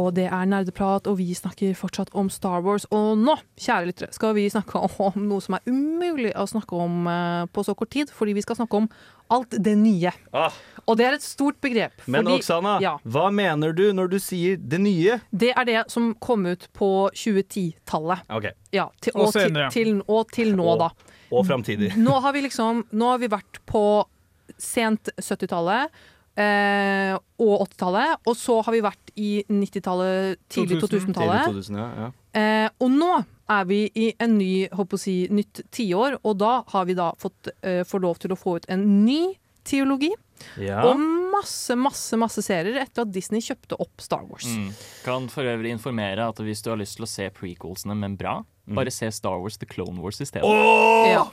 Og 0.04 0.12
det 0.16 0.26
er 0.28 0.44
nerdeprat, 0.50 1.06
og 1.10 1.16
vi 1.18 1.30
snakker 1.34 1.74
fortsatt 1.78 2.10
om 2.14 2.28
Star 2.30 2.60
Wars. 2.64 2.84
Og 2.92 3.16
nå, 3.18 3.34
kjære 3.56 3.88
lyttere, 3.90 4.12
skal 4.12 4.34
vi 4.36 4.46
snakke 4.52 4.76
om 5.08 5.26
noe 5.28 5.40
som 5.44 5.56
er 5.58 5.64
umulig 5.70 6.34
å 6.36 6.44
snakke 6.50 6.76
om 6.84 7.06
eh, 7.10 7.44
på 7.54 7.64
så 7.64 7.74
kort 7.78 7.90
tid, 7.94 8.12
fordi 8.12 8.34
vi 8.36 8.44
skal 8.44 8.58
snakke 8.60 8.82
om 8.82 8.88
alt 9.32 9.54
det 9.64 9.72
nye. 9.80 10.10
Ah, 10.36 10.52
Og 10.86 10.98
det 11.00 11.06
er 11.08 11.14
et 11.16 11.24
stort 11.24 11.56
begrep. 11.64 12.02
men 12.06 12.26
fordi- 12.26 12.42
Oksana, 12.42 12.74
ja, 12.84 12.98
hva 13.08 13.30
mener 13.32 13.72
du 13.72 13.86
når 13.96 14.10
du 14.12 14.18
sier 14.20 14.58
det 14.60 14.78
nye? 14.84 15.16
Det 15.32 15.54
er 15.56 15.64
det 15.64 15.84
som 15.90 16.12
kom 16.20 16.44
ut 16.46 16.68
på 16.76 16.90
2010-tallet. 17.16 18.20
Okay. 18.30 18.52
Ja, 18.76 18.90
Og 19.14 19.28
og, 19.28 19.32
til, 19.32 19.56
til, 19.72 20.02
og 20.08 20.30
til 20.32 20.52
nå, 20.56 20.66
Og- 20.74 20.78
da. 20.84 20.90
Og 21.32 21.46
framtidig. 21.48 21.94
Nå 21.96 22.20
har 22.20 22.32
vi 22.36 22.42
liksom 22.44 22.84
Nå 22.92 23.08
har 23.14 23.18
vi 23.18 23.26
vært 23.32 23.58
på 23.66 24.04
sent 24.60 25.08
70-tallet. 25.18 25.88
Eh, 26.34 27.14
og 27.38 27.68
80-tallet. 27.68 28.24
Og 28.26 28.36
så 28.38 28.58
har 28.66 28.74
vi 28.74 28.82
vært 28.84 29.14
i 29.14 29.30
90-tallet, 29.50 30.42
tidlig 30.50 30.80
2000. 30.82 31.14
2000-tallet. 31.14 31.46
Tidlig 31.46 31.68
2000, 31.68 31.78
ja, 31.78 31.88
ja. 32.04 32.10
Eh, 32.34 32.68
og 32.82 32.90
nå 32.90 33.12
er 33.54 33.64
vi 33.68 33.80
i 34.00 34.10
en 34.22 34.38
ny, 34.38 34.66
håper 34.72 34.98
å 34.98 35.00
si, 35.00 35.16
nytt 35.34 35.62
tiår, 35.74 36.18
og 36.24 36.38
da 36.40 36.58
har 36.72 36.86
vi 36.88 36.96
da 36.98 37.12
fått 37.20 37.52
eh, 37.60 37.82
få 37.86 38.00
lov 38.02 38.22
til 38.22 38.34
å 38.34 38.38
få 38.40 38.58
ut 38.58 38.68
en 38.72 38.86
ny 39.04 39.34
teologi. 39.68 40.10
Ja. 40.60 40.82
Og 40.88 40.98
masse, 41.32 41.76
masse 41.78 42.16
masse 42.20 42.42
serier 42.44 42.80
etter 42.82 43.04
at 43.04 43.12
Disney 43.14 43.44
kjøpte 43.44 43.78
opp 43.80 44.02
Star 44.02 44.24
Wars. 44.26 44.48
Mm. 44.48 44.72
Kan 45.04 45.28
for 45.32 45.46
øvrig 45.48 45.72
informere 45.72 46.26
at 46.32 46.42
hvis 46.42 46.64
du 46.64 46.72
har 46.72 46.80
lyst 46.80 46.98
til 46.98 47.06
å 47.06 47.10
se 47.10 47.28
prequelsene, 47.36 47.96
men 47.96 48.18
bra, 48.20 48.40
bare 48.66 48.92
se 48.94 49.10
Star 49.12 49.38
Wars 49.40 49.58
The 49.60 49.68
Clone 49.68 50.00
Wars 50.00 50.20
i 50.20 50.28
stedet. 50.28 50.48
Oh! 50.48 51.06
Ja. 51.08 51.24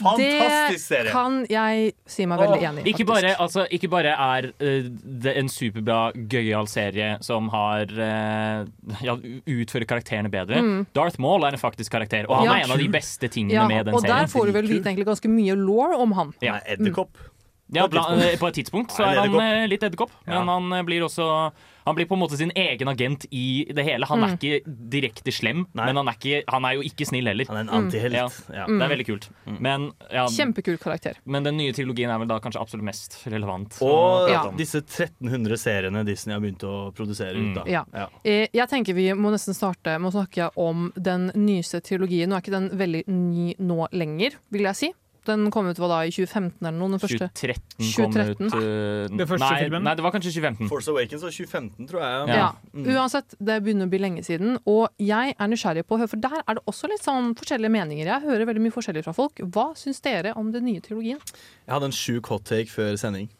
Fantastisk 0.00 0.72
det 0.72 0.80
serie! 0.82 1.12
kan 1.14 1.36
jeg 1.50 1.92
si 2.10 2.26
meg 2.26 2.40
veldig 2.42 2.60
enig 2.68 2.84
i. 2.84 2.92
Ikke 2.92 3.06
bare, 3.08 3.34
altså, 3.40 3.64
ikke 3.70 3.90
bare 3.92 4.14
er 4.14 4.48
uh, 4.52 4.88
det 5.24 5.36
en 5.40 5.48
superbra, 5.48 6.12
gøyal 6.14 6.68
serie 6.70 7.14
som 7.24 7.48
har 7.54 7.92
uh, 7.94 8.64
ja, 9.04 9.16
utfører 9.46 9.86
karakterene 9.90 10.32
bedre. 10.32 10.62
Mm. 10.62 10.86
Darth 10.96 11.20
Maul 11.22 11.44
er 11.46 11.56
en 11.56 11.62
faktisk 11.62 11.92
karakter, 11.94 12.28
og 12.28 12.42
han 12.42 12.46
Ja. 12.46 12.56
er 12.58 12.64
en 12.68 12.74
av 12.76 12.82
de 12.82 12.88
beste 12.88 13.28
tingene 13.28 13.54
Ja, 13.54 13.68
med 13.68 13.86
den 13.86 13.94
og 13.94 14.02
der 14.02 14.26
får 14.30 14.46
du 14.46 14.52
vel 14.52 14.66
vite 14.68 14.90
egentlig 14.90 15.06
ganske 15.06 15.30
mye 15.30 15.54
law 15.58 16.00
om 16.00 16.12
han. 16.18 16.34
Ja. 16.42 16.58
edderkopp. 16.66 17.14
edderkopp. 17.14 17.30
Ja, 17.74 17.86
På 17.88 18.48
et 18.48 18.54
tidspunkt. 18.54 18.90
eh, 18.92 18.96
så 18.96 19.06
er 19.08 19.22
han 19.24 19.68
litt 19.70 19.82
edderkopp, 19.82 20.10
men 20.26 20.48
han 20.48 20.86
blir 20.86 21.06
også 21.06 21.52
Han 21.86 21.94
blir 21.98 22.06
på 22.08 22.14
en 22.16 22.20
måte 22.22 22.36
sin 22.40 22.50
egen 22.56 22.88
agent 22.88 23.26
i 23.30 23.66
det 23.74 23.84
hele. 23.84 24.06
Han 24.08 24.22
er 24.24 24.36
ikke 24.38 24.60
direkte 24.90 25.32
slem, 25.34 25.66
Nei. 25.76 25.86
men 25.90 25.96
han 26.00 26.08
er, 26.08 26.16
ikke, 26.18 26.42
han 26.48 26.64
er 26.64 26.78
jo 26.78 26.84
ikke 26.88 27.06
snill 27.08 27.26
heller. 27.28 27.44
Han 27.50 27.56
er 27.58 27.66
en 27.66 27.72
antihelt. 27.82 28.14
Ja, 28.16 28.28
Ja. 28.54 28.64
Det 28.70 28.80
er 28.86 28.92
veldig 28.94 29.06
kult. 29.06 29.28
Men, 29.60 29.90
ja, 30.10 30.24
Kjempekul 30.32 30.78
karakter. 30.80 31.18
men 31.24 31.42
den 31.44 31.56
nye 31.58 31.72
trilogien 31.76 32.10
er 32.10 32.18
vel 32.18 32.28
da 32.28 32.38
kanskje 32.40 32.60
absolutt 32.62 32.84
mest 32.88 33.18
relevant. 33.26 33.76
Og 33.84 34.30
ja. 34.30 34.42
disse 34.56 34.80
1300 34.80 35.56
seriene 35.60 36.04
Disney 36.06 36.32
har 36.34 36.40
begynt 36.40 36.64
å 36.64 36.92
produsere 36.96 37.36
ut. 37.36 37.54
Da. 37.60 37.64
Ja. 37.68 38.08
Eh, 38.24 38.48
Jeg 38.52 38.68
tenker 38.70 38.94
vi 38.94 39.10
må 39.14 39.30
nesten 39.34 39.54
starte 39.54 39.98
med 39.98 40.08
å 40.12 40.16
snakke 40.24 40.50
om 40.56 40.90
den 40.96 41.30
nyeste 41.34 41.80
trilogien. 41.84 42.28
Nå 42.30 42.36
er 42.38 42.44
ikke 42.44 42.54
den 42.56 42.70
veldig 42.78 43.04
ny 43.08 43.54
nå 43.58 43.88
lenger, 43.92 44.38
vil 44.50 44.62
jeg 44.70 44.76
si. 44.80 44.92
Den 45.28 45.48
kom 45.54 45.68
ut 45.70 45.78
hva 45.80 45.88
da, 45.90 45.98
i 46.04 46.12
2015 46.12 46.58
eller 46.60 46.76
noe? 46.78 46.92
Den 46.94 47.02
første. 47.02 47.28
2013 47.40 47.92
kom 47.96 48.14
2013. 48.14 48.48
ut 48.50 48.56
uh, 48.56 49.16
Det 49.20 49.28
første 49.30 49.44
nei, 49.44 49.60
filmen? 49.64 49.86
Nei, 49.86 49.94
det 49.98 50.04
var 50.06 50.14
kanskje 50.14 50.32
2015. 50.36 50.70
Force 50.72 50.92
Awakens 50.92 51.24
var 51.26 51.36
2015, 51.36 51.88
tror 51.90 52.04
jeg. 52.04 52.40
Ja. 52.40 52.48
Mm. 52.72 52.90
Uansett, 52.94 53.38
det 53.50 53.60
begynner 53.64 53.88
å 53.88 53.92
bli 53.94 54.02
lenge 54.02 54.24
siden, 54.26 54.58
og 54.70 54.90
jeg 55.02 55.36
er 55.36 55.52
nysgjerrig 55.52 55.86
på 55.88 55.96
å 55.96 56.02
høre, 56.02 56.12
for 56.12 56.24
der 56.24 56.40
er 56.42 56.58
det 56.58 56.64
også 56.70 56.90
litt 56.92 57.04
sånn 57.04 57.32
forskjellige 57.38 57.72
meninger. 57.76 58.10
Jeg 58.10 58.26
hører 58.26 58.48
veldig 58.50 58.66
mye 58.66 58.74
forskjellig 58.74 59.04
fra 59.06 59.16
folk. 59.16 59.40
Hva 59.54 59.70
syns 59.78 60.02
dere 60.04 60.34
om 60.40 60.52
den 60.54 60.68
nye 60.68 60.84
trilogien? 60.84 61.22
Jeg 61.64 61.72
hadde 61.72 61.90
en 61.90 61.96
sjuk 61.96 62.28
hot 62.32 62.46
take 62.50 62.72
før 62.72 62.98
sending. 63.00 63.30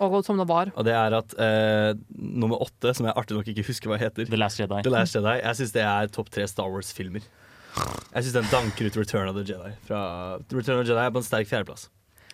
Og 0.00 0.22
som 0.24 0.38
det 0.40 0.46
var. 0.48 0.70
Og 0.80 0.86
det 0.86 0.94
er 0.96 1.12
at 1.12 1.34
uh, 1.36 1.92
nummer 2.16 2.62
åtte, 2.64 2.94
som 2.96 3.06
jeg 3.08 3.16
artig 3.20 3.36
nok 3.36 3.50
ikke 3.52 3.66
husker 3.68 3.92
hva 3.92 3.98
heter 4.00 4.28
The 4.30 4.38
Last 4.38 4.60
Jedi. 4.60 4.80
The 4.86 4.92
Last 4.92 5.16
Jedi 5.18 5.36
Jeg 5.42 5.58
syns 5.58 5.74
det 5.76 5.84
er 5.84 6.12
topp 6.14 6.30
tre 6.32 6.46
Star 6.48 6.70
Wars-filmer. 6.72 7.26
Jeg 7.76 8.26
syns 8.26 8.36
den 8.40 8.50
danker 8.52 8.90
ut 8.90 9.00
Return 9.00 9.30
of 9.30 9.38
the 9.38 9.46
Jedi. 9.46 9.72
Fra 9.86 10.02
Return 10.50 10.80
of 10.80 10.84
the 10.84 10.92
Jedi 10.92 11.06
er 11.06 11.14
på 11.14 11.22
en 11.22 11.26
sterk 11.30 11.50
fjerdeplass. 11.50 11.88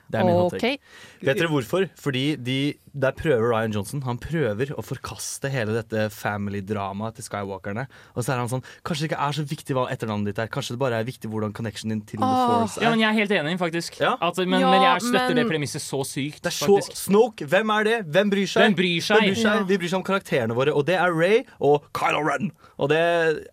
Det 0.07 0.21
er 0.21 0.27
min 0.27 0.37
okay. 0.39 0.77
Vet 1.25 1.39
dere 1.41 1.49
hvorfor? 1.51 1.89
Fordi 1.99 2.37
de, 2.39 2.75
der 2.95 3.15
prøver 3.17 3.43
Ryan 3.51 3.73
Johnson 3.75 4.05
Han 4.07 4.21
prøver 4.23 4.71
å 4.79 4.85
forkaste 4.87 5.51
hele 5.51 5.75
dette 5.75 6.07
family-dramaet 6.15 7.19
til 7.19 7.27
Skywalkerne. 7.27 7.87
Og 8.15 8.23
så 8.23 8.37
er 8.37 8.43
han 8.43 8.53
sånn 8.53 8.63
Kanskje 8.87 9.07
det 9.07 9.11
ikke 9.11 9.27
er 9.27 9.37
så 9.39 9.47
viktig 9.51 9.77
hva 9.77 9.89
etternavnet 9.91 10.31
ditt 10.31 10.43
er. 10.45 10.53
Kanskje 10.53 10.77
det 10.77 10.83
bare 10.85 11.01
er 11.03 11.09
viktig 11.09 11.31
hvordan 11.33 11.55
connectionen 11.57 11.97
din 11.97 12.05
til 12.07 12.23
The 12.23 12.31
Force 12.31 12.79
er. 12.79 12.87
Ja, 12.87 12.95
men 12.95 13.03
Jeg 13.03 13.09
er 13.11 13.19
helt 13.19 13.37
enig, 13.41 13.59
faktisk. 13.63 14.01
Ja. 14.03 14.15
Altså, 14.23 14.47
men, 14.47 14.63
Ja, 14.63 14.71
men 14.71 14.87
jeg 14.87 15.07
støtter 15.09 15.35
men- 15.35 15.43
det 15.43 15.49
premisset 15.51 15.83
så 15.83 16.05
sykt. 16.07 16.43
Det 16.47 16.53
er 16.53 16.59
så 16.61 16.79
faktisk. 16.79 17.03
Snoke, 17.03 17.51
hvem 17.51 17.75
er 17.81 17.91
det? 17.91 17.99
Hvem 18.07 18.31
bryr 18.31 18.47
seg? 18.47 18.63
Hvem 18.63 18.79
bryr 18.79 19.03
seg? 19.03 19.17
Hvem 19.17 19.31
bryr 19.33 19.43
seg? 19.43 19.55
Ja. 19.57 19.71
Vi 19.75 19.79
bryr 19.83 19.91
seg 19.91 19.99
om 19.99 20.07
karakterene 20.07 20.55
våre, 20.55 20.75
og 20.77 20.87
det 20.87 21.01
er 21.03 21.11
Ray 21.11 21.43
og 21.59 21.91
Kylo 21.97 22.23
Ren. 22.23 22.53
Og 22.79 22.95
det 22.95 23.03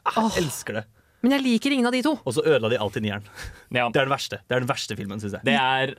ah, 0.05 0.29
Jeg 0.29 0.45
elsker 0.45 0.83
det. 0.83 0.85
Men 1.23 1.37
jeg 1.37 1.43
liker 1.45 1.71
ingen 1.71 1.87
av 1.87 1.93
de 1.95 2.01
to. 2.03 2.17
Og 2.27 2.33
så 2.35 2.43
ødela 2.43 2.69
de 2.73 2.77
alltid 2.83 3.05
nieren. 3.05 3.23
Ja, 3.71 3.87
Det 3.93 4.01
er 4.01 4.09
den 4.09 4.11
verste 4.13 4.41
Det 4.43 4.57
er 4.57 4.65
den 4.65 4.69
verste 4.73 4.97
filmen, 4.99 5.21
syns 5.23 5.37
jeg. 5.39 5.45
det 5.47 5.55
er 5.59 5.93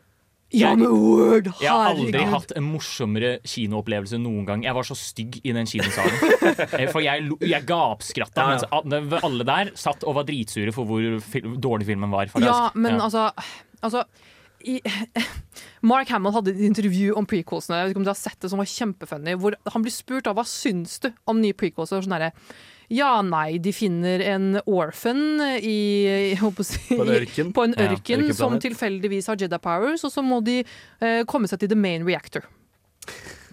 Ja, 0.54 0.74
men 0.76 0.86
word! 0.92 1.48
Jeg 1.58 1.70
har 1.72 1.94
aldri 1.96 2.20
hatt 2.30 2.52
en 2.54 2.66
morsommere 2.68 3.38
kinoopplevelse 3.48 4.20
noen 4.22 4.44
gang. 4.46 4.62
Jeg 4.62 4.76
var 4.76 4.84
så 4.86 4.94
stygg 4.94 5.40
i 5.42 5.54
den 5.56 5.66
kinosalen. 5.66 6.20
Eh, 6.78 6.86
For 6.92 7.00
jeg, 7.02 7.24
jeg 7.42 7.64
gapskratta 7.66 8.44
Ja, 8.44 8.58
ja. 8.60 8.82
mens 8.84 9.16
alle- 9.24 9.46
der 9.48 9.72
satt 9.80 10.04
og 10.06 10.14
var 10.20 10.28
dritsure 10.28 10.70
for 10.76 10.86
hvor 10.86 11.00
dårlig 11.58 11.88
filmen 11.88 12.12
var. 12.12 12.28
faktisk. 12.30 12.46
Ja, 12.46 12.70
men 12.74 13.00
Ja. 13.00 13.08
altså, 13.08 13.24
altså 13.82 14.04
i, 14.64 14.78
Mark 15.82 16.08
Hamill 16.08 16.32
hadde 16.36 16.52
et 16.54 16.60
intervju 16.68 17.16
om 17.18 17.26
prequelsene 17.28 17.76
Jeg 17.80 17.88
vet 17.88 17.92
ikke 17.96 18.00
om 18.00 18.06
du 18.06 18.12
har 18.14 18.20
sett 18.20 18.38
det 18.40 18.50
som 18.52 18.60
var 18.62 18.70
kjempefunny. 18.70 19.34
Hvor 19.40 19.56
han 19.74 19.82
blir 19.84 19.92
spurt 19.92 20.26
av 20.30 20.36
hva 20.38 20.44
syns 20.48 21.00
du 21.02 21.10
om 21.26 21.40
nye 21.42 21.52
prequels. 21.56 21.92
Og 21.92 22.04
sånn 22.06 22.14
derre, 22.14 22.30
ja, 22.94 23.10
nei, 23.26 23.58
de 23.62 23.72
finner 23.74 24.22
en 24.34 24.60
orphan 24.64 25.40
i, 25.58 26.34
si, 26.62 26.96
På 26.96 27.02
en 27.02 27.14
ørken. 27.16 27.52
på 27.56 27.66
en 27.66 27.74
Ja, 28.30 28.34
som 28.38 28.58
tilfeldigvis 28.62 29.30
har 29.30 29.40
Jedi 29.40 29.58
powers, 29.62 30.04
og 30.06 30.12
så 30.14 30.22
må 30.24 30.40
de 30.44 30.60
eh, 30.62 31.22
komme 31.26 31.50
seg 31.50 31.62
til 31.64 31.72
the 31.74 31.78
main 31.78 32.06
reactor. 32.06 32.46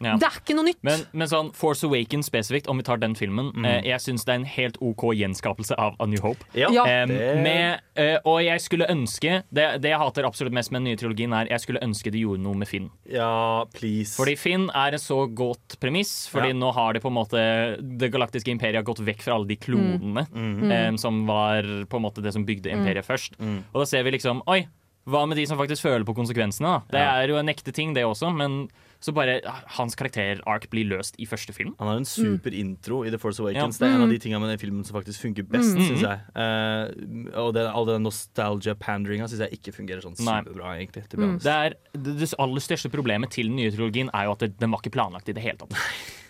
Ja. 0.02 0.16
Det 0.18 0.24
er 0.28 0.40
ikke 0.42 0.56
noe 0.58 0.66
nytt. 0.66 0.80
Men, 0.84 1.00
men 1.14 1.28
sånn 1.28 1.52
Force 1.54 1.84
Awakens 1.86 2.26
spesifikt, 2.32 2.68
om 2.68 2.78
vi 2.78 2.84
tar 2.84 2.98
den 2.98 3.14
filmen, 3.16 3.52
Mm. 3.54 3.66
eh, 3.66 3.82
jeg 3.92 4.00
syns 4.02 4.26
det 4.26 4.32
er 4.34 4.40
en 4.40 4.46
helt 4.46 4.78
OK 4.82 5.04
gjenskapelse 5.14 5.76
av 5.78 5.96
A 6.00 6.06
New 6.08 6.20
Hope. 6.22 6.44
Ja. 6.56 6.70
Det- 6.72 7.38
med, 7.44 7.80
eh, 7.96 8.18
og 8.26 8.42
jeg 8.44 8.60
skulle 8.62 8.88
ønske 8.90 9.44
det, 9.54 9.82
det 9.82 9.90
jeg 9.92 10.00
hater 10.00 10.24
absolutt 10.26 10.54
mest 10.54 10.72
med 10.72 10.82
den 10.84 10.90
nye 10.92 10.98
trilogien, 10.98 11.34
er 11.34 11.48
jeg 11.50 11.60
skulle 11.62 11.80
ønske 11.82 12.12
de 12.12 12.20
gjorde 12.26 12.42
noe 12.42 12.56
med 12.56 12.68
Finn. 12.68 12.90
Ja, 13.10 13.64
please. 13.74 14.16
Fordi 14.18 14.36
Finn 14.38 14.70
er 14.74 14.88
en 14.94 15.00
så 15.00 15.28
godt 15.34 15.80
premiss, 15.80 16.28
Fordi 16.30 16.48
Ja. 16.50 16.54
nå 16.54 16.74
har 16.74 16.94
det 16.94 17.02
på 17.04 17.08
en 17.08 17.14
måte 17.14 17.98
Det 17.98 18.12
galaktiske 18.12 18.48
imperiet 18.52 18.76
har 18.76 18.84
gått 18.84 19.00
vekk 19.06 19.22
fra 19.22 19.34
alle 19.36 19.48
de 19.48 19.56
klonene 19.56 20.28
Mm. 20.32 20.72
em, 20.72 20.98
som 20.98 21.26
var 21.28 21.62
på 21.64 21.96
en 21.98 22.02
måte 22.04 22.22
det 22.24 22.34
som 22.34 22.46
bygde 22.46 22.72
imperiet 22.72 23.06
først. 23.06 23.34
Og 23.40 23.82
da 23.82 23.86
ser 23.86 24.04
vi 24.04 24.12
liksom 24.12 24.42
Oi, 24.48 24.66
hva 25.08 25.28
med 25.28 25.36
de 25.38 25.46
som 25.46 25.58
faktisk 25.58 25.82
føler 25.82 26.06
på 26.06 26.16
konsekvensene? 26.16 26.62
da? 26.62 26.80
Det 26.92 27.00
Ja. 27.00 27.22
er 27.22 27.28
jo 27.28 27.38
en 27.38 27.48
ekte 27.50 27.74
ting, 27.74 27.94
det 27.94 28.04
også, 28.04 28.34
men 28.36 28.70
så 29.02 29.12
bare 29.18 29.40
ah, 29.50 29.64
hans 29.80 29.96
karakter-ark 29.98 30.68
blir 30.70 30.86
løst 30.86 31.16
i 31.18 31.26
første 31.26 31.54
film. 31.58 31.74
Han 31.80 31.88
har 31.90 31.98
en 31.98 32.06
super 32.06 32.54
intro 32.54 33.02
i 33.04 33.10
The 33.10 33.18
Force 33.18 33.42
Awakens. 33.42 33.80
Ja. 33.80 33.88
Det 33.88 33.90
er 33.90 33.96
en 33.98 34.02
av 34.04 34.08
Mm. 34.08 34.14
de 34.14 34.20
tingene 34.22 34.40
med 34.44 34.50
den 34.54 34.62
filmen 34.62 34.84
som 34.86 34.96
faktisk 35.02 35.22
funker 35.26 35.44
best, 35.50 35.74
Mm. 35.76 35.82
synes 35.90 36.02
jeg. 36.06 36.20
Uh, 36.38 37.40
og 37.42 37.54
det, 37.56 37.66
all 37.66 37.86
den 37.90 38.04
nostalgia-panderinga 38.06 39.28
syns 39.30 39.42
jeg 39.46 39.58
ikke 39.60 39.74
fungerer 39.76 40.02
sånn 40.06 40.16
Nei. 40.22 40.42
superbra, 40.44 40.76
egentlig. 40.78 41.08
til 41.10 41.20
Mm. 41.20 41.38
Det, 41.42 41.52
er, 41.52 41.74
det, 41.94 42.18
det 42.20 42.34
aller 42.40 42.60
største 42.62 42.90
problemet 42.92 43.30
til 43.32 43.48
den 43.48 43.56
nye 43.58 43.72
trilogien 43.72 44.10
er 44.14 44.26
jo 44.26 44.32
at 44.32 44.40
det, 44.40 44.58
den 44.60 44.72
var 44.72 44.80
ikke 44.82 44.92
planlagt 44.94 45.30
i 45.30 45.34
det 45.34 45.42
hele 45.44 45.58
tatt. 45.58 45.74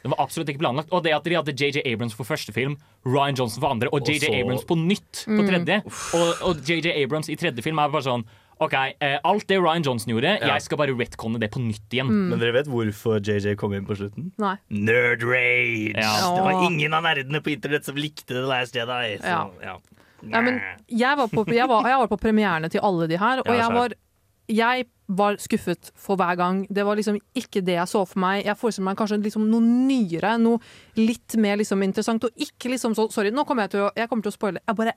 Den 0.02 0.10
var 0.16 0.18
absolutt 0.26 0.50
ikke 0.50 0.58
planlagt 0.64 0.90
Og 0.92 1.04
det 1.04 1.12
at 1.14 1.24
de 1.24 1.36
hadde 1.36 1.54
JJ 1.54 1.84
Abrams 1.86 2.14
for 2.14 2.24
første 2.26 2.52
film, 2.52 2.78
Ryan 3.06 3.36
Johnson 3.38 3.62
for 3.62 3.70
andre, 3.70 3.88
og 3.94 4.02
JJ 4.02 4.20
så- 4.26 4.34
Abrams 4.42 4.64
på 4.66 4.76
nytt 4.76 5.26
på 5.28 5.46
tredje. 5.48 5.84
Og, 6.16 6.42
og 6.42 6.56
JJ 6.66 7.04
Abrams 7.04 7.30
i 7.30 7.36
tredje 7.36 7.62
film 7.62 7.78
er 7.80 7.88
bare 7.90 8.02
sånn 8.02 8.26
OK, 8.62 8.74
eh, 9.02 9.18
alt 9.26 9.48
det 9.50 9.58
Ryan 9.58 9.84
Johnson 9.88 10.12
gjorde, 10.14 10.36
Ja. 10.40 10.54
jeg 10.54 10.62
skal 10.68 10.78
bare 10.78 10.94
retconne 10.94 11.40
det 11.42 11.50
på 11.52 11.60
nytt 11.64 11.90
igjen. 11.96 12.12
Men 12.30 12.38
dere 12.40 12.54
vet 12.60 12.68
hvorfor 12.70 13.18
JJ 13.20 13.56
kom 13.58 13.74
inn 13.74 13.86
på 13.88 13.96
slutten? 13.98 14.32
Nei. 14.38 14.56
Nerd 14.70 15.24
rage! 15.26 15.96
Ja. 15.98 16.36
Det 16.36 16.44
var 16.46 16.64
ingen 16.70 16.94
av 16.94 17.04
nerdene 17.04 17.42
på 17.42 17.52
internett 17.56 17.86
som 17.90 17.96
likte 17.98 18.28
The 18.36 18.46
Last 18.46 18.76
Jedi. 18.78 19.18
Så, 19.18 19.26
Ja. 19.26 19.50
ja. 19.64 19.80
Ja, 20.22 20.40
men 20.46 20.62
jeg 20.88 21.18
var 21.18 21.28
på, 21.28 21.44
jeg 21.50 21.68
var, 21.68 21.82
jeg 21.90 21.98
var 21.98 22.08
på 22.08 22.18
premierene 22.22 22.70
til 22.70 22.80
alle 22.86 23.08
de 23.10 23.18
her, 23.18 23.40
og 23.42 23.48
Ja, 23.50 23.56
jeg 23.64 23.74
var, 23.74 23.94
jeg 24.48 24.86
var 25.10 25.36
skuffet 25.42 25.90
for 25.98 26.16
hver 26.16 26.38
gang. 26.38 26.68
Det 26.70 26.86
var 26.86 26.96
liksom 26.96 27.18
ikke 27.36 27.64
det 27.66 27.74
jeg 27.80 27.88
så 27.90 28.06
for 28.08 28.20
meg. 28.22 28.46
Jeg 28.46 28.56
forestilte 28.56 28.86
meg 28.86 28.98
kanskje 29.02 29.18
liksom 29.24 29.50
noe 29.50 29.62
nyere, 29.66 30.38
noe 30.40 30.60
litt 30.96 31.36
mer 31.42 31.58
liksom 31.58 31.82
interessant, 31.84 32.24
og 32.24 32.32
ikke 32.38 32.70
liksom 32.76 32.94
så 32.96 33.10
Sorry, 33.12 33.32
nå 33.34 33.44
kommer 33.48 33.64
jeg 33.66 33.72
til 33.72 33.88
å, 33.88 33.92
jeg 33.98 34.08
kommer 34.08 34.22
til 34.24 34.32
å 34.32 34.38
spoile. 34.38 34.62
Jeg 34.68 34.76
bare 34.78 34.94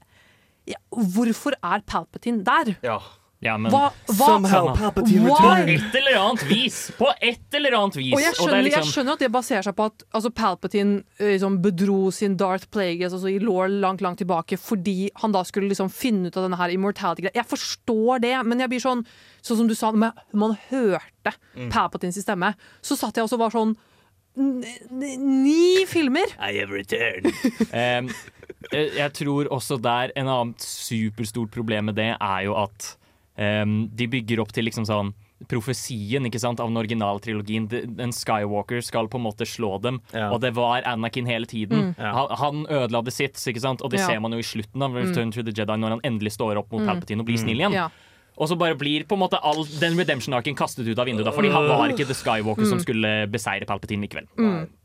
ja, 0.69 0.77
Hvorfor 0.93 1.57
er 1.63 1.81
Palpatine 1.89 2.45
der? 2.45 2.77
ja. 2.85 3.01
Ja, 3.43 3.57
men 3.61 3.73
Hva, 3.73 3.91
hva 4.09 4.27
Somehow 4.31 4.71
Palpatine 4.79 5.27
Why? 5.29 5.75
et 5.75 5.97
eller 5.99 6.17
annet 6.17 6.45
vis! 6.49 6.79
På 6.97 7.11
et 7.21 7.57
eller 7.59 7.77
annet 7.77 7.99
vis. 7.99 8.15
Og 8.15 8.23
jeg 8.23 8.33
det 8.33 8.39
skjønner, 8.39 8.55
er 8.55 8.63
jeg 8.63 8.69
liksom 8.71 8.93
skjønner 8.93 9.19
at 9.19 9.25
det 9.25 9.31
baserer 9.35 9.67
seg 9.67 9.77
på 9.77 9.89
at 9.91 10.05
altså, 10.17 10.31
Palpatine 10.33 11.03
eh, 11.19 11.35
liksom, 11.35 11.59
bedro 11.65 11.99
sin 12.15 12.39
Darth 12.41 12.71
Plagueis 12.73 13.13
altså, 13.13 13.29
i 13.29 13.39
law 13.43 13.67
langt 13.69 14.05
langt 14.05 14.23
tilbake 14.23 14.57
fordi 14.61 15.11
han 15.21 15.35
da 15.35 15.45
skulle 15.45 15.69
liksom, 15.73 15.91
finne 15.93 16.31
ut 16.31 16.39
av 16.41 16.47
denne 16.47 16.61
her 16.61 16.73
immortality-greia. 16.73 17.37
Jeg 17.37 17.51
forstår 17.51 18.25
det, 18.25 18.35
men 18.49 18.65
jeg 18.65 18.73
blir 18.73 18.85
sånn 18.85 19.05
Sånn 19.45 19.59
som 19.59 19.67
du 19.69 19.75
sa, 19.77 19.91
når 19.93 20.15
man 20.41 20.55
hørte 20.71 21.11
Mm. 21.55 21.71
Palpatines 21.73 22.19
stemme, 22.21 22.51
så 22.85 22.97
satt 22.99 23.17
jeg 23.17 23.25
også 23.25 23.37
og 23.39 23.45
var 23.47 23.53
sånn 23.55 23.71
Ni 24.37 25.85
filmer! 25.87 26.33
I 26.41 26.59
have 26.59 26.75
returned. 26.75 27.31
Eh, 27.71 28.09
jeg 28.99 29.13
tror 29.15 29.49
også 29.53 29.79
der 29.83 30.13
en 30.19 30.29
annet 30.29 30.65
superstort 30.65 31.53
problem 31.55 31.91
med 31.91 31.99
det 32.01 32.11
er 32.17 32.41
jo 32.49 32.57
at 32.59 32.95
em, 33.37 33.89
de 33.95 34.07
bygger 34.07 34.41
opp 34.41 34.53
til 34.53 34.65
liksom 34.69 34.87
sånn 34.87 35.13
profesien 35.51 36.25
ikke 36.29 36.41
sant, 36.41 36.61
av 36.63 36.69
den 36.71 36.79
originale 36.81 37.21
trilogien. 37.21 37.67
En 38.01 38.13
Skywalker 38.15 38.81
skal 38.87 39.09
på 39.13 39.19
en 39.21 39.27
måte 39.27 39.45
slå 39.49 39.77
dem, 39.83 40.01
Ja. 40.15 40.31
og 40.33 40.41
det 40.41 40.55
var 40.55 40.83
Anakin 40.87 41.27
hele 41.27 41.45
tiden. 41.47 41.95
Mm. 41.95 41.95
Han, 41.99 42.29
han 42.39 42.67
ødela 42.67 43.03
det 43.05 43.13
sitt, 43.13 43.35
ikke 43.35 43.61
sant? 43.61 43.83
og 43.83 43.91
det 43.91 44.01
Ja. 44.01 44.07
ser 44.07 44.21
man 44.21 44.33
jo 44.33 44.39
i 44.39 44.43
slutten 44.47 44.83
av 44.83 44.95
Return 44.95 45.33
to 45.33 45.43
the 45.43 45.53
Jedi, 45.53 45.77
når 45.77 45.89
han 45.99 46.01
endelig 46.05 46.33
står 46.33 46.57
opp 46.59 46.73
mot 46.73 46.87
Palpatine 46.87 47.21
og 47.21 47.27
blir 47.27 47.39
snill 47.39 47.59
igjen. 47.61 47.73
Ja. 47.73 47.89
Og 48.37 48.49
så 48.49 48.57
bare 48.59 48.75
blir 48.75 49.05
på 49.07 49.15
en 49.15 49.21
måte 49.21 49.39
all 49.41 49.63
den 49.79 49.95
redemption-arken 49.97 50.57
kastet 50.57 50.89
ut 50.89 50.99
av 50.99 51.07
vinduet, 51.07 51.25
da, 51.25 51.31
fordi 51.31 51.53
han 51.53 51.69
var 51.69 51.89
ikke 51.89 52.07
The 52.09 52.15
Skywalker 52.19 52.67
som 52.67 52.81
skulle 52.81 53.29
beseire 53.31 53.65
Palpatine 53.65 54.03
likevel. 54.09 54.27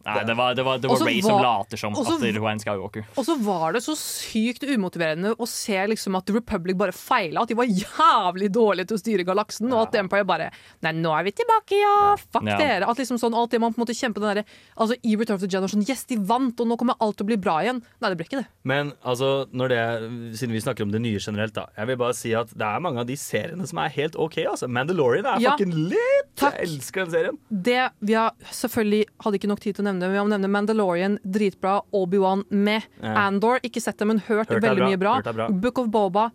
Nei. 0.05 0.23
Det 0.25 0.35
var, 0.37 0.53
det 0.55 0.63
var, 0.63 0.77
det 0.79 0.87
var 0.89 1.01
Ray 1.05 1.21
som 1.21 1.31
var- 1.35 1.43
later 1.43 1.77
som 1.77 1.93
og 1.93 2.05
så- 2.05 2.15
at 2.15 2.21
hun 2.21 2.43
er 2.47 2.49
en 2.51 2.59
Skywalker. 2.59 3.05
Og 3.17 3.25
så 3.25 3.35
var 3.43 3.73
det 3.73 3.81
så 3.83 3.95
sykt 3.99 4.63
umotiverende 4.63 5.35
å 5.35 5.47
se 5.47 5.75
liksom 5.87 6.15
at 6.17 6.25
The 6.25 6.33
Republic 6.33 6.77
bare 6.77 6.91
feila. 6.95 7.41
At 7.41 7.49
de 7.49 7.55
var 7.55 7.65
jævlig 7.65 8.49
dårlige 8.51 8.87
til 8.87 8.97
å 8.97 9.01
styre 9.01 9.25
galaksen, 9.25 9.71
og 9.73 9.87
at 9.87 9.95
Empire 9.99 10.23
bare 10.25 10.51
Nei, 10.81 10.91
nå 10.93 11.11
er 11.19 11.23
vi 11.27 11.31
tilbake, 11.31 11.75
ja! 11.81 12.15
Fuck 12.15 12.43
Ja. 12.47 12.57
dere! 12.57 12.87
At 12.89 12.97
liksom 12.97 13.19
sånn, 13.19 13.35
alt 13.35 13.51
det 13.51 13.59
man 13.59 13.73
på 13.73 13.79
en 13.81 13.85
måte 13.85 13.95
kjemper 13.97 14.21
den 14.21 14.35
derre 14.37 14.45
Altså 14.77 14.95
I 15.03 15.15
Return 15.15 15.35
of 15.35 15.41
the 15.41 15.47
Generation, 15.47 15.81
sånn 15.83 15.89
Yes, 15.89 16.03
de 16.05 16.15
vant, 16.15 16.59
og 16.59 16.67
nå 16.67 16.77
kommer 16.77 16.95
alt 17.01 17.17
til 17.17 17.25
å 17.25 17.27
bli 17.27 17.37
bra 17.37 17.59
igjen. 17.63 17.81
Nei, 18.01 18.09
det 18.09 18.17
ble 18.17 18.25
ikke 18.25 18.39
det. 18.43 18.47
Men 18.63 18.93
altså, 19.03 19.45
det, 19.51 20.37
siden 20.39 20.51
vi 20.51 20.61
snakker 20.61 20.83
om 20.83 20.91
det 20.91 21.01
nye 21.01 21.19
generelt, 21.19 21.53
da. 21.53 21.67
Jeg 21.77 21.87
vil 21.87 21.97
bare 21.97 22.13
si 22.13 22.33
at 22.33 22.47
det 22.55 22.61
er 22.65 22.79
mange 22.79 22.99
av 22.99 23.05
de 23.07 23.15
seriene 23.15 23.67
som 23.67 23.77
er 23.79 23.89
helt 23.89 24.15
OK. 24.15 24.37
altså 24.45 24.67
Mandalorian 24.69 25.25
er 25.25 25.39
Ja. 25.41 25.51
fucking 25.57 25.73
lit! 25.89 26.35
Jeg 26.39 26.53
elsker 26.63 27.05
den 27.05 27.11
serien. 27.11 27.37
Det 27.51 27.91
vi 28.01 28.13
har 28.13 28.31
selvfølgelig 28.49 29.05
hadde 29.23 29.35
ikke 29.39 29.47
nok 29.49 29.59
tid 29.59 29.75
til 29.75 29.83
å 29.83 29.88
nevne, 29.89 30.07
men 30.07 30.15
vi 30.15 30.21
må 30.21 30.27
nevne 30.33 30.51
Mandalorian, 30.53 31.17
dritbra. 31.25 31.79
Obi-Wan 31.95 32.45
med. 32.49 32.85
Ja. 33.01 33.15
Andor, 33.27 33.59
ikke 33.65 33.81
sett 33.83 33.97
det, 33.99 34.07
men 34.09 34.21
hørt, 34.29 34.49
Hørt 34.49 34.63
veldig 34.63 34.83
bra, 34.85 34.89
mye 34.89 35.01
bra. 35.01 35.15
bra. 35.33 35.49
Book 35.49 35.81
of 35.83 35.89
Boba, 35.93 36.29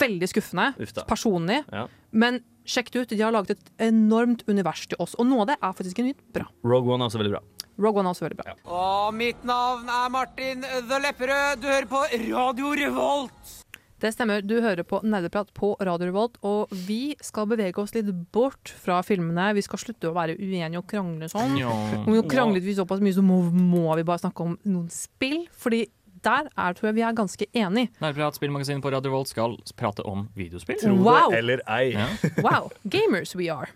veldig 0.00 0.28
skuffende. 0.30 0.72
Uff. 0.80 0.94
Personlig. 1.08 1.62
Ja. 1.72 1.86
Men 2.12 2.40
sjekk 2.68 2.90
det 2.92 3.04
ut. 3.04 3.12
De 3.14 3.20
har 3.22 3.32
laget 3.34 3.56
et 3.56 3.70
enormt 3.88 4.42
univers 4.48 4.86
til 4.88 4.98
oss, 5.00 5.14
og 5.18 5.26
noe 5.30 5.44
av 5.46 5.52
det 5.52 5.56
er 5.62 5.72
faktisk 5.78 6.00
genuint 6.02 6.20
bra. 6.34 6.48
Rogue 6.64 6.92
One 6.94 7.04
er 7.06 7.12
også 7.12 7.20
veldig 7.22 7.36
bra. 7.36 7.44
Rogue 7.78 8.00
One 8.02 8.10
er 8.10 8.16
også 8.16 8.26
veldig 8.26 8.40
bra. 8.40 8.54
Og 8.74 9.14
mitt 9.14 9.44
navn 9.46 9.86
er 9.88 10.08
Martin 10.10 10.64
The 10.66 10.98
Lepperød. 11.04 11.60
Du 11.62 11.68
hører 11.70 11.86
på 11.90 12.00
Radio 12.26 12.72
Revolt. 12.74 13.54
Det 13.98 14.12
stemmer. 14.14 14.42
Du 14.46 14.60
hører 14.62 14.84
på 14.86 15.00
Nerdeprat 15.02 15.48
på 15.58 15.72
Radio 15.82 16.06
Revolt, 16.12 16.36
og 16.46 16.70
vi 16.86 17.16
skal 17.24 17.48
bevege 17.50 17.80
oss 17.82 17.94
litt 17.96 18.10
bort 18.34 18.70
fra 18.78 19.00
filmene. 19.02 19.50
Vi 19.58 19.64
skal 19.66 19.80
slutte 19.82 20.10
å 20.10 20.14
være 20.14 20.36
uenige 20.38 20.78
og 20.78 20.86
krangle 20.90 21.26
sånn. 21.32 21.56
Ja. 21.58 21.72
vi 22.06 22.14
nå 22.14 22.22
kranglet 22.30 22.62
vi 22.62 22.76
såpass 22.78 23.02
mye, 23.02 23.16
så 23.16 23.24
må, 23.26 23.40
må 23.50 23.88
vi 23.98 24.06
bare 24.06 24.22
snakke 24.22 24.46
om 24.46 24.54
noen 24.68 24.86
spill. 24.94 25.48
Fordi 25.58 25.84
der 26.22 26.46
er, 26.54 26.74
tror 26.78 26.88
jeg 26.90 26.96
vi 26.98 27.04
er 27.06 27.14
ganske 27.18 27.46
enige. 27.54 27.90
Nerdeprat, 28.02 28.38
spillmagasinet 28.38 28.82
på 28.82 28.90
Radio 28.94 29.10
Revolt 29.12 29.30
skal 29.34 29.58
prate 29.78 30.06
om 30.06 30.28
videospill. 30.38 30.78
Tro 30.82 30.94
det 30.94 31.02
Wow. 31.06 31.34
eller 31.34 31.62
ei. 31.66 31.92
Ja. 31.94 32.08
Wow, 32.42 32.70
gamers 32.86 33.34
we 33.38 33.50
are. 33.50 33.70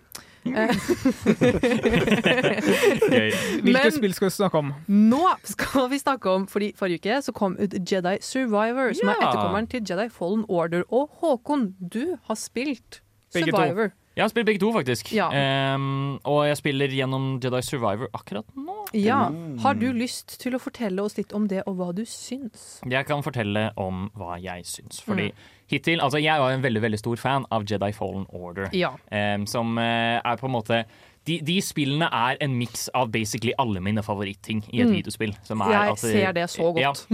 Hvilke 3.63 3.63
Men- 3.63 3.93
spill 3.95 4.15
skal 4.15 4.27
vi 4.29 4.35
snakke 4.35 4.59
om? 4.59 4.73
Nå 4.89 5.23
skal 5.45 5.89
vi 5.93 5.99
snakke 6.03 6.31
om 6.31 6.47
Fordi 6.51 6.73
Forrige 6.77 6.99
uke 7.03 7.23
så 7.23 7.33
kom 7.37 7.57
ut 7.61 7.73
Jedi 7.93 8.17
Survivor, 8.21 8.93
som 8.99 9.09
er 9.13 9.15
etterkommeren 9.23 9.69
til 9.71 9.81
Jedi 9.89 10.09
Fallen 10.11 10.45
Order. 10.49 10.83
Og 10.91 11.11
Håkon, 11.23 11.75
du 11.81 12.17
har 12.29 12.35
spilt 12.41 13.01
Begge 13.33 13.51
to. 13.53 13.57
Survivor. 13.57 13.93
Jeg 14.17 14.23
har 14.25 14.29
spilt 14.29 14.45
begge 14.45 14.61
to, 14.61 14.69
faktisk. 14.75 15.09
Ja. 15.17 15.31
Um, 15.75 16.19
og 16.29 16.43
jeg 16.47 16.57
spiller 16.59 16.87
gjennom 16.93 17.39
Jedi 17.41 17.63
Survivor 17.65 18.11
akkurat 18.13 18.45
nå. 18.55 18.75
Ja. 18.93 19.29
Mm. 19.33 19.55
Har 19.65 19.73
du 19.81 19.87
lyst 19.97 20.35
til 20.43 20.53
å 20.53 20.61
fortelle 20.61 21.01
oss 21.01 21.17
litt 21.17 21.33
om 21.33 21.47
det, 21.49 21.63
og 21.67 21.77
hva 21.79 21.95
du 21.97 22.03
syns? 22.05 22.83
Jeg 22.85 23.07
kan 23.09 23.23
fortelle 23.25 23.71
om 23.81 24.11
hva 24.19 24.37
jeg 24.43 24.67
syns. 24.69 25.01
Fordi 25.01 25.31
Mm. 25.31 25.35
Hittil 25.73 26.01
Altså, 26.05 26.21
jeg 26.23 26.39
var 26.41 26.53
en 26.55 26.63
veldig 26.65 26.83
veldig 26.85 26.99
stor 27.01 27.17
fan 27.21 27.47
av 27.51 27.65
Jedi 27.69 27.93
Fallen 27.97 28.27
Order. 28.31 28.69
Ja. 28.77 28.93
um, 29.11 29.47
som 29.51 29.77
eh, 29.81 30.21
er 30.23 30.37
på 30.41 30.47
en 30.51 30.55
måte 30.59 30.85
de, 31.23 31.37
de 31.47 31.55
spillene 31.63 32.09
er 32.11 32.37
en 32.43 32.57
miks 32.59 32.89
av 32.99 33.13
basically 33.15 33.53
alle 33.63 33.79
mine 33.79 34.03
favoritting 34.03 34.59
i 34.75 34.81
et 34.83 34.89
Mm. 34.89 34.97
videospill. 34.97 35.35
Som 35.47 35.61
er 35.63 35.71
Jeg 35.71 35.93
at 35.93 35.99
ser 36.03 36.33
det 36.35 36.47
så 36.51 36.73
godt. 36.75 37.05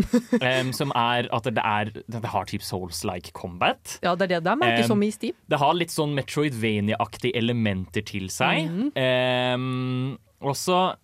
Ja, 0.40 0.60
um, 0.62 0.70
som 0.72 0.92
er 0.96 1.28
at 1.30 1.44
det 1.44 1.60
er 1.60 1.90
Det 2.08 2.24
har 2.32 2.44
type 2.48 2.64
Souls-like 2.64 3.32
combat. 3.36 3.98
Ja, 4.02 4.14
det 4.16 4.30
er 4.30 4.40
det 4.40 4.44
det 4.48 4.54
merkes 4.62 4.86
Um, 4.88 4.94
som 4.94 5.02
i 5.04 5.10
Steam. 5.12 5.34
Det 5.48 5.58
har 5.60 5.74
litt 5.76 5.92
sånn 5.92 6.16
Metroidvania-aktige 6.16 7.36
elementer 7.36 8.00
til 8.08 8.30
seg. 8.32 8.64
Mm. 8.72 8.92
Um, 8.96 10.18
også 10.40 10.94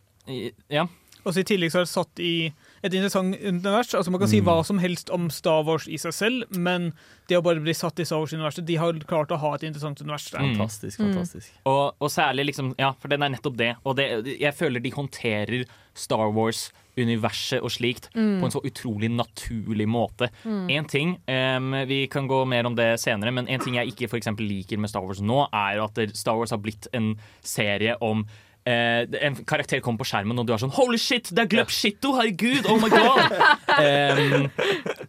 Ja. 0.73 0.87
Også 1.27 1.41
I 1.41 1.45
tillegg 1.45 1.73
så 1.73 1.83
er 1.83 1.85
det 1.85 1.93
satt 1.93 2.21
i 2.21 2.53
et 2.85 2.93
interessant 2.93 3.35
univers. 3.41 3.95
Altså 3.97 4.11
Man 4.13 4.21
kan 4.21 4.29
si 4.29 4.41
Mm. 4.43 4.45
hva 4.47 4.65
som 4.65 4.79
helst 4.79 5.09
om 5.11 5.31
Star 5.33 5.65
Wars 5.65 5.87
i 5.89 5.97
seg 5.97 6.13
selv, 6.13 6.45
men 6.57 6.93
det 7.29 7.39
å 7.39 7.43
bare 7.43 7.61
bli 7.65 7.73
satt 7.73 7.99
i 7.99 8.05
Star 8.05 8.21
Wars-universet 8.21 8.67
De 8.67 8.77
har 8.77 8.93
klart 9.09 9.33
å 9.33 9.39
ha 9.41 9.55
et 9.55 9.63
interessant 9.65 10.01
univers 10.05 10.29
der. 10.31 10.39
Fantastisk, 10.45 10.99
Fantastisk, 11.01 11.49
fantastisk. 11.49 11.51
Og, 11.67 11.95
og 11.99 12.11
særlig 12.13 12.47
liksom 12.53 12.75
Ja, 12.79 12.93
for 13.01 13.09
den 13.09 13.23
er 13.23 13.31
nettopp 13.33 13.57
det. 13.57 13.77
Og 13.87 13.97
det, 13.97 14.39
jeg 14.39 14.53
føler 14.55 14.83
de 14.85 14.91
håndterer 14.93 15.65
Star 15.95 16.29
Wars-universet 16.35 17.63
og 17.63 17.71
slikt 17.71 18.09
Mm. 18.15 18.41
på 18.41 18.45
en 18.45 18.51
så 18.51 18.61
utrolig 18.65 19.11
naturlig 19.11 19.87
måte. 19.89 20.29
Mm. 20.45 20.71
En 20.71 20.85
ting, 20.85 21.19
um, 21.29 21.71
Vi 21.89 22.07
kan 22.09 22.29
gå 22.29 22.47
mer 22.47 22.67
om 22.67 22.75
det 22.75 22.99
senere, 23.01 23.33
men 23.33 23.49
en 23.49 23.61
ting 23.61 23.75
jeg 23.75 23.93
ikke 23.95 24.09
for 24.11 24.19
liker 24.19 24.79
med 24.79 24.91
Star 24.91 25.03
Wars 25.03 25.21
nå, 25.21 25.49
er 25.53 25.81
at 25.83 26.17
Star 26.17 26.37
Wars 26.37 26.51
har 26.51 26.59
blitt 26.59 26.87
en 26.93 27.17
serie 27.43 27.97
om 28.01 28.27
eh, 28.69 29.07
en 29.27 29.39
karakter 29.49 29.81
kommer 29.85 30.05
på 30.05 30.09
skjermen, 30.11 30.39
og 30.39 30.47
du 30.47 30.53
er 30.55 30.61
sånn 30.63 30.75
Holy 30.77 31.01
shit, 31.01 31.31
det 31.35 31.47
er 31.47 31.51
Glup 31.51 31.73
Shitto! 31.73 32.13
Herregud! 32.19 32.69
Oh 32.71 32.79
my 32.83 32.91
god! 32.93 33.35
Em, 33.75 34.45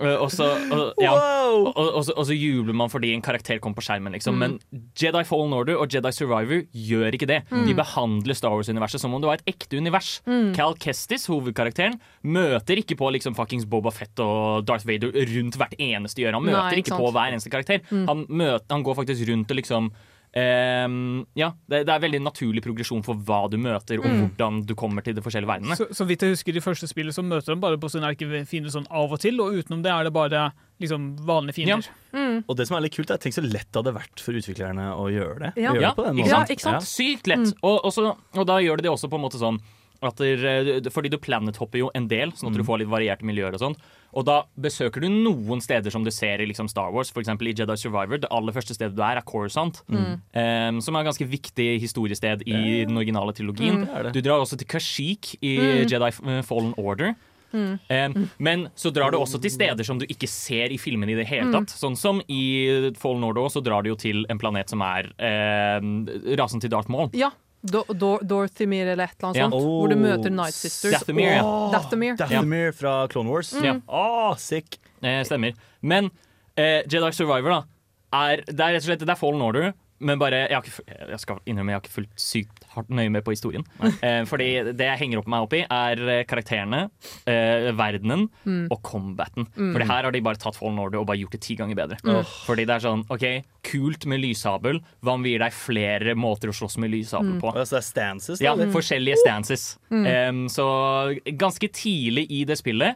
og, 0.01 0.31
så, 0.33 0.47
og, 0.73 0.95
ja, 0.97 1.11
og, 1.13 1.67
og, 1.75 1.99
så, 2.07 2.15
og 2.17 2.25
så 2.25 2.33
jubler 2.33 2.73
man 2.77 2.89
fordi 2.89 3.11
en 3.13 3.21
karakter 3.21 3.59
kommer 3.61 3.77
på 3.77 3.83
skjermen, 3.85 4.15
liksom. 4.15 4.39
Mm. 4.39 4.41
Men 4.41 4.87
Jedi 4.97 5.21
Fallen 5.27 5.53
Order 5.53 5.77
og 5.77 5.93
Jedi 5.93 6.11
Survivor 6.15 6.63
gjør 6.73 7.13
ikke 7.17 7.29
det. 7.29 7.43
Mm. 7.51 7.67
De 7.69 7.75
behandler 7.77 8.37
Star 8.39 8.55
Wars-universet 8.55 9.03
som 9.03 9.13
om 9.13 9.21
det 9.21 9.29
var 9.29 9.43
et 9.43 9.53
ekte 9.53 9.77
univers. 9.77 10.15
Mm. 10.25 10.55
Cal 10.57 10.73
Kestis, 10.81 11.27
hovedkarakteren, 11.29 11.99
møter 12.25 12.81
ikke 12.81 12.97
på 12.97 13.11
liksom 13.13 13.37
fuckings 13.37 13.67
Boba 13.69 13.93
Fett 13.93 14.17
og 14.23 14.65
Darth 14.65 14.89
Vader 14.89 15.13
rundt 15.13 15.59
hvert 15.61 15.77
eneste 15.77 16.25
hjørne. 16.25 16.41
Han 16.41 16.49
Nei, 16.49 16.57
møter 16.57 16.81
ikke 16.81 16.85
ikke 16.85 17.01
på 17.03 17.13
hver 17.15 17.35
eneste 17.35 17.53
karakter. 17.53 17.81
Mm. 17.89 18.05
Han, 18.09 18.25
møter, 18.29 18.67
han 18.71 18.85
går 18.85 18.99
faktisk 19.01 19.29
rundt 19.29 19.51
og 19.51 19.59
liksom 19.61 19.89
ja, 20.35 21.49
det, 21.71 21.85
det 21.87 21.93
er 21.93 22.01
veldig 22.03 22.19
naturlig 22.25 22.61
progresjon 22.65 23.03
for 23.05 23.15
hva 23.15 23.45
du 23.51 23.55
møter, 23.61 24.01
og 24.01 24.05
Mm. 24.05 24.17
hvordan 24.25 24.57
du 24.67 24.73
kommer 24.75 25.01
til 25.05 25.15
de 25.15 25.21
forskjellige 25.23 25.47
verdenene. 25.47 25.77
Så, 25.79 25.87
så 25.95 26.05
vidt 26.05 26.21
jeg 26.25 26.33
husker 26.35 26.53
de 26.53 26.61
første 26.63 26.87
spillene, 26.91 27.15
så 27.15 27.23
møter 27.23 27.53
de 27.55 27.59
bare 27.61 27.77
på 27.79 27.87
sånne 27.91 28.11
erkefiender 28.11 28.73
sånn 28.73 28.87
av 28.91 29.11
og 29.15 29.19
til, 29.23 29.39
og 29.41 29.55
utenom 29.55 29.81
det 29.85 29.91
er 29.93 30.03
det 30.09 30.13
bare 30.13 30.51
liksom 30.83 31.15
vanlige 31.25 31.55
fiender. 31.61 31.87
Og 32.49 32.55
det 32.59 32.67
som 32.67 32.75
er 32.77 32.83
litt 32.83 32.95
kult, 32.97 33.11
er 33.15 33.17
tenk 33.23 33.33
så 33.37 33.43
lett 33.45 33.69
det 33.71 33.79
hadde 33.79 33.95
vært 33.95 34.19
for 34.19 34.35
utviklerne 34.35 34.89
å 34.99 35.07
gjøre 35.11 35.39
det. 35.39 35.53
Ja, 35.63 35.71
gjøre 35.71 35.81
ja 35.81 35.93
det 35.93 35.95
på 35.95 36.05
den 36.09 36.19
ikke, 36.19 36.65
sant? 36.67 36.83
Ja. 36.83 36.91
Sykt 36.91 37.27
lett. 37.31 37.53
Og, 37.63 37.79
og, 37.79 37.85
også, 37.91 38.11
og 38.35 38.45
da 38.51 38.59
gjør 38.59 38.77
det 38.81 38.89
det 38.89 38.91
også 38.91 39.07
på 39.11 39.15
en 39.15 39.23
måte 39.29 39.39
sånn 39.39 39.61
der, 40.13 40.89
fordi 40.91 41.09
du 41.09 41.17
planet-hopper 41.17 41.77
jo 41.79 41.89
en 41.95 42.07
del, 42.07 42.31
sånn 42.31 42.49
at 42.51 42.53
du 42.57 42.63
Mm. 42.63 42.67
får 42.67 42.77
litt 42.79 42.87
varierte 42.89 43.23
miljøer 43.23 43.53
og 43.53 43.59
sånn. 43.59 43.75
Og 44.13 44.23
da 44.25 44.43
besøker 44.57 45.01
du 45.01 45.09
noen 45.09 45.59
steder 45.61 45.91
som 45.91 46.03
du 46.03 46.11
ser 46.11 46.39
i 46.39 46.45
liksom 46.45 46.69
Star 46.69 46.91
Wars, 46.91 47.09
f.eks. 47.11 47.27
i 47.27 47.53
Jedi 47.53 47.75
Survivor. 47.75 48.17
Det 48.19 48.29
aller 48.31 48.53
første 48.53 48.73
stedet 48.73 48.95
du 48.95 49.01
er, 49.01 49.17
er 49.17 49.21
Coruscant. 49.21 49.81
Mm. 49.89 50.21
um, 50.35 50.81
som 50.81 50.95
er 50.95 50.99
et 51.01 51.05
ganske 51.07 51.27
viktig 51.27 51.79
historiested 51.81 52.43
i 52.47 52.85
den 52.85 52.95
originale 52.97 53.33
trilogien. 53.33 53.87
Mm. 53.87 54.11
Du 54.13 54.21
drar 54.21 54.39
også 54.39 54.57
til 54.57 54.67
Kashyyyk 54.67 55.35
i 55.41 55.57
Mm. 55.57 55.89
Jedi 55.89 56.07
eh, 56.37 56.41
Fallen 56.43 56.73
Order. 56.77 57.15
Mm. 57.53 57.79
Um, 57.89 58.29
men 58.37 58.67
så 58.75 58.91
drar 58.91 59.11
du 59.11 59.17
også 59.17 59.39
til 59.41 59.49
steder 59.51 59.83
som 59.85 59.97
du 59.97 60.05
ikke 60.07 60.27
ser 60.27 60.71
i 60.73 60.77
filmene 60.77 61.11
i 61.11 61.15
det 61.15 61.27
hele 61.27 61.45
Mm. 61.47 61.51
tatt. 61.53 61.67
Sånn 61.77 61.95
som 61.95 62.21
i 62.27 62.91
Fallen 62.97 63.23
Order 63.23 63.47
så 63.47 63.63
drar 63.63 63.81
du 63.83 63.89
jo 63.89 63.95
til 63.95 64.25
en 64.29 64.37
planet 64.37 64.67
som 64.69 64.81
er 64.81 65.07
um, 65.79 66.05
rasen 66.35 66.59
til 66.59 66.69
Darth 66.69 66.89
Maul. 66.89 67.09
Ja. 67.13 67.31
Do, 67.65 67.83
do, 67.89 68.11
Dorthymir 68.21 68.91
eller 68.93 69.09
et 69.09 69.15
eller 69.17 69.29
annet 69.29 69.39
Ja. 69.39 69.47
sånt. 69.49 69.63
Hvor 69.65 69.89
du 69.89 69.95
møter 69.97 70.29
Night 70.33 70.53
Sisters. 70.53 70.99
Dathomir, 70.99 71.31
ja. 71.33 71.43
og 71.43 71.73
Dathomir. 71.73 72.17
Dathomir 72.19 72.75
fra 72.77 73.07
Clone 73.11 73.31
Wars. 73.33 73.53
Mm. 73.57 73.65
Ja. 73.65 73.73
Å, 73.87 74.35
sick. 74.37 74.77
Eh, 75.01 75.23
stemmer. 75.27 75.55
Men 75.81 76.11
eh, 76.57 76.83
Jedi 76.85 77.11
Survivor 77.15 77.49
da 77.57 77.61
er, 78.15 78.43
det 78.47 78.59
er 78.59 78.77
rett 78.77 78.83
og 78.85 78.89
slett 78.89 79.03
det 79.05 79.11
er 79.15 79.19
Fallen 79.19 79.41
Order. 79.41 79.73
Men 80.05 80.19
bare, 80.19 80.45
jeg, 80.49 80.55
har 80.57 80.65
ikke, 80.65 80.97
jeg 81.15 81.21
skal 81.23 81.37
innrømme 81.47 81.71
jeg 81.71 81.79
har 81.79 81.85
ikke 81.85 81.95
fulgt 81.95 82.19
sykt 82.19 82.64
hardt 82.75 82.89
nøye 82.89 83.11
med 83.11 83.23
på 83.25 83.33
historien. 83.33 83.63
Eh, 84.03 84.23
fordi 84.29 84.49
det 84.75 84.85
jeg 84.85 84.99
henger 84.99 85.19
opp 85.23 85.27
meg 85.31 85.45
opp 85.47 85.53
i, 85.57 85.63
er 85.69 86.01
eh, 86.19 86.23
karakterene, 86.29 86.89
eh, 87.25 87.71
verdenen 87.75 88.27
Mm. 88.45 88.67
og 88.71 88.81
combaten. 88.83 89.47
Mm. 89.55 89.73
Fordi 89.73 89.87
her 89.89 90.03
har 90.03 90.11
de 90.11 90.21
bare 90.21 90.37
tatt 90.41 90.55
Fallen 90.59 90.79
Order 90.79 90.99
og 90.99 91.07
bare 91.07 91.17
gjort 91.17 91.31
det 91.31 91.41
ti 91.41 91.55
ganger 91.55 91.75
bedre. 91.75 91.97
Mm. 92.03 92.21
Fordi 92.45 92.65
det 92.65 92.75
er 92.75 92.83
sånn, 92.85 93.05
ok, 93.09 93.25
kult 93.63 94.05
med 94.05 94.21
lyssabel. 94.21 94.79
Hva 95.03 95.13
om 95.15 95.23
vi 95.25 95.31
gir 95.35 95.39
deg 95.45 95.53
flere 95.55 96.15
måter 96.15 96.51
å 96.51 96.55
slåss 96.55 96.77
med 96.77 96.91
lyssabel 96.91 97.35
Mm. 97.35 97.41
på? 97.41 97.53
Altså, 97.55 97.75
det 97.77 97.83
er 97.83 97.89
stances, 97.89 98.39
da, 98.39 98.45
Ja, 98.45 98.53
eller? 98.53 98.71
forskjellige 98.71 99.17
stances. 99.23 99.77
Mm. 99.91 100.05
Em, 100.07 100.45
så 100.47 100.65
ganske 101.37 101.67
tidlig 101.71 102.27
i 102.29 102.43
det 102.45 102.57
spillet 102.57 102.95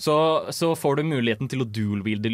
så, 0.00 0.14
så 0.56 0.72
får 0.78 0.96
du 1.00 1.02
muligheten 1.10 1.48
til 1.52 1.60
å 1.60 1.66
dual-wielde 1.68 2.30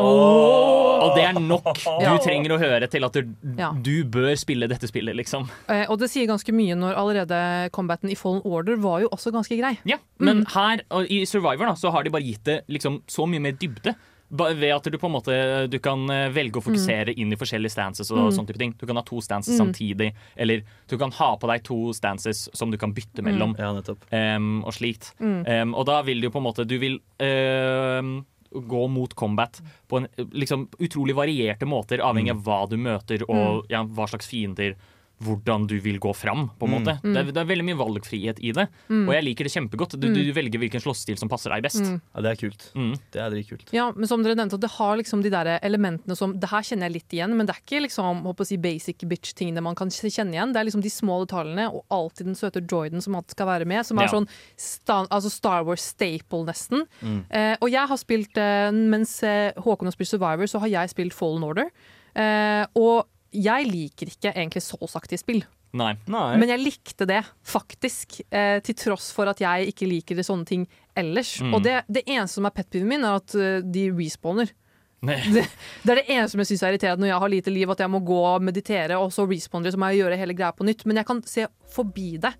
Oh! 0.00 1.02
Og 1.02 1.16
det 1.16 1.24
er 1.26 1.38
nok 1.40 1.66
du 1.74 2.04
Ja. 2.04 2.14
trenger 2.22 2.54
å 2.54 2.58
høre 2.62 2.88
til 2.90 3.04
at 3.04 3.12
du, 3.18 3.34
Ja. 3.58 3.72
du 3.72 4.04
bør 4.04 4.32
spille 4.38 4.68
dette 4.70 4.88
spillet, 4.88 5.16
liksom. 5.18 5.48
Eh, 5.68 5.84
og 5.90 5.98
det 5.98 6.08
sier 6.12 6.26
ganske 6.30 6.54
mye 6.54 6.76
når 6.78 6.94
allerede 6.96 7.70
combaten 7.74 8.10
i 8.10 8.14
Fallen 8.18 8.40
Order 8.46 8.76
var 8.80 9.00
jo 9.04 9.08
også 9.12 9.32
ganske 9.34 9.58
grei. 9.58 9.76
Ja, 9.84 9.98
Men 10.18 10.44
her 10.54 10.80
og 10.90 11.10
i 11.10 11.24
Survivor 11.26 11.66
da, 11.66 11.74
så 11.74 11.90
har 11.92 12.02
de 12.04 12.10
bare 12.14 12.22
gitt 12.24 12.44
det 12.44 12.60
liksom 12.68 13.02
så 13.10 13.26
mye 13.28 13.40
mer 13.42 13.52
dybde. 13.58 13.94
Ved 14.32 14.72
at 14.72 14.86
du 14.88 14.96
på 14.96 15.06
en 15.10 15.12
måte 15.12 15.34
Du 15.68 15.78
kan 15.78 16.08
eh, 16.10 16.30
velge 16.32 16.56
å 16.56 16.62
fokusere 16.64 17.12
inn 17.20 17.32
i 17.32 17.36
forskjellige 17.36 17.70
stances. 17.74 18.10
og 18.10 18.18
Mm. 18.18 18.30
sånne 18.32 18.46
type 18.48 18.58
ting 18.58 18.74
Du 18.80 18.86
kan 18.86 18.96
ha 18.96 19.02
to 19.02 19.20
stances 19.20 19.58
Mm. 19.60 19.66
samtidig, 19.66 20.14
eller 20.36 20.62
du 20.88 20.96
kan 20.98 21.10
ha 21.12 21.36
på 21.36 21.46
deg 21.52 21.62
to 21.62 21.92
stances 21.92 22.48
som 22.54 22.70
du 22.70 22.78
kan 22.78 22.92
bytte 22.94 23.22
mellom. 23.22 23.54
Mm. 23.54 24.36
um, 24.36 24.64
og 24.64 24.72
slikt. 24.72 25.12
Mm. 25.20 25.46
Em, 25.46 25.74
og 25.74 25.84
da 25.86 26.00
vil 26.02 26.20
du 26.20 26.28
jo 26.28 26.30
på 26.30 26.38
en 26.40 26.44
måte 26.54 26.66
Du 26.66 26.78
vil 26.78 26.98
uh, 27.20 28.22
gå 28.54 28.88
mot 28.90 29.14
combat 29.14 29.60
på 29.88 29.96
en 29.98 30.08
liksom 30.32 30.68
utrolig 30.78 31.14
varierte 31.14 31.64
måter, 31.66 31.98
avhengig 32.00 32.30
av 32.30 32.42
hva 32.44 32.68
du 32.68 32.76
møter 32.76 33.22
og 33.28 33.66
ja, 33.70 33.82
hva 33.84 34.06
slags 34.08 34.28
fiender 34.28 34.74
hvordan 35.22 35.66
du 35.68 35.78
vil 35.80 35.98
gå 36.02 36.12
fram. 36.14 36.50
på 36.58 36.66
en 36.66 36.70
Mm. 36.72 36.82
måte. 36.82 36.94
Mm. 37.02 37.12
Det, 37.14 37.16
er, 37.20 37.32
det 37.32 37.36
er 37.42 37.48
veldig 37.48 37.64
mye 37.64 37.78
valgfrihet 37.78 38.38
i 38.42 38.52
det, 38.52 38.68
Mm. 38.90 39.08
og 39.08 39.14
jeg 39.14 39.24
liker 39.24 39.44
det 39.44 39.52
kjempegodt. 39.52 40.00
Du, 40.00 40.08
Mm. 40.08 40.14
du 40.14 40.32
velger 40.32 40.58
hvilken 40.58 40.80
slåssstil 40.82 41.18
som 41.18 41.28
passer 41.28 41.50
deg 41.50 41.62
best. 41.62 41.80
Mm. 41.82 42.00
Ja, 42.14 42.20
det 42.22 42.30
er 42.32 42.36
kult. 42.48 42.72
Mm. 42.74 42.94
Det 43.12 43.20
er 43.22 43.30
dritkult. 43.30 43.72
Ja, 43.72 43.92
men 43.94 44.06
som 44.08 44.22
dere 44.22 44.34
nevnte, 44.34 44.58
det 44.60 44.70
har 44.70 44.96
liksom 44.96 45.22
de 45.22 45.30
der 45.30 45.58
elementene 45.62 46.16
som 46.16 46.32
Det 46.38 46.48
her 46.50 46.60
kjenner 46.62 46.88
jeg 46.90 46.92
litt 46.92 47.08
igjen, 47.12 47.36
men 47.36 47.46
det 47.46 47.54
er 47.56 47.60
ikke 47.62 47.82
liksom, 47.86 48.22
håper 48.24 48.42
å 48.42 48.46
si, 48.46 48.56
basic 48.56 48.98
bitch-tingene 49.06 49.62
man 49.62 49.74
kan 49.74 49.88
kjenne 49.88 50.32
igjen. 50.34 50.52
Det 50.52 50.60
er 50.60 50.64
liksom 50.66 50.82
de 50.82 50.88
små 50.90 51.26
detaljene, 51.26 51.72
og 51.72 51.84
alltid 51.90 52.26
den 52.26 52.34
søte 52.34 52.60
droiden 52.66 53.00
som 53.02 53.14
alltid 53.14 53.30
skal 53.32 53.46
være 53.46 53.66
med. 53.66 53.84
Som 53.86 53.98
er 53.98 54.02
Ja. 54.04 54.08
sånn 54.08 54.28
sta, 54.56 55.06
altså 55.08 55.30
Star 55.30 55.62
Wars-staple, 55.64 56.44
nesten. 56.46 56.86
Mm. 57.02 57.24
Eh, 57.30 57.56
og 57.60 57.70
jeg 57.70 57.86
har 57.88 57.96
spilt 57.96 58.36
eh, 58.36 58.70
Mens 58.72 59.22
eh, 59.22 59.52
Håkon 59.56 59.86
har 59.86 59.92
spilt 59.92 60.08
Survivor, 60.08 60.44
så 60.46 60.58
har 60.60 60.68
jeg 60.68 60.88
spilt 60.90 61.12
Fallen 61.12 61.42
Order. 61.44 61.70
Eh, 62.14 62.66
og 62.76 63.06
jeg 63.32 63.68
liker 63.68 64.12
ikke 64.12 64.32
egentlig 64.34 64.62
Souls-aktige 64.64 65.20
spill. 65.20 65.42
Nei. 65.72 65.94
Men 66.04 66.50
jeg 66.50 66.60
likte 66.60 67.06
det, 67.08 67.22
faktisk. 67.48 68.20
Eh, 68.28 68.58
til 68.64 68.76
tross 68.76 69.08
for 69.16 69.30
at 69.30 69.40
jeg 69.40 69.72
ikke 69.72 69.88
liker 69.88 70.18
det 70.18 70.26
sånne 70.28 70.48
ting 70.48 70.66
ellers. 70.98 71.38
Mm. 71.40 71.54
Og 71.56 71.62
det, 71.64 71.78
det 71.88 72.04
eneste 72.04 72.40
som 72.40 72.48
er 72.48 72.54
petpiven 72.56 72.90
min, 72.90 73.06
er 73.08 73.22
at 73.22 73.36
uh, 73.38 73.62
de 73.64 73.86
respawner. 73.96 74.52
Det, 75.02 75.42
det 75.82 75.90
er 75.90 75.98
det 75.98 76.10
eneste 76.14 76.36
som 76.36 76.40
jeg 76.44 76.48
syns 76.52 76.60
er 76.62 76.76
irriterende 76.76 77.02
når 77.02 77.08
jeg 77.08 77.22
har 77.24 77.30
lite 77.32 77.50
liv, 77.50 77.70
at 77.72 77.80
jeg 77.82 77.90
må 77.90 77.98
gå 78.06 78.18
og 78.22 78.44
meditere, 78.46 79.00
og 79.02 79.08
så 79.10 79.24
respawner 79.26 79.66
de, 79.66 79.72
så 79.74 79.80
må 79.82 79.88
jeg 79.90 80.04
gjøre 80.04 80.18
hele 80.20 80.36
greia 80.38 80.52
på 80.54 80.66
nytt. 80.68 80.84
Men 80.86 81.00
jeg 81.00 81.08
kan 81.08 81.22
se 81.26 81.48
forbi 81.74 82.20
det, 82.22 82.30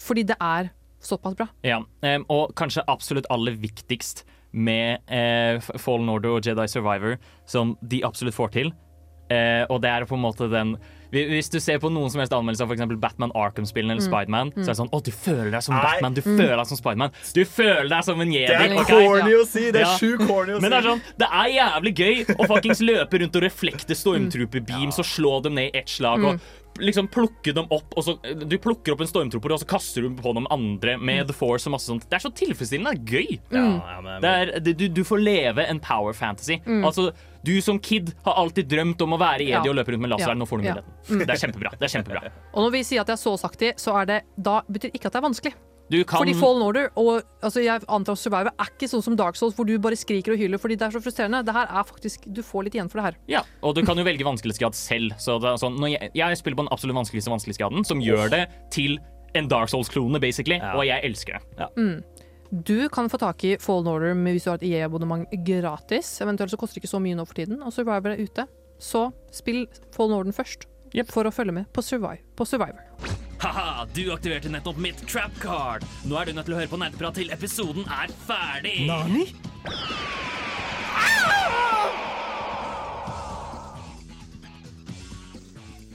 fordi 0.00 0.24
det 0.30 0.38
er 0.40 0.70
såpass 1.04 1.36
bra. 1.36 1.50
Ja, 1.66 1.82
em, 2.08 2.24
og 2.32 2.54
kanskje 2.56 2.86
absolutt 2.88 3.28
aller 3.28 3.58
viktigst 3.60 4.24
med 4.56 5.04
eh, 5.12 5.60
Fallen 5.76 6.08
Order 6.08 6.38
og 6.38 6.48
Jedi 6.48 6.64
Survivor, 6.72 7.18
som 7.44 7.76
de 7.84 8.00
absolutt 8.08 8.38
får 8.38 8.54
til, 8.56 8.72
eh, 9.30 9.64
og 9.70 9.80
det 9.82 9.90
er 9.90 10.04
på 10.06 10.14
en 10.14 10.22
måte 10.22 10.50
den 10.50 10.76
Hvis 11.12 11.48
du 11.48 11.60
ser 11.62 11.78
på 11.78 11.86
noen 11.88 12.10
som 12.10 12.18
helst 12.18 12.32
anmeldelse 12.34 12.64
av 12.66 12.72
f.eks. 12.72 12.98
Batman 13.00 13.30
Arkham-spillene 13.32 13.94
eller 13.94 14.02
Mm. 14.02 14.10
Spiderman, 14.10 14.50
Mm. 14.52 14.64
så 14.64 14.68
er 14.68 14.74
det 14.74 14.80
sånn 14.80 14.90
Å, 14.90 15.02
du 15.06 15.10
føler 15.14 15.50
deg 15.54 15.62
som 15.62 15.74
Nei. 15.76 15.82
Batman, 15.86 16.14
du 16.14 16.20
Mm. 16.20 16.36
føler 16.36 16.56
deg 16.56 16.66
som 16.66 16.76
Spiderman. 16.76 17.12
Du 17.32 17.44
føler 17.44 17.88
deg 17.88 18.04
som 18.04 18.20
en 18.20 18.32
jedi. 18.32 18.46
Det 18.46 18.56
er 18.72 18.74
okay? 18.80 19.06
corny 19.06 19.32
å 19.38 19.46
si, 19.46 19.70
det 19.70 19.80
er 19.82 19.94
sjukt 19.96 20.26
corny 20.26 20.52
å 20.52 20.56
si. 20.58 20.62
Men 20.66 20.70
det 20.74 20.78
er 20.84 20.88
sånn, 20.90 21.00
det 21.16 21.28
er 21.30 21.48
jævlig 21.54 21.94
gøy 21.94 22.36
å 22.36 22.46
fuckings 22.50 22.80
løpe 22.82 23.20
rundt 23.22 23.36
og 23.36 23.42
reflekte 23.46 23.94
stormtrooper-beams 23.94 24.98
og 24.98 25.04
slå 25.06 25.42
dem 25.44 25.54
ned 25.54 25.70
i 25.74 25.78
ett 25.78 25.88
slag. 25.88 26.24
og 26.24 26.40
liksom 26.78 27.08
plukke 27.12 27.52
dem 27.54 27.66
opp 27.70 27.94
og 27.96 28.04
så, 28.04 28.14
Du 28.48 28.56
plukker 28.58 28.92
opp 28.94 29.00
en 29.00 29.06
stormtrooper 29.10 29.52
og 29.52 29.60
så 29.62 29.66
kaster 29.68 30.02
du 30.02 30.10
på 30.18 30.32
dem 30.34 30.46
andre 30.50 30.96
med 30.98 31.26
The 31.28 31.34
Force 31.36 31.66
og 31.68 31.72
masse 31.76 31.86
sånt. 31.90 32.04
Det 32.10 32.16
er 32.18 32.24
så 32.26 32.32
tilfredsstillende. 32.34 32.92
Det 32.96 33.00
er 33.00 33.16
gøy. 33.16 33.38
Mm. 33.52 33.80
ja, 33.80 34.00
men- 34.00 34.20
Det 34.22 34.30
er, 34.30 34.60
det, 34.60 34.76
du, 34.78 34.88
du 34.88 35.02
får 35.04 35.18
leve 35.22 35.66
en 35.68 35.80
power 35.80 36.12
fantasy. 36.12 36.58
Mm. 36.66 36.84
Altså, 36.84 37.12
Du 37.46 37.60
som 37.62 37.78
kid 37.78 38.12
har 38.24 38.34
alltid 38.34 38.66
drømt 38.68 39.00
om 39.02 39.12
å 39.14 39.18
være 39.20 39.38
jedi 39.46 39.52
Ja. 39.52 39.60
og 39.70 39.76
løpe 39.76 39.92
rundt 39.94 40.00
med 40.02 40.10
laseren. 40.10 40.34
Ja. 40.36 40.42
Nå 40.42 40.46
får 40.50 40.58
du 40.58 40.64
Ja. 40.64 40.74
muligheten. 40.74 40.92
Mm. 41.10 41.18
Det 41.26 41.30
er 41.30 41.46
kjempebra. 41.46 41.70
Det 41.78 41.82
er 41.86 41.92
kjempebra. 42.02 42.22
Og 42.54 42.64
når 42.64 42.72
vi 42.72 42.82
sier 42.82 43.00
at 43.00 43.06
det 43.06 43.12
er 43.14 43.22
så 43.22 43.36
saktig, 43.38 43.74
så 43.78 43.94
er 44.02 44.06
det 44.06 44.22
da 44.36 44.62
betyr 44.68 44.90
ikke 44.92 45.06
at 45.06 45.12
det 45.12 45.22
er 45.22 45.28
vanskelig. 45.28 45.54
Du 45.90 46.00
kan 46.04 46.18
Fordi 46.24 46.34
Fallen 46.34 46.64
Order 46.66 46.88
og 46.98 47.22
altså 47.46 47.62
jeg 47.62 47.84
antar 47.94 48.16
Survivor 48.18 48.50
er 48.50 48.70
ikke 48.72 48.88
sånn 48.90 49.04
som 49.06 49.16
Dark 49.18 49.38
Souls, 49.38 49.54
hvor 49.54 49.68
du 49.68 49.76
bare 49.82 49.98
skriker 49.98 50.34
og 50.34 50.40
hyler 50.40 50.58
fordi 50.58 50.78
det 50.80 50.88
er 50.88 50.96
så 50.96 51.02
frustrerende. 51.02 51.44
Det 51.46 51.54
her 51.54 51.70
er 51.70 51.86
faktisk, 51.86 52.26
Du 52.26 52.42
får 52.42 52.66
litt 52.66 52.78
igjen 52.78 52.90
for 52.90 53.00
det 53.00 53.04
her. 53.10 53.18
Ja, 53.30 53.42
og 53.62 53.76
du 53.78 53.84
kan 53.86 53.98
jo 53.98 54.06
velge 54.06 54.26
vanskelighetsgrad 54.26 54.74
selv. 54.78 55.14
Så 55.22 55.38
det 55.42 55.52
er 55.52 55.62
sånn, 55.62 55.78
når 55.78 55.94
jeg, 55.94 56.10
jeg 56.18 56.40
spiller 56.40 56.58
på 56.58 56.66
den 56.66 56.72
absolutt 56.74 56.98
vanskeligste 56.98 57.32
vanskelighetsgraden, 57.32 57.86
som 57.86 58.02
gjør 58.02 58.32
det 58.34 58.42
til 58.74 58.98
en 59.36 59.50
Dark 59.52 59.70
Souls-klone, 59.70 60.18
basically, 60.22 60.58
og 60.74 60.86
jeg 60.88 61.04
elsker 61.04 61.38
det. 61.38 61.68
Mm. 61.76 62.00
Du 62.50 62.88
kan 62.94 63.10
få 63.10 63.18
tak 63.20 63.44
i 63.44 63.56
Fallen 63.60 63.90
Order 63.90 64.14
med 64.14 64.36
hvis 64.36 64.46
du 64.46 64.52
har 64.52 64.60
et 64.60 64.66
EA-abonnement 64.68 65.26
gratis. 65.46 66.14
Eventuelt 66.24 66.54
så 66.54 66.58
koster 66.60 66.78
det 66.78 66.84
ikke 66.84 66.94
så 66.94 67.02
mye 67.02 67.18
nå 67.18 67.26
for 67.28 67.38
tiden, 67.38 67.60
og 67.62 67.74
Survivor 67.74 68.14
er 68.14 68.22
ute. 68.22 68.46
Så 68.82 69.08
spill 69.34 69.66
Fallen 69.94 70.16
Order 70.16 70.36
først, 70.36 70.68
for 71.10 71.28
å 71.28 71.34
følge 71.34 71.58
med 71.60 71.70
på, 71.74 71.84
Survive, 71.84 72.22
på 72.38 72.48
Survivor. 72.48 73.25
Haha, 73.42 73.86
du 73.94 74.06
aktiverte 74.14 74.48
nettopp 74.48 74.78
mitt 74.80 75.02
trap 75.08 75.34
card. 75.42 75.84
Nå 76.08 76.16
er 76.20 76.30
du 76.30 76.36
nødt 76.36 76.48
til 76.48 76.56
å 76.56 76.60
høre 76.62 76.72
på 76.72 76.80
nerdeprat 76.80 77.18
til 77.20 77.32
episoden 77.34 77.84
er 77.84 78.12
ferdig. 78.26 78.78
Nani? 78.88 79.26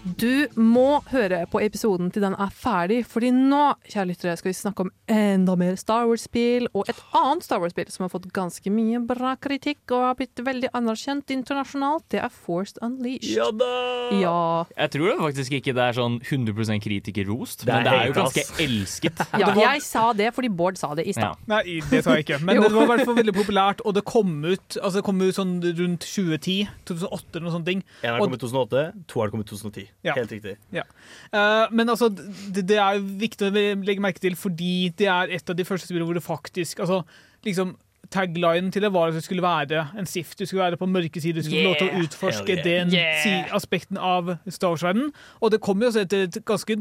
Du 0.02 0.48
må 0.58 1.02
høre 1.12 1.44
på 1.52 1.60
episoden 1.62 2.10
til 2.14 2.24
den 2.26 2.34
er 2.34 2.50
ferdig, 2.58 3.04
fordi 3.06 3.30
nå 3.36 3.76
kjære 3.86 4.08
lyttere, 4.10 4.34
skal 4.40 4.50
vi 4.50 4.56
snakke 4.58 4.86
om 4.88 4.90
enda 5.12 5.54
mer 5.60 5.76
Star 5.78 6.08
Wars-spill, 6.10 6.66
og 6.74 6.90
et 6.90 6.98
annet 7.18 7.46
Star 7.46 7.62
Wars-spill 7.62 7.92
som 7.94 8.08
har 8.08 8.12
fått 8.14 8.26
ganske 8.34 8.74
mye 8.74 9.02
bra 9.06 9.36
kritikk 9.42 9.94
og 9.94 10.08
har 10.08 10.18
blitt 10.18 10.42
veldig 10.42 10.72
anerkjent 10.78 11.30
internasjonalt. 11.36 12.08
Det 12.10 12.22
er 12.24 12.34
Forced 12.34 12.82
Unleashed. 12.82 13.30
Ja 13.38 13.52
da! 13.54 13.70
Ja. 14.18 14.40
Jeg 14.74 14.94
tror 14.96 15.12
det 15.12 15.18
faktisk 15.22 15.58
ikke 15.60 15.76
det 15.78 15.86
er 15.86 16.00
sånn 16.00 16.18
100 16.26 16.82
kritikerrost, 16.82 17.68
er 17.68 17.72
men 17.72 17.86
det 17.86 17.94
er 17.94 18.10
jo 18.10 18.18
ganske 18.18 18.46
ass. 18.48 18.54
elsket. 18.66 19.24
Ja, 19.42 19.54
jeg 19.58 19.86
sa 19.86 20.08
det 20.18 20.32
fordi 20.36 20.50
Bård 20.54 20.82
sa 20.82 20.92
det 20.98 21.06
i 21.10 21.14
stad. 21.16 21.40
Nei, 21.50 21.78
det 21.92 22.02
sa 22.06 22.18
jeg 22.18 22.26
ikke. 22.26 22.42
Men 22.46 22.58
det 22.66 22.74
var 22.74 22.88
i 22.88 22.92
hvert 22.96 23.06
fall 23.06 23.20
veldig 23.22 23.38
populært, 23.38 23.86
og 23.86 23.96
det 23.98 24.06
kom 24.10 24.34
ut, 24.50 24.82
altså 24.82 24.98
det 24.98 25.06
kom 25.06 25.22
ut 25.22 25.38
sånn 25.38 25.56
rundt 25.62 26.10
2010, 26.10 26.60
2008 26.90 27.38
eller 27.38 27.48
noe 27.48 27.56
sånt. 27.60 27.72
Én 27.72 27.86
En 28.02 28.16
har 28.16 28.24
kommet 28.26 28.42
i 28.42 28.46
2008, 28.50 28.86
to 29.12 29.22
har 29.24 29.34
kommet 29.34 29.50
i 29.50 29.54
2010. 29.54 29.91
Ja. 30.04 30.16
Helt 30.18 30.32
riktig. 30.34 30.56
Ja. 30.74 30.84
Uh, 31.34 31.68
men 31.72 31.90
altså, 31.90 32.10
det, 32.10 32.66
det 32.70 32.78
er 32.82 33.00
viktig 33.00 33.48
å 33.48 33.54
legge 33.54 34.02
merke 34.02 34.24
til, 34.24 34.36
fordi 34.40 34.90
det 34.98 35.08
er 35.12 35.36
et 35.38 35.50
av 35.50 35.58
de 35.58 35.66
første 35.68 35.88
spillene 35.88 36.08
hvor 36.10 36.18
det 36.18 36.26
faktisk 36.26 36.82
altså, 36.82 37.04
liksom, 37.46 37.76
Taglinen 38.12 38.74
til 38.74 38.84
det 38.84 38.90
var 38.92 39.08
at 39.08 39.16
det 39.16 39.24
skulle 39.24 39.44
være 39.46 39.86
en 39.96 40.08
sift. 40.10 40.36
Du 40.36 40.44
skulle 40.44 40.66
være 40.66 40.80
på 40.82 40.88
mørke 40.90 41.22
side, 41.22 41.38
du 41.38 41.46
skulle 41.46 41.62
få 41.62 41.70
lov 41.70 41.78
til 41.80 41.92
å 41.94 42.02
utforske 42.04 42.58
yeah. 42.58 42.66
den 42.66 42.92
Yeah. 42.92 43.54
aspekten 43.56 43.96
av 43.96 44.34
Star 44.50 44.74
Wars-verdenen. 44.74 45.14
Og 45.40 45.54
det 45.54 45.62
kom 45.64 45.80
jo 45.80 45.88
også 45.88 46.04
etter 46.04 46.26
et 46.26 46.42
ganske 46.44 46.76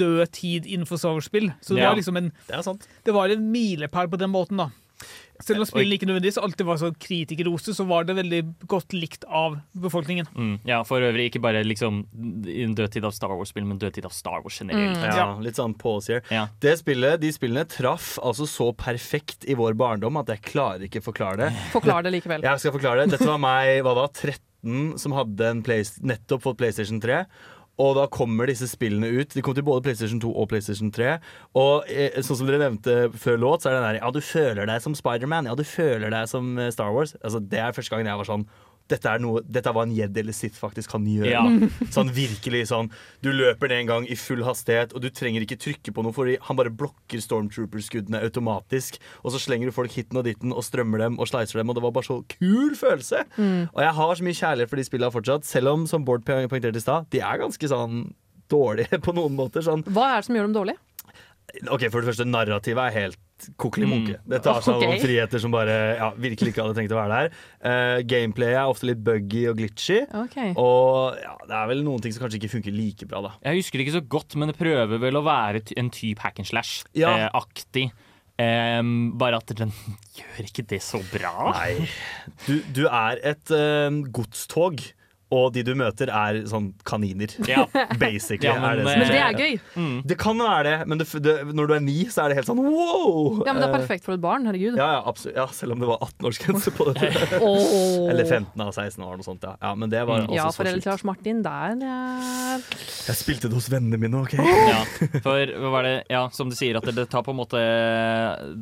død 0.00 0.26
tid 0.34 0.66
innenfor 0.66 0.98
Star 0.98 1.14
Wars-spill. 1.14 1.52
Så 1.62 1.76
det 1.76 1.84
Ja. 1.84 1.92
var 1.92 2.00
liksom 2.00 2.16
en 2.18 2.32
Det 2.48 2.56
er 2.56 2.62
sant. 2.62 2.88
Det 3.04 3.14
var 3.14 3.30
en 3.30 3.52
milepæl 3.52 4.10
på 4.10 4.18
den 4.18 4.30
måten, 4.34 4.56
da. 4.58 4.70
Selv 5.38 5.62
om 5.62 5.66
spillet 5.68 5.70
spillene 5.70 5.96
ikke 5.98 6.06
nødvendigvis 6.08 6.38
alltid 6.42 6.66
var 6.66 6.78
så 6.80 6.88
kritikerroste, 6.98 7.74
så 7.76 7.84
var 7.86 8.06
det 8.08 8.16
veldig 8.18 8.40
godt 8.70 8.94
likt 8.96 9.26
av 9.30 9.58
befolkningen. 9.78 10.26
Mm, 10.34 10.56
ja, 10.66 10.80
for 10.86 11.04
øvrig 11.04 11.28
ikke 11.30 11.42
bare 11.44 11.62
liksom 11.66 12.00
i 12.48 12.64
en 12.64 12.74
dødtid 12.78 13.06
av 13.06 13.14
Star 13.14 13.30
Wars-spill, 13.36 13.66
men 13.68 13.78
dødtid 13.78 14.08
av 14.08 14.14
Star 14.16 14.42
Wars 14.42 14.58
generelt. 14.58 14.98
Mm. 14.98 15.06
Ja, 15.14 15.28
litt 15.44 15.60
sånn 15.60 15.76
pause 15.78 16.18
here. 16.18 16.48
Det 16.62 16.74
spillet, 16.80 17.20
De 17.22 17.30
spillene 17.34 17.66
traff 17.70 18.16
altså 18.18 18.48
så 18.50 18.72
perfekt 18.74 19.46
i 19.46 19.54
vår 19.58 19.78
barndom 19.78 20.18
at 20.18 20.32
jeg 20.34 20.42
klarer 20.50 20.88
ikke 20.88 21.04
forklare 21.04 21.46
det. 21.46 21.52
Forklar 21.76 22.06
det 22.06 22.16
likevel. 22.16 22.42
Jeg 22.42 22.64
skal 22.64 22.74
forklare 22.74 23.04
det. 23.04 23.14
Dette 23.14 23.30
var 23.30 23.38
meg 23.42 23.78
hva 23.86 23.94
da, 24.00 24.08
13 24.10 24.98
som 24.98 25.14
hadde 25.14 25.52
en 25.52 25.62
Play, 25.62 25.86
nettopp 26.02 26.42
fått 26.48 26.58
PlayStation 26.58 26.98
3. 27.02 27.22
Og 27.78 27.94
da 27.98 28.06
kommer 28.10 28.50
disse 28.50 28.66
spillene 28.70 29.10
ut. 29.20 29.34
De 29.34 29.42
kom 29.44 29.54
til 29.54 29.66
både 29.66 29.84
PlayStation 29.86 30.18
2 30.22 30.32
og 30.34 30.48
PlayStation 30.50 30.90
3. 30.94 31.12
Og 31.58 31.86
eh, 31.92 32.16
sånn 32.26 32.40
som 32.40 32.48
dere 32.48 32.64
nevnte 32.64 32.96
før 33.14 33.38
låt, 33.38 33.62
så 33.62 33.70
er 33.70 33.76
det 33.76 33.82
den 33.82 33.88
der 33.88 34.00
Ja, 34.00 34.10
du 34.14 34.20
føler 34.24 34.70
deg 34.70 34.82
som 34.82 34.96
Spiderman. 34.98 35.46
Ja, 35.46 35.54
du 35.58 35.62
føler 35.66 36.10
deg 36.14 36.30
som 36.30 36.56
eh, 36.58 36.72
Star 36.74 36.90
Wars. 36.94 37.14
Altså, 37.22 37.38
det 37.38 37.62
er 37.62 37.76
første 37.76 37.94
gangen 37.94 38.10
jeg 38.10 38.22
var 38.22 38.30
sånn 38.32 38.48
dette, 38.88 39.10
er 39.10 39.22
noe, 39.22 39.42
dette 39.44 39.72
var 39.74 39.86
en 39.86 39.94
Jedi 39.94 40.22
eller 40.22 40.36
sitt 40.36 40.56
faktisk 40.58 40.94
kan 40.94 41.06
gjøre. 41.08 41.30
Ja. 41.30 41.44
Sånn 41.94 42.10
virkelig 42.14 42.66
sånn 42.70 42.90
Du 43.24 43.30
løper 43.32 43.70
ned 43.70 43.82
en 43.82 43.90
gang 43.90 44.08
i 44.08 44.16
full 44.18 44.44
hastighet, 44.46 44.94
og 44.96 45.04
du 45.04 45.08
trenger 45.14 45.44
ikke 45.44 45.58
trykke 45.60 45.94
på 45.94 46.04
noe, 46.04 46.14
fordi 46.16 46.36
han 46.44 46.58
bare 46.58 46.72
blokker 46.74 47.22
Stormtrooper-skuddene 47.24 48.22
automatisk. 48.26 48.98
Og 49.22 49.34
så 49.34 49.42
slenger 49.42 49.70
du 49.70 49.76
folk 49.76 49.94
hitten 49.94 50.20
og 50.20 50.26
ditten 50.28 50.54
og 50.54 50.64
strømmer 50.66 51.04
dem 51.04 51.18
og 51.20 51.30
slicer 51.30 51.60
dem, 51.60 51.70
og 51.70 51.78
det 51.78 51.84
var 51.84 51.94
bare 51.96 52.08
så 52.08 52.20
kul 52.38 52.76
følelse. 52.78 53.24
Mm. 53.36 53.68
Og 53.72 53.82
jeg 53.84 53.96
har 54.00 54.14
så 54.14 54.28
mye 54.28 54.40
kjærlighet 54.40 54.72
for 54.72 54.80
de 54.80 54.88
spillene 54.88 55.14
fortsatt, 55.14 55.48
selv 55.48 55.74
om, 55.74 55.86
som 55.90 56.06
Bård 56.08 56.24
poengterte 56.26 56.80
i 56.80 56.84
stad, 56.84 57.08
de 57.12 57.22
er 57.24 57.42
ganske 57.42 57.70
sånn 57.70 58.08
dårlige 58.48 59.00
på 59.04 59.14
noen 59.16 59.36
måter. 59.38 59.64
Sånn 59.64 59.84
Hva 59.88 60.12
er 60.12 60.20
det 60.20 60.28
som 60.28 60.38
gjør 60.38 60.48
dem 60.50 60.56
dårlige? 60.56 60.82
OK, 61.72 61.86
for 61.90 62.02
det 62.04 62.10
første, 62.10 62.26
narrativet 62.28 62.82
er 62.90 62.94
helt 63.00 63.18
kokkelig 63.56 63.86
Mm. 63.86 63.90
munke. 63.94 64.16
Det 64.28 64.40
tar 64.42 64.58
seg 64.66 64.74
okay. 64.74 64.88
Noen 64.90 65.00
friheter 65.00 65.38
som 65.42 65.52
bare 65.54 65.74
ja, 65.96 66.08
virkelig 66.18 66.50
ikke 66.52 66.64
hadde 66.66 66.74
tenkt 66.76 66.92
å 66.92 66.98
være 66.98 67.18
der. 67.20 67.36
Uh, 67.62 68.00
Gameplayet 68.10 68.58
er 68.58 68.66
ofte 68.72 68.88
litt 68.90 69.00
buggy 69.06 69.44
og 69.48 69.56
glitchy. 69.60 70.00
Okay. 70.26 70.50
Og 70.58 71.16
ja, 71.22 71.36
det 71.46 71.54
er 71.60 71.70
vel 71.70 71.84
noen 71.86 72.02
ting 72.04 72.12
som 72.12 72.24
kanskje 72.26 72.40
ikke 72.42 72.50
funker 72.56 72.74
like 72.74 73.06
bra, 73.08 73.22
da. 73.28 73.32
Jeg 73.46 73.62
husker 73.62 73.78
det 73.80 73.86
ikke 73.86 73.96
så 74.00 74.04
godt, 74.16 74.36
men 74.36 74.50
det 74.52 74.58
prøver 74.58 75.00
vel 75.06 75.20
å 75.20 75.24
være 75.26 75.62
en 75.78 75.90
type 75.94 76.20
hack 76.26 76.42
and 76.42 76.50
slash-aktig. 76.50 77.88
Em, 78.38 78.90
bare 79.18 79.40
at 79.40 79.50
den 79.58 79.72
gjør 80.18 80.44
ikke 80.46 80.66
det 80.70 80.82
så 80.84 81.00
bra. 81.10 81.32
Nei. 81.56 81.88
Du, 82.46 82.52
du 82.76 82.84
er 82.86 83.18
et 83.26 83.50
eh, 83.54 83.88
godstog, 84.14 84.82
og 85.30 85.52
de 85.52 85.62
du 85.66 85.74
møter, 85.76 86.08
er 86.08 86.42
sånn 86.48 86.70
kaniner. 86.88 87.32
Ja. 87.48 87.64
Basically. 87.98 88.48
Ja, 88.48 88.54
men, 88.60 88.64
er 88.70 88.76
det, 88.76 88.84
som 88.84 88.92
eh, 88.92 88.98
Men 88.98 89.12
det 89.12 89.20
er 89.24 89.38
gøy. 89.38 90.02
Det 90.08 90.16
kan 90.20 90.38
være 90.40 90.62
det, 90.68 90.76
men 90.88 90.98
det, 91.00 91.06
det, 91.24 91.34
når 91.56 91.68
du 91.70 91.74
er 91.78 91.82
ni, 91.84 91.96
så 92.12 92.24
er 92.24 92.32
det 92.32 92.38
helt 92.40 92.48
sånn 92.50 92.60
wow! 92.64 93.42
Ja, 93.46 93.52
men 93.54 93.62
det 93.62 93.68
er 93.68 93.74
Eh, 93.74 93.74
perfekt 93.82 94.04
for 94.06 94.16
et 94.16 94.22
barn. 94.24 94.46
Herregud. 94.48 94.76
Ja, 94.80 94.86
ja, 94.98 95.00
absolutt. 95.06 95.36
ja, 95.36 95.44
selv 95.52 95.74
om 95.76 95.82
det 95.82 95.88
var 95.90 96.00
18-årsgrense 96.06 96.72
på 96.76 96.86
det. 96.96 97.10
Eller 98.10 98.24
15 98.24 98.60
av 98.64 98.72
16 98.72 99.04
år, 99.04 99.18
noe 99.20 99.26
sånt. 99.26 99.44
Ja, 99.44 99.54
ja 99.60 99.72
men 99.78 99.90
det 99.92 100.00
var 100.08 100.24
Ja, 100.32 100.46
også 100.48 100.64
sjukt. 100.64 100.82
til 100.82 100.90
Lars 100.92 101.04
Martin, 101.08 101.42
der 101.44 101.76
er 101.84 102.64
Jeg 103.08 103.16
spilte 103.18 103.48
det 103.50 103.56
hos 103.58 103.68
vennene 103.72 104.00
mine, 104.00 104.22
OK? 104.24 104.34
Ja, 104.40 104.80
for 105.24 105.52
hva 105.60 105.72
var 105.76 105.86
det, 105.88 105.94
ja, 106.12 106.24
som 106.34 106.50
du 106.50 106.56
sier, 106.58 106.78
at 106.80 106.88
det, 106.88 106.96
det 106.98 107.06
tar 107.12 107.24
på 107.26 107.32
en 107.34 107.40
måte 107.40 107.60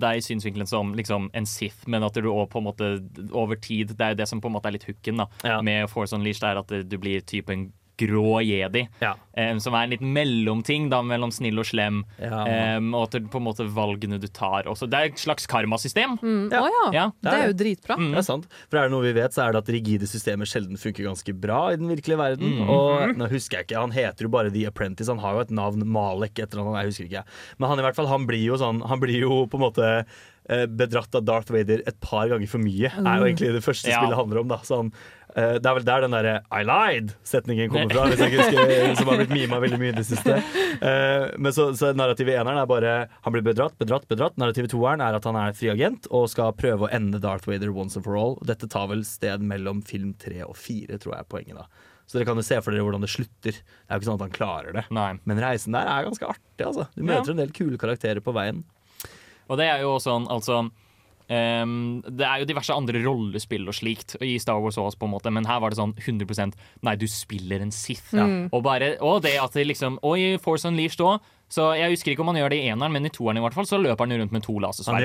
deg 0.03 0.21
i 0.21 0.25
synsvinkelen 0.25 0.69
som 0.69 0.93
liksom 0.99 1.31
en 1.37 1.47
Sith, 1.47 1.87
men 1.91 2.05
at 2.07 2.17
du 2.19 2.27
også 2.29 2.51
på 2.57 2.61
en 2.63 2.67
måte 2.67 2.89
over 3.37 3.59
tid 3.63 3.95
Det 3.97 4.03
er 4.05 4.15
jo 4.15 4.19
det 4.21 4.27
som 4.29 4.41
på 4.43 4.51
en 4.51 4.57
måte 4.57 4.69
er 4.71 4.77
litt 4.77 4.87
hooken 4.89 5.23
da, 5.23 5.29
Ja. 5.47 5.61
med 5.65 5.89
Force 5.93 6.15
Unleashed, 6.17 6.56
er 6.57 6.65
at 6.65 6.89
du 6.91 6.97
blir 6.99 7.21
typen 7.27 7.57
en 7.57 7.67
grå 7.97 8.41
jedi. 8.45 8.83
Ja. 9.01 9.15
Um, 9.37 9.59
som 9.61 9.75
er 9.77 9.87
en 9.87 9.93
liten 9.95 10.11
mellomting 10.13 10.91
da, 10.93 10.99
mellom 11.05 11.31
snill 11.33 11.57
og 11.61 11.65
slem. 11.69 12.03
Ja. 12.21 12.43
Um, 12.77 12.91
og 12.97 13.07
at 13.07 13.17
det, 13.17 13.23
på 13.33 13.41
en 13.41 13.47
måte 13.47 13.67
valgene 13.73 14.19
du 14.21 14.27
tar 14.29 14.69
også. 14.69 14.89
Det 14.91 14.99
er 14.99 15.11
et 15.11 15.23
slags 15.23 15.49
karmasystem. 15.49 16.19
Mm. 16.21 16.53
Ja. 16.53 16.63
Ja. 16.93 17.07
Det 17.25 17.33
er 17.33 17.51
jo 17.53 17.57
dritbra. 17.63 17.97
Mm. 18.01 18.11
Det 18.13 18.21
er 18.21 18.29
sant. 18.29 18.49
For 18.69 18.81
er 18.81 18.89
det 18.89 18.97
noe 18.97 19.07
vi 19.07 19.15
vet, 19.17 19.33
så 19.37 19.47
er 19.47 19.57
det 19.57 19.65
at 19.65 19.73
rigide 19.79 20.09
systemer 20.11 20.49
sjelden 20.49 20.81
funker 20.81 21.09
ganske 21.09 21.37
bra 21.41 21.63
i 21.73 21.81
den 21.81 21.89
virkelige 21.93 22.21
verden. 22.21 22.59
Mm. 22.61 22.71
Og 22.77 23.17
nå 23.17 23.31
husker 23.33 23.61
jeg 23.63 23.71
ikke, 23.71 23.81
Han 23.87 23.97
heter 23.97 24.29
jo 24.29 24.33
bare 24.37 24.53
The 24.53 24.67
Apprentice. 24.69 25.09
Han 25.13 25.25
har 25.25 25.39
jo 25.39 25.47
et 25.47 25.57
navn, 25.57 25.85
Malek, 25.97 26.37
et 26.39 26.53
eller 26.53 26.67
annet. 26.67 26.81
Jeg 26.85 26.93
husker 26.93 27.11
ikke. 27.11 27.27
Men 27.59 27.73
han 27.73 27.81
i 27.81 27.89
hvert 27.89 28.01
fall, 28.01 28.13
han 28.13 28.29
blir 28.29 28.45
jo 28.45 28.61
sånn 28.61 28.85
Han 28.87 29.01
blir 29.01 29.23
jo 29.25 29.45
på 29.49 29.57
en 29.57 29.65
måte 29.71 29.91
eh, 30.49 30.67
bedratt 30.69 31.17
av 31.17 31.25
Darth 31.27 31.53
Vader 31.55 31.81
et 31.87 32.01
par 32.05 32.29
ganger 32.29 32.51
for 32.51 32.63
mye. 32.63 32.93
Er 32.93 33.23
jo 33.23 33.29
egentlig 33.31 33.55
det 33.57 33.65
første 33.65 33.89
Ja. 33.89 34.03
spillet 34.03 34.21
handler 34.21 34.45
om. 34.45 34.49
da 34.53 34.61
Sånn, 34.67 34.93
eh, 35.37 35.57
Det 35.61 35.69
er 35.71 35.75
vel 35.79 35.85
der 35.87 36.01
den 36.07 36.15
derre 36.17 36.35
'I 36.51 36.63
lied'-setningen 36.67 37.71
kommer 37.73 37.93
fra, 37.95 38.07
hvis 38.11 38.19
jeg 38.25 38.33
ikke 38.33 38.45
husker, 38.47 38.95
som 39.01 39.11
har 39.13 39.21
blitt 39.21 39.35
mima 39.37 39.61
veldig 39.63 39.79
mye 39.83 39.93
i 39.93 39.97
det 39.99 40.07
siste. 40.09 40.37
Uh, 40.81 41.27
men 41.39 41.53
så, 41.53 41.69
så 41.77 41.93
narrativet 41.97 42.35
i 42.35 42.39
eneren 42.41 42.59
er 42.61 42.69
bare 42.71 42.95
han 43.25 43.33
blir 43.35 43.45
bedratt, 43.47 43.77
bedratt, 43.79 44.09
bedratt. 44.09 44.37
Narrativet 44.41 44.73
toeren 44.75 45.01
er 45.05 45.17
at 45.19 45.25
han 45.29 45.37
er 45.41 45.53
fri 45.57 45.71
agent 45.73 46.09
og 46.11 46.29
skal 46.33 46.53
prøve 46.57 46.87
å 46.89 46.93
ende 46.93 47.21
Darth 47.23 47.49
Vader 47.49 47.71
once 47.75 47.97
and 47.97 48.05
for 48.05 48.17
all. 48.21 48.37
Dette 48.45 48.69
tar 48.69 48.89
vel 48.93 49.05
sted 49.05 49.41
mellom 49.45 49.83
film 49.87 50.15
tre 50.21 50.43
og 50.47 50.57
fire, 50.57 50.99
tror 50.99 51.15
jeg 51.17 51.27
er 51.27 51.31
poenget. 51.37 51.57
da 51.61 51.67
Så 52.07 52.19
dere 52.19 52.29
kan 52.29 52.37
jo 52.41 52.47
se 52.47 52.61
for 52.63 52.71
dere 52.73 52.85
hvordan 52.87 53.03
det 53.05 53.11
slutter. 53.13 53.57
Det 53.61 53.89
er 53.91 53.97
jo 53.97 54.01
ikke 54.03 54.11
sånn 54.11 54.21
at 54.21 54.27
han 54.29 54.37
klarer 54.37 54.73
det. 54.77 54.85
Nei. 54.95 55.11
Men 55.25 55.41
reisen 55.43 55.73
der 55.77 55.89
er 55.91 56.05
ganske 56.07 56.29
artig. 56.33 56.65
altså 56.67 56.89
Du 56.95 57.03
møter 57.03 57.33
Ja. 57.33 57.37
en 57.37 57.45
del 57.45 57.53
kule 57.53 57.79
karakterer 57.79 58.21
på 58.21 58.33
veien. 58.37 58.65
Og 59.49 59.59
det 59.59 59.67
er 59.71 59.81
jo 59.85 59.97
sånn, 60.03 60.27
altså 60.29 60.71
ehm, 61.33 62.03
Det 62.07 62.27
er 62.27 62.43
jo 62.43 62.49
diverse 62.49 62.75
andre 62.75 63.03
rollespill 63.05 63.67
og 63.69 63.77
slikt 63.77 64.17
i 64.25 64.37
Star 64.43 64.61
Wars 64.63 64.79
også, 64.79 64.99
på 65.01 65.09
en 65.09 65.15
måte, 65.15 65.33
men 65.33 65.49
her 65.49 65.61
var 65.63 65.73
det 65.73 65.81
sånn 65.81 65.95
100% 65.95 66.57
Nei, 66.87 66.97
du 66.97 67.07
spiller 67.11 67.65
en 67.65 67.73
Sith. 67.75 68.15
Mm. 68.15 68.49
Og, 68.53 68.61
bare, 68.67 68.95
og 69.05 69.23
det 69.27 69.37
at 69.43 69.57
det 69.57 69.67
liksom 69.69 69.99
Og 70.03 70.21
i 70.21 70.37
Force 70.43 70.69
Unleashed 70.69 71.03
òg. 71.05 71.33
Så 71.53 71.69
jeg 71.79 71.93
husker 71.93 72.11
ikke 72.11 72.25
om 72.25 72.33
han 72.33 72.41
gjør 72.41 72.51
det 72.51 72.59
i 72.59 72.71
eneren, 72.73 72.91
men 72.97 73.07
i 73.07 73.13
toeren 73.15 73.39
i 73.39 73.43
hvert 73.45 73.55
fall 73.55 73.69
så 73.69 73.79
løper 73.79 74.03
han 74.03 74.19
rundt 74.19 74.33
med 74.35 74.43
to 74.43 74.57
lasersverd. 74.59 75.05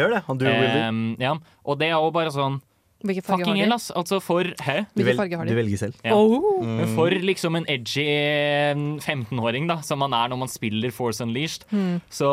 Ehm, 0.87 1.03
ja. 1.21 1.35
Og 1.69 1.77
det 1.77 1.91
er 1.91 1.99
jo 1.99 2.09
bare 2.15 2.33
sånn 2.33 2.57
Hvilken 3.01 3.25
farger 3.25 3.45
Fucking 3.45 3.61
har 3.63 3.71
de? 3.71 3.75
ass. 3.75 3.89
Altså 3.97 4.19
for 4.23 4.47
Hæ? 4.61 4.77
Du, 4.93 5.03
vel, 5.03 5.17
farge 5.17 5.39
har 5.39 5.49
du 5.49 5.53
velger 5.57 5.81
selv. 5.81 5.97
Ja. 6.05 6.15
Oh. 6.15 6.61
Mm. 6.61 6.83
For 6.95 7.13
liksom 7.13 7.57
en 7.57 7.65
edgy 7.71 8.05
eh, 8.05 8.75
15-åring, 9.01 9.67
da, 9.69 9.79
som 9.85 10.01
man 10.03 10.13
er 10.13 10.31
når 10.31 10.41
man 10.43 10.51
spiller 10.51 10.93
Force 10.93 11.23
Unleashed, 11.23 11.65
mm. 11.71 12.01
så 12.13 12.31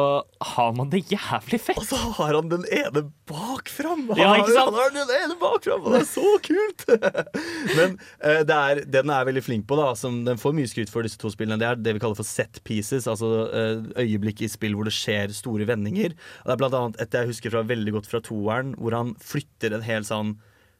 har 0.54 0.74
man 0.76 0.92
det 0.92 1.04
jævlig 1.12 1.60
fett. 1.60 1.80
Og 1.80 1.88
så 1.88 1.98
har 2.18 2.36
han 2.36 2.50
den 2.52 2.66
ene 2.68 3.06
bakfram! 3.28 4.06
Ja, 4.18 4.34
ikke 4.38 4.52
sant? 4.52 4.72
Han 4.72 4.80
har 4.80 4.94
den 4.94 5.14
ene 5.18 5.38
bakfram, 5.40 5.84
og 5.86 5.96
det 5.96 6.02
er 6.04 6.10
så 6.10 6.34
kult! 6.44 6.84
Men 7.78 7.96
uh, 8.24 8.42
det, 8.44 8.58
er, 8.58 8.82
det 8.84 9.04
den 9.08 9.14
er 9.14 9.28
veldig 9.28 9.44
flink 9.44 9.68
på, 9.68 9.78
da 9.78 9.92
som 9.98 10.22
den 10.26 10.40
får 10.40 10.56
mye 10.56 10.70
skryt 10.70 10.92
for 10.92 11.06
disse 11.06 11.20
to 11.20 11.32
spillene, 11.32 11.60
det 11.60 11.68
er 11.68 11.80
det 11.80 11.96
vi 11.96 12.02
kaller 12.02 12.18
for 12.18 12.28
set 12.28 12.60
pieces. 12.68 13.08
Altså 13.10 13.30
uh, 13.48 13.88
øyeblikk 14.00 14.44
i 14.44 14.50
spill 14.52 14.76
hvor 14.76 14.88
det 14.88 14.96
skjer 14.96 15.32
store 15.36 15.68
vendinger. 15.68 16.16
Og 16.42 16.50
det 16.50 16.56
er 16.56 16.62
blant 16.62 16.78
annet 16.78 17.02
et 17.02 17.18
jeg 17.18 17.32
husker 17.32 17.54
fra 17.54 17.64
veldig 17.68 17.96
godt 17.98 18.10
fra 18.10 18.22
toeren, 18.24 18.74
hvor 18.78 18.96
han 18.96 19.14
flytter 19.22 19.76
en 19.76 19.86
hel 19.86 20.06
sånn 20.06 20.36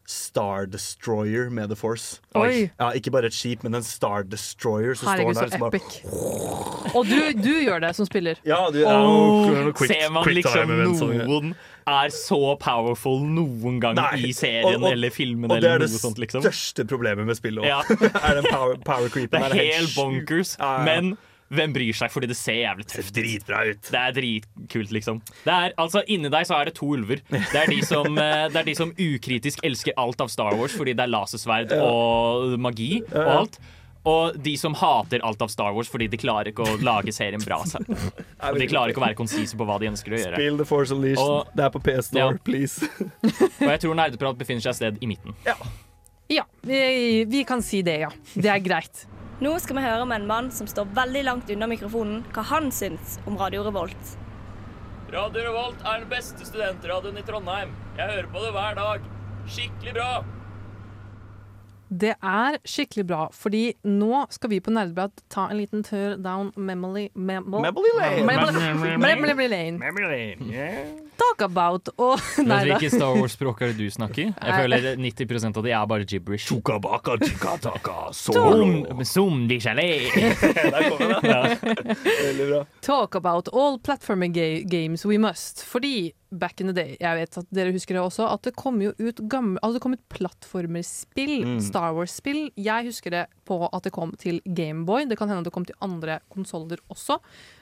Star 0.09 0.65
Destroyer 0.67 1.51
med 1.53 1.69
The 1.69 1.77
Force. 1.77 2.21
Oi. 2.35 2.71
Ja, 2.81 2.91
Ikke 2.97 3.11
bare 3.13 3.27
et 3.29 3.35
skip, 3.37 3.63
men 3.63 3.75
en 3.77 3.83
Star 3.85 4.23
Destroyer. 4.25 4.95
som 4.97 5.09
Herregud, 5.11 5.35
står 5.37 5.45
så 5.45 5.51
der, 5.51 5.59
som 5.59 5.61
bare- 5.61 6.95
Og 6.97 7.05
du, 7.05 7.33
du 7.43 7.51
gjør 7.67 7.81
det 7.85 7.91
som 7.97 8.07
spiller. 8.09 8.39
Ja, 8.49 8.63
du, 8.73 8.79
ja, 8.81 8.95
noe 9.03 9.73
quick- 9.77 9.93
ser 9.93 10.09
man 10.11 10.25
liksom 10.25 10.73
noen 11.29 11.55
er 11.89 12.09
så 12.13 12.41
powerful 12.61 13.21
noen 13.21 13.79
gang 13.81 13.97
Nei. 13.97 14.29
i 14.29 14.33
serien 14.33 14.65
Og- 14.77 14.83
og- 14.83 14.93
eller 14.93 15.11
filmen 15.11 15.51
Og 15.51 15.61
det 15.61 15.71
er 15.71 15.79
det 15.79 15.91
sånt, 15.91 16.17
liksom. 16.19 16.41
største 16.43 16.87
problemet 16.89 17.27
med 17.27 17.37
spillet 17.37 17.65
Ja. 17.65 17.83
òg. 17.83 18.01
er 18.31 18.35
den 18.41 18.45
power, 18.51 18.77
power 18.85 19.09
creepen. 19.09 19.41
Det 19.41 19.51
er 19.51 19.55
der, 19.55 19.73
helt 19.77 19.95
bonkers, 19.95 20.57
Ja, 20.59 20.79
ja. 20.79 20.85
men 20.85 21.19
hvem 21.51 21.73
bryr 21.73 21.97
seg, 21.97 22.11
fordi 22.13 22.29
det 22.29 22.37
ser 22.37 22.59
jævlig 22.61 22.85
Det 22.87 22.93
ser 22.99 23.07
ut. 23.09 23.15
dritbra 23.17 23.63
ut. 23.71 23.83
Det 23.91 24.01
er 24.03 24.13
dritkult, 24.19 24.91
liksom. 24.93 25.23
Det 25.45 25.55
er, 25.55 25.73
altså, 25.79 26.03
inni 26.07 26.29
deg 26.29 26.45
så 26.47 26.59
er 26.61 26.65
det 26.69 26.75
to 26.77 26.87
ulver. 26.95 27.23
Det 27.31 27.55
er 27.63 27.67
de 27.73 27.81
som, 27.87 28.07
eh, 28.19 28.49
det 28.53 28.57
er 28.63 28.65
de 28.69 28.75
som 28.75 28.93
ukritisk 28.93 29.65
elsker 29.65 29.93
alt 29.97 30.21
av 30.21 30.29
Star 30.29 30.55
Wars 30.57 30.77
fordi 30.77 30.93
det 30.95 31.07
er 31.07 31.13
lasersverd 31.15 31.73
og 31.81 32.59
magi 32.61 33.03
og 33.13 33.35
alt. 33.39 33.59
Og 34.09 34.37
de 34.41 34.55
som 34.57 34.73
hater 34.79 35.21
alt 35.27 35.43
av 35.43 35.49
Star 35.53 35.73
Wars 35.75 35.89
fordi 35.91 36.07
de 36.09 36.17
klarer 36.17 36.49
ikke 36.53 36.65
å 36.65 36.77
lage 36.81 37.13
serien 37.13 37.43
bra. 37.45 37.59
selv. 37.67 37.89
Og 38.49 38.57
de 38.57 38.69
klarer 38.71 38.93
ikke 38.95 39.03
å 39.03 39.05
være 39.05 39.19
konsise 39.19 39.57
på 39.59 39.67
hva 39.69 39.77
de 39.83 39.89
ønsker 39.91 40.15
å 40.15 40.21
gjøre. 40.23 40.39
Spill 40.39 40.57
The 40.57 40.65
Force 40.65 40.95
Unleashed. 40.95 41.19
Og- 41.19 41.51
det 41.59 41.65
er 41.67 41.71
på 41.75 41.83
PS 41.83 42.07
Store, 42.13 42.31
Ja. 42.33 42.39
please. 42.47 42.89
Og 43.61 43.69
jeg 43.69 43.81
tror 43.83 43.99
Nerdeprat 43.99 44.39
befinner 44.39 44.63
seg 44.65 44.71
et 44.71 44.77
sted 44.81 45.03
i 45.03 45.07
midten. 45.11 45.35
Ja, 46.31 46.45
vi, 46.63 47.25
vi 47.29 47.43
kan 47.45 47.61
si 47.61 47.83
det, 47.83 47.99
ja. 48.07 48.09
Det 48.37 48.49
er 48.53 48.61
greit. 48.65 49.05
Nå 49.39 49.53
skal 49.63 49.77
vi 49.79 49.83
høre 49.85 50.07
med 50.11 50.19
en 50.19 50.25
mann 50.27 50.49
som 50.51 50.67
står 50.67 50.89
veldig 50.97 51.21
langt 51.23 51.51
unna 51.55 51.69
mikrofonen, 51.71 52.25
hva 52.35 52.43
han 52.49 52.73
syns 52.75 53.21
om 53.23 53.37
Radio 53.39 53.63
Revolt. 53.69 54.17
Radio 55.15 55.45
Revolt 55.45 55.85
er 55.87 56.01
den 56.01 56.09
beste 56.11 56.43
studentradioen 56.49 57.21
i 57.21 57.23
Trondheim. 57.23 57.71
Jeg 58.01 58.11
hører 58.17 58.29
på 58.33 58.43
det 58.43 58.51
hver 58.57 58.75
dag. 58.81 59.07
Skikkelig 59.47 59.95
bra. 59.95 60.09
Det 61.91 62.15
er 62.23 62.59
skikkelig 62.69 63.07
bra, 63.09 63.29
fordi 63.33 63.73
nå 63.89 64.27
skal 64.35 64.51
vi 64.53 64.59
på 64.61 64.71
Nerdeprat 64.75 65.23
ta 65.33 65.47
en 65.49 65.57
liten 65.57 65.83
tur 65.87 66.17
down 66.21 66.51
memory 66.57 67.09
memo- 67.17 67.63
Memory 67.65 67.93
lane. 67.97 68.27
Memory- 68.29 68.99
Memory 68.99 69.49
lane. 69.49 70.37
Talk 71.19 71.41
about 71.43 71.89
og 71.99 72.21
Vet 72.37 72.47
Nei 72.47 72.59
da. 72.69 72.77
hvilke 72.77 72.91
Star 72.93 73.17
Wars-språk 73.17 73.63
er 73.65 73.73
det 73.73 73.79
du 73.81 73.89
snakker? 73.91 74.31
Jeg 74.37 74.61
føler 74.63 74.91
90% 75.01 75.57
av 75.59 75.65
de 75.67 75.73
er 75.75 75.87
bare 75.91 76.05
gibberish. 76.07 76.47
Chukabaka, 76.53 77.17
chikataka, 77.25 77.97
Som, 78.15 78.85
som 79.05 79.41
de 79.51 79.59
gelé. 79.59 79.89
Der 80.75 80.89
kommer 80.93 81.17
det. 81.17 81.33
Ja. 81.33 81.43
Veldig 82.05 82.49
bra. 82.53 82.63
Talk 82.87 83.17
about 83.19 83.49
all 83.53 83.79
platforming 83.81 84.33
ga 84.37 84.47
games 84.69 85.05
we 85.09 85.19
must. 85.19 85.65
Fordi 85.67 86.13
back 86.31 86.61
in 86.61 86.67
the 86.69 86.73
day, 86.77 86.97
jeg 87.01 87.17
vet 87.17 87.39
at 87.39 87.47
dere 87.55 87.73
husker 87.73 87.95
det 87.97 88.03
også, 88.03 88.27
at 88.33 88.43
det 88.43 88.55
kom 88.57 88.81
jo 88.83 88.93
ut 88.99 89.21
gamle, 89.29 89.59
altså 89.63 89.79
det 89.79 89.83
kom 89.83 89.93
ut 89.97 90.09
plattformerspill, 90.09 91.45
Mm. 91.45 91.61
Star 91.63 91.93
Wars-spill. 91.95 92.51
Jeg 92.57 92.85
husker 92.89 93.11
det 93.11 93.27
på 93.47 93.59
at 93.73 93.83
det 93.85 93.93
kom 93.93 94.13
til 94.21 94.41
Gameboy. 94.45 95.07
Det 95.09 95.17
kan 95.19 95.29
hende 95.29 95.41
at 95.41 95.45
det 95.49 95.53
kom 95.55 95.65
til 95.65 95.77
andre 95.81 96.19
konsoller 96.31 96.79
også. 96.91 97.19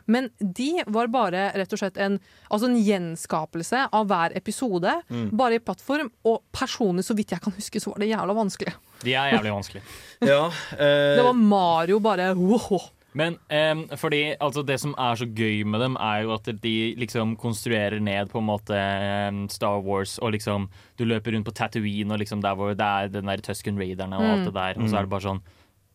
Men 0.08 0.30
de 0.40 0.82
var 0.86 1.08
bare 1.08 1.52
rett 1.54 1.72
og 1.72 1.78
slett 1.78 1.96
en, 1.98 2.18
altså 2.50 2.66
en 2.70 2.78
gjenskapelse 2.82 3.88
av 3.92 4.06
hver 4.06 4.34
episode, 4.36 4.92
Mm. 5.10 5.30
bare 5.36 5.54
i 5.54 5.58
plattform. 5.58 6.10
Og 6.24 6.42
personlig, 6.52 7.04
så 7.04 7.14
vidt 7.14 7.30
jeg 7.30 7.40
kan 7.40 7.52
huske, 7.52 7.80
så 7.80 7.90
var 7.92 7.98
det 7.98 8.08
jævla 8.10 8.34
vanskelig. 8.34 8.74
De 9.02 9.14
er 9.14 9.32
jævlig 9.36 9.52
vanskelig. 9.52 9.82
Ja, 10.22 10.46
eh, 10.72 11.16
Det 11.16 11.22
var 11.24 11.32
Mario 11.34 11.98
bare 12.00 12.34
wow. 12.34 12.80
Men 13.16 13.38
um, 13.48 13.84
fordi 13.96 14.34
altså, 14.36 14.60
det 14.68 14.76
som 14.82 14.92
er 15.00 15.14
så 15.16 15.24
gøy 15.26 15.62
med 15.64 15.80
dem, 15.80 15.94
er 15.96 16.26
jo 16.26 16.34
at 16.34 16.50
de 16.62 16.74
liksom 17.00 17.32
konstruerer 17.40 17.96
ned 18.04 18.28
på 18.28 18.42
en 18.42 18.48
måte 18.50 18.80
Star 19.52 19.80
Wars, 19.80 20.18
og 20.18 20.34
liksom 20.36 20.68
du 20.98 21.04
løper 21.08 21.32
rundt 21.32 21.46
på 21.48 21.54
Tatooine, 21.56 22.12
og 22.12 22.20
liksom 22.20 22.42
der 22.44 22.54
hvor 22.58 22.74
det 22.76 22.80
er 22.84 23.08
den 23.08 23.30
der 23.32 23.40
Tusken 23.40 23.78
Raiderne 23.80 24.18
og 24.20 24.24
alt 24.24 24.40
Mm. 24.40 24.44
det 24.50 24.54
der, 24.54 24.82
og 24.82 24.88
så 24.90 24.96
er 24.98 25.06
det 25.06 25.10
bare 25.16 25.24
sånn 25.30 25.40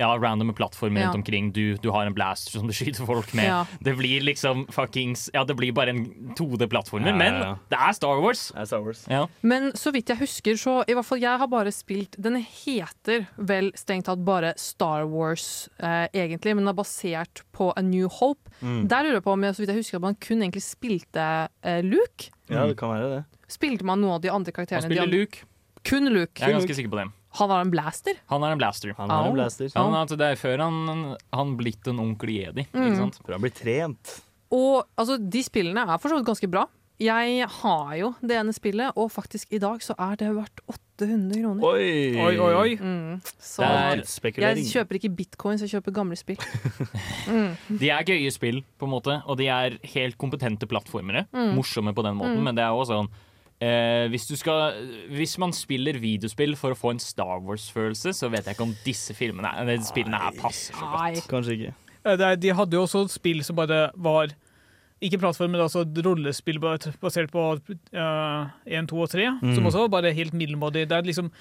ja, 0.02 0.10
randomme 0.18 0.54
plattformer 0.58 1.02
Ja. 1.04 1.08
rundt 1.12 1.22
omkring. 1.22 1.52
Du, 1.54 1.78
du 1.78 1.90
har 1.94 2.06
en 2.10 2.16
blaster 2.18 2.58
som 2.58 2.68
du 2.68 2.74
skyter 2.74 3.06
folk 3.08 3.32
med. 3.38 3.46
Ja. 3.48 3.62
Det 3.80 3.94
blir 4.00 4.24
liksom 4.26 4.66
fuckings 4.74 5.30
Ja, 5.34 5.44
det 5.48 5.56
blir 5.60 5.72
bare 5.78 5.94
en 5.94 6.34
2D-plattformer, 6.38 7.12
Ja, 7.12 7.14
ja, 7.14 7.18
men 7.22 7.40
ja. 7.42 7.52
det 7.72 7.80
er 7.80 7.94
Star 7.98 8.22
Wars. 8.24 8.44
Er 8.58 8.66
Star 8.66 8.82
Wars. 8.86 9.06
Ja. 9.12 9.28
Men 9.46 9.72
så 9.78 9.94
vidt 9.94 10.10
jeg 10.12 10.18
husker, 10.24 10.58
så 10.60 10.80
i 10.90 10.96
hvert 10.98 11.06
fall 11.08 11.22
jeg 11.22 11.38
har 11.44 11.48
bare 11.52 11.72
spilt 11.72 12.18
Den 12.22 12.40
heter 12.42 13.28
vel 13.38 13.72
strengt 13.78 14.06
tatt 14.10 14.24
bare 14.26 14.54
Star 14.58 15.06
Wars, 15.08 15.70
eh, 15.80 16.08
egentlig, 16.14 16.56
men 16.56 16.66
den 16.66 16.74
er 16.74 16.78
basert 16.82 17.44
på 17.56 17.72
A 17.78 17.82
New 17.86 18.10
Hope. 18.20 18.50
Mm. 18.62 18.88
Der 18.90 19.04
lurer 19.06 19.20
jeg 19.20 19.24
på 19.30 19.34
om 19.38 19.44
jeg, 19.48 19.56
så 19.56 19.64
vidt 19.64 19.70
jeg 19.76 19.82
husker, 19.84 20.02
at 20.02 20.08
man 20.10 20.16
kun 20.22 20.42
egentlig 20.42 20.64
spilte 20.66 21.30
eh, 21.64 21.82
Luke. 21.86 22.32
Ja, 22.50 22.66
det 22.68 22.78
kan 22.82 22.90
være 22.96 23.10
det. 23.16 23.24
Spilte 23.52 23.86
man 23.88 24.02
noen 24.02 24.18
av 24.18 24.22
de 24.24 24.32
andre 24.32 24.52
karakterene? 24.52 24.88
karakterene? 24.88 24.88
spiller 24.90 25.12
de? 25.12 25.18
Luke. 25.18 25.46
Kun 25.88 26.10
Luke. 26.14 26.40
Jeg 26.40 26.50
er 26.52 26.60
ganske 26.60 26.76
sikker 26.78 26.92
på 26.94 27.00
det. 27.02 27.08
Han 27.40 27.50
har 27.54 27.62
en 27.64 27.72
blaster. 27.72 28.18
Han 28.28 28.44
er 28.44 28.52
en 28.56 28.60
blaster. 28.60 28.92
Han 28.98 29.10
har 29.10 29.30
en 29.30 29.34
blaster. 29.38 29.72
Han, 29.78 29.94
altså, 29.96 30.18
det 30.20 30.28
er 30.34 30.36
før 30.42 30.66
han, 30.66 31.16
han 31.32 31.56
blitt 31.60 31.88
en 31.88 32.02
ordentlig 32.04 32.42
jedi. 32.42 32.66
Mm. 32.74 32.84
Ikke 32.90 33.00
sant? 33.00 33.22
For 33.24 33.38
han 33.38 33.42
blir 33.46 33.56
trent. 33.56 34.18
Og 34.52 34.84
altså, 35.00 35.16
de 35.22 35.44
spillene 35.48 35.86
er 35.88 35.98
for 36.02 36.12
så 36.12 36.18
vidt 36.20 36.28
ganske 36.28 36.50
bra. 36.52 36.66
Jeg 37.02 37.48
har 37.50 37.94
jo 37.98 38.12
det 38.22 38.36
ene 38.38 38.54
spillet, 38.54 38.92
og 39.00 39.08
faktisk 39.10 39.56
i 39.56 39.58
dag 39.64 39.80
så 39.82 39.96
er 39.98 40.20
det 40.20 40.28
verdt 40.36 40.60
800 40.70 41.40
kroner. 41.42 41.64
Oi! 41.66 42.20
Oi, 42.22 42.36
oi, 42.38 42.52
oi. 42.60 42.76
Mm. 42.78 43.16
Så 43.42 43.64
Det 43.64 44.36
er 44.38 44.52
jeg 44.60 44.68
kjøper 44.70 45.00
ikke 45.00 45.10
bitcoins, 45.18 45.64
jeg 45.66 45.74
kjøper 45.78 45.96
gamle 46.02 46.20
spill. 46.20 46.38
Mm. 47.32 47.54
De 47.80 47.90
er 47.94 48.04
gøye 48.04 48.30
spill, 48.34 48.64
på 48.82 48.88
en 48.88 48.92
måte, 48.92 49.14
og 49.30 49.38
de 49.40 49.46
er 49.54 49.76
helt 49.94 50.18
kompetente 50.20 50.66
plattformere. 50.68 51.28
Mm. 51.32 51.52
Morsomme 51.56 51.94
på 51.96 52.04
den 52.04 52.18
måten, 52.18 52.40
Mm. 52.42 52.44
men 52.50 52.58
det 52.58 52.64
er 52.66 52.74
også 52.76 52.98
sånn 52.98 53.10
eh, 53.62 54.08
hvis, 54.12 54.26
du 54.30 54.36
skal, 54.40 54.82
hvis 55.14 55.38
man 55.42 55.54
spiller 55.56 56.00
videospill 56.02 56.56
for 56.60 56.74
å 56.74 56.78
få 56.78 56.96
en 56.96 57.02
Star 57.04 57.40
Wars-følelse, 57.46 58.14
så 58.18 58.30
vet 58.34 58.48
jeg 58.50 58.58
ikke 58.58 58.68
om 58.68 58.76
disse 58.86 59.16
filmene 59.18 59.78
spillene 59.86 60.20
her 60.22 60.36
passer 60.40 60.76
så 60.78 60.88
godt. 60.88 61.02
Nei. 61.02 61.26
Kanskje 61.32 61.58
ikke. 61.60 61.74
Eh, 62.02 62.26
De 62.42 62.56
hadde 62.58 62.78
jo 62.80 62.86
også 62.88 63.06
spill 63.14 63.44
som 63.46 63.60
bare 63.62 63.90
var 63.96 64.34
ikke 65.02 65.18
plattform, 65.20 65.52
men 65.56 65.62
altså 65.64 65.82
rollespill 66.06 66.60
basert 66.62 67.32
på 67.34 67.44
eh, 67.92 68.50
1, 68.78 68.88
2 68.92 69.00
og 69.02 69.10
3, 69.10 69.28
Mm. 69.42 69.56
som 69.58 69.66
også 69.66 69.80
var 69.88 69.90
bare 70.02 70.12
helt 70.14 70.34
middelmådig. 70.38 70.84
Det 70.88 70.92
er 70.98 71.08
liksom 71.08 71.32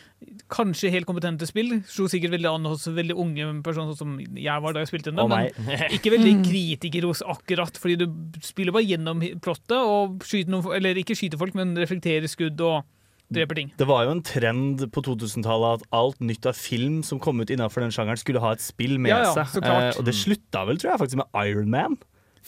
kanskje 0.49 0.91
helt 0.95 1.07
kompetente 1.09 1.47
spill. 1.49 1.83
Slo 1.89 2.07
sikkert 2.09 2.33
veldig 2.37 2.49
an 2.55 2.65
hos 2.71 2.87
veldig 2.89 3.17
unge 3.21 3.49
personer, 3.63 3.93
sånn 3.93 3.99
som 3.99 4.15
jeg 4.37 4.63
var 4.65 4.73
da 4.73 4.81
jeg 4.81 4.89
spilte 4.93 5.11
den. 5.13 5.21
Oh, 5.21 5.29
Men 5.29 5.51
ikke 5.93 6.15
veldig 6.17 6.35
kritiker 6.47 7.07
hos 7.11 7.21
akkurat, 7.23 7.77
fordi 7.77 7.99
du 8.01 8.07
spiller 8.41 8.73
bare 8.73 8.89
gjennom 8.89 9.21
plottet 9.45 9.77
og 9.77 10.25
skyter 10.25 10.51
noen, 10.55 10.73
eller 10.81 10.97
ikke 11.03 11.17
skyter 11.19 11.39
folk, 11.41 11.55
men 11.55 11.77
reflekterer 11.77 12.27
skudd 12.33 12.61
og 12.65 12.85
dreper 13.31 13.55
ting. 13.61 13.69
Det 13.79 13.87
var 13.87 14.07
jo 14.09 14.11
en 14.17 14.23
trend 14.27 14.81
på 14.91 15.03
2000-tallet 15.07 15.83
at 15.83 15.85
alt 15.95 16.19
nytt 16.25 16.49
av 16.51 16.57
film 16.59 17.03
som 17.07 17.21
kom 17.23 17.39
ut 17.45 17.51
innenfor 17.53 17.85
den 17.85 17.93
sjangeren, 17.95 18.19
skulle 18.19 18.41
ha 18.43 18.53
et 18.57 18.65
spill 18.65 18.97
med 18.99 19.13
Ja, 19.13 19.21
ja, 19.29 19.35
seg. 19.37 19.53
så 19.53 19.61
klart. 19.63 19.93
Eh, 19.95 19.99
og 20.01 20.09
det 20.09 20.17
slutta 20.19 20.65
vel, 20.67 20.81
tror 20.81 20.91
jeg, 20.97 21.03
faktisk 21.05 21.21
med 21.21 21.45
Iron 21.47 21.71
Man. 21.71 21.99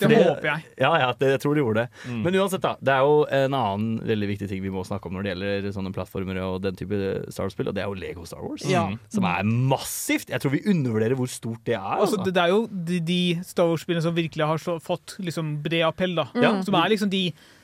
Det 0.01 0.09
håper 0.17 0.47
jeg. 0.49 0.65
Ja, 0.81 0.91
ja, 0.99 1.09
det, 1.19 1.29
jeg 1.35 1.41
tror 1.43 1.55
de 1.55 1.63
gjorde 1.63 1.83
det. 1.85 2.01
Mm. 2.09 2.21
Men 2.25 2.39
uansett, 2.41 2.63
da. 2.65 2.73
Det 2.81 2.95
er 2.95 3.03
jo 3.07 3.19
en 3.29 3.55
annen 3.59 3.91
veldig 4.09 4.29
viktig 4.33 4.49
ting 4.51 4.63
vi 4.65 4.73
må 4.73 4.85
snakke 4.89 5.09
om 5.11 5.17
når 5.19 5.27
det 5.27 5.33
gjelder 5.35 5.69
sånne 5.77 5.93
plattformer 5.95 6.41
og 6.43 6.63
den 6.65 6.79
type 6.79 6.99
Star 7.33 7.47
Wars-spill, 7.47 7.69
og 7.71 7.77
det 7.77 7.85
er 7.85 7.91
jo 7.93 7.99
Lego 8.01 8.25
Star 8.29 8.43
Wars. 8.45 8.65
Ja. 8.69 8.87
Som 9.13 9.27
er 9.29 9.45
massivt. 9.45 10.33
Jeg 10.33 10.43
tror 10.43 10.55
vi 10.57 10.63
undervurderer 10.73 11.19
hvor 11.19 11.31
stort 11.31 11.61
det 11.69 11.77
er. 11.77 11.83
Altså, 11.99 12.13
Altså. 12.13 12.25
det, 12.29 12.35
det 12.37 12.43
er 12.43 12.53
jo 12.53 12.63
de, 12.91 13.01
de 13.13 13.21
Star 13.47 13.69
Wars-spillene 13.71 14.03
som 14.05 14.17
virkelig 14.17 14.47
har 14.47 14.59
så, 14.61 14.79
fått 14.83 15.17
liksom, 15.23 15.55
bred 15.65 15.85
appell. 15.87 16.17
da. 16.19 16.27
Mm. 16.35 16.63
Som 16.67 16.75
er 16.81 16.89
liksom 16.93 17.13
de 17.13 17.23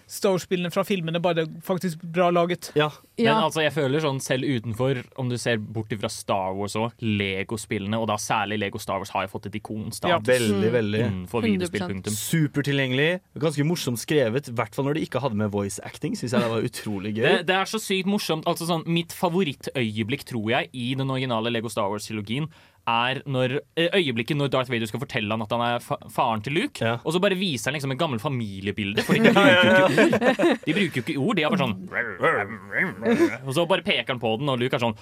Star 0.08 0.32
Wars-spillene 0.32 0.70
fra 0.72 0.82
filmene, 0.88 1.20
bare 1.20 1.44
faktisk 1.64 2.00
bra 2.02 2.30
laget. 2.32 2.70
Men 2.74 3.28
altså, 3.42 3.60
jeg 3.60 3.74
føler 3.74 4.00
sånn 4.00 4.20
selv 4.24 4.48
utenfor, 4.48 5.02
om 5.20 5.28
du 5.28 5.36
ser 5.40 5.58
bort 5.60 5.92
fra 6.00 6.08
Star 6.12 6.54
Wars 6.56 6.76
og 6.80 6.94
Lego-spillene, 7.04 7.98
og 8.00 8.08
da 8.08 8.16
særlig 8.20 8.58
Lego 8.62 8.80
Star 8.80 9.02
Wars 9.02 9.12
har 9.12 9.26
jo 9.26 9.32
fått 9.34 9.50
et 9.50 9.58
ikonstatus 9.60 10.08
Ja, 10.08 10.18
veldig, 10.24 10.70
veldig. 10.72 11.02
innenfor 11.04 11.44
videospill-punktum. 11.44 12.16
Supertilgjengelig. 12.16 13.08
Ganske 13.44 13.66
morsomt 13.68 14.00
skrevet, 14.00 14.48
i 14.48 14.56
hvert 14.56 14.74
fall 14.74 14.88
når 14.88 14.98
de 14.98 15.04
ikke 15.08 15.20
hadde 15.24 15.38
med 15.42 15.52
voice 15.52 15.78
acting. 15.84 16.16
Synes 16.16 16.32
jeg 16.32 16.40
det 16.46 16.50
var 16.54 16.66
utrolig 16.70 17.14
gøy. 17.18 17.24
Det, 17.28 17.36
det 17.52 17.58
er 17.60 17.68
så 17.68 17.80
sykt 17.82 18.08
morsomt. 18.08 18.48
Altså 18.48 18.68
sånn, 18.70 18.86
Mitt 18.88 19.12
favorittøyeblikk, 19.12 20.24
tror 20.28 20.50
jeg, 20.54 20.70
i 20.72 20.94
den 20.98 21.10
originale 21.12 21.52
Lego 21.52 21.68
Star 21.72 21.90
Wars-trilogien, 21.92 22.48
er 22.88 23.20
når, 23.28 23.58
øyeblikket 23.98 24.38
når 24.38 24.50
Darth 24.54 24.72
Vader 24.72 24.88
skal 24.90 25.02
fortelle 25.02 25.34
han 25.34 25.44
at 25.44 25.52
han 25.54 25.64
er 25.66 25.82
fa 25.84 25.98
faren 26.12 26.42
til 26.44 26.56
Luke, 26.56 26.92
og 27.04 27.14
så 27.14 27.20
bare 27.22 27.36
viser 27.38 27.70
han 27.70 27.76
liksom 27.76 27.92
et 27.94 28.00
gammelt 28.00 28.24
familiebilde. 28.24 29.04
For 29.06 29.14
de 29.18 29.32
bruker 29.34 29.52
jo 29.68 29.72
ikke 29.74 29.84
ord. 29.84 30.58
De 30.64 30.74
bruker 30.78 31.00
jo 31.00 31.04
ikke 31.04 31.16
ord, 31.20 31.34
de 31.38 31.44
er 31.44 31.52
bare 31.52 31.62
sånn 31.64 31.76
Og 33.48 33.52
så 33.56 33.66
bare 33.70 33.84
peker 33.86 34.14
han 34.14 34.22
på 34.22 34.32
den, 34.40 34.52
og 34.52 34.60
Luke 34.62 34.78
er 34.78 34.82
sånn 34.82 34.96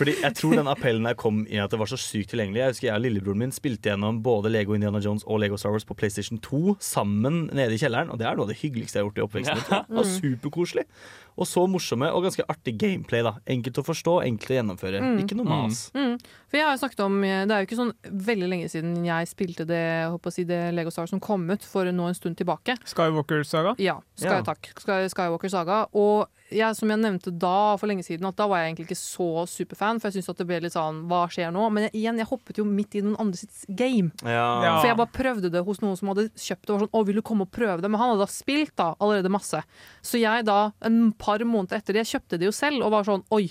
Fordi 0.00 0.16
jeg 0.20 0.38
tror 0.38 0.56
den 0.58 0.70
appellen 0.70 1.06
her 1.08 1.16
kom 1.18 1.44
i 1.46 1.60
at 1.62 1.72
det 1.72 1.80
var 1.80 1.90
så 1.90 1.98
sykt 2.00 2.32
tilgjengelig. 2.34 2.62
Jeg 2.62 2.74
husker 2.74 2.88
jeg 2.88 2.98
og 2.98 3.04
lillebroren 3.04 3.44
min 3.44 3.54
spilte 3.54 3.92
gjennom 3.92 4.20
både 4.24 4.52
Lego 4.52 4.76
Indiana 4.76 5.00
Jones 5.04 5.24
og 5.26 5.40
Lego 5.42 5.58
Star 5.60 5.74
Wars 5.74 5.86
på 5.86 5.96
PlayStation 5.98 6.40
2 6.42 6.76
sammen 6.82 7.44
nede 7.54 7.76
i 7.76 7.80
kjelleren. 7.80 8.10
Og 8.12 8.20
det 8.20 8.28
er 8.28 8.38
noe 8.38 8.48
av 8.48 8.52
det 8.52 8.58
hyggeligste 8.62 8.98
jeg 8.98 9.04
har 9.04 9.10
gjort 9.10 9.20
i 9.20 9.26
oppveksten. 9.28 9.62
Ja. 9.70 10.04
Superkoselig. 10.14 10.86
Og 11.34 11.48
så 11.50 11.64
morsomme 11.66 12.10
og 12.14 12.22
ganske 12.28 12.44
artig 12.48 12.76
gameplay. 12.78 13.22
da 13.26 13.34
Enkelt 13.50 13.80
å 13.80 13.84
forstå, 13.86 14.20
enkelt 14.26 14.52
å 14.52 14.58
gjennomføre. 14.58 15.00
Mm. 15.02 15.16
Ikke 15.24 15.38
noe 15.38 15.48
mas. 15.48 15.88
Mm. 15.94 16.14
For 16.46 16.58
jeg 16.60 16.66
har 16.68 16.76
jo 16.76 16.82
snakket 16.84 17.00
om, 17.04 17.20
Det 17.24 17.50
er 17.50 17.64
jo 17.64 17.66
ikke 17.68 17.80
sånn 17.80 17.92
veldig 18.30 18.48
lenge 18.52 18.68
siden 18.70 19.04
jeg 19.04 19.30
spilte 19.32 19.66
det, 19.66 19.80
jeg 19.80 20.12
håper 20.14 20.30
å 20.30 20.34
si, 20.34 20.44
det 20.44 20.60
Lego 20.74 20.90
Star 20.94 21.10
som 21.10 21.20
kom 21.20 21.48
ut 21.50 21.64
for 21.66 21.90
nå 21.90 22.06
en 22.08 22.14
stund 22.14 22.36
tilbake. 22.38 22.76
Skywalker-saga? 22.86 23.74
Ja. 23.82 23.98
Sky, 24.16 24.30
Ja. 24.30 24.42
Takk. 24.46 24.70
Sky, 24.78 25.08
Skywalker 25.10 25.50
Saga. 25.50 25.86
Og 25.94 26.28
jeg, 26.52 26.76
som 26.76 26.90
jeg 26.92 27.00
nevnte 27.00 27.32
da 27.40 27.74
for 27.80 27.88
lenge 27.88 28.04
siden, 28.04 28.26
at 28.28 28.36
da 28.36 28.46
var 28.50 28.60
jeg 28.60 28.72
egentlig 28.72 28.86
ikke 28.88 28.98
så 29.00 29.28
superfan, 29.48 30.00
for 30.00 30.10
jeg 30.10 30.18
syntes 30.18 30.32
at 30.34 30.40
det 30.42 30.46
ble 30.48 30.58
litt 30.64 30.74
sånn 30.74 31.02
Hva 31.10 31.22
skjer 31.32 31.52
nå? 31.54 31.64
Men 31.72 31.88
igjen, 31.90 32.20
jeg 32.20 32.28
hoppet 32.28 32.60
jo 32.60 32.66
midt 32.68 32.96
i 32.98 33.02
noen 33.04 33.16
andre 33.22 33.40
sitt 33.40 33.64
game. 33.68 34.12
Ja. 34.20 34.76
For 34.76 34.88
jeg 34.90 34.98
bare 35.00 35.14
prøvde 35.14 35.50
det 35.54 35.64
hos 35.66 35.80
noen 35.84 35.96
som 36.00 36.12
hadde 36.12 36.28
kjøpt 36.30 36.66
det 36.66 36.74
og 36.74 36.76
var 36.76 36.84
sånn 36.84 36.94
Å, 37.00 37.04
vil 37.08 37.20
du 37.20 37.24
komme 37.26 37.46
og 37.48 37.54
prøve 37.54 37.78
det? 37.80 37.90
Men 37.90 38.02
han 38.02 38.12
hadde 38.12 38.26
da 38.26 38.30
spilt 38.32 38.74
da 38.80 38.90
allerede 38.98 39.32
masse. 39.32 39.62
Så 40.04 40.20
jeg 40.20 40.46
da, 40.48 40.58
en 40.84 41.00
par 41.18 41.42
måneder 41.48 41.80
etter 41.80 41.96
det, 41.96 42.04
jeg 42.04 42.18
kjøpte 42.18 42.40
det 42.40 42.50
jo 42.50 42.56
selv 42.56 42.84
og 42.84 42.92
var 42.98 43.08
sånn 43.08 43.24
Oi, 43.34 43.46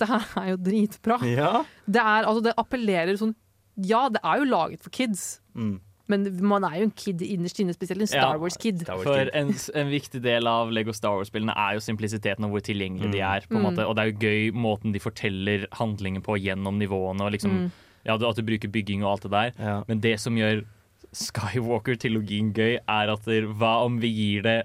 det 0.00 0.10
her 0.10 0.30
er 0.42 0.52
jo 0.52 0.60
dritbra. 0.68 1.18
Ja. 1.26 1.50
Det 1.84 2.02
er, 2.02 2.28
altså, 2.28 2.44
det 2.46 2.56
appellerer 2.60 3.18
sånn 3.20 3.34
Ja, 3.76 4.06
det 4.12 4.22
er 4.24 4.40
jo 4.40 4.48
laget 4.48 4.84
for 4.84 4.94
kids. 4.94 5.42
Mm. 5.56 5.80
Men 6.08 6.26
man 6.46 6.62
er 6.64 6.76
jo 6.78 6.84
en 6.86 6.92
kid 6.94 7.18
innerst 7.26 7.58
inne, 7.60 7.74
spesielt 7.74 8.00
en 8.04 8.06
Star 8.06 8.38
Wars-kid. 8.38 8.84
For 8.86 9.30
en, 9.34 9.48
en 9.74 9.88
viktig 9.90 10.20
del 10.22 10.46
av 10.46 10.70
Lego 10.70 10.92
Star 10.94 11.16
Wars-spillene 11.18 11.54
er 11.56 11.74
jo 11.74 11.80
simplisiteten 11.82 12.44
og 12.46 12.52
hvor 12.54 12.62
tilgjengelige 12.62 13.10
de 13.16 13.20
er. 13.26 13.40
på 13.48 13.56
en 13.56 13.62
Mm. 13.62 13.66
måte 13.70 13.86
Og 13.88 13.96
det 13.96 14.04
er 14.04 14.12
jo 14.12 14.18
gøy 14.22 14.52
måten 14.54 14.92
de 14.94 15.00
forteller 15.02 15.66
handlingen 15.72 16.22
på 16.22 16.38
gjennom 16.38 16.78
nivåene. 16.78 17.20
Og 17.26 17.32
liksom, 17.32 17.50
Mm. 17.50 17.70
ja, 18.06 18.14
At 18.14 18.36
du 18.36 18.42
bruker 18.42 18.68
bygging 18.70 19.02
og 19.04 19.12
alt 19.18 19.22
det 19.22 19.30
der. 19.58 19.84
Men 19.88 20.00
det 20.00 20.20
som 20.20 20.34
gjør 20.36 20.64
Skywalker-trilogien 21.46 22.52
gøy, 22.54 22.78
er 22.86 23.12
at 23.12 23.24
der, 23.24 23.46
hva 23.56 23.84
om 23.86 23.98
vi 24.02 24.08
gir 24.12 24.42
det 24.46 24.56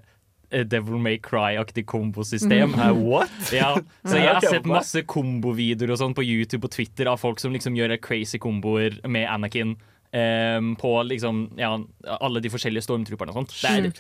eh, 0.52 0.64
Devil 0.68 1.00
May 1.00 1.18
Cry-aktig 1.18 1.86
kombosystem. 1.86 2.74
Mm. 2.76 3.04
What? 3.06 3.32
Ja, 3.56 3.76
så 4.06 4.18
jeg 4.20 4.28
har 4.34 4.42
sett 4.44 4.66
masse 4.68 5.04
kombovideoer 5.08 5.94
og 5.96 6.02
sånn 6.02 6.16
på 6.18 6.26
YouTube 6.26 6.66
og 6.68 6.72
Twitter 6.76 7.08
av 7.12 7.22
folk 7.22 7.40
som 7.40 7.54
liksom 7.56 7.78
gjør 7.78 7.98
crazy 8.04 8.38
komboer 8.42 9.00
med 9.08 9.28
Anakin 9.32 9.78
ehm, 10.14 10.76
på 10.80 10.92
liksom 11.08 11.46
ja, 11.58 11.72
alle 12.20 12.42
de 12.44 12.50
forskjellige 12.52 12.84
stormtrooperne 12.88 13.32
og 13.34 13.42
sånt. 13.42 13.56
Det 13.62 13.72
er, 13.72 13.92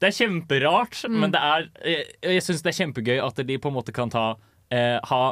det 0.00 0.08
er 0.10 0.16
kjemperart, 0.18 1.04
Mm. 1.08 1.20
men 1.20 1.32
det 1.32 1.40
er, 1.42 1.68
jeg, 1.84 2.06
jeg 2.22 2.42
syns 2.42 2.62
det 2.62 2.72
er 2.74 2.78
kjempegøy 2.84 3.18
at 3.26 3.46
de 3.46 3.58
på 3.58 3.68
en 3.68 3.74
måte 3.78 3.92
kan 3.96 4.10
ta 4.10 4.26
uh, 4.36 4.98
ha 5.10 5.22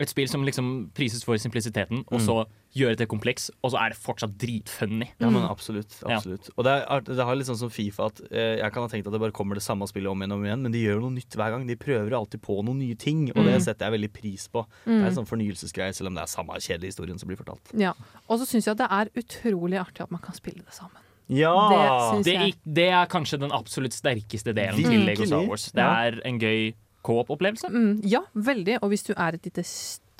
et 0.00 0.08
spill 0.08 0.28
som 0.28 0.42
liksom 0.44 0.90
prises 0.96 1.24
for 1.24 1.36
simplisiteten, 1.36 2.04
og 2.10 2.20
Mm. 2.20 2.46
Gjøre 2.72 2.96
det 3.00 3.08
kompleks, 3.10 3.48
og 3.66 3.72
så 3.72 3.80
er 3.82 3.90
det 3.90 3.98
fortsatt 3.98 4.36
dritfunny. 4.38 5.08
Ja, 5.18 5.26
men 5.30 5.42
absolutt. 5.42 5.96
Ja. 6.06 6.20
Og 6.54 6.64
det, 6.64 6.74
er, 6.86 7.00
det 7.02 7.24
har 7.26 7.34
litt 7.34 7.48
sånn 7.48 7.58
som 7.58 7.70
Fifa 7.74 8.06
at 8.06 8.20
eh, 8.30 8.60
jeg 8.60 8.70
kan 8.72 8.84
ha 8.84 8.88
tenkt 8.92 9.08
at 9.10 9.12
det 9.16 9.18
bare 9.20 9.34
kommer 9.34 9.58
det 9.58 9.64
samme 9.64 9.88
spillet 9.90 10.06
om 10.12 10.22
igjen 10.22 10.32
og 10.36 10.38
om 10.38 10.44
igjen, 10.46 10.62
men 10.62 10.70
de 10.76 10.82
gjør 10.84 11.00
noe 11.02 11.10
nytt 11.16 11.34
hver 11.34 11.50
gang. 11.50 11.66
De 11.66 11.74
prøver 11.80 12.14
alltid 12.14 12.40
på 12.46 12.60
noen 12.62 12.78
nye 12.78 12.94
ting, 12.94 13.24
og 13.34 13.42
det 13.42 13.56
Mm. 13.58 13.64
setter 13.66 13.86
jeg 13.90 13.96
veldig 13.98 14.12
pris 14.14 14.46
på. 14.48 14.62
Det 14.84 14.92
Mm. 14.94 15.02
er 15.02 15.06
en 15.10 15.18
sånn 15.18 15.26
fornyelsesgreie, 15.26 15.94
selv 15.94 16.06
om 16.08 16.14
det 16.14 16.22
er 16.22 16.30
samme 16.30 16.54
kjedelige 16.62 16.92
historien 16.94 17.18
som 17.18 17.26
blir 17.28 17.36
fortalt. 17.42 17.74
Ja. 17.74 17.92
Og 18.28 18.38
så 18.38 18.46
syns 18.46 18.64
jeg 18.70 18.78
at 18.78 18.82
det 18.84 18.90
er 18.90 19.10
utrolig 19.18 19.78
artig 19.82 20.00
at 20.06 20.10
man 20.14 20.20
kan 20.22 20.34
spille 20.34 20.62
det 20.62 20.72
sammen. 20.72 21.02
Ja! 21.28 22.20
Det 22.22 22.24
Det, 22.24 22.54
det 22.66 22.88
er 22.90 23.06
kanskje 23.06 23.38
den 23.40 23.50
absolutt 23.52 23.92
sterkeste 23.94 24.54
delen 24.54 24.76
til 24.82 25.04
Lego 25.06 25.24
Star 25.26 25.46
Wars. 25.46 25.70
Det 25.72 25.82
er 25.82 26.20
en 26.24 26.38
gøy 26.38 26.74
co-op-opplevelse. 27.02 27.68
Mm, 27.70 28.00
ja, 28.04 28.20
veldig. 28.34 28.78
Og 28.82 28.90
hvis 28.90 29.04
du 29.06 29.14
er 29.16 29.34
et 29.34 29.42
lite 29.46 29.62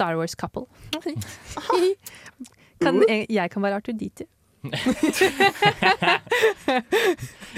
Star 0.00 0.16
Wars-couple 0.16 0.64
kan, 2.80 3.02
jeg, 3.04 3.26
jeg 3.28 3.50
kan 3.52 3.62
være 3.62 3.80
Arthur 3.82 3.92
Diti. 4.00 4.24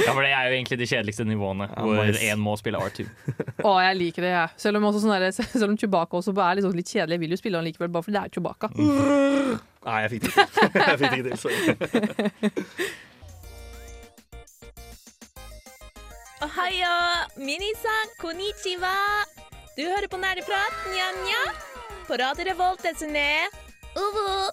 Ja, 0.03 0.13
for 0.15 0.23
det 0.25 0.31
er 0.33 0.47
jo 0.49 0.55
egentlig 0.55 0.79
de 0.81 0.87
kjedeligste 0.89 1.25
nivåene, 1.29 1.67
hvor 1.77 2.17
én 2.17 2.41
må 2.41 2.55
spille 2.57 2.79
R2. 2.81 3.05
Å, 3.61 3.73
jeg 3.85 3.99
liker 3.99 4.25
det, 4.25 4.31
jeg. 4.33 4.49
Selv 4.65 4.81
om, 4.81 4.87
også 4.89 5.03
sånn 5.03 5.13
der, 5.13 5.27
selv 5.37 5.69
om 5.69 5.77
Chewbacca 5.79 6.17
også 6.19 6.33
er 6.33 6.57
litt, 6.59 6.65
sånn 6.67 6.79
litt 6.79 6.91
kjedelig. 6.91 7.15
Jeg 7.19 7.23
vil 7.25 7.35
jo 7.35 7.39
spille 7.41 7.61
han 7.61 7.67
likevel, 7.69 7.91
bare 7.93 8.07
fordi 8.07 8.17
det 8.17 8.23
er 8.23 8.33
Chewbacca. 8.37 8.67
Nei, 8.73 9.99
jeg 10.05 10.13
fikk 10.15 10.23
det 10.23 10.31
ikke 10.33 10.43
Jeg 10.79 10.99
fikk 11.03 11.11
det 11.11 11.19
ikke 11.19 11.29
til. 11.29 11.39
Sorry. 11.43 11.59
Ohayo, 16.43 16.97
minisan, 17.39 18.07
konnichiwa. 18.23 18.97
Du 19.77 19.85
hører 19.87 20.09
på 20.11 20.19
Nerdeprat, 20.23 20.75
nja-nja. 20.95 21.45
På 22.07 22.15
Radio 22.19 22.45
Revolt, 22.45 22.83
desene. 22.83 23.25
Uvu. 23.97 24.51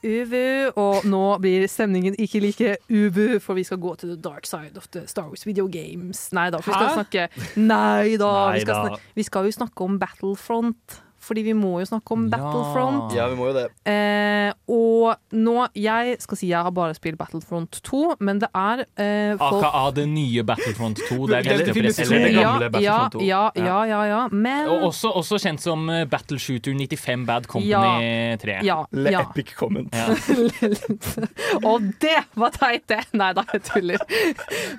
Uvu, 0.00 0.70
og 0.80 1.04
nå 1.04 1.24
blir 1.42 1.66
stemningen 1.68 2.14
ikke 2.16 2.40
like 2.40 2.70
ubu, 2.88 3.36
for 3.44 3.58
vi 3.58 3.64
skal 3.68 3.80
gå 3.82 3.92
til 4.00 4.14
the 4.14 4.16
dark 4.24 4.48
side 4.48 4.80
of 4.80 4.86
the 4.94 5.02
Star 5.10 5.28
Wars 5.28 5.44
video 5.46 5.66
games. 5.68 6.30
Nei 6.32 6.46
da, 6.54 6.62
for 6.64 6.72
vi 6.72 6.78
skal 6.78 6.88
Hæ? 6.88 6.94
snakke 6.96 7.26
Nei 7.60 8.16
da, 8.20 8.30
vi 8.54 8.62
skal, 8.64 8.74
da. 8.74 8.80
snakke, 8.88 9.12
vi 9.18 9.26
skal 9.28 9.50
jo 9.50 9.56
snakke 9.58 9.84
om 9.84 9.98
Battlefront. 10.00 11.00
Fordi 11.30 11.44
vi 11.46 11.54
må 11.54 11.76
jo 11.82 11.86
snakke 11.86 12.16
om 12.16 12.26
Battlefront. 12.32 13.14
Ja, 13.14 13.28
vi 13.30 13.38
må 13.38 13.50
jo 13.50 13.56
det. 13.58 13.66
Eh, 13.86 14.50
og 14.70 15.14
nå 15.36 15.68
Jeg 15.78 16.16
skal 16.22 16.40
si 16.40 16.48
jeg 16.50 16.64
har 16.66 16.72
bare 16.74 16.96
spilt 16.98 17.18
Battlefront 17.20 17.80
2, 17.86 18.02
men 18.26 18.40
det 18.42 18.48
er 18.56 18.84
eh, 18.98 19.36
folk 19.38 19.64
AKA 19.68 19.84
det 20.00 20.06
nye 20.10 20.44
Battlefront 20.46 20.98
2. 21.08 21.20
Det 21.30 21.38
er 21.38 21.48
det 21.50 21.74
det 21.74 22.34
gamle 22.34 22.70
Battlefront 22.70 23.18
2. 23.20 23.24
Ja, 23.28 23.44
ja, 23.54 23.78
ja, 23.86 24.00
ja, 24.08 24.20
men 24.32 24.66
Og 24.70 24.88
også, 24.90 25.12
også 25.20 25.38
kjent 25.42 25.62
som 25.62 25.86
Battle 25.86 26.30
Battleshooter 26.30 26.72
95 26.74 27.26
Bad 27.26 27.46
Company 27.46 28.36
3. 28.38 28.58
Ja, 28.62 28.84
Le 28.92 29.10
epic 29.10 29.54
comment. 29.54 29.94
Ja. 29.94 30.06
Og 31.70 31.82
det 32.00 32.16
var 32.38 32.54
teit, 32.54 32.86
det! 32.90 33.00
Nei 33.16 33.30
da, 33.36 33.44
jeg 33.52 33.64
tuller. 33.66 34.02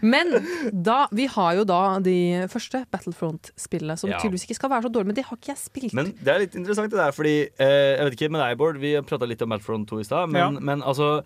Men 0.01 0.31
da, 0.71 1.05
vi 1.11 1.27
har 1.31 1.57
jo 1.59 1.65
da 1.67 1.81
de 2.03 2.15
første 2.51 2.83
Battlefront-spillene, 2.91 3.97
som 3.99 4.09
Ja. 4.11 4.19
tydeligvis 4.21 4.47
ikke 4.47 4.59
skal 4.59 4.71
være 4.73 4.87
så 4.87 4.93
dårlige, 4.93 5.11
men 5.11 5.15
det 5.19 5.25
har 5.27 5.37
ikke 5.37 5.51
jeg 5.53 5.61
spilt. 5.61 5.93
Men 5.97 6.13
det 6.19 6.33
er 6.33 6.40
litt 6.41 6.57
interessant 6.59 6.91
det 6.91 6.99
der, 6.99 7.13
fordi 7.15 7.35
eh, 7.47 7.95
Jeg 7.97 8.03
vet 8.09 8.17
ikke 8.19 8.31
med 8.35 8.41
deg, 8.43 8.57
Bård, 8.59 8.81
vi 8.81 8.95
prata 9.07 9.29
litt 9.29 9.41
om 9.45 9.53
Battlefront 9.53 9.87
2 9.89 10.01
i 10.01 10.07
stad, 10.07 10.29
men, 10.33 10.41
Ja. 10.41 10.49
men 10.71 10.81
altså 10.83 11.21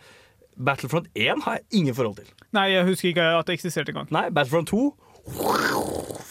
Battlefront 0.56 1.08
1 1.16 1.42
har 1.44 1.58
jeg 1.60 1.66
ingen 1.82 1.96
forhold 1.98 2.16
til. 2.22 2.30
Nei, 2.56 2.70
jeg 2.72 2.86
husker 2.88 3.10
ikke 3.12 3.26
at 3.40 3.48
det 3.50 3.58
eksisterte 3.58 3.92
engang. 3.92 4.08
Nei, 4.16 4.30
Battlefront 4.32 4.70
2 4.72 4.84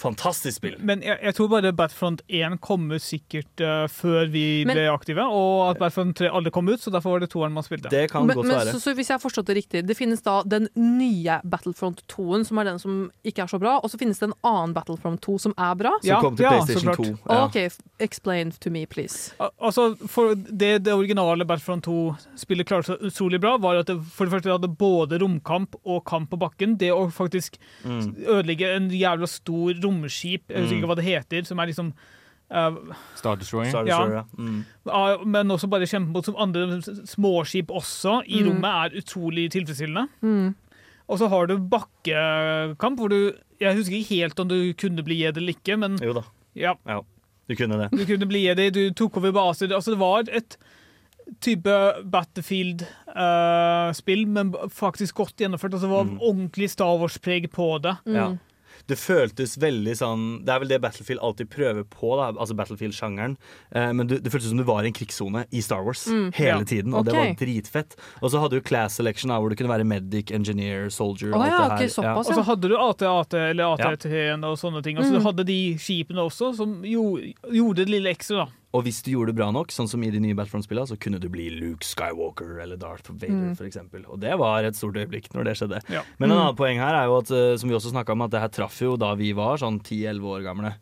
Fantastisk 0.05 0.57
spill. 0.59 0.74
Men 0.84 1.01
jeg, 1.05 1.16
jeg 1.24 1.34
tror 1.38 1.49
bare 1.49 1.70
Battlefront 1.76 2.20
1 2.28 2.59
kommer 2.64 3.01
sikkert 3.01 3.62
uh, 3.64 3.86
før 3.90 4.26
vi 4.32 4.42
Men- 4.68 4.76
ble 4.76 4.84
aktive, 4.92 5.24
og 5.24 5.70
at 5.70 5.78
Battlefront 5.80 6.16
3 6.18 6.28
aldri 6.28 6.53
kom 6.53 6.68
ut, 6.68 6.82
så 6.82 6.92
derfor 6.92 7.14
var 7.14 7.22
det 7.24 7.30
toeren 7.32 7.55
man 7.57 7.64
spilte. 7.64 7.88
men, 7.88 8.26
men, 8.36 8.51
så, 8.68 8.78
så 8.82 8.92
hvis 8.99 9.09
jeg 9.11 9.16
har 9.16 9.22
forstått 9.22 9.49
det 9.49 9.57
riktig, 9.62 9.82
det 9.88 9.97
finnes 9.97 10.20
da 10.24 10.42
den 10.45 10.68
nye 10.76 11.38
Battlefront 11.49 12.03
2-en, 12.12 12.45
som 12.45 12.61
er 12.61 12.68
den 12.68 12.78
som 12.82 12.99
ikke 13.24 13.47
er 13.47 13.51
så 13.55 13.61
bra, 13.62 13.78
og 13.80 13.90
så 13.92 14.01
finnes 14.01 14.20
det 14.20 14.28
en 14.28 14.36
annen 14.45 14.74
Battlefront 14.76 15.22
2 15.24 15.38
som 15.47 15.57
er 15.57 15.72
bra? 15.80 15.95
Som 16.03 16.11
Ja, 16.11 16.20
kom 16.20 16.36
til 16.36 16.45
ja, 16.49 16.53
PlayStation 16.59 16.92
2, 17.01 17.09
ja. 17.24 17.40
OK, 17.47 17.59
explain 18.05 18.53
to 18.61 18.70
me, 18.74 18.84
please. 18.86 19.32
Al- 19.40 19.53
Altså, 19.64 19.95
for 20.11 20.34
det, 20.36 20.82
det 20.84 20.92
originale 20.92 21.47
Battlefront 21.49 21.86
2-spillet 21.88 22.68
klarte 22.68 22.92
seg 22.92 23.09
utrolig 23.09 23.40
bra, 23.40 23.57
var 23.57 23.80
at 23.80 23.88
det 23.88 23.97
for 24.12 24.28
det 24.28 24.34
første 24.36 24.53
hadde 24.53 24.68
både 24.68 25.16
romkamp 25.22 25.78
og 25.88 26.03
kamp 26.05 26.28
på 26.34 26.38
bakken. 26.45 26.76
Det 26.78 26.92
å 26.92 27.07
faktisk 27.11 27.57
Mm. 27.84 28.14
ødelegge 28.28 28.68
en 28.76 28.84
jævla 28.91 29.26
stor 29.28 29.72
romskip, 29.85 30.43
jeg 30.49 30.61
husker 30.62 30.76
Mm. 30.76 30.82
ikke 30.82 30.87
hva 30.91 30.97
det 30.97 31.05
heter, 31.05 31.43
som 31.45 31.59
er 31.59 31.66
liksom 31.66 31.93
uh, 32.51 32.70
Star 33.16 33.37
Destroyer. 33.37 33.70
Star 33.70 33.85
Destroyer, 33.85 34.14
ja. 34.14 34.22
Mm. 34.39 34.64
Uh, 34.87 35.24
Men 35.26 35.49
også 35.51 35.68
bare 35.70 35.87
kjempe 35.87 36.12
mot 36.12 36.24
som 36.24 36.35
andre 36.39 36.80
småskip 37.07 37.66
også 37.70 38.22
i 38.26 38.43
Mm. 38.43 38.49
rommet 38.51 38.64
er 38.95 38.99
utrolig 39.01 39.51
tilfredsstillende. 39.51 40.09
Mm. 40.22 40.55
Og 41.09 41.18
så 41.18 41.28
har 41.28 41.47
du 41.47 41.59
bakkekamp, 41.59 42.99
hvor 42.99 43.09
du 43.09 43.32
Jeg 43.61 43.76
husker 43.76 43.97
ikke 43.97 44.14
helt 44.20 44.41
om 44.41 44.49
du 44.49 44.72
kunne 44.74 45.03
bli 45.05 45.14
jedi 45.22 45.41
eller 45.41 45.53
ikke, 45.55 45.76
men 45.78 45.99
Jo 46.03 46.12
da. 46.12 46.20
ja, 46.57 46.74
Ja, 46.87 47.01
du 47.49 47.55
kunne 47.55 47.78
det. 47.78 47.91
du 47.99 48.05
kunne 48.05 48.26
bli 48.26 48.45
jedi, 48.47 48.70
du 48.70 48.91
tok 48.93 49.16
over 49.16 49.32
baser. 49.32 49.68
Altså, 49.72 49.91
det 49.93 49.99
var 50.01 50.18
et 50.32 50.57
type 51.41 51.64
Battlefield-spill, 52.11 54.26
men 54.28 54.53
faktisk 54.70 55.14
godt 55.14 55.37
gjennomført. 55.41 55.72
Altså, 55.74 55.87
det 55.87 55.91
var 55.97 56.05
Mm. 56.05 56.18
ordentlig 56.20 56.70
Star 56.70 56.97
Wars-preg 56.99 57.47
på 57.51 57.78
det. 57.82 57.97
Ja. 58.07 58.37
Det 58.86 58.98
føltes 58.98 59.56
veldig 59.58 59.94
sånn 59.96 60.44
Det 60.44 60.52
er 60.54 60.58
vel 60.60 60.68
det 60.68 60.80
Battlefield 60.82 61.20
alltid 61.22 61.48
prøver 61.50 61.84
på, 61.84 62.16
da, 62.18 62.32
altså 62.38 62.54
Battlefield-sjangeren. 62.54 63.36
Eh, 63.74 63.92
men 63.92 64.06
du, 64.06 64.18
det 64.18 64.30
føltes 64.32 64.48
som 64.50 64.58
du 64.58 64.64
var 64.64 64.82
i 64.84 64.88
en 64.90 64.92
krigssone 64.96 65.44
i 65.52 65.60
Star 65.64 65.82
Wars 65.84 66.06
Mm. 66.06 66.32
hele 66.34 66.58
Ja. 66.58 66.64
tiden, 66.64 66.94
og 66.94 67.04
det 67.06 67.14
var 67.14 67.34
dritfett. 67.34 67.96
Og 68.22 68.30
så 68.30 68.40
hadde 68.40 68.50
du 68.58 68.60
class 68.60 68.94
selection, 68.96 69.28
da, 69.28 69.38
hvor 69.40 69.48
du 69.50 69.56
kunne 69.56 69.70
være 69.72 69.84
medic, 69.86 70.30
engineer, 70.30 70.90
soldier. 70.90 71.32
Oh, 71.34 71.40
alt 71.40 71.50
ja, 71.50 71.58
det 71.68 71.72
ok, 71.72 71.80
her. 71.80 71.88
såpass, 71.88 72.28
Og 72.28 72.34
så 72.34 72.44
hadde 72.44 72.68
du 72.68 72.76
AT-AT 72.76 73.34
eller 73.50 73.64
Ja. 73.64 73.74
AT-T-en 73.92 74.44
og 74.44 74.56
sånne 74.58 74.82
ting. 74.82 74.96
Altså, 74.98 75.12
Mm. 75.14 75.18
Du 75.18 75.24
hadde 75.24 75.44
de 75.46 75.74
skipene 75.78 76.20
også, 76.20 76.54
som 76.56 76.82
jo, 76.84 77.18
gjorde 77.50 77.76
det 77.76 77.88
lille 77.88 78.10
ekstra. 78.14 78.44
da. 78.46 78.50
Og 78.74 78.82
hvis 78.82 79.02
du 79.06 79.12
gjorde 79.12 79.30
det 79.30 79.36
bra 79.38 79.52
nok, 79.54 79.68
sånn 79.70 79.86
som 79.88 80.02
i 80.02 80.10
de 80.10 80.18
nye 80.18 80.34
Battlefront-spillene, 80.34 80.88
så 80.90 80.96
kunne 80.98 81.20
du 81.22 81.28
bli 81.30 81.46
Luke 81.54 81.86
Skywalker 81.86 82.58
eller 82.60 82.76
Darth 82.76 83.08
Vader, 83.12 83.54
Mm. 83.54 83.54
eksempel. 83.68 84.02
Og 84.10 84.18
det 84.18 84.36
var 84.36 84.64
et 84.64 84.74
stort 84.74 84.94
øyeblikk 84.98 85.30
når 85.32 85.44
det 85.44 85.54
skjedde. 85.60 85.80
Ja. 85.90 86.02
Men 86.18 86.30
en 86.32 86.36
Mm. 86.36 86.42
annen 86.42 86.56
poeng 86.56 86.76
her 86.82 86.94
er 86.94 87.06
jo 87.06 87.18
at, 87.18 87.30
eh, 87.30 87.56
som 87.56 87.68
vi 87.70 87.76
også 87.76 87.92
snakka 87.94 88.10
om, 88.12 88.22
at 88.22 88.30
det 88.32 88.40
her 88.40 88.48
traff 88.48 88.80
jo 88.82 88.96
da 88.96 89.14
vi 89.14 89.32
var 89.32 89.56
sånn 89.58 89.80
10-11 89.80 90.22
år 90.26 90.42
gamle. 90.42 90.74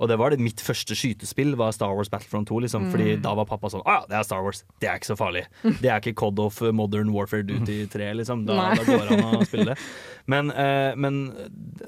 Og 0.00 0.08
det 0.08 0.16
var 0.16 0.32
det 0.32 0.40
mitt 0.40 0.62
første 0.64 0.96
skytespill, 0.96 1.52
var 1.60 1.74
Star 1.76 1.92
Wars 1.92 2.08
Battlefront 2.08 2.48
2. 2.48 2.60
Liksom, 2.64 2.86
Mm. 2.86 2.90
Fordi 2.94 3.08
da 3.20 3.34
var 3.36 3.44
pappa 3.44 3.68
sånn 3.68 3.82
Å 3.84 3.92
ja, 3.98 4.04
det 4.08 4.16
er 4.16 4.22
Star 4.24 4.40
Wars. 4.42 4.62
Det 4.80 4.88
er 4.88 4.96
ikke 4.96 5.10
så 5.10 5.16
farlig. 5.20 5.42
Det 5.82 5.90
er 5.92 6.00
ikke 6.00 6.14
Cod 6.16 6.38
of 6.40 6.60
Modern 6.72 7.12
Warfare 7.12 7.44
Duty 7.44 7.84
3, 7.92 8.06
liksom. 8.16 8.46
Da, 8.48 8.56
da 8.80 8.84
går 8.88 9.10
han 9.12 9.24
og 9.28 9.42
å 9.42 9.46
spille 9.46 9.74
det. 9.74 9.76
Men, 10.30 10.50
eh, 10.50 10.94
men 10.96 11.20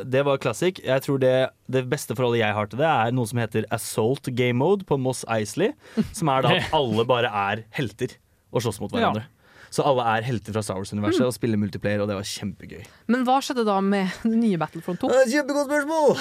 det 0.05 0.25
var 0.29 0.37
classic. 0.43 0.79
Jeg 0.85 1.01
tror 1.07 1.19
det, 1.25 1.33
det 1.73 1.87
beste 1.89 2.13
forholdet 2.19 2.43
jeg 2.45 2.55
har 2.61 2.67
til 2.69 2.83
det, 2.85 2.91
er 2.93 3.13
noe 3.17 3.27
som 3.31 3.41
heter 3.41 3.65
Assault 3.73 4.29
Game 4.37 4.61
Mode 4.61 4.85
på 4.85 4.99
Moss 5.01 5.25
Eisley. 5.33 5.73
Som 6.13 6.29
er 6.29 6.45
da 6.45 6.57
at 6.59 6.73
alle 6.79 7.07
bare 7.09 7.33
er 7.33 7.65
helter 7.79 8.19
og 8.53 8.61
slåss 8.67 8.83
mot 8.85 8.93
hverandre. 8.93 9.25
Så 9.73 9.85
alle 9.89 10.05
er 10.19 10.27
helter 10.27 10.53
fra 10.53 10.61
Star 10.65 10.77
Wars-universet 10.77 11.23
Mm. 11.23 11.27
og 11.31 11.33
spiller 11.37 11.57
multiplayer, 11.61 12.03
og 12.05 12.09
det 12.11 12.17
var 12.19 12.27
kjempegøy. 12.29 12.83
Men 13.09 13.23
hva 13.25 13.39
skjedde 13.41 13.65
da 13.65 13.79
med 13.81 14.11
den 14.23 14.41
nye 14.43 14.59
Battlefront 14.61 15.01
2? 15.01 15.09
Kjempegodt 15.33 15.71
spørsmål! 15.71 16.19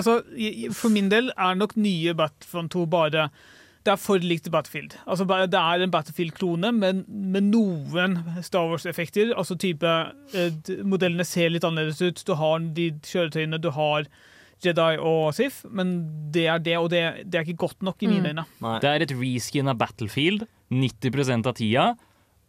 Altså, 0.00 0.16
For 0.74 0.90
min 0.90 1.08
del 1.12 1.30
er 1.36 1.54
nok 1.60 1.76
nye 1.78 2.14
Battlefront 2.18 2.72
2 2.74 2.86
bare 2.90 3.28
Det 3.86 3.92
er 3.94 4.00
for 4.02 4.18
likt 4.18 4.50
Battlefield. 4.50 4.96
Altså, 5.06 5.24
Det 5.46 5.54
er 5.60 5.82
en 5.86 5.90
Battlefield-klone, 5.94 6.72
men 6.74 7.04
med 7.08 7.46
noen 7.54 8.18
Star 8.42 8.66
Wars-effekter. 8.68 9.30
Altså 9.38 9.54
type 9.56 9.86
eh, 10.34 10.50
Modellene 10.84 11.24
ser 11.24 11.48
litt 11.54 11.64
annerledes 11.64 12.02
ut. 12.02 12.24
Du 12.26 12.34
har 12.34 12.58
de 12.58 12.90
kjøretøyene, 13.06 13.60
du 13.62 13.70
har 13.70 14.04
Jedi 14.60 14.98
og 14.98 15.30
Sif, 15.38 15.60
men 15.70 15.92
det 16.34 16.48
er 16.50 16.58
det, 16.58 16.74
og 16.82 16.90
det, 16.90 17.04
det 17.30 17.38
er 17.38 17.44
ikke 17.46 17.62
godt 17.68 17.80
nok 17.86 18.02
i 18.02 18.08
mine 18.10 18.32
øyne. 18.34 18.44
Det 18.82 18.90
er 18.90 19.04
et 19.06 19.14
reskin 19.14 19.68
av 19.70 19.78
Battlefield 19.78 20.48
90% 20.74 21.46
av 21.46 21.54
tida. 21.54 21.84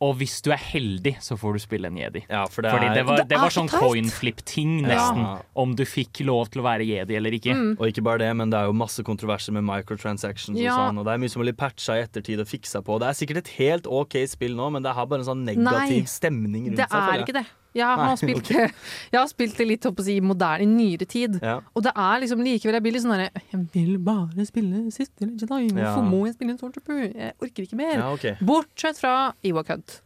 Og 0.02 0.14
hvis 0.16 0.38
du 0.46 0.48
er 0.56 0.62
heldig, 0.64 1.18
så 1.20 1.36
får 1.36 1.58
du 1.58 1.60
spille 1.60 1.90
en 1.90 1.98
jedi. 2.00 2.22
for 2.54 2.64
det 2.64 2.72
Fordi 2.72 2.94
det 2.96 3.02
var, 3.06 3.24
Det 3.28 3.38
var 3.38 3.52
sånn 3.52 3.68
coin-flip-ting, 3.68 4.82
nesten. 4.88 5.20
Ja. 5.26 5.42
Om 5.60 5.76
du 5.76 5.84
fikk 5.84 6.22
lov 6.24 6.48
til 6.54 6.62
å 6.62 6.64
være 6.64 6.88
jedi 6.88 7.18
eller 7.20 7.36
ikke. 7.36 7.52
Mm. 7.52 7.74
Og 7.76 7.88
ikke 7.92 8.04
bare 8.08 8.24
det, 8.24 8.30
men 8.40 8.50
det 8.50 8.62
er 8.62 8.70
jo 8.72 8.74
masse 8.80 9.04
kontroverser 9.04 9.52
med 9.52 9.64
microtransactions 9.68 10.58
Ja. 10.58 10.72
og 10.72 10.80
sånn, 10.80 11.00
og 11.00 11.06
det 11.06 11.14
er 11.14 11.18
mye 11.26 11.30
som 11.30 11.44
blir 11.44 11.54
patcha 11.54 12.00
i 12.00 12.06
ettertid 12.06 12.40
og 12.40 12.48
fiksa 12.48 12.82
på. 12.82 13.00
Det 13.04 13.10
er 13.12 13.20
sikkert 13.20 13.38
et 13.44 13.52
helt 13.60 13.88
OK 13.88 14.16
spill 14.26 14.56
nå, 14.56 14.72
men 14.72 14.84
det 14.84 14.94
har 14.96 15.06
bare 15.06 15.20
en 15.20 15.26
sånn 15.36 15.44
negativ 15.44 16.08
Nei, 16.08 16.08
stemning 16.08 16.70
rundt 16.72 16.78
Det 16.80 16.88
seg. 16.88 17.00
Det 17.00 17.20
er 17.20 17.26
ikke 17.26 17.40
det. 17.42 17.46
Jeg 17.78 17.86
har, 17.86 18.02
Nei, 18.02 18.18
spilt, 18.24 18.44
okay. 18.44 18.74
jeg 19.14 19.20
har 19.20 19.30
spilt 19.30 19.60
det 19.60 19.68
litt 19.70 19.88
jeg, 19.88 19.94
å 19.94 20.06
si, 20.06 20.18
moderne, 20.26 20.66
i 20.66 20.70
nyere 20.70 21.08
tid. 21.10 21.40
Ja. 21.44 21.60
Og 21.74 21.86
det 21.86 21.94
er 21.94 22.24
liksom 22.24 22.44
likevel 22.46 22.80
Jeg 22.80 22.86
blir 22.86 22.96
litt 22.96 23.06
sånn 23.06 23.16
herre 23.16 23.44
Jeg 23.52 23.64
vil 23.76 23.96
bare 24.04 24.46
spille 24.48 24.84
siste 24.96 25.30
Jedi. 25.30 25.72
Hvorfor 25.78 26.06
må 26.08 26.26
jeg 26.28 26.38
spille 26.38 26.56
en 26.56 26.62
Stormtrooper? 26.62 27.02
Jeg 27.08 27.34
orker 27.38 27.66
ikke 27.68 27.80
mer. 27.80 27.98
Ja, 28.00 28.12
okay. 28.16 28.38
Bortsett 28.46 29.02
fra 29.02 29.34
Ewok 29.46 29.74
Hunt. 29.76 30.00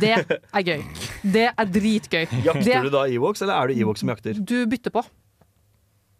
Det 0.00 0.14
er 0.16 0.64
gøy. 0.64 0.82
Det 1.36 1.46
er 1.50 1.68
dritgøy. 1.68 2.24
Jakter 2.46 2.64
det, 2.64 2.82
du 2.86 2.92
da 2.94 3.04
Ewoks, 3.10 3.42
eller 3.44 3.58
er 3.58 3.70
du 3.70 3.80
Ewok 3.82 3.98
som 4.00 4.12
jakter? 4.12 4.38
Du 4.38 4.58
bytter 4.70 4.94
på. 4.94 5.02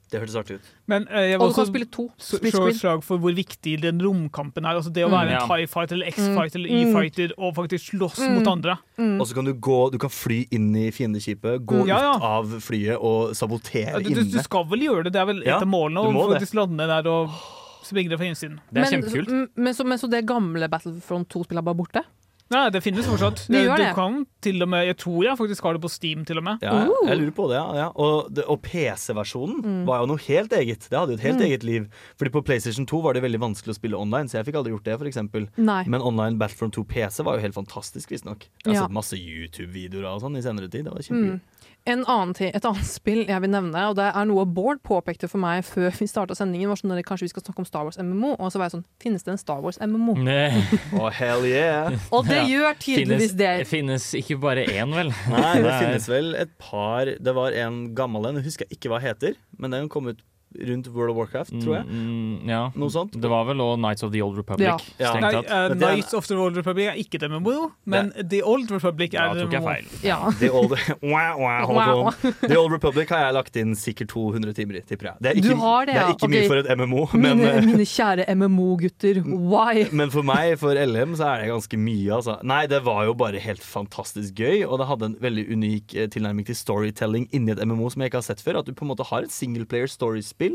Det 0.09 0.21
hørtes 0.23 0.37
artig 0.39 0.55
ut. 0.61 0.67
Men 0.87 1.09
eh, 1.11 1.31
jeg 1.33 1.39
vil 1.41 1.49
også 1.49 1.65
spille 1.67 1.87
to. 1.91 2.05
s- 2.17 2.37
slå 2.39 2.69
et 2.71 2.77
slag 2.79 3.01
for 3.03 3.19
hvor 3.19 3.33
viktig 3.35 3.81
den 3.83 3.99
romkampen 4.01 4.65
er. 4.65 4.77
Altså 4.79 4.93
det 4.93 5.03
å 5.03 5.09
Mm. 5.09 5.17
være 5.19 5.35
en 5.35 5.49
high 5.49 5.67
TIE 5.67 5.67
Fighter 5.67 5.95
eller 5.97 6.07
X-Fighter 6.13 6.57
eller 6.61 6.71
Mm. 6.71 6.95
E-Fighter 6.95 7.33
og 7.39 7.55
faktisk 7.57 7.91
slåss 7.91 8.21
Mm. 8.23 8.35
mot 8.39 8.47
andre. 8.47 8.79
Og 9.21 9.27
så 9.27 9.35
kan 9.35 9.45
du 9.45 9.53
gå 9.55 9.91
Du 9.91 9.99
kan 9.99 10.11
fly 10.11 10.47
inn 10.53 10.75
i 10.77 10.91
fiendeskipet, 10.91 11.67
gå 11.67 11.83
Mm. 11.83 11.89
Ja, 11.89 11.99
ja. 11.99 12.15
ut 12.17 12.23
av 12.23 12.47
flyet 12.63 12.97
og 13.03 13.35
sabotere 13.35 13.93
Ja, 13.93 13.99
du, 13.99 14.15
du, 14.15 14.23
du 14.25 14.39
skal 14.43 14.65
vel 14.65 14.81
gjøre 14.81 15.05
det? 15.05 15.13
Det 15.13 15.21
er 15.21 15.27
vel 15.27 15.43
et 15.43 15.49
av 15.49 15.67
målene 15.67 15.99
å 16.15 16.33
faktisk 16.39 16.55
lande 16.55 16.87
der 16.87 17.07
og 17.11 17.31
springe 17.83 18.17
fra 18.17 18.27
innsiden. 18.27 18.59
men, 18.73 18.85
kjempekult. 18.85 19.49
Men 19.57 19.75
så, 19.75 19.85
men 19.85 19.99
så 19.99 20.09
det 20.11 20.25
gamle 20.27 20.69
Battlefront 20.69 21.29
2-spillet 21.29 21.59
er 21.59 21.63
bare 21.63 21.75
borte? 21.75 22.03
Nei, 22.49 22.71
det 22.71 22.79
finnes 22.85 23.07
fortsatt. 23.11 23.41
Det 23.51 23.65
du 23.67 23.71
det. 23.77 23.89
kan 23.97 24.21
til 24.41 24.63
og 24.63 24.69
med 24.71 24.87
Jeg 24.87 24.97
tror 25.03 25.25
jeg 25.25 25.37
faktisk 25.37 25.63
har 25.67 25.73
det 25.75 25.81
på 25.83 25.91
Steam, 25.91 26.25
til 26.25 26.39
og 26.39 26.45
med. 26.45 26.59
Ja, 26.63 26.85
ja, 26.87 26.99
jeg 27.09 27.19
lurer 27.19 27.33
på 27.35 27.49
det, 27.51 27.57
ja. 27.59 27.75
ja. 27.75 27.87
Og, 27.97 28.39
og 28.47 28.63
PC-versjonen 28.63 29.65
Mm. 29.65 29.85
var 29.89 30.01
jo 30.05 30.07
noe 30.13 30.23
helt 30.29 30.53
eget. 30.53 30.87
Det 30.89 30.95
hadde 30.99 31.11
jo 31.17 31.19
et 31.19 31.25
helt 31.27 31.41
Mm. 31.41 31.47
eget 31.49 31.65
liv. 31.65 31.89
Fordi 32.17 32.31
på 32.31 32.45
PlayStation 32.47 32.87
2 32.87 33.03
var 33.03 33.15
det 33.15 33.23
veldig 33.25 33.41
vanskelig 33.43 33.75
å 33.75 33.79
spille 33.81 33.99
online, 33.99 34.29
så 34.31 34.39
jeg 34.39 34.47
fikk 34.47 34.61
aldri 34.63 34.71
gjort 34.77 34.85
det, 34.85 34.99
for 34.99 35.07
eksempel. 35.11 35.49
Men 35.59 36.01
online 36.01 36.39
Battlefront 36.39 36.73
2 36.75 36.85
PC 36.87 37.23
var 37.25 37.35
jo 37.37 37.43
helt 37.43 37.55
fantastisk, 37.55 38.09
visstnok. 38.15 38.47
Jeg 38.65 38.71
har 38.71 38.75
Ja. 38.75 38.83
sett 38.87 38.93
masse 38.95 39.17
YouTube-videoer 39.19 40.05
og 40.15 40.23
sånn 40.23 40.37
i 40.39 40.43
senere 40.43 40.71
tid. 40.71 40.85
Det 40.85 40.93
var 40.93 41.03
kjempegøy. 41.03 41.33
Mm. 41.35 41.41
En 41.87 42.03
annen 42.11 42.35
ting, 42.35 42.51
et 42.51 42.65
annet 42.67 42.87
spill 42.89 43.21
jeg 43.29 43.43
vil 43.45 43.51
nevne, 43.53 43.83
og 43.87 43.95
det 43.99 44.09
er 44.09 44.27
noe 44.27 44.43
Bård 44.51 44.81
påpekte 44.87 45.29
for 45.31 45.39
meg 45.39 45.63
før 45.67 45.93
vi 45.95 46.09
starta 46.11 46.35
sendingen, 46.35 46.71
var 46.73 46.81
sånn 46.81 46.95
at 46.97 47.07
kanskje 47.07 47.29
vi 47.29 47.31
skal 47.31 47.45
snakke 47.45 47.63
om 47.63 47.69
Star 47.69 47.87
Wars 47.87 47.99
MMO. 48.03 48.33
Og 48.41 48.51
så 48.51 48.59
var 48.59 48.67
jeg 48.67 48.75
sånn 48.77 48.87
Finnes 49.03 49.23
det 49.27 49.35
en 49.37 49.39
Star 49.39 49.63
Wars 49.63 49.79
MMO? 49.79 50.17
Oh, 50.99 51.07
hell 51.21 51.47
yeah! 51.47 51.95
Og 52.15 52.27
det 52.27 52.43
gjør 52.51 52.75
tydeligvis 52.83 53.37
det. 53.39 53.53
det. 53.63 53.69
finnes 53.71 54.09
ikke 54.19 54.39
bare 54.43 54.67
én, 54.67 54.95
vel? 54.99 55.13
Nei, 55.31 55.53
det 55.63 55.77
finnes 55.83 56.11
vel 56.11 56.33
et 56.39 56.57
par 56.59 57.13
Det 57.23 57.37
var 57.39 57.55
en 57.63 57.85
gammel 57.99 58.33
en, 58.33 58.41
jeg 58.43 58.51
husker 58.51 58.75
ikke 58.75 58.91
hva 58.91 58.99
heter, 59.03 59.39
men 59.61 59.75
den 59.77 59.87
kom 59.93 60.11
ut 60.11 60.25
rundt 60.71 60.89
World 60.95 61.15
of 61.15 61.21
Warcraft, 61.21 61.55
tror 61.63 61.79
jeg. 61.79 61.87
Mm, 61.91 62.49
ja. 62.49 62.63
Noe 62.75 62.93
sånt. 62.93 63.17
Det 63.21 63.31
var 63.31 63.47
vel 63.49 63.63
også 63.65 63.81
Nights 63.83 64.07
of 64.07 64.13
the 64.15 64.23
Old 64.25 64.39
Republic. 64.41 64.69
Ja. 64.69 64.77
Ja. 65.03 65.15
Nei, 65.21 65.33
uh, 65.43 65.69
det 65.73 65.79
Knights 65.81 66.15
of 66.17 66.27
the 66.29 66.39
Old 66.41 66.57
Republic 66.59 66.91
er 66.93 67.01
ikke 67.01 67.21
det 67.23 67.31
MMO, 67.31 67.71
men 67.85 68.13
The 68.17 68.43
Old 68.47 68.71
Republic 68.73 69.15
er 69.15 69.31
Da 69.31 69.37
det 69.37 69.47
tok 69.47 69.57
jeg 69.59 69.67
feil. 69.67 69.91
Ja. 70.07 70.19
The 70.41 70.51
Old, 70.53 70.77
wow, 71.03 71.41
wow, 71.43 71.77
Wow. 71.77 72.11
The 72.41 72.57
Old 72.59 72.73
Republic 72.73 73.11
har 73.13 73.27
jeg 73.27 73.37
lagt 73.37 73.59
inn 73.61 73.75
sikkert 73.79 74.11
200 74.13 74.55
timer 74.57 74.81
i, 74.81 74.83
tipper 74.87 75.11
jeg. 75.11 75.21
Det 75.23 75.31
er 75.31 75.41
ikke, 75.41 75.55
Du 75.55 75.63
har 75.63 75.89
det, 75.89 75.97
det 75.97 76.03
er 76.03 76.13
ikke 76.15 76.29
okay. 76.29 76.37
mye 76.37 76.51
for 76.51 76.63
et 76.63 76.71
MMO, 76.81 77.03
men, 77.15 77.41
Mine, 77.41 77.51
eh, 77.51 77.67
mine 77.67 77.89
kjære 77.91 78.27
MMO-gutter, 78.37 79.23
why? 79.53 79.87
men 79.97 80.13
for 80.15 80.27
meg, 80.27 80.55
for 80.61 80.79
LM, 80.79 81.17
så 81.19 81.31
er 81.33 81.45
det 81.45 81.51
ganske 81.53 81.81
mye. 81.81 82.09
Altså. 82.19 82.39
Nei, 82.47 82.63
det 82.71 82.83
var 82.87 83.05
jo 83.09 83.17
bare 83.19 83.43
helt 83.43 83.65
fantastisk 83.65 84.41
gøy, 84.41 84.65
og 84.67 84.81
det 84.81 84.89
hadde 84.91 85.11
en 85.11 85.19
veldig 85.23 85.47
unik 85.53 85.97
eh, 85.97 86.11
tilnærming 86.13 86.49
til 86.49 86.59
storytelling 86.59 87.29
inni 87.37 87.55
et 87.55 87.63
MMO 87.67 87.91
som 87.93 88.05
jeg 88.05 88.13
ikke 88.13 88.23
har 88.23 88.29
sett 88.29 88.45
før. 88.45 88.61
At 88.63 88.71
du 88.71 88.75
på 88.77 88.87
en 88.87 88.93
måte 88.93 89.07
har 89.11 89.27
et 89.27 89.35
singleplayer 89.35 89.91
storyspill 89.91 90.46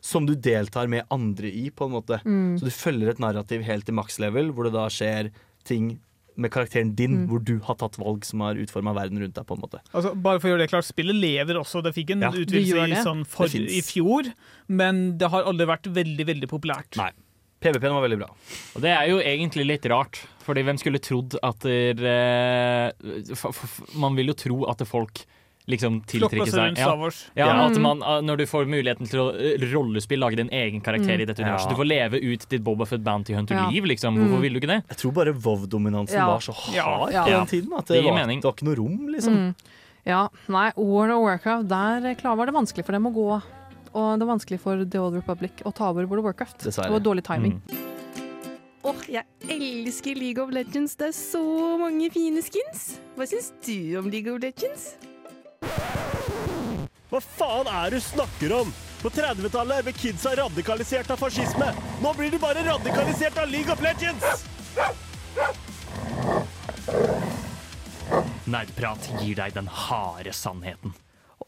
som 0.00 0.26
du 0.28 0.34
deltar 0.34 0.88
med 0.88 1.04
andre 1.10 1.50
i, 1.50 1.68
på 1.70 1.86
en 1.88 1.94
måte. 1.96 2.20
Mm. 2.24 2.58
Så 2.60 2.68
du 2.68 2.70
følger 2.74 3.10
et 3.14 3.22
narrativ 3.22 3.62
helt 3.66 3.86
til 3.88 3.94
maks 3.98 4.18
level, 4.22 4.52
hvor 4.54 4.68
det 4.68 4.74
da 4.76 4.86
skjer 4.92 5.30
ting 5.68 5.98
med 6.40 6.50
karakteren 6.54 6.94
din, 6.96 7.18
Mm. 7.18 7.24
hvor 7.28 7.40
du 7.44 7.58
har 7.66 7.74
tatt 7.76 7.98
valg 8.00 8.24
som 8.24 8.40
har 8.40 8.54
utforma 8.56 8.94
verden 8.96 9.18
rundt 9.20 9.34
deg, 9.36 9.44
på 9.44 9.56
en 9.58 9.60
måte. 9.60 9.80
Altså, 9.92 10.14
bare 10.14 10.40
for 10.40 10.48
å 10.48 10.52
gjøre 10.54 10.62
det 10.64 10.70
klart, 10.72 10.86
Spillet 10.88 11.16
lever 11.20 11.58
også. 11.60 11.82
Det 11.84 11.92
fikk 11.92 12.10
en 12.14 12.22
Ja, 12.22 12.30
utvidelse 12.30 12.86
i, 12.88 13.02
sånn 13.04 13.26
for, 13.26 13.44
i 13.50 13.82
fjor, 13.84 14.30
men 14.68 15.18
det 15.18 15.28
har 15.28 15.44
aldri 15.44 15.66
vært 15.68 15.90
veldig 15.92 16.26
veldig 16.30 16.48
populært. 16.48 16.96
Nei. 16.96 17.10
PVP-en 17.60 17.92
var 17.92 18.06
veldig 18.08 18.18
bra. 18.22 18.28
Og 18.74 18.80
det 18.80 18.88
er 18.94 19.10
jo 19.10 19.18
egentlig 19.20 19.66
litt 19.68 19.84
rart, 19.92 20.22
Fordi 20.46 20.62
hvem 20.64 20.78
skulle 20.80 20.98
trodd 20.98 21.36
at 21.44 21.60
der, 21.60 22.00
eh, 22.08 23.34
f 23.36 23.44
f 23.52 23.82
Man 23.94 24.16
vil 24.16 24.32
jo 24.32 24.32
tro 24.32 24.64
at 24.70 24.80
folk 24.88 25.20
liksom 25.70 26.00
tiltrekke 26.10 26.46
seg 26.50 26.78
ja. 26.78 26.90
Ja. 27.38 27.48
At 27.66 27.78
man, 27.80 28.02
uh, 28.02 28.18
Når 28.24 28.42
du 28.42 28.44
får 28.50 28.68
muligheten 28.70 29.08
til 29.10 29.20
å 29.22 29.26
uh, 29.34 29.66
rollespill, 29.72 30.20
lage 30.20 30.36
din 30.40 30.50
egen 30.52 30.80
karakter 30.84 31.16
Mm. 31.16 31.22
i 31.22 31.24
dette 31.30 31.42
universet. 31.42 31.70
Ja. 31.70 31.74
Du 31.74 31.80
får 31.80 31.88
leve 31.88 32.20
ut 32.20 32.48
ditt 32.48 32.62
Boba 32.62 32.86
Fett 32.86 33.02
Bounty 33.02 33.34
Hunter-liv, 33.34 33.84
liksom. 33.84 34.14
Mm. 34.14 34.26
Hvorfor 34.28 34.40
vil 34.44 34.52
du 34.54 34.60
ikke 34.60 34.72
det? 34.74 34.80
Jeg 34.90 34.96
tror 35.04 35.12
bare 35.16 35.32
Vov-dominansen 35.32 36.18
Ja. 36.18 36.26
var 36.26 36.40
så 36.40 36.52
hard 36.52 36.74
Ja. 36.76 36.98
på 37.06 37.12
Ja. 37.12 37.24
den 37.38 37.46
tiden 37.46 37.72
at 37.78 37.86
Det 37.86 37.96
det, 37.96 38.04
var, 38.04 38.26
det 38.26 38.42
var 38.44 38.52
ikke 38.52 38.68
noe 38.68 38.74
rom, 38.76 39.08
liksom. 39.08 39.34
Mm. 39.34 39.54
Ja, 40.06 40.28
nei, 40.48 40.72
War 40.76 41.10
of 41.10 41.22
Warcraft, 41.22 41.68
der 41.68 42.06
eh, 42.10 42.36
var 42.36 42.46
det 42.46 42.54
vanskelig 42.54 42.84
for 42.86 42.92
dem 42.92 43.06
å 43.06 43.12
gå. 43.14 43.42
Og 43.92 44.18
det 44.18 44.26
var 44.26 44.36
vanskelig 44.38 44.60
for 44.60 44.84
The 44.84 44.98
Old 44.98 45.14
Republic 45.14 45.62
å 45.66 45.74
ta 45.74 45.90
over 45.90 46.06
World 46.06 46.20
of 46.20 46.24
Warcraft. 46.30 46.58
Dessverre. 46.64 46.86
Det 46.86 46.92
var 46.92 47.00
dårlig 47.00 47.24
timing. 47.26 47.60
Mm. 47.68 47.86
Åh, 48.82 48.94
jeg 49.12 49.24
elsker 49.44 50.16
League 50.16 50.42
of 50.42 50.50
Legends. 50.50 50.94
Det 50.96 51.08
er 51.08 51.12
så 51.12 51.42
mange 51.78 52.08
fine 52.14 52.40
skins. 52.40 52.98
Hva 53.16 53.26
syns 53.28 53.52
du 53.66 53.98
om 53.98 54.08
League 54.08 54.32
of 54.32 54.40
Legends? 54.40 54.94
Hva 57.10 57.18
faen 57.18 57.66
er 57.66 57.90
det 57.90 57.98
du 57.98 58.04
snakker 58.04 58.52
om? 58.54 58.68
På 59.00 59.10
30-tallet 59.10 59.82
ble 59.82 59.92
kidsa 59.96 60.36
radikalisert 60.38 61.10
av 61.10 61.18
fascisme. 61.18 61.72
Nå 62.04 62.12
blir 62.14 62.30
de 62.30 62.38
bare 62.38 62.62
radikalisert 62.62 63.40
av 63.42 63.50
League 63.50 63.72
of 63.74 63.82
Legends! 63.82 64.44
Nerdprat 68.46 69.10
gir 69.18 69.40
deg 69.40 69.56
den 69.58 69.66
harde 69.66 70.34
sannheten. 70.38 70.94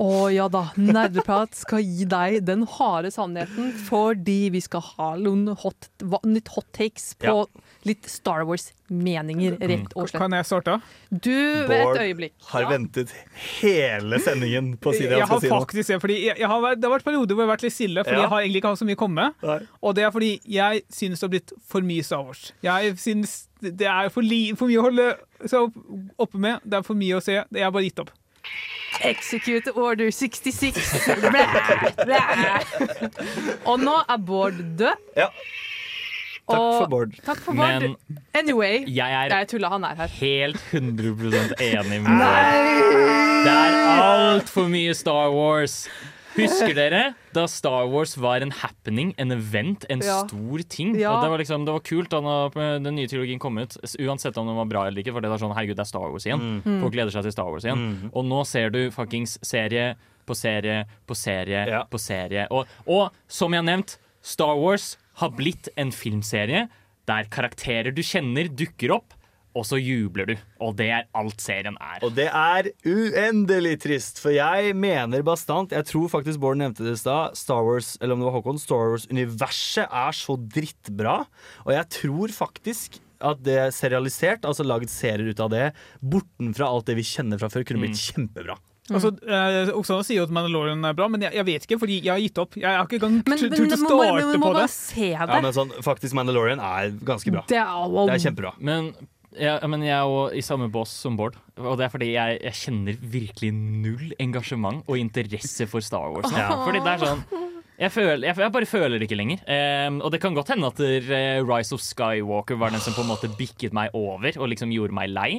Å 0.03 0.27
ja 0.35 0.49
da, 0.51 0.65
Nerdeprat 0.75 1.55
skal 1.55 1.85
gi 1.87 2.09
deg 2.11 2.41
den 2.49 2.67
harde 2.79 3.13
sannheten, 3.15 3.71
fordi 3.87 4.51
vi 4.51 4.65
skal 4.65 4.83
ha 4.97 5.13
noen 5.21 5.53
hot, 5.63 5.93
nytt 6.27 6.51
hot 6.57 6.67
takes 6.75 7.13
på 7.23 7.45
litt 7.89 8.07
Star 8.09 8.45
Wars-meninger, 8.47 9.57
rett 9.61 9.95
og 9.97 10.09
slett. 10.09 10.21
Kan 10.23 10.33
jeg 10.37 10.47
starte? 10.47 10.77
Du, 11.11 11.31
ved 11.33 11.71
et 11.77 11.85
Bård 11.85 11.99
øyeblikk. 12.03 12.33
har 12.53 12.67
ventet 12.71 13.13
hele 13.61 14.19
sendingen 14.23 14.77
på 14.79 14.93
å 14.93 14.95
si 14.97 15.07
det 15.07 15.19
han 15.19 15.27
har 15.27 15.27
skal 15.33 15.41
si 15.45 15.49
nå. 15.51 15.59
faktisk 15.65 15.89
det, 15.95 16.01
fordi 16.05 16.19
jeg, 16.27 16.39
jeg 16.39 16.49
har, 16.49 16.61
vært- 16.63 16.81
Det 16.81 16.89
har 16.91 16.95
vært 16.99 17.05
perioder 17.05 17.35
hvor 17.35 17.43
jeg 17.43 17.49
har 17.49 17.57
vært 17.57 17.63
litt 17.67 17.73
stille, 17.77 18.05
fordi 18.05 18.17
Ja. 18.17 18.23
jeg 18.23 18.29
har 18.35 18.41
egentlig 18.41 18.63
ikke 18.63 18.69
hatt 18.75 18.79
så 18.83 18.89
mye 18.91 18.99
å 18.99 19.03
komme 19.03 19.27
med. 19.43 19.69
Og 19.83 19.95
det 19.95 20.05
er 20.05 20.11
fordi 20.11 20.33
jeg 20.47 20.83
synes 20.91 21.21
det 21.21 21.27
har 21.27 21.35
blitt 21.37 21.53
for 21.67 21.81
mye 21.83 22.03
Star 22.05 22.23
Wars. 22.25 22.53
Jeg 22.63 22.97
synes 22.99 23.49
det 23.61 23.87
er 23.87 24.09
for, 24.11 24.23
li, 24.23 24.53
for 24.55 24.67
mye 24.67 24.79
å 24.79 24.87
holde 24.89 25.17
seg 25.47 25.59
opp, 25.61 25.75
oppe 26.19 26.39
med. 26.39 26.61
Det 26.65 26.79
er 26.79 26.83
for 26.83 26.95
mye 26.95 27.15
å 27.19 27.23
se. 27.23 27.33
Jeg 27.45 27.63
har 27.63 27.71
bare 27.71 27.85
gitt 27.91 27.99
opp. 28.03 28.11
Execute 29.03 29.71
order 29.75 30.11
66. 30.11 30.75
Blæ, 31.23 31.45
blæ. 32.05 32.53
Og 33.67 33.81
nå 33.81 33.95
er 34.09 34.19
Bård 34.19 34.59
død. 34.79 34.95
Ja. 35.17 35.29
Takk 36.53 36.61
Og- 36.61 36.79
for 36.83 36.93
Bård. 36.93 37.17
Takk 37.27 37.41
for 37.43 37.55
Bård. 37.59 37.83
Men 37.83 37.97
Anyway, 38.35 38.85
jeg 38.87 39.13
er 39.13 39.29
jeg 39.33 39.49
tulla, 39.49 39.69
han 39.73 39.85
er 39.85 39.95
her. 39.97 40.09
helt 40.21 40.57
100% 40.73 41.55
enig 41.59 42.01
med 42.03 42.19
deg. 42.23 42.73
Det 43.43 43.53
er 43.53 44.03
altfor 44.03 44.69
mye 44.71 44.95
Star 44.95 45.31
Wars. 45.35 45.89
Husker 46.33 46.73
dere 46.73 47.01
da 47.37 47.43
Star 47.51 47.85
Wars 47.93 48.15
var 48.17 48.41
en 48.41 48.51
happening, 48.57 49.11
en 49.21 49.33
event, 49.35 49.85
en 49.91 50.01
Ja. 50.01 50.23
stor 50.27 50.63
ting? 50.67 50.95
Ja. 50.99 51.13
Og 51.13 51.23
det 51.23 51.29
var, 51.31 51.39
liksom, 51.39 51.67
det 51.67 51.73
var 51.75 51.81
kult 51.81 52.09
da 52.09 52.21
når 52.25 52.55
den 52.83 52.95
nye 52.97 53.07
trilogien 53.07 53.39
kom 53.39 53.59
ut, 53.59 53.77
uansett 54.01 54.39
om 54.39 54.47
den 54.47 54.57
var 54.57 54.65
bra 54.65 54.87
eller 54.87 55.03
ikke. 55.03 55.13
For 55.13 55.21
det 55.21 55.29
var 55.29 55.37
sånn, 55.39 55.53
herregud, 55.55 55.77
det 55.77 55.81
er 55.85 55.91
Star 55.93 56.09
Wars 56.11 56.25
igjen. 56.25 56.63
Mm. 56.65 56.81
Folk 56.81 56.93
gleder 56.95 57.13
seg 57.13 57.23
til 57.25 57.33
Star 57.33 57.51
Wars 57.53 57.65
igjen. 57.69 58.11
Og 58.15 58.25
nå 58.25 58.47
ser 58.47 58.71
du 58.71 58.91
fuckings 58.91 59.39
serie 59.45 59.95
på 60.27 60.35
serie 60.35 60.87
på 61.07 61.15
serie 61.15 61.85
på 61.91 61.99
serie. 62.01 62.47
Og, 62.51 62.67
og 62.87 63.11
som 63.29 63.53
jeg 63.53 63.61
har 63.63 63.69
nevnt, 63.77 63.99
Star 64.23 64.57
Wars 64.57 64.97
har 65.21 65.35
blitt 65.37 65.69
en 65.77 65.93
filmserie 65.95 66.69
der 67.11 67.27
karakterer 67.33 67.95
du 67.95 68.03
kjenner, 68.07 68.49
dukker 68.49 68.95
opp. 68.99 69.19
Og 69.53 69.67
så 69.69 69.77
jubler 69.77 70.31
du, 70.31 70.33
og 70.65 70.79
det 70.79 70.87
er 70.97 71.09
alt 71.19 71.43
serien 71.45 71.75
er. 71.77 71.99
Og 72.07 72.15
det 72.17 72.25
er 72.25 72.71
uendelig 72.89 73.75
trist, 73.83 74.17
for 74.23 74.33
jeg 74.33 74.73
mener 74.73 75.21
bastant 75.27 75.75
Jeg 75.77 75.85
tror 75.91 76.09
faktisk 76.09 76.41
Bård 76.41 76.57
nevnte 76.57 76.87
det 76.87 76.95
i 76.97 77.03
stad. 77.03 77.37
Star 77.37 77.61
Wars, 77.67 77.99
eller 78.01 78.17
om 78.17 78.23
det 78.23 78.31
var 78.31 78.39
Håkon, 78.39 78.61
Star 78.63 78.95
Wars-universet 78.95 79.85
er 79.85 80.17
så 80.17 80.39
drittbra. 80.41 81.19
Og 81.67 81.75
jeg 81.77 81.91
tror 81.99 82.33
faktisk 82.33 82.97
at 83.23 83.45
det 83.45 83.61
serialisert, 83.77 84.49
altså 84.49 84.65
laget 84.65 84.91
serier 84.91 85.29
ut 85.29 85.45
av 85.45 85.53
det, 85.53 85.67
bortenfra 86.01 86.73
alt 86.73 86.89
det 86.89 86.97
vi 86.99 87.07
kjenner 87.07 87.39
fra 87.39 87.53
før, 87.53 87.69
kunne 87.69 87.85
blitt 87.85 88.01
kjempebra. 88.01 88.57
Altså, 88.91 89.13
eh, 89.23 89.71
Oksana 89.79 90.03
sier 90.03 90.19
jo 90.19 90.27
at 90.27 90.33
Mandalorian 90.35 90.83
er 90.89 90.97
bra, 90.99 91.07
men 91.13 91.23
jeg, 91.23 91.37
jeg 91.39 91.47
vet 91.47 91.67
ikke, 91.69 91.79
fordi 91.85 92.01
jeg 92.03 92.11
har 92.11 92.23
gitt 92.23 92.41
opp. 92.43 92.57
Jeg 92.59 92.67
har 92.67 92.89
ikke 92.89 92.99
engang 92.99 93.21
Men, 93.31 93.39
turt 93.39 93.77
å 93.77 93.79
starte 93.79 94.41
på 94.43 94.53
det. 94.57 94.67
se 94.75 95.09
det. 95.13 95.29
Ja, 95.31 95.39
men 95.39 95.55
sånn, 95.55 95.71
faktisk 95.87 96.19
Mandalorian 96.19 96.63
er 96.67 96.91
ganske 97.07 97.35
bra. 97.35 97.45
Det 97.47 97.61
er, 97.63 97.95
Det 97.95 98.17
er 98.17 98.25
kjempebra. 98.27 98.53
Men, 98.59 98.91
ja, 99.39 99.55
men 99.71 99.87
jeg 99.87 99.95
er 99.95 100.11
jo 100.11 100.27
i 100.35 100.43
samme 100.45 100.67
bås 100.73 100.91
som 101.05 101.15
Bård. 101.17 101.39
Og 101.63 101.79
det 101.79 101.87
er 101.87 101.95
fordi 101.95 102.11
jeg, 102.17 102.43
jeg 102.43 102.59
kjenner 102.59 102.99
virkelig 103.15 103.53
null 103.55 104.13
engasjement 104.19 104.83
og 104.89 104.99
interesse 104.99 105.69
for 105.71 105.85
Star 105.85 106.11
Wars. 106.11 106.35
Ja. 106.35 106.51
Fordi 106.67 106.83
det 106.83 106.97
er 106.97 107.07
sånn 107.07 107.25
jeg, 107.83 107.91
føler, 107.91 108.21
jeg, 108.29 108.37
jeg 108.39 108.53
bare 108.55 108.69
føler 108.69 109.01
det 109.01 109.09
ikke 109.09 109.19
lenger. 109.19 109.41
Um, 109.89 110.03
og 110.05 110.13
det 110.15 110.21
kan 110.23 110.37
godt 110.37 110.53
hende 110.53 110.69
at 110.69 110.81
eh, 110.85 111.41
Rise 111.43 111.75
of 111.75 111.83
Skywalker 111.83 112.59
var 112.61 112.75
den 112.75 112.83
som 112.85 112.95
på 112.95 113.03
en 113.03 113.11
måte 113.11 113.31
bikket 113.39 113.75
meg 113.75 113.95
over 113.97 114.37
og 114.39 114.51
liksom 114.53 114.75
gjorde 114.75 114.95
meg 114.95 115.11
lei. 115.11 115.31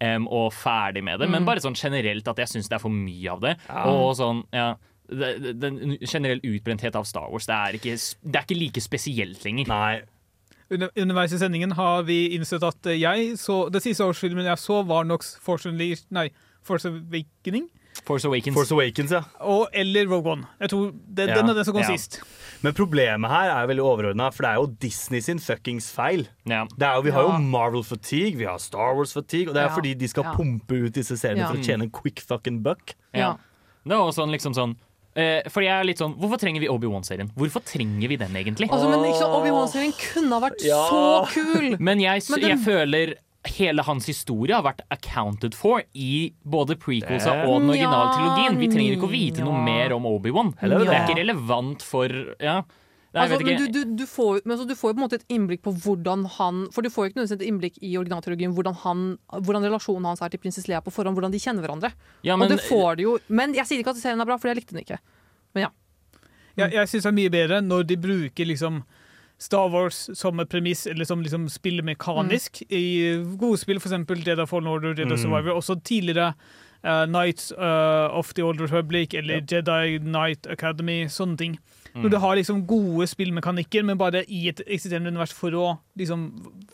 Em, 0.00 0.26
og 0.28 0.52
ferdig 0.52 1.02
med 1.04 1.20
det. 1.20 1.28
Men 1.30 1.42
Mm. 1.42 1.46
bare 1.46 1.60
sånn 1.60 1.74
generelt 1.76 2.28
at 2.28 2.36
jeg 2.38 2.46
syns 2.48 2.68
det 2.68 2.74
er 2.76 2.78
for 2.84 2.90
mye 2.90 3.30
av 3.32 3.40
det. 3.40 3.56
Ja. 3.68 3.84
Og 3.90 4.14
sånn, 4.16 4.44
ja 4.52 4.74
Den 5.10 5.96
generell 6.04 6.40
utbrenthet 6.44 6.94
av 6.94 7.06
Star 7.06 7.30
Wars, 7.32 7.46
det 7.46 7.54
er 7.54 7.72
ikke, 7.78 7.94
det 8.30 8.36
er 8.36 8.44
ikke 8.44 8.58
like 8.60 8.80
spesielt 8.84 9.42
lenger. 9.42 9.66
Nei. 9.66 10.02
Under, 10.70 10.90
underveis 11.00 11.32
i 11.32 11.38
sendingen 11.38 11.72
har 11.72 12.02
vi 12.04 12.36
innsett 12.36 12.62
at 12.62 12.82
jeg 12.92 13.38
så 13.40 13.70
Det 13.72 13.80
siste 13.82 14.04
årsfilmen 14.04 14.44
jeg 14.44 14.58
så, 14.58 14.82
var 14.86 15.04
nok 15.08 15.24
Force, 15.40 15.64
Unleashed, 15.66 16.04
nei, 16.10 16.28
Force 16.62 16.84
Awakening. 16.84 17.70
Force 18.06 18.24
Awakens. 18.24 18.54
Force 18.54 18.72
Awakens, 18.72 19.10
ja. 19.10 19.22
Og, 19.40 19.68
eller 19.72 20.06
Rogue 20.08 20.32
One. 20.32 20.46
Jeg 20.60 20.70
tror 20.70 20.92
det, 21.14 21.28
Ja. 21.28 21.34
Den 21.34 21.50
er 21.50 21.54
den 21.54 21.64
som 21.64 21.74
kom 21.74 21.82
Ja. 21.82 21.88
sist. 21.96 22.20
Men 22.62 22.72
problemet 22.74 23.28
her 23.30 23.50
er 23.50 23.66
veldig 23.68 23.84
overordna, 23.84 24.30
for 24.32 24.42
det 24.42 24.50
er 24.50 24.54
jo 24.56 24.66
Disney 24.80 25.20
sin 25.20 25.38
fuckings 25.38 25.90
feil. 25.92 26.26
Det 26.46 26.52
er 26.82 26.94
jo, 26.96 27.02
vi 27.02 27.10
har 27.10 27.22
jo 27.22 27.38
Marvel 27.38 27.82
fatigue, 27.84 28.36
vi 28.38 28.44
har 28.44 28.58
Star 28.58 28.94
Wars 28.96 29.12
fatigue, 29.12 29.48
og 29.48 29.54
det 29.54 29.62
er 29.62 29.68
Ja. 29.68 29.74
fordi 29.76 29.94
de 29.98 30.08
skal 30.08 30.24
Ja. 30.24 30.32
pumpe 30.34 30.72
ut 30.86 30.92
disse 30.92 31.16
seriene 31.16 31.38
Ja. 31.38 31.48
for 31.48 31.56
å 31.56 31.62
tjene 31.64 31.82
en 31.82 31.90
quick 31.90 32.20
fucking 32.20 32.62
buck. 32.62 32.94
Ja. 33.14 33.36
Det 33.86 33.92
er 33.92 33.96
også 33.98 34.22
sånn, 34.24 34.30
liksom 34.32 34.54
sånn 34.54 34.76
eh, 35.16 35.42
Fordi 35.48 35.64
jeg 35.66 35.80
er 35.80 35.84
litt 35.84 35.98
sånn 35.98 36.14
Hvorfor 36.18 36.38
trenger 36.38 36.60
vi 36.60 36.68
Obi-Wan-serien? 36.68 37.30
Hvorfor 37.34 37.60
trenger 37.64 38.06
vi 38.08 38.16
den 38.16 38.30
egentlig? 38.36 38.68
Altså, 38.70 38.88
men 38.90 39.00
Obi-Wan-serien 39.00 39.92
kunne 40.12 40.30
ha 40.30 40.40
vært 40.48 40.60
så 40.60 41.26
kul! 41.32 41.76
Men 41.80 41.98
jeg, 42.00 42.22
Men 42.30 42.40
den- 42.40 42.50
jeg 42.50 42.58
føler 42.58 43.14
hele 43.46 43.82
hans 43.86 44.06
historie 44.10 44.54
har 44.54 44.64
vært 44.66 44.80
accounted 44.90 45.54
for 45.54 45.82
i 45.94 46.32
både 46.42 46.74
prequelsa 46.80 47.44
og 47.46 47.60
den 47.62 47.70
originale 47.70 48.10
trilogien. 48.16 48.58
Vi 48.58 48.68
trenger 48.72 48.96
ikke 48.96 49.08
å 49.08 49.12
vite 49.12 49.44
noe 49.46 49.62
mer 49.64 49.94
om 49.94 50.04
Obi-Wan. 50.10 50.54
Det 50.60 50.74
er 50.88 51.06
ikke 51.06 51.20
relevant 51.22 51.82
for 51.86 52.08
Ja. 52.42 52.62
Nei, 53.08 53.22
Altså, 53.24 53.38
men 53.40 53.56
du, 53.56 53.68
du, 53.72 53.94
du, 53.96 54.04
får, 54.06 54.42
men 54.44 54.52
altså, 54.52 54.66
du 54.68 54.74
får 54.76 54.90
jo 54.90 54.94
på 54.94 54.98
en 55.00 55.04
måte 55.06 55.16
et 55.16 55.30
innblikk 55.32 55.62
på 55.64 55.72
hvordan 55.80 56.26
han 56.34 56.58
For 56.76 56.84
du 56.84 56.90
får 56.92 57.06
jo 57.06 57.08
ikke 57.08 57.16
nødvendigvis 57.22 57.38
et 57.40 57.46
innblikk 57.48 57.78
i 57.80 57.94
originaltrilogien 57.96 58.52
hvordan, 58.52 58.76
han, 58.82 59.04
hvordan 59.32 59.64
relasjonen 59.64 60.04
hans 60.10 60.20
er 60.20 60.28
til 60.34 60.42
prinsesse 60.42 60.68
Lea 60.68 60.82
på 60.84 60.92
forhånd, 60.92 61.16
hvordan 61.16 61.32
de 61.32 61.40
kjenner 61.40 61.64
hverandre. 61.64 61.90
Ja, 62.22 62.36
men- 62.36 62.52
og 62.52 62.58
du 62.58 62.62
får 62.68 62.96
det 63.00 63.06
jo 63.06 63.18
Men 63.32 63.54
jeg 63.56 63.64
sier 63.64 63.80
ikke 63.80 63.94
at 63.96 64.02
serien 64.02 64.20
er 64.20 64.28
bra, 64.28 64.36
for 64.36 64.52
jeg 64.52 64.60
likte 64.60 64.76
den 64.76 64.84
ikke. 64.84 64.98
Men 65.56 65.62
ja. 65.62 65.70
Jeg, 66.58 66.72
jeg 66.74 66.88
syns 66.92 67.02
det 67.08 67.08
er 67.08 67.16
mye 67.22 67.32
bedre 67.32 67.62
når 67.64 67.86
de 67.88 67.96
bruker 67.96 68.44
liksom 68.52 68.82
Star 69.38 69.68
Wars 69.70 70.08
som 70.18 70.40
et 70.42 70.48
premiss, 70.50 70.86
eller 70.90 71.04
som 71.06 71.22
liksom 71.22 71.48
spiller 71.48 71.82
mekanisk. 71.86 72.62
I 72.70 72.84
gode 73.38 73.58
spill, 73.60 73.78
f.eks. 73.78 73.94
Jedi 74.26 74.46
Fallen 74.50 74.66
Order, 74.72 74.94
Jedi 74.98 75.14
Mm. 75.14 75.22
Survivor. 75.22 75.54
Også 75.60 75.78
tidligere 75.86 76.32
uh, 76.84 77.06
Knights 77.06 77.52
uh, 77.52 78.10
of 78.18 78.34
the 78.34 78.42
Old 78.42 78.60
Republic 78.60 79.14
eller 79.14 79.40
Jedi 79.46 79.98
Knight 80.02 80.46
Academy. 80.50 81.04
Sånne 81.08 81.36
ting. 81.38 81.58
Mm. 81.94 82.02
Når 82.04 82.10
du 82.12 82.16
har 82.20 82.36
liksom 82.36 82.58
gode 82.68 83.06
spillmekanikker, 83.08 83.82
men 83.82 83.96
bare 83.98 84.20
i 84.30 84.42
et 84.50 84.60
eksisterende 84.66 85.08
univers 85.10 85.32
for 85.34 85.54
å 85.56 85.78
liksom 85.98 86.26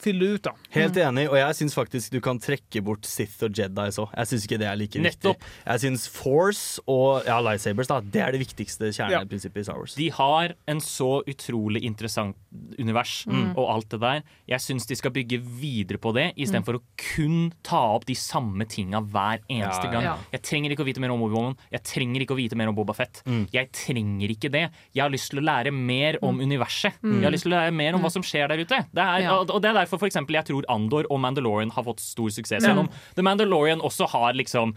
fylle 0.03 0.35
ut. 0.35 0.43
da. 0.49 0.51
Helt 0.75 0.97
enig, 1.01 1.29
og 1.31 1.37
jeg 1.39 1.55
syns 1.61 1.77
faktisk 1.79 2.11
du 2.13 2.19
kan 2.21 2.41
trekke 2.43 2.83
bort 2.85 3.07
Sith 3.09 3.39
og 3.47 3.55
Jedi 3.57 3.87
så. 3.95 4.09
Jeg 4.11 4.27
syns 4.33 4.45
ikke 4.49 4.59
det 4.61 4.69
er 4.69 4.77
like 4.77 5.01
Nettopp. 5.01 5.39
viktig. 5.39 5.55
Jeg 5.71 5.85
syns 5.85 6.09
Force 6.13 6.83
og 6.91 7.23
ja, 7.31 7.39
lightsabers 7.47 7.89
da, 7.93 8.01
det 8.03 8.21
er 8.27 8.35
det 8.35 8.43
viktigste 8.43 8.91
kjerneprinsippet 8.93 9.63
i 9.63 9.65
Star 9.71 9.79
Wars. 9.81 9.95
De 9.97 10.11
har 10.19 10.57
en 10.69 10.83
så 10.85 11.23
utrolig 11.31 11.85
interessant 11.89 12.37
univers 12.79 13.27
Mm. 13.27 13.57
og 13.57 13.69
alt 13.75 13.89
det 13.91 14.01
der. 14.01 14.23
Jeg 14.49 14.59
syns 14.61 14.87
de 14.87 14.95
skal 14.97 15.11
bygge 15.11 15.41
videre 15.43 15.99
på 15.99 16.13
det, 16.15 16.35
istedenfor 16.37 16.75
Mm. 16.75 16.79
å 16.79 16.83
kun 16.97 17.53
ta 17.63 17.81
opp 17.95 18.05
de 18.07 18.15
samme 18.15 18.65
tinga 18.69 19.01
hver 19.01 19.39
eneste 19.51 19.85
Ja, 19.85 19.91
gang. 19.91 20.03
ja. 20.03 20.17
Jeg 20.33 20.43
trenger 20.43 20.71
ikke 20.71 20.83
å 20.85 20.87
vite 20.87 21.01
mer 21.01 21.11
om 21.11 21.21
Obi-Wan. 21.23 21.57
Jeg 21.73 21.83
trenger 21.85 22.21
ikke 22.23 22.35
å 22.35 22.37
vite 22.37 22.55
mer 22.57 22.69
om 22.69 22.75
Boba 22.75 22.93
Fett. 22.95 23.23
Mm. 23.27 23.49
Jeg 23.53 23.73
trenger 23.73 24.29
ikke 24.31 24.51
det. 24.51 24.71
Jeg 24.95 25.03
har 25.03 25.11
lyst 25.11 25.31
til 25.31 25.41
å 25.41 25.45
lære 25.45 25.73
mer 25.73 26.19
om 26.23 26.39
universet. 26.41 26.93
Mm. 27.03 27.15
Jeg 27.21 27.23
har 27.25 27.31
lyst 27.33 27.43
til 27.45 27.53
å 27.53 27.57
lære 27.59 27.73
mer 27.75 27.95
om 27.95 28.03
hva 28.03 28.11
som 28.11 28.23
skjer 28.23 28.49
der 28.49 28.59
ute. 28.59 28.87
Det 28.93 29.03
er, 29.03 29.21
Ja. 29.23 29.39
og- 29.39 29.61
det 29.63 29.71
er 29.71 29.75
derfor 29.75 29.99
for 29.99 30.07
eksempel, 30.09 30.33
jeg 30.33 30.45
tror 30.47 30.63
Andor 30.69 31.05
og 31.11 31.21
Mandalorian 31.21 31.71
har 31.73 31.83
fått 31.83 32.01
stor 32.01 32.29
suksess. 32.31 32.63
Selv 32.63 32.79
om 32.79 32.89
The 33.17 33.23
Mandalorian 33.23 33.81
også 33.81 34.09
har 34.09 34.33
liksom 34.35 34.75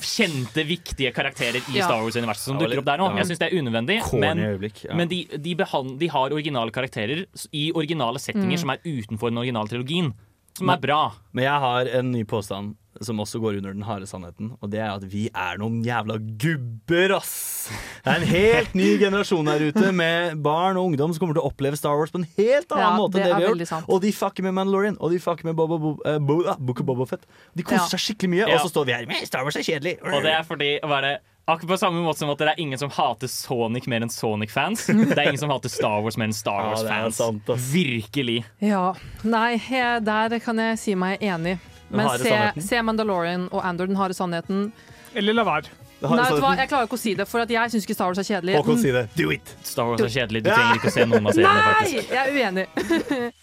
kjente, 0.00 0.64
viktige 0.66 1.12
karakterer 1.14 1.56
i. 1.56 1.80
Star 1.80 2.00
Wars-universet 2.02 2.46
som 2.50 2.58
dukker 2.58 2.78
opp 2.78 2.84
der 2.88 2.98
nå. 2.98 3.08
Jeg 3.16 3.26
syns 3.30 3.38
det 3.42 3.52
er 3.52 3.56
unødvendig. 3.60 3.98
Men, 4.18 4.96
men 4.96 5.08
de, 5.08 5.24
de, 5.36 5.54
de 5.54 6.08
har 6.08 6.30
originale 6.30 6.70
karakterer 6.74 7.05
s- 7.34 7.48
i 7.52 7.72
originale 7.72 8.18
settinger 8.18 8.56
Mm. 8.56 8.58
som 8.58 8.70
er 8.70 8.78
utenfor 8.84 9.30
den 9.30 9.38
originale 9.38 9.68
trilogien. 9.68 10.12
Som 10.56 10.66
Men- 10.66 10.78
er 10.78 10.80
bra. 10.80 11.12
Men 11.34 11.44
jeg 11.44 11.60
har 11.60 11.86
en 11.98 12.10
ny 12.12 12.24
påstand. 12.24 12.76
som 13.02 13.18
også 13.20 13.38
går 13.38 13.58
under 13.58 13.74
den 13.74 13.82
harde 13.82 14.06
sannheten, 14.06 14.56
og 14.62 14.70
det 14.70 14.80
er 14.80 14.88
at 14.94 15.02
vi 15.04 15.28
er 15.34 15.58
noen 15.58 15.84
jævla 15.84 16.16
gubber, 16.38 17.14
ass! 17.18 17.68
Det 18.02 18.10
er 18.10 18.22
en 18.22 18.26
helt 18.26 18.74
ny 18.74 18.96
generasjon 18.98 19.46
her 19.46 19.60
ute 19.68 19.92
med 19.92 20.42
barn 20.42 20.78
og 20.78 20.86
ungdom 20.86 21.12
som 21.12 21.20
kommer 21.20 21.34
til 21.36 21.42
å 21.42 21.50
oppleve 21.52 21.76
Star 21.76 21.94
Wars 21.98 22.10
på 22.10 22.22
en 22.22 22.26
helt 22.38 22.72
annen 22.72 22.86
Ja, 22.86 22.96
måte 22.96 23.12
det 23.12 23.26
enn 23.26 23.28
det 23.28 23.36
vi 23.36 23.44
har 23.44 23.54
gjort. 23.54 23.66
sant. 23.68 23.84
Og 23.92 24.00
de 24.00 24.12
fucker 24.12 24.42
med 24.48 24.54
Mandalorian, 24.54 24.96
og 24.98 25.10
de 25.12 25.18
fucker 25.18 25.44
med 25.44 25.56
Boba, 25.56 25.76
Boba, 25.76 26.08
eh, 26.14 26.18
Bo, 26.18 26.38
ah, 26.48 26.56
Book 26.58 26.80
of 26.80 26.86
Boba 26.86 27.04
Fett. 27.04 27.26
De 27.54 27.62
koser 27.62 27.84
Ja. 27.84 27.98
seg 27.98 28.00
skikkelig 28.16 28.30
mye, 28.30 28.48
Ja. 28.48 28.54
og 28.54 28.60
så 28.64 28.70
står 28.72 28.86
vi 28.86 28.92
her 28.92 29.04
med 29.06 29.26
Star 29.26 29.42
Wars 29.44 29.56
er 29.56 29.60
kjedelig. 29.60 29.98
Og 30.02 30.22
det 30.22 30.32
er 30.32 30.42
fordi 30.42 30.80
hva 30.80 30.96
er 30.96 31.00
det, 31.02 31.20
Akkurat 31.48 31.68
på 31.68 31.76
samme 31.78 32.00
måte 32.02 32.18
som 32.18 32.30
at 32.32 32.40
det 32.42 32.46
er 32.50 32.58
ingen 32.58 32.78
som 32.78 32.90
hater 32.90 33.30
Sonic 33.30 33.84
mer 33.86 34.02
enn 34.02 34.10
Sonic-fans. 34.10 34.88
Det 34.90 35.14
er 35.14 35.28
ingen 35.28 35.38
som 35.38 35.52
hater 35.54 35.70
Star 35.70 36.00
Wars 36.02 36.16
mer 36.18 36.26
enn 36.26 36.34
Star 36.34 36.72
Wars-fans. 36.72 37.20
Ja. 37.22 37.54
Virkelig. 37.70 38.40
Ja. 38.58 38.88
Nei, 39.22 39.52
jeg, 39.70 40.02
der 40.08 40.34
kan 40.42 40.58
jeg 40.58 40.80
si 40.82 40.96
meg 40.98 41.22
enig. 41.22 41.54
Men 41.94 42.10
se, 42.18 42.34
se 42.66 42.82
Mandalorian 42.82 43.46
og 43.52 43.62
Andor, 43.62 43.86
den 43.86 43.94
harde 44.00 44.16
sannheten. 44.18 44.72
Eller 45.14 45.38
la 45.38 45.44
være. 45.46 45.70
Nei, 46.02 46.18
vet 46.18 46.34
du 46.34 46.42
hva, 46.42 46.50
jeg 46.58 46.68
klarer 46.72 46.90
ikke 46.90 46.98
å 46.98 47.00
si 47.00 47.14
det, 47.16 47.28
for 47.30 47.46
at 47.46 47.54
jeg 47.54 47.72
syns 47.72 47.86
ikke 47.86 47.94
Star 47.96 48.10
Wars 48.10 48.20
er 48.20 48.26
kjedelig. 48.26 48.58
Håkon, 48.58 48.82
si 48.82 48.90
det. 48.98 49.06
Do 49.14 49.30
it! 49.32 49.54
Star 49.64 49.92
Wars 49.92 50.02
er 50.02 50.12
kjedelig. 50.12 50.42
Du 50.44 50.50
trenger 50.50 50.80
ikke 50.82 50.90
å 50.90 50.96
se 50.96 51.06
noen 51.06 51.30
av 51.30 51.38
seriene, 51.38 51.62
Nei, 51.62 51.70
faktisk. 51.78 52.10
jeg 52.10 52.22
er 52.24 52.30
uenig. 52.34 52.66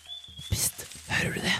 Hører 1.13 1.33
du 1.33 1.41
det? 1.47 1.55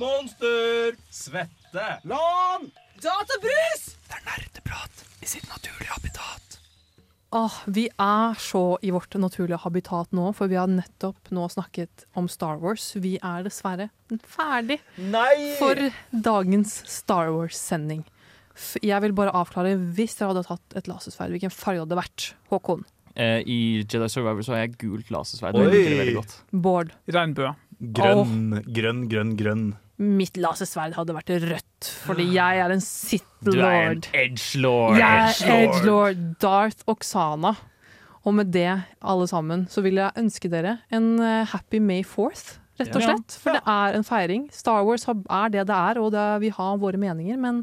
Monster! 0.00 0.98
Svette! 1.12 1.86
Lån! 2.08 2.68
Databrus! 3.04 3.88
Det 4.08 4.16
er 4.16 4.26
nerdeprat 4.32 4.53
i 5.24 5.26
sitt 5.26 5.46
naturlige 5.48 5.92
habitat. 5.94 6.58
Åh, 7.34 7.54
vi 7.66 7.88
er 7.98 8.36
så 8.38 8.76
i 8.84 8.92
vårt 8.94 9.14
naturlige 9.18 9.58
habitat 9.64 10.12
nå, 10.14 10.28
for 10.36 10.50
vi 10.52 10.58
har 10.60 10.68
nettopp 10.70 11.32
nå 11.34 11.48
snakket 11.50 12.04
om 12.14 12.28
Star 12.30 12.60
Wars. 12.62 12.92
Vi 12.94 13.16
er 13.18 13.42
dessverre 13.46 13.88
ferdig 14.36 14.76
Nei! 15.00 15.56
for 15.58 15.80
dagens 16.12 16.76
Star 16.86 17.32
Wars-sending. 17.34 18.04
Jeg 18.84 19.02
vil 19.02 19.16
bare 19.18 19.34
avklare, 19.34 19.74
hvis 19.96 20.14
dere 20.20 20.30
hadde 20.30 20.44
tatt 20.46 20.76
et 20.78 20.90
lasersverd, 20.92 21.34
hvilken 21.34 21.50
farge 21.50 21.82
hadde 21.82 21.90
det 21.96 21.98
vært? 22.04 22.28
Håkon? 22.52 22.84
Eh, 23.16 23.40
I 23.42 23.58
Jedi 23.82 24.06
Survivor 24.12 24.46
så 24.46 24.54
har 24.54 24.62
jeg 24.66 24.76
gult 24.84 25.10
lasersverd. 25.14 25.58
Oi. 25.58 25.64
Det 25.64 25.72
liker 25.74 25.90
jeg 25.96 26.02
veldig 26.04 26.18
godt. 26.20 26.36
Bård? 26.68 26.94
Regnbue. 27.16 27.54
Grønn, 27.98 28.60
grønn, 28.76 29.02
grønn, 29.10 29.34
grønn. 29.40 29.66
Mitt 30.02 30.34
lasersverd 30.42 30.96
hadde 30.96 31.14
vært 31.14 31.30
rødt, 31.44 31.88
fordi 32.02 32.24
jeg 32.34 32.58
er 32.64 32.72
en 32.74 32.80
Sith 32.82 33.28
Du 33.46 33.52
er 33.52 33.60
en 33.62 34.00
Lord. 34.00 34.08
edgelord. 34.18 34.96
Jeg 34.98 35.34
er 35.46 35.62
Edgelord 35.68 36.24
Darth 36.42 36.82
Oksana. 36.90 37.54
Og 38.24 38.34
med 38.34 38.50
det, 38.56 38.70
alle 39.04 39.26
sammen, 39.28 39.66
så 39.70 39.82
vil 39.84 40.00
jeg 40.00 40.10
ønske 40.16 40.48
dere 40.50 40.78
en 40.90 41.18
eh, 41.20 41.44
happy 41.52 41.76
May 41.78 42.00
4th, 42.02 42.54
rett 42.80 42.94
og 42.96 43.02
slett. 43.04 43.34
For 43.42 43.52
det 43.52 43.60
er 43.68 43.98
en 43.98 44.06
feiring. 44.08 44.46
Star 44.50 44.82
Wars 44.88 45.04
er 45.06 45.50
det 45.52 45.66
det 45.68 45.76
er, 45.76 46.00
og 46.00 46.10
det 46.14 46.22
er, 46.22 46.38
vi 46.40 46.48
har 46.56 46.78
våre 46.80 46.96
meninger, 46.98 47.36
men 47.36 47.60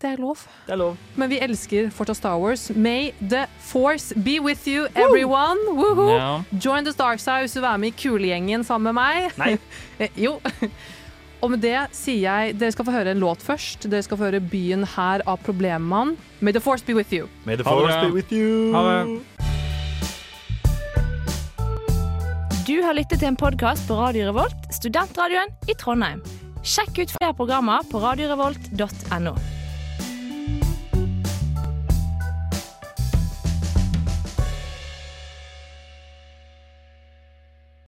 det 0.00 0.12
er 0.12 0.20
lov. 0.20 0.44
Det 0.68 0.76
er 0.76 0.80
lov. 0.80 1.00
Men 1.16 1.32
vi 1.32 1.40
elsker 1.40 1.88
fortsatt 1.96 2.20
Star 2.20 2.36
Wars. 2.40 2.68
May 2.76 3.10
the 3.20 3.46
force 3.58 4.14
be 4.14 4.38
with 4.38 4.68
you, 4.68 4.86
everyone! 4.94 5.58
Woohoo! 5.72 6.12
Ja. 6.14 6.30
Join 6.60 6.84
the 6.84 6.92
Dark 6.92 7.18
Side 7.20 7.48
hvis 7.48 7.56
du 7.56 7.60
vil 7.62 7.66
være 7.70 7.78
med 7.82 7.88
i 7.94 7.96
kulegjengen 8.04 8.64
sammen 8.68 8.92
med 8.92 9.00
meg. 9.00 9.32
Nei. 9.40 9.56
Eh, 10.00 10.08
jo. 10.16 10.38
Og 11.40 11.50
med 11.54 11.62
det 11.64 11.76
sier 11.96 12.20
jeg 12.26 12.56
dere 12.60 12.74
skal 12.74 12.84
få 12.84 12.92
høre 12.94 13.14
en 13.14 13.22
låt 13.22 13.40
først. 13.44 13.86
Dere 13.88 14.04
skal 14.04 14.18
få 14.20 14.28
høre 14.28 14.40
Byen 14.44 14.84
her 14.96 15.24
av 15.28 15.40
Problemmann. 15.46 16.16
May 16.40 16.52
the 16.52 16.60
force 16.60 16.84
be 16.84 16.94
with 16.96 17.12
you. 17.16 17.28
May 17.48 17.56
the 17.56 17.64
force 17.64 17.96
be 18.04 18.12
with 18.12 18.32
you. 18.32 18.72
Ha 18.76 18.82
det. 18.88 19.20
Du 22.68 22.76
har 22.84 22.94
lyttet 22.94 23.18
til 23.18 23.32
en 23.32 23.38
podkast 23.40 23.88
på 23.88 23.96
Radio 23.98 24.28
Revolt, 24.28 24.68
studentradioen 24.76 25.50
i 25.66 25.74
Trondheim. 25.80 26.20
Sjekk 26.62 27.00
ut 27.00 27.16
flere 27.16 27.34
programmer 27.34 27.82
på 27.90 27.98
radiorevolt.no. 28.04 29.32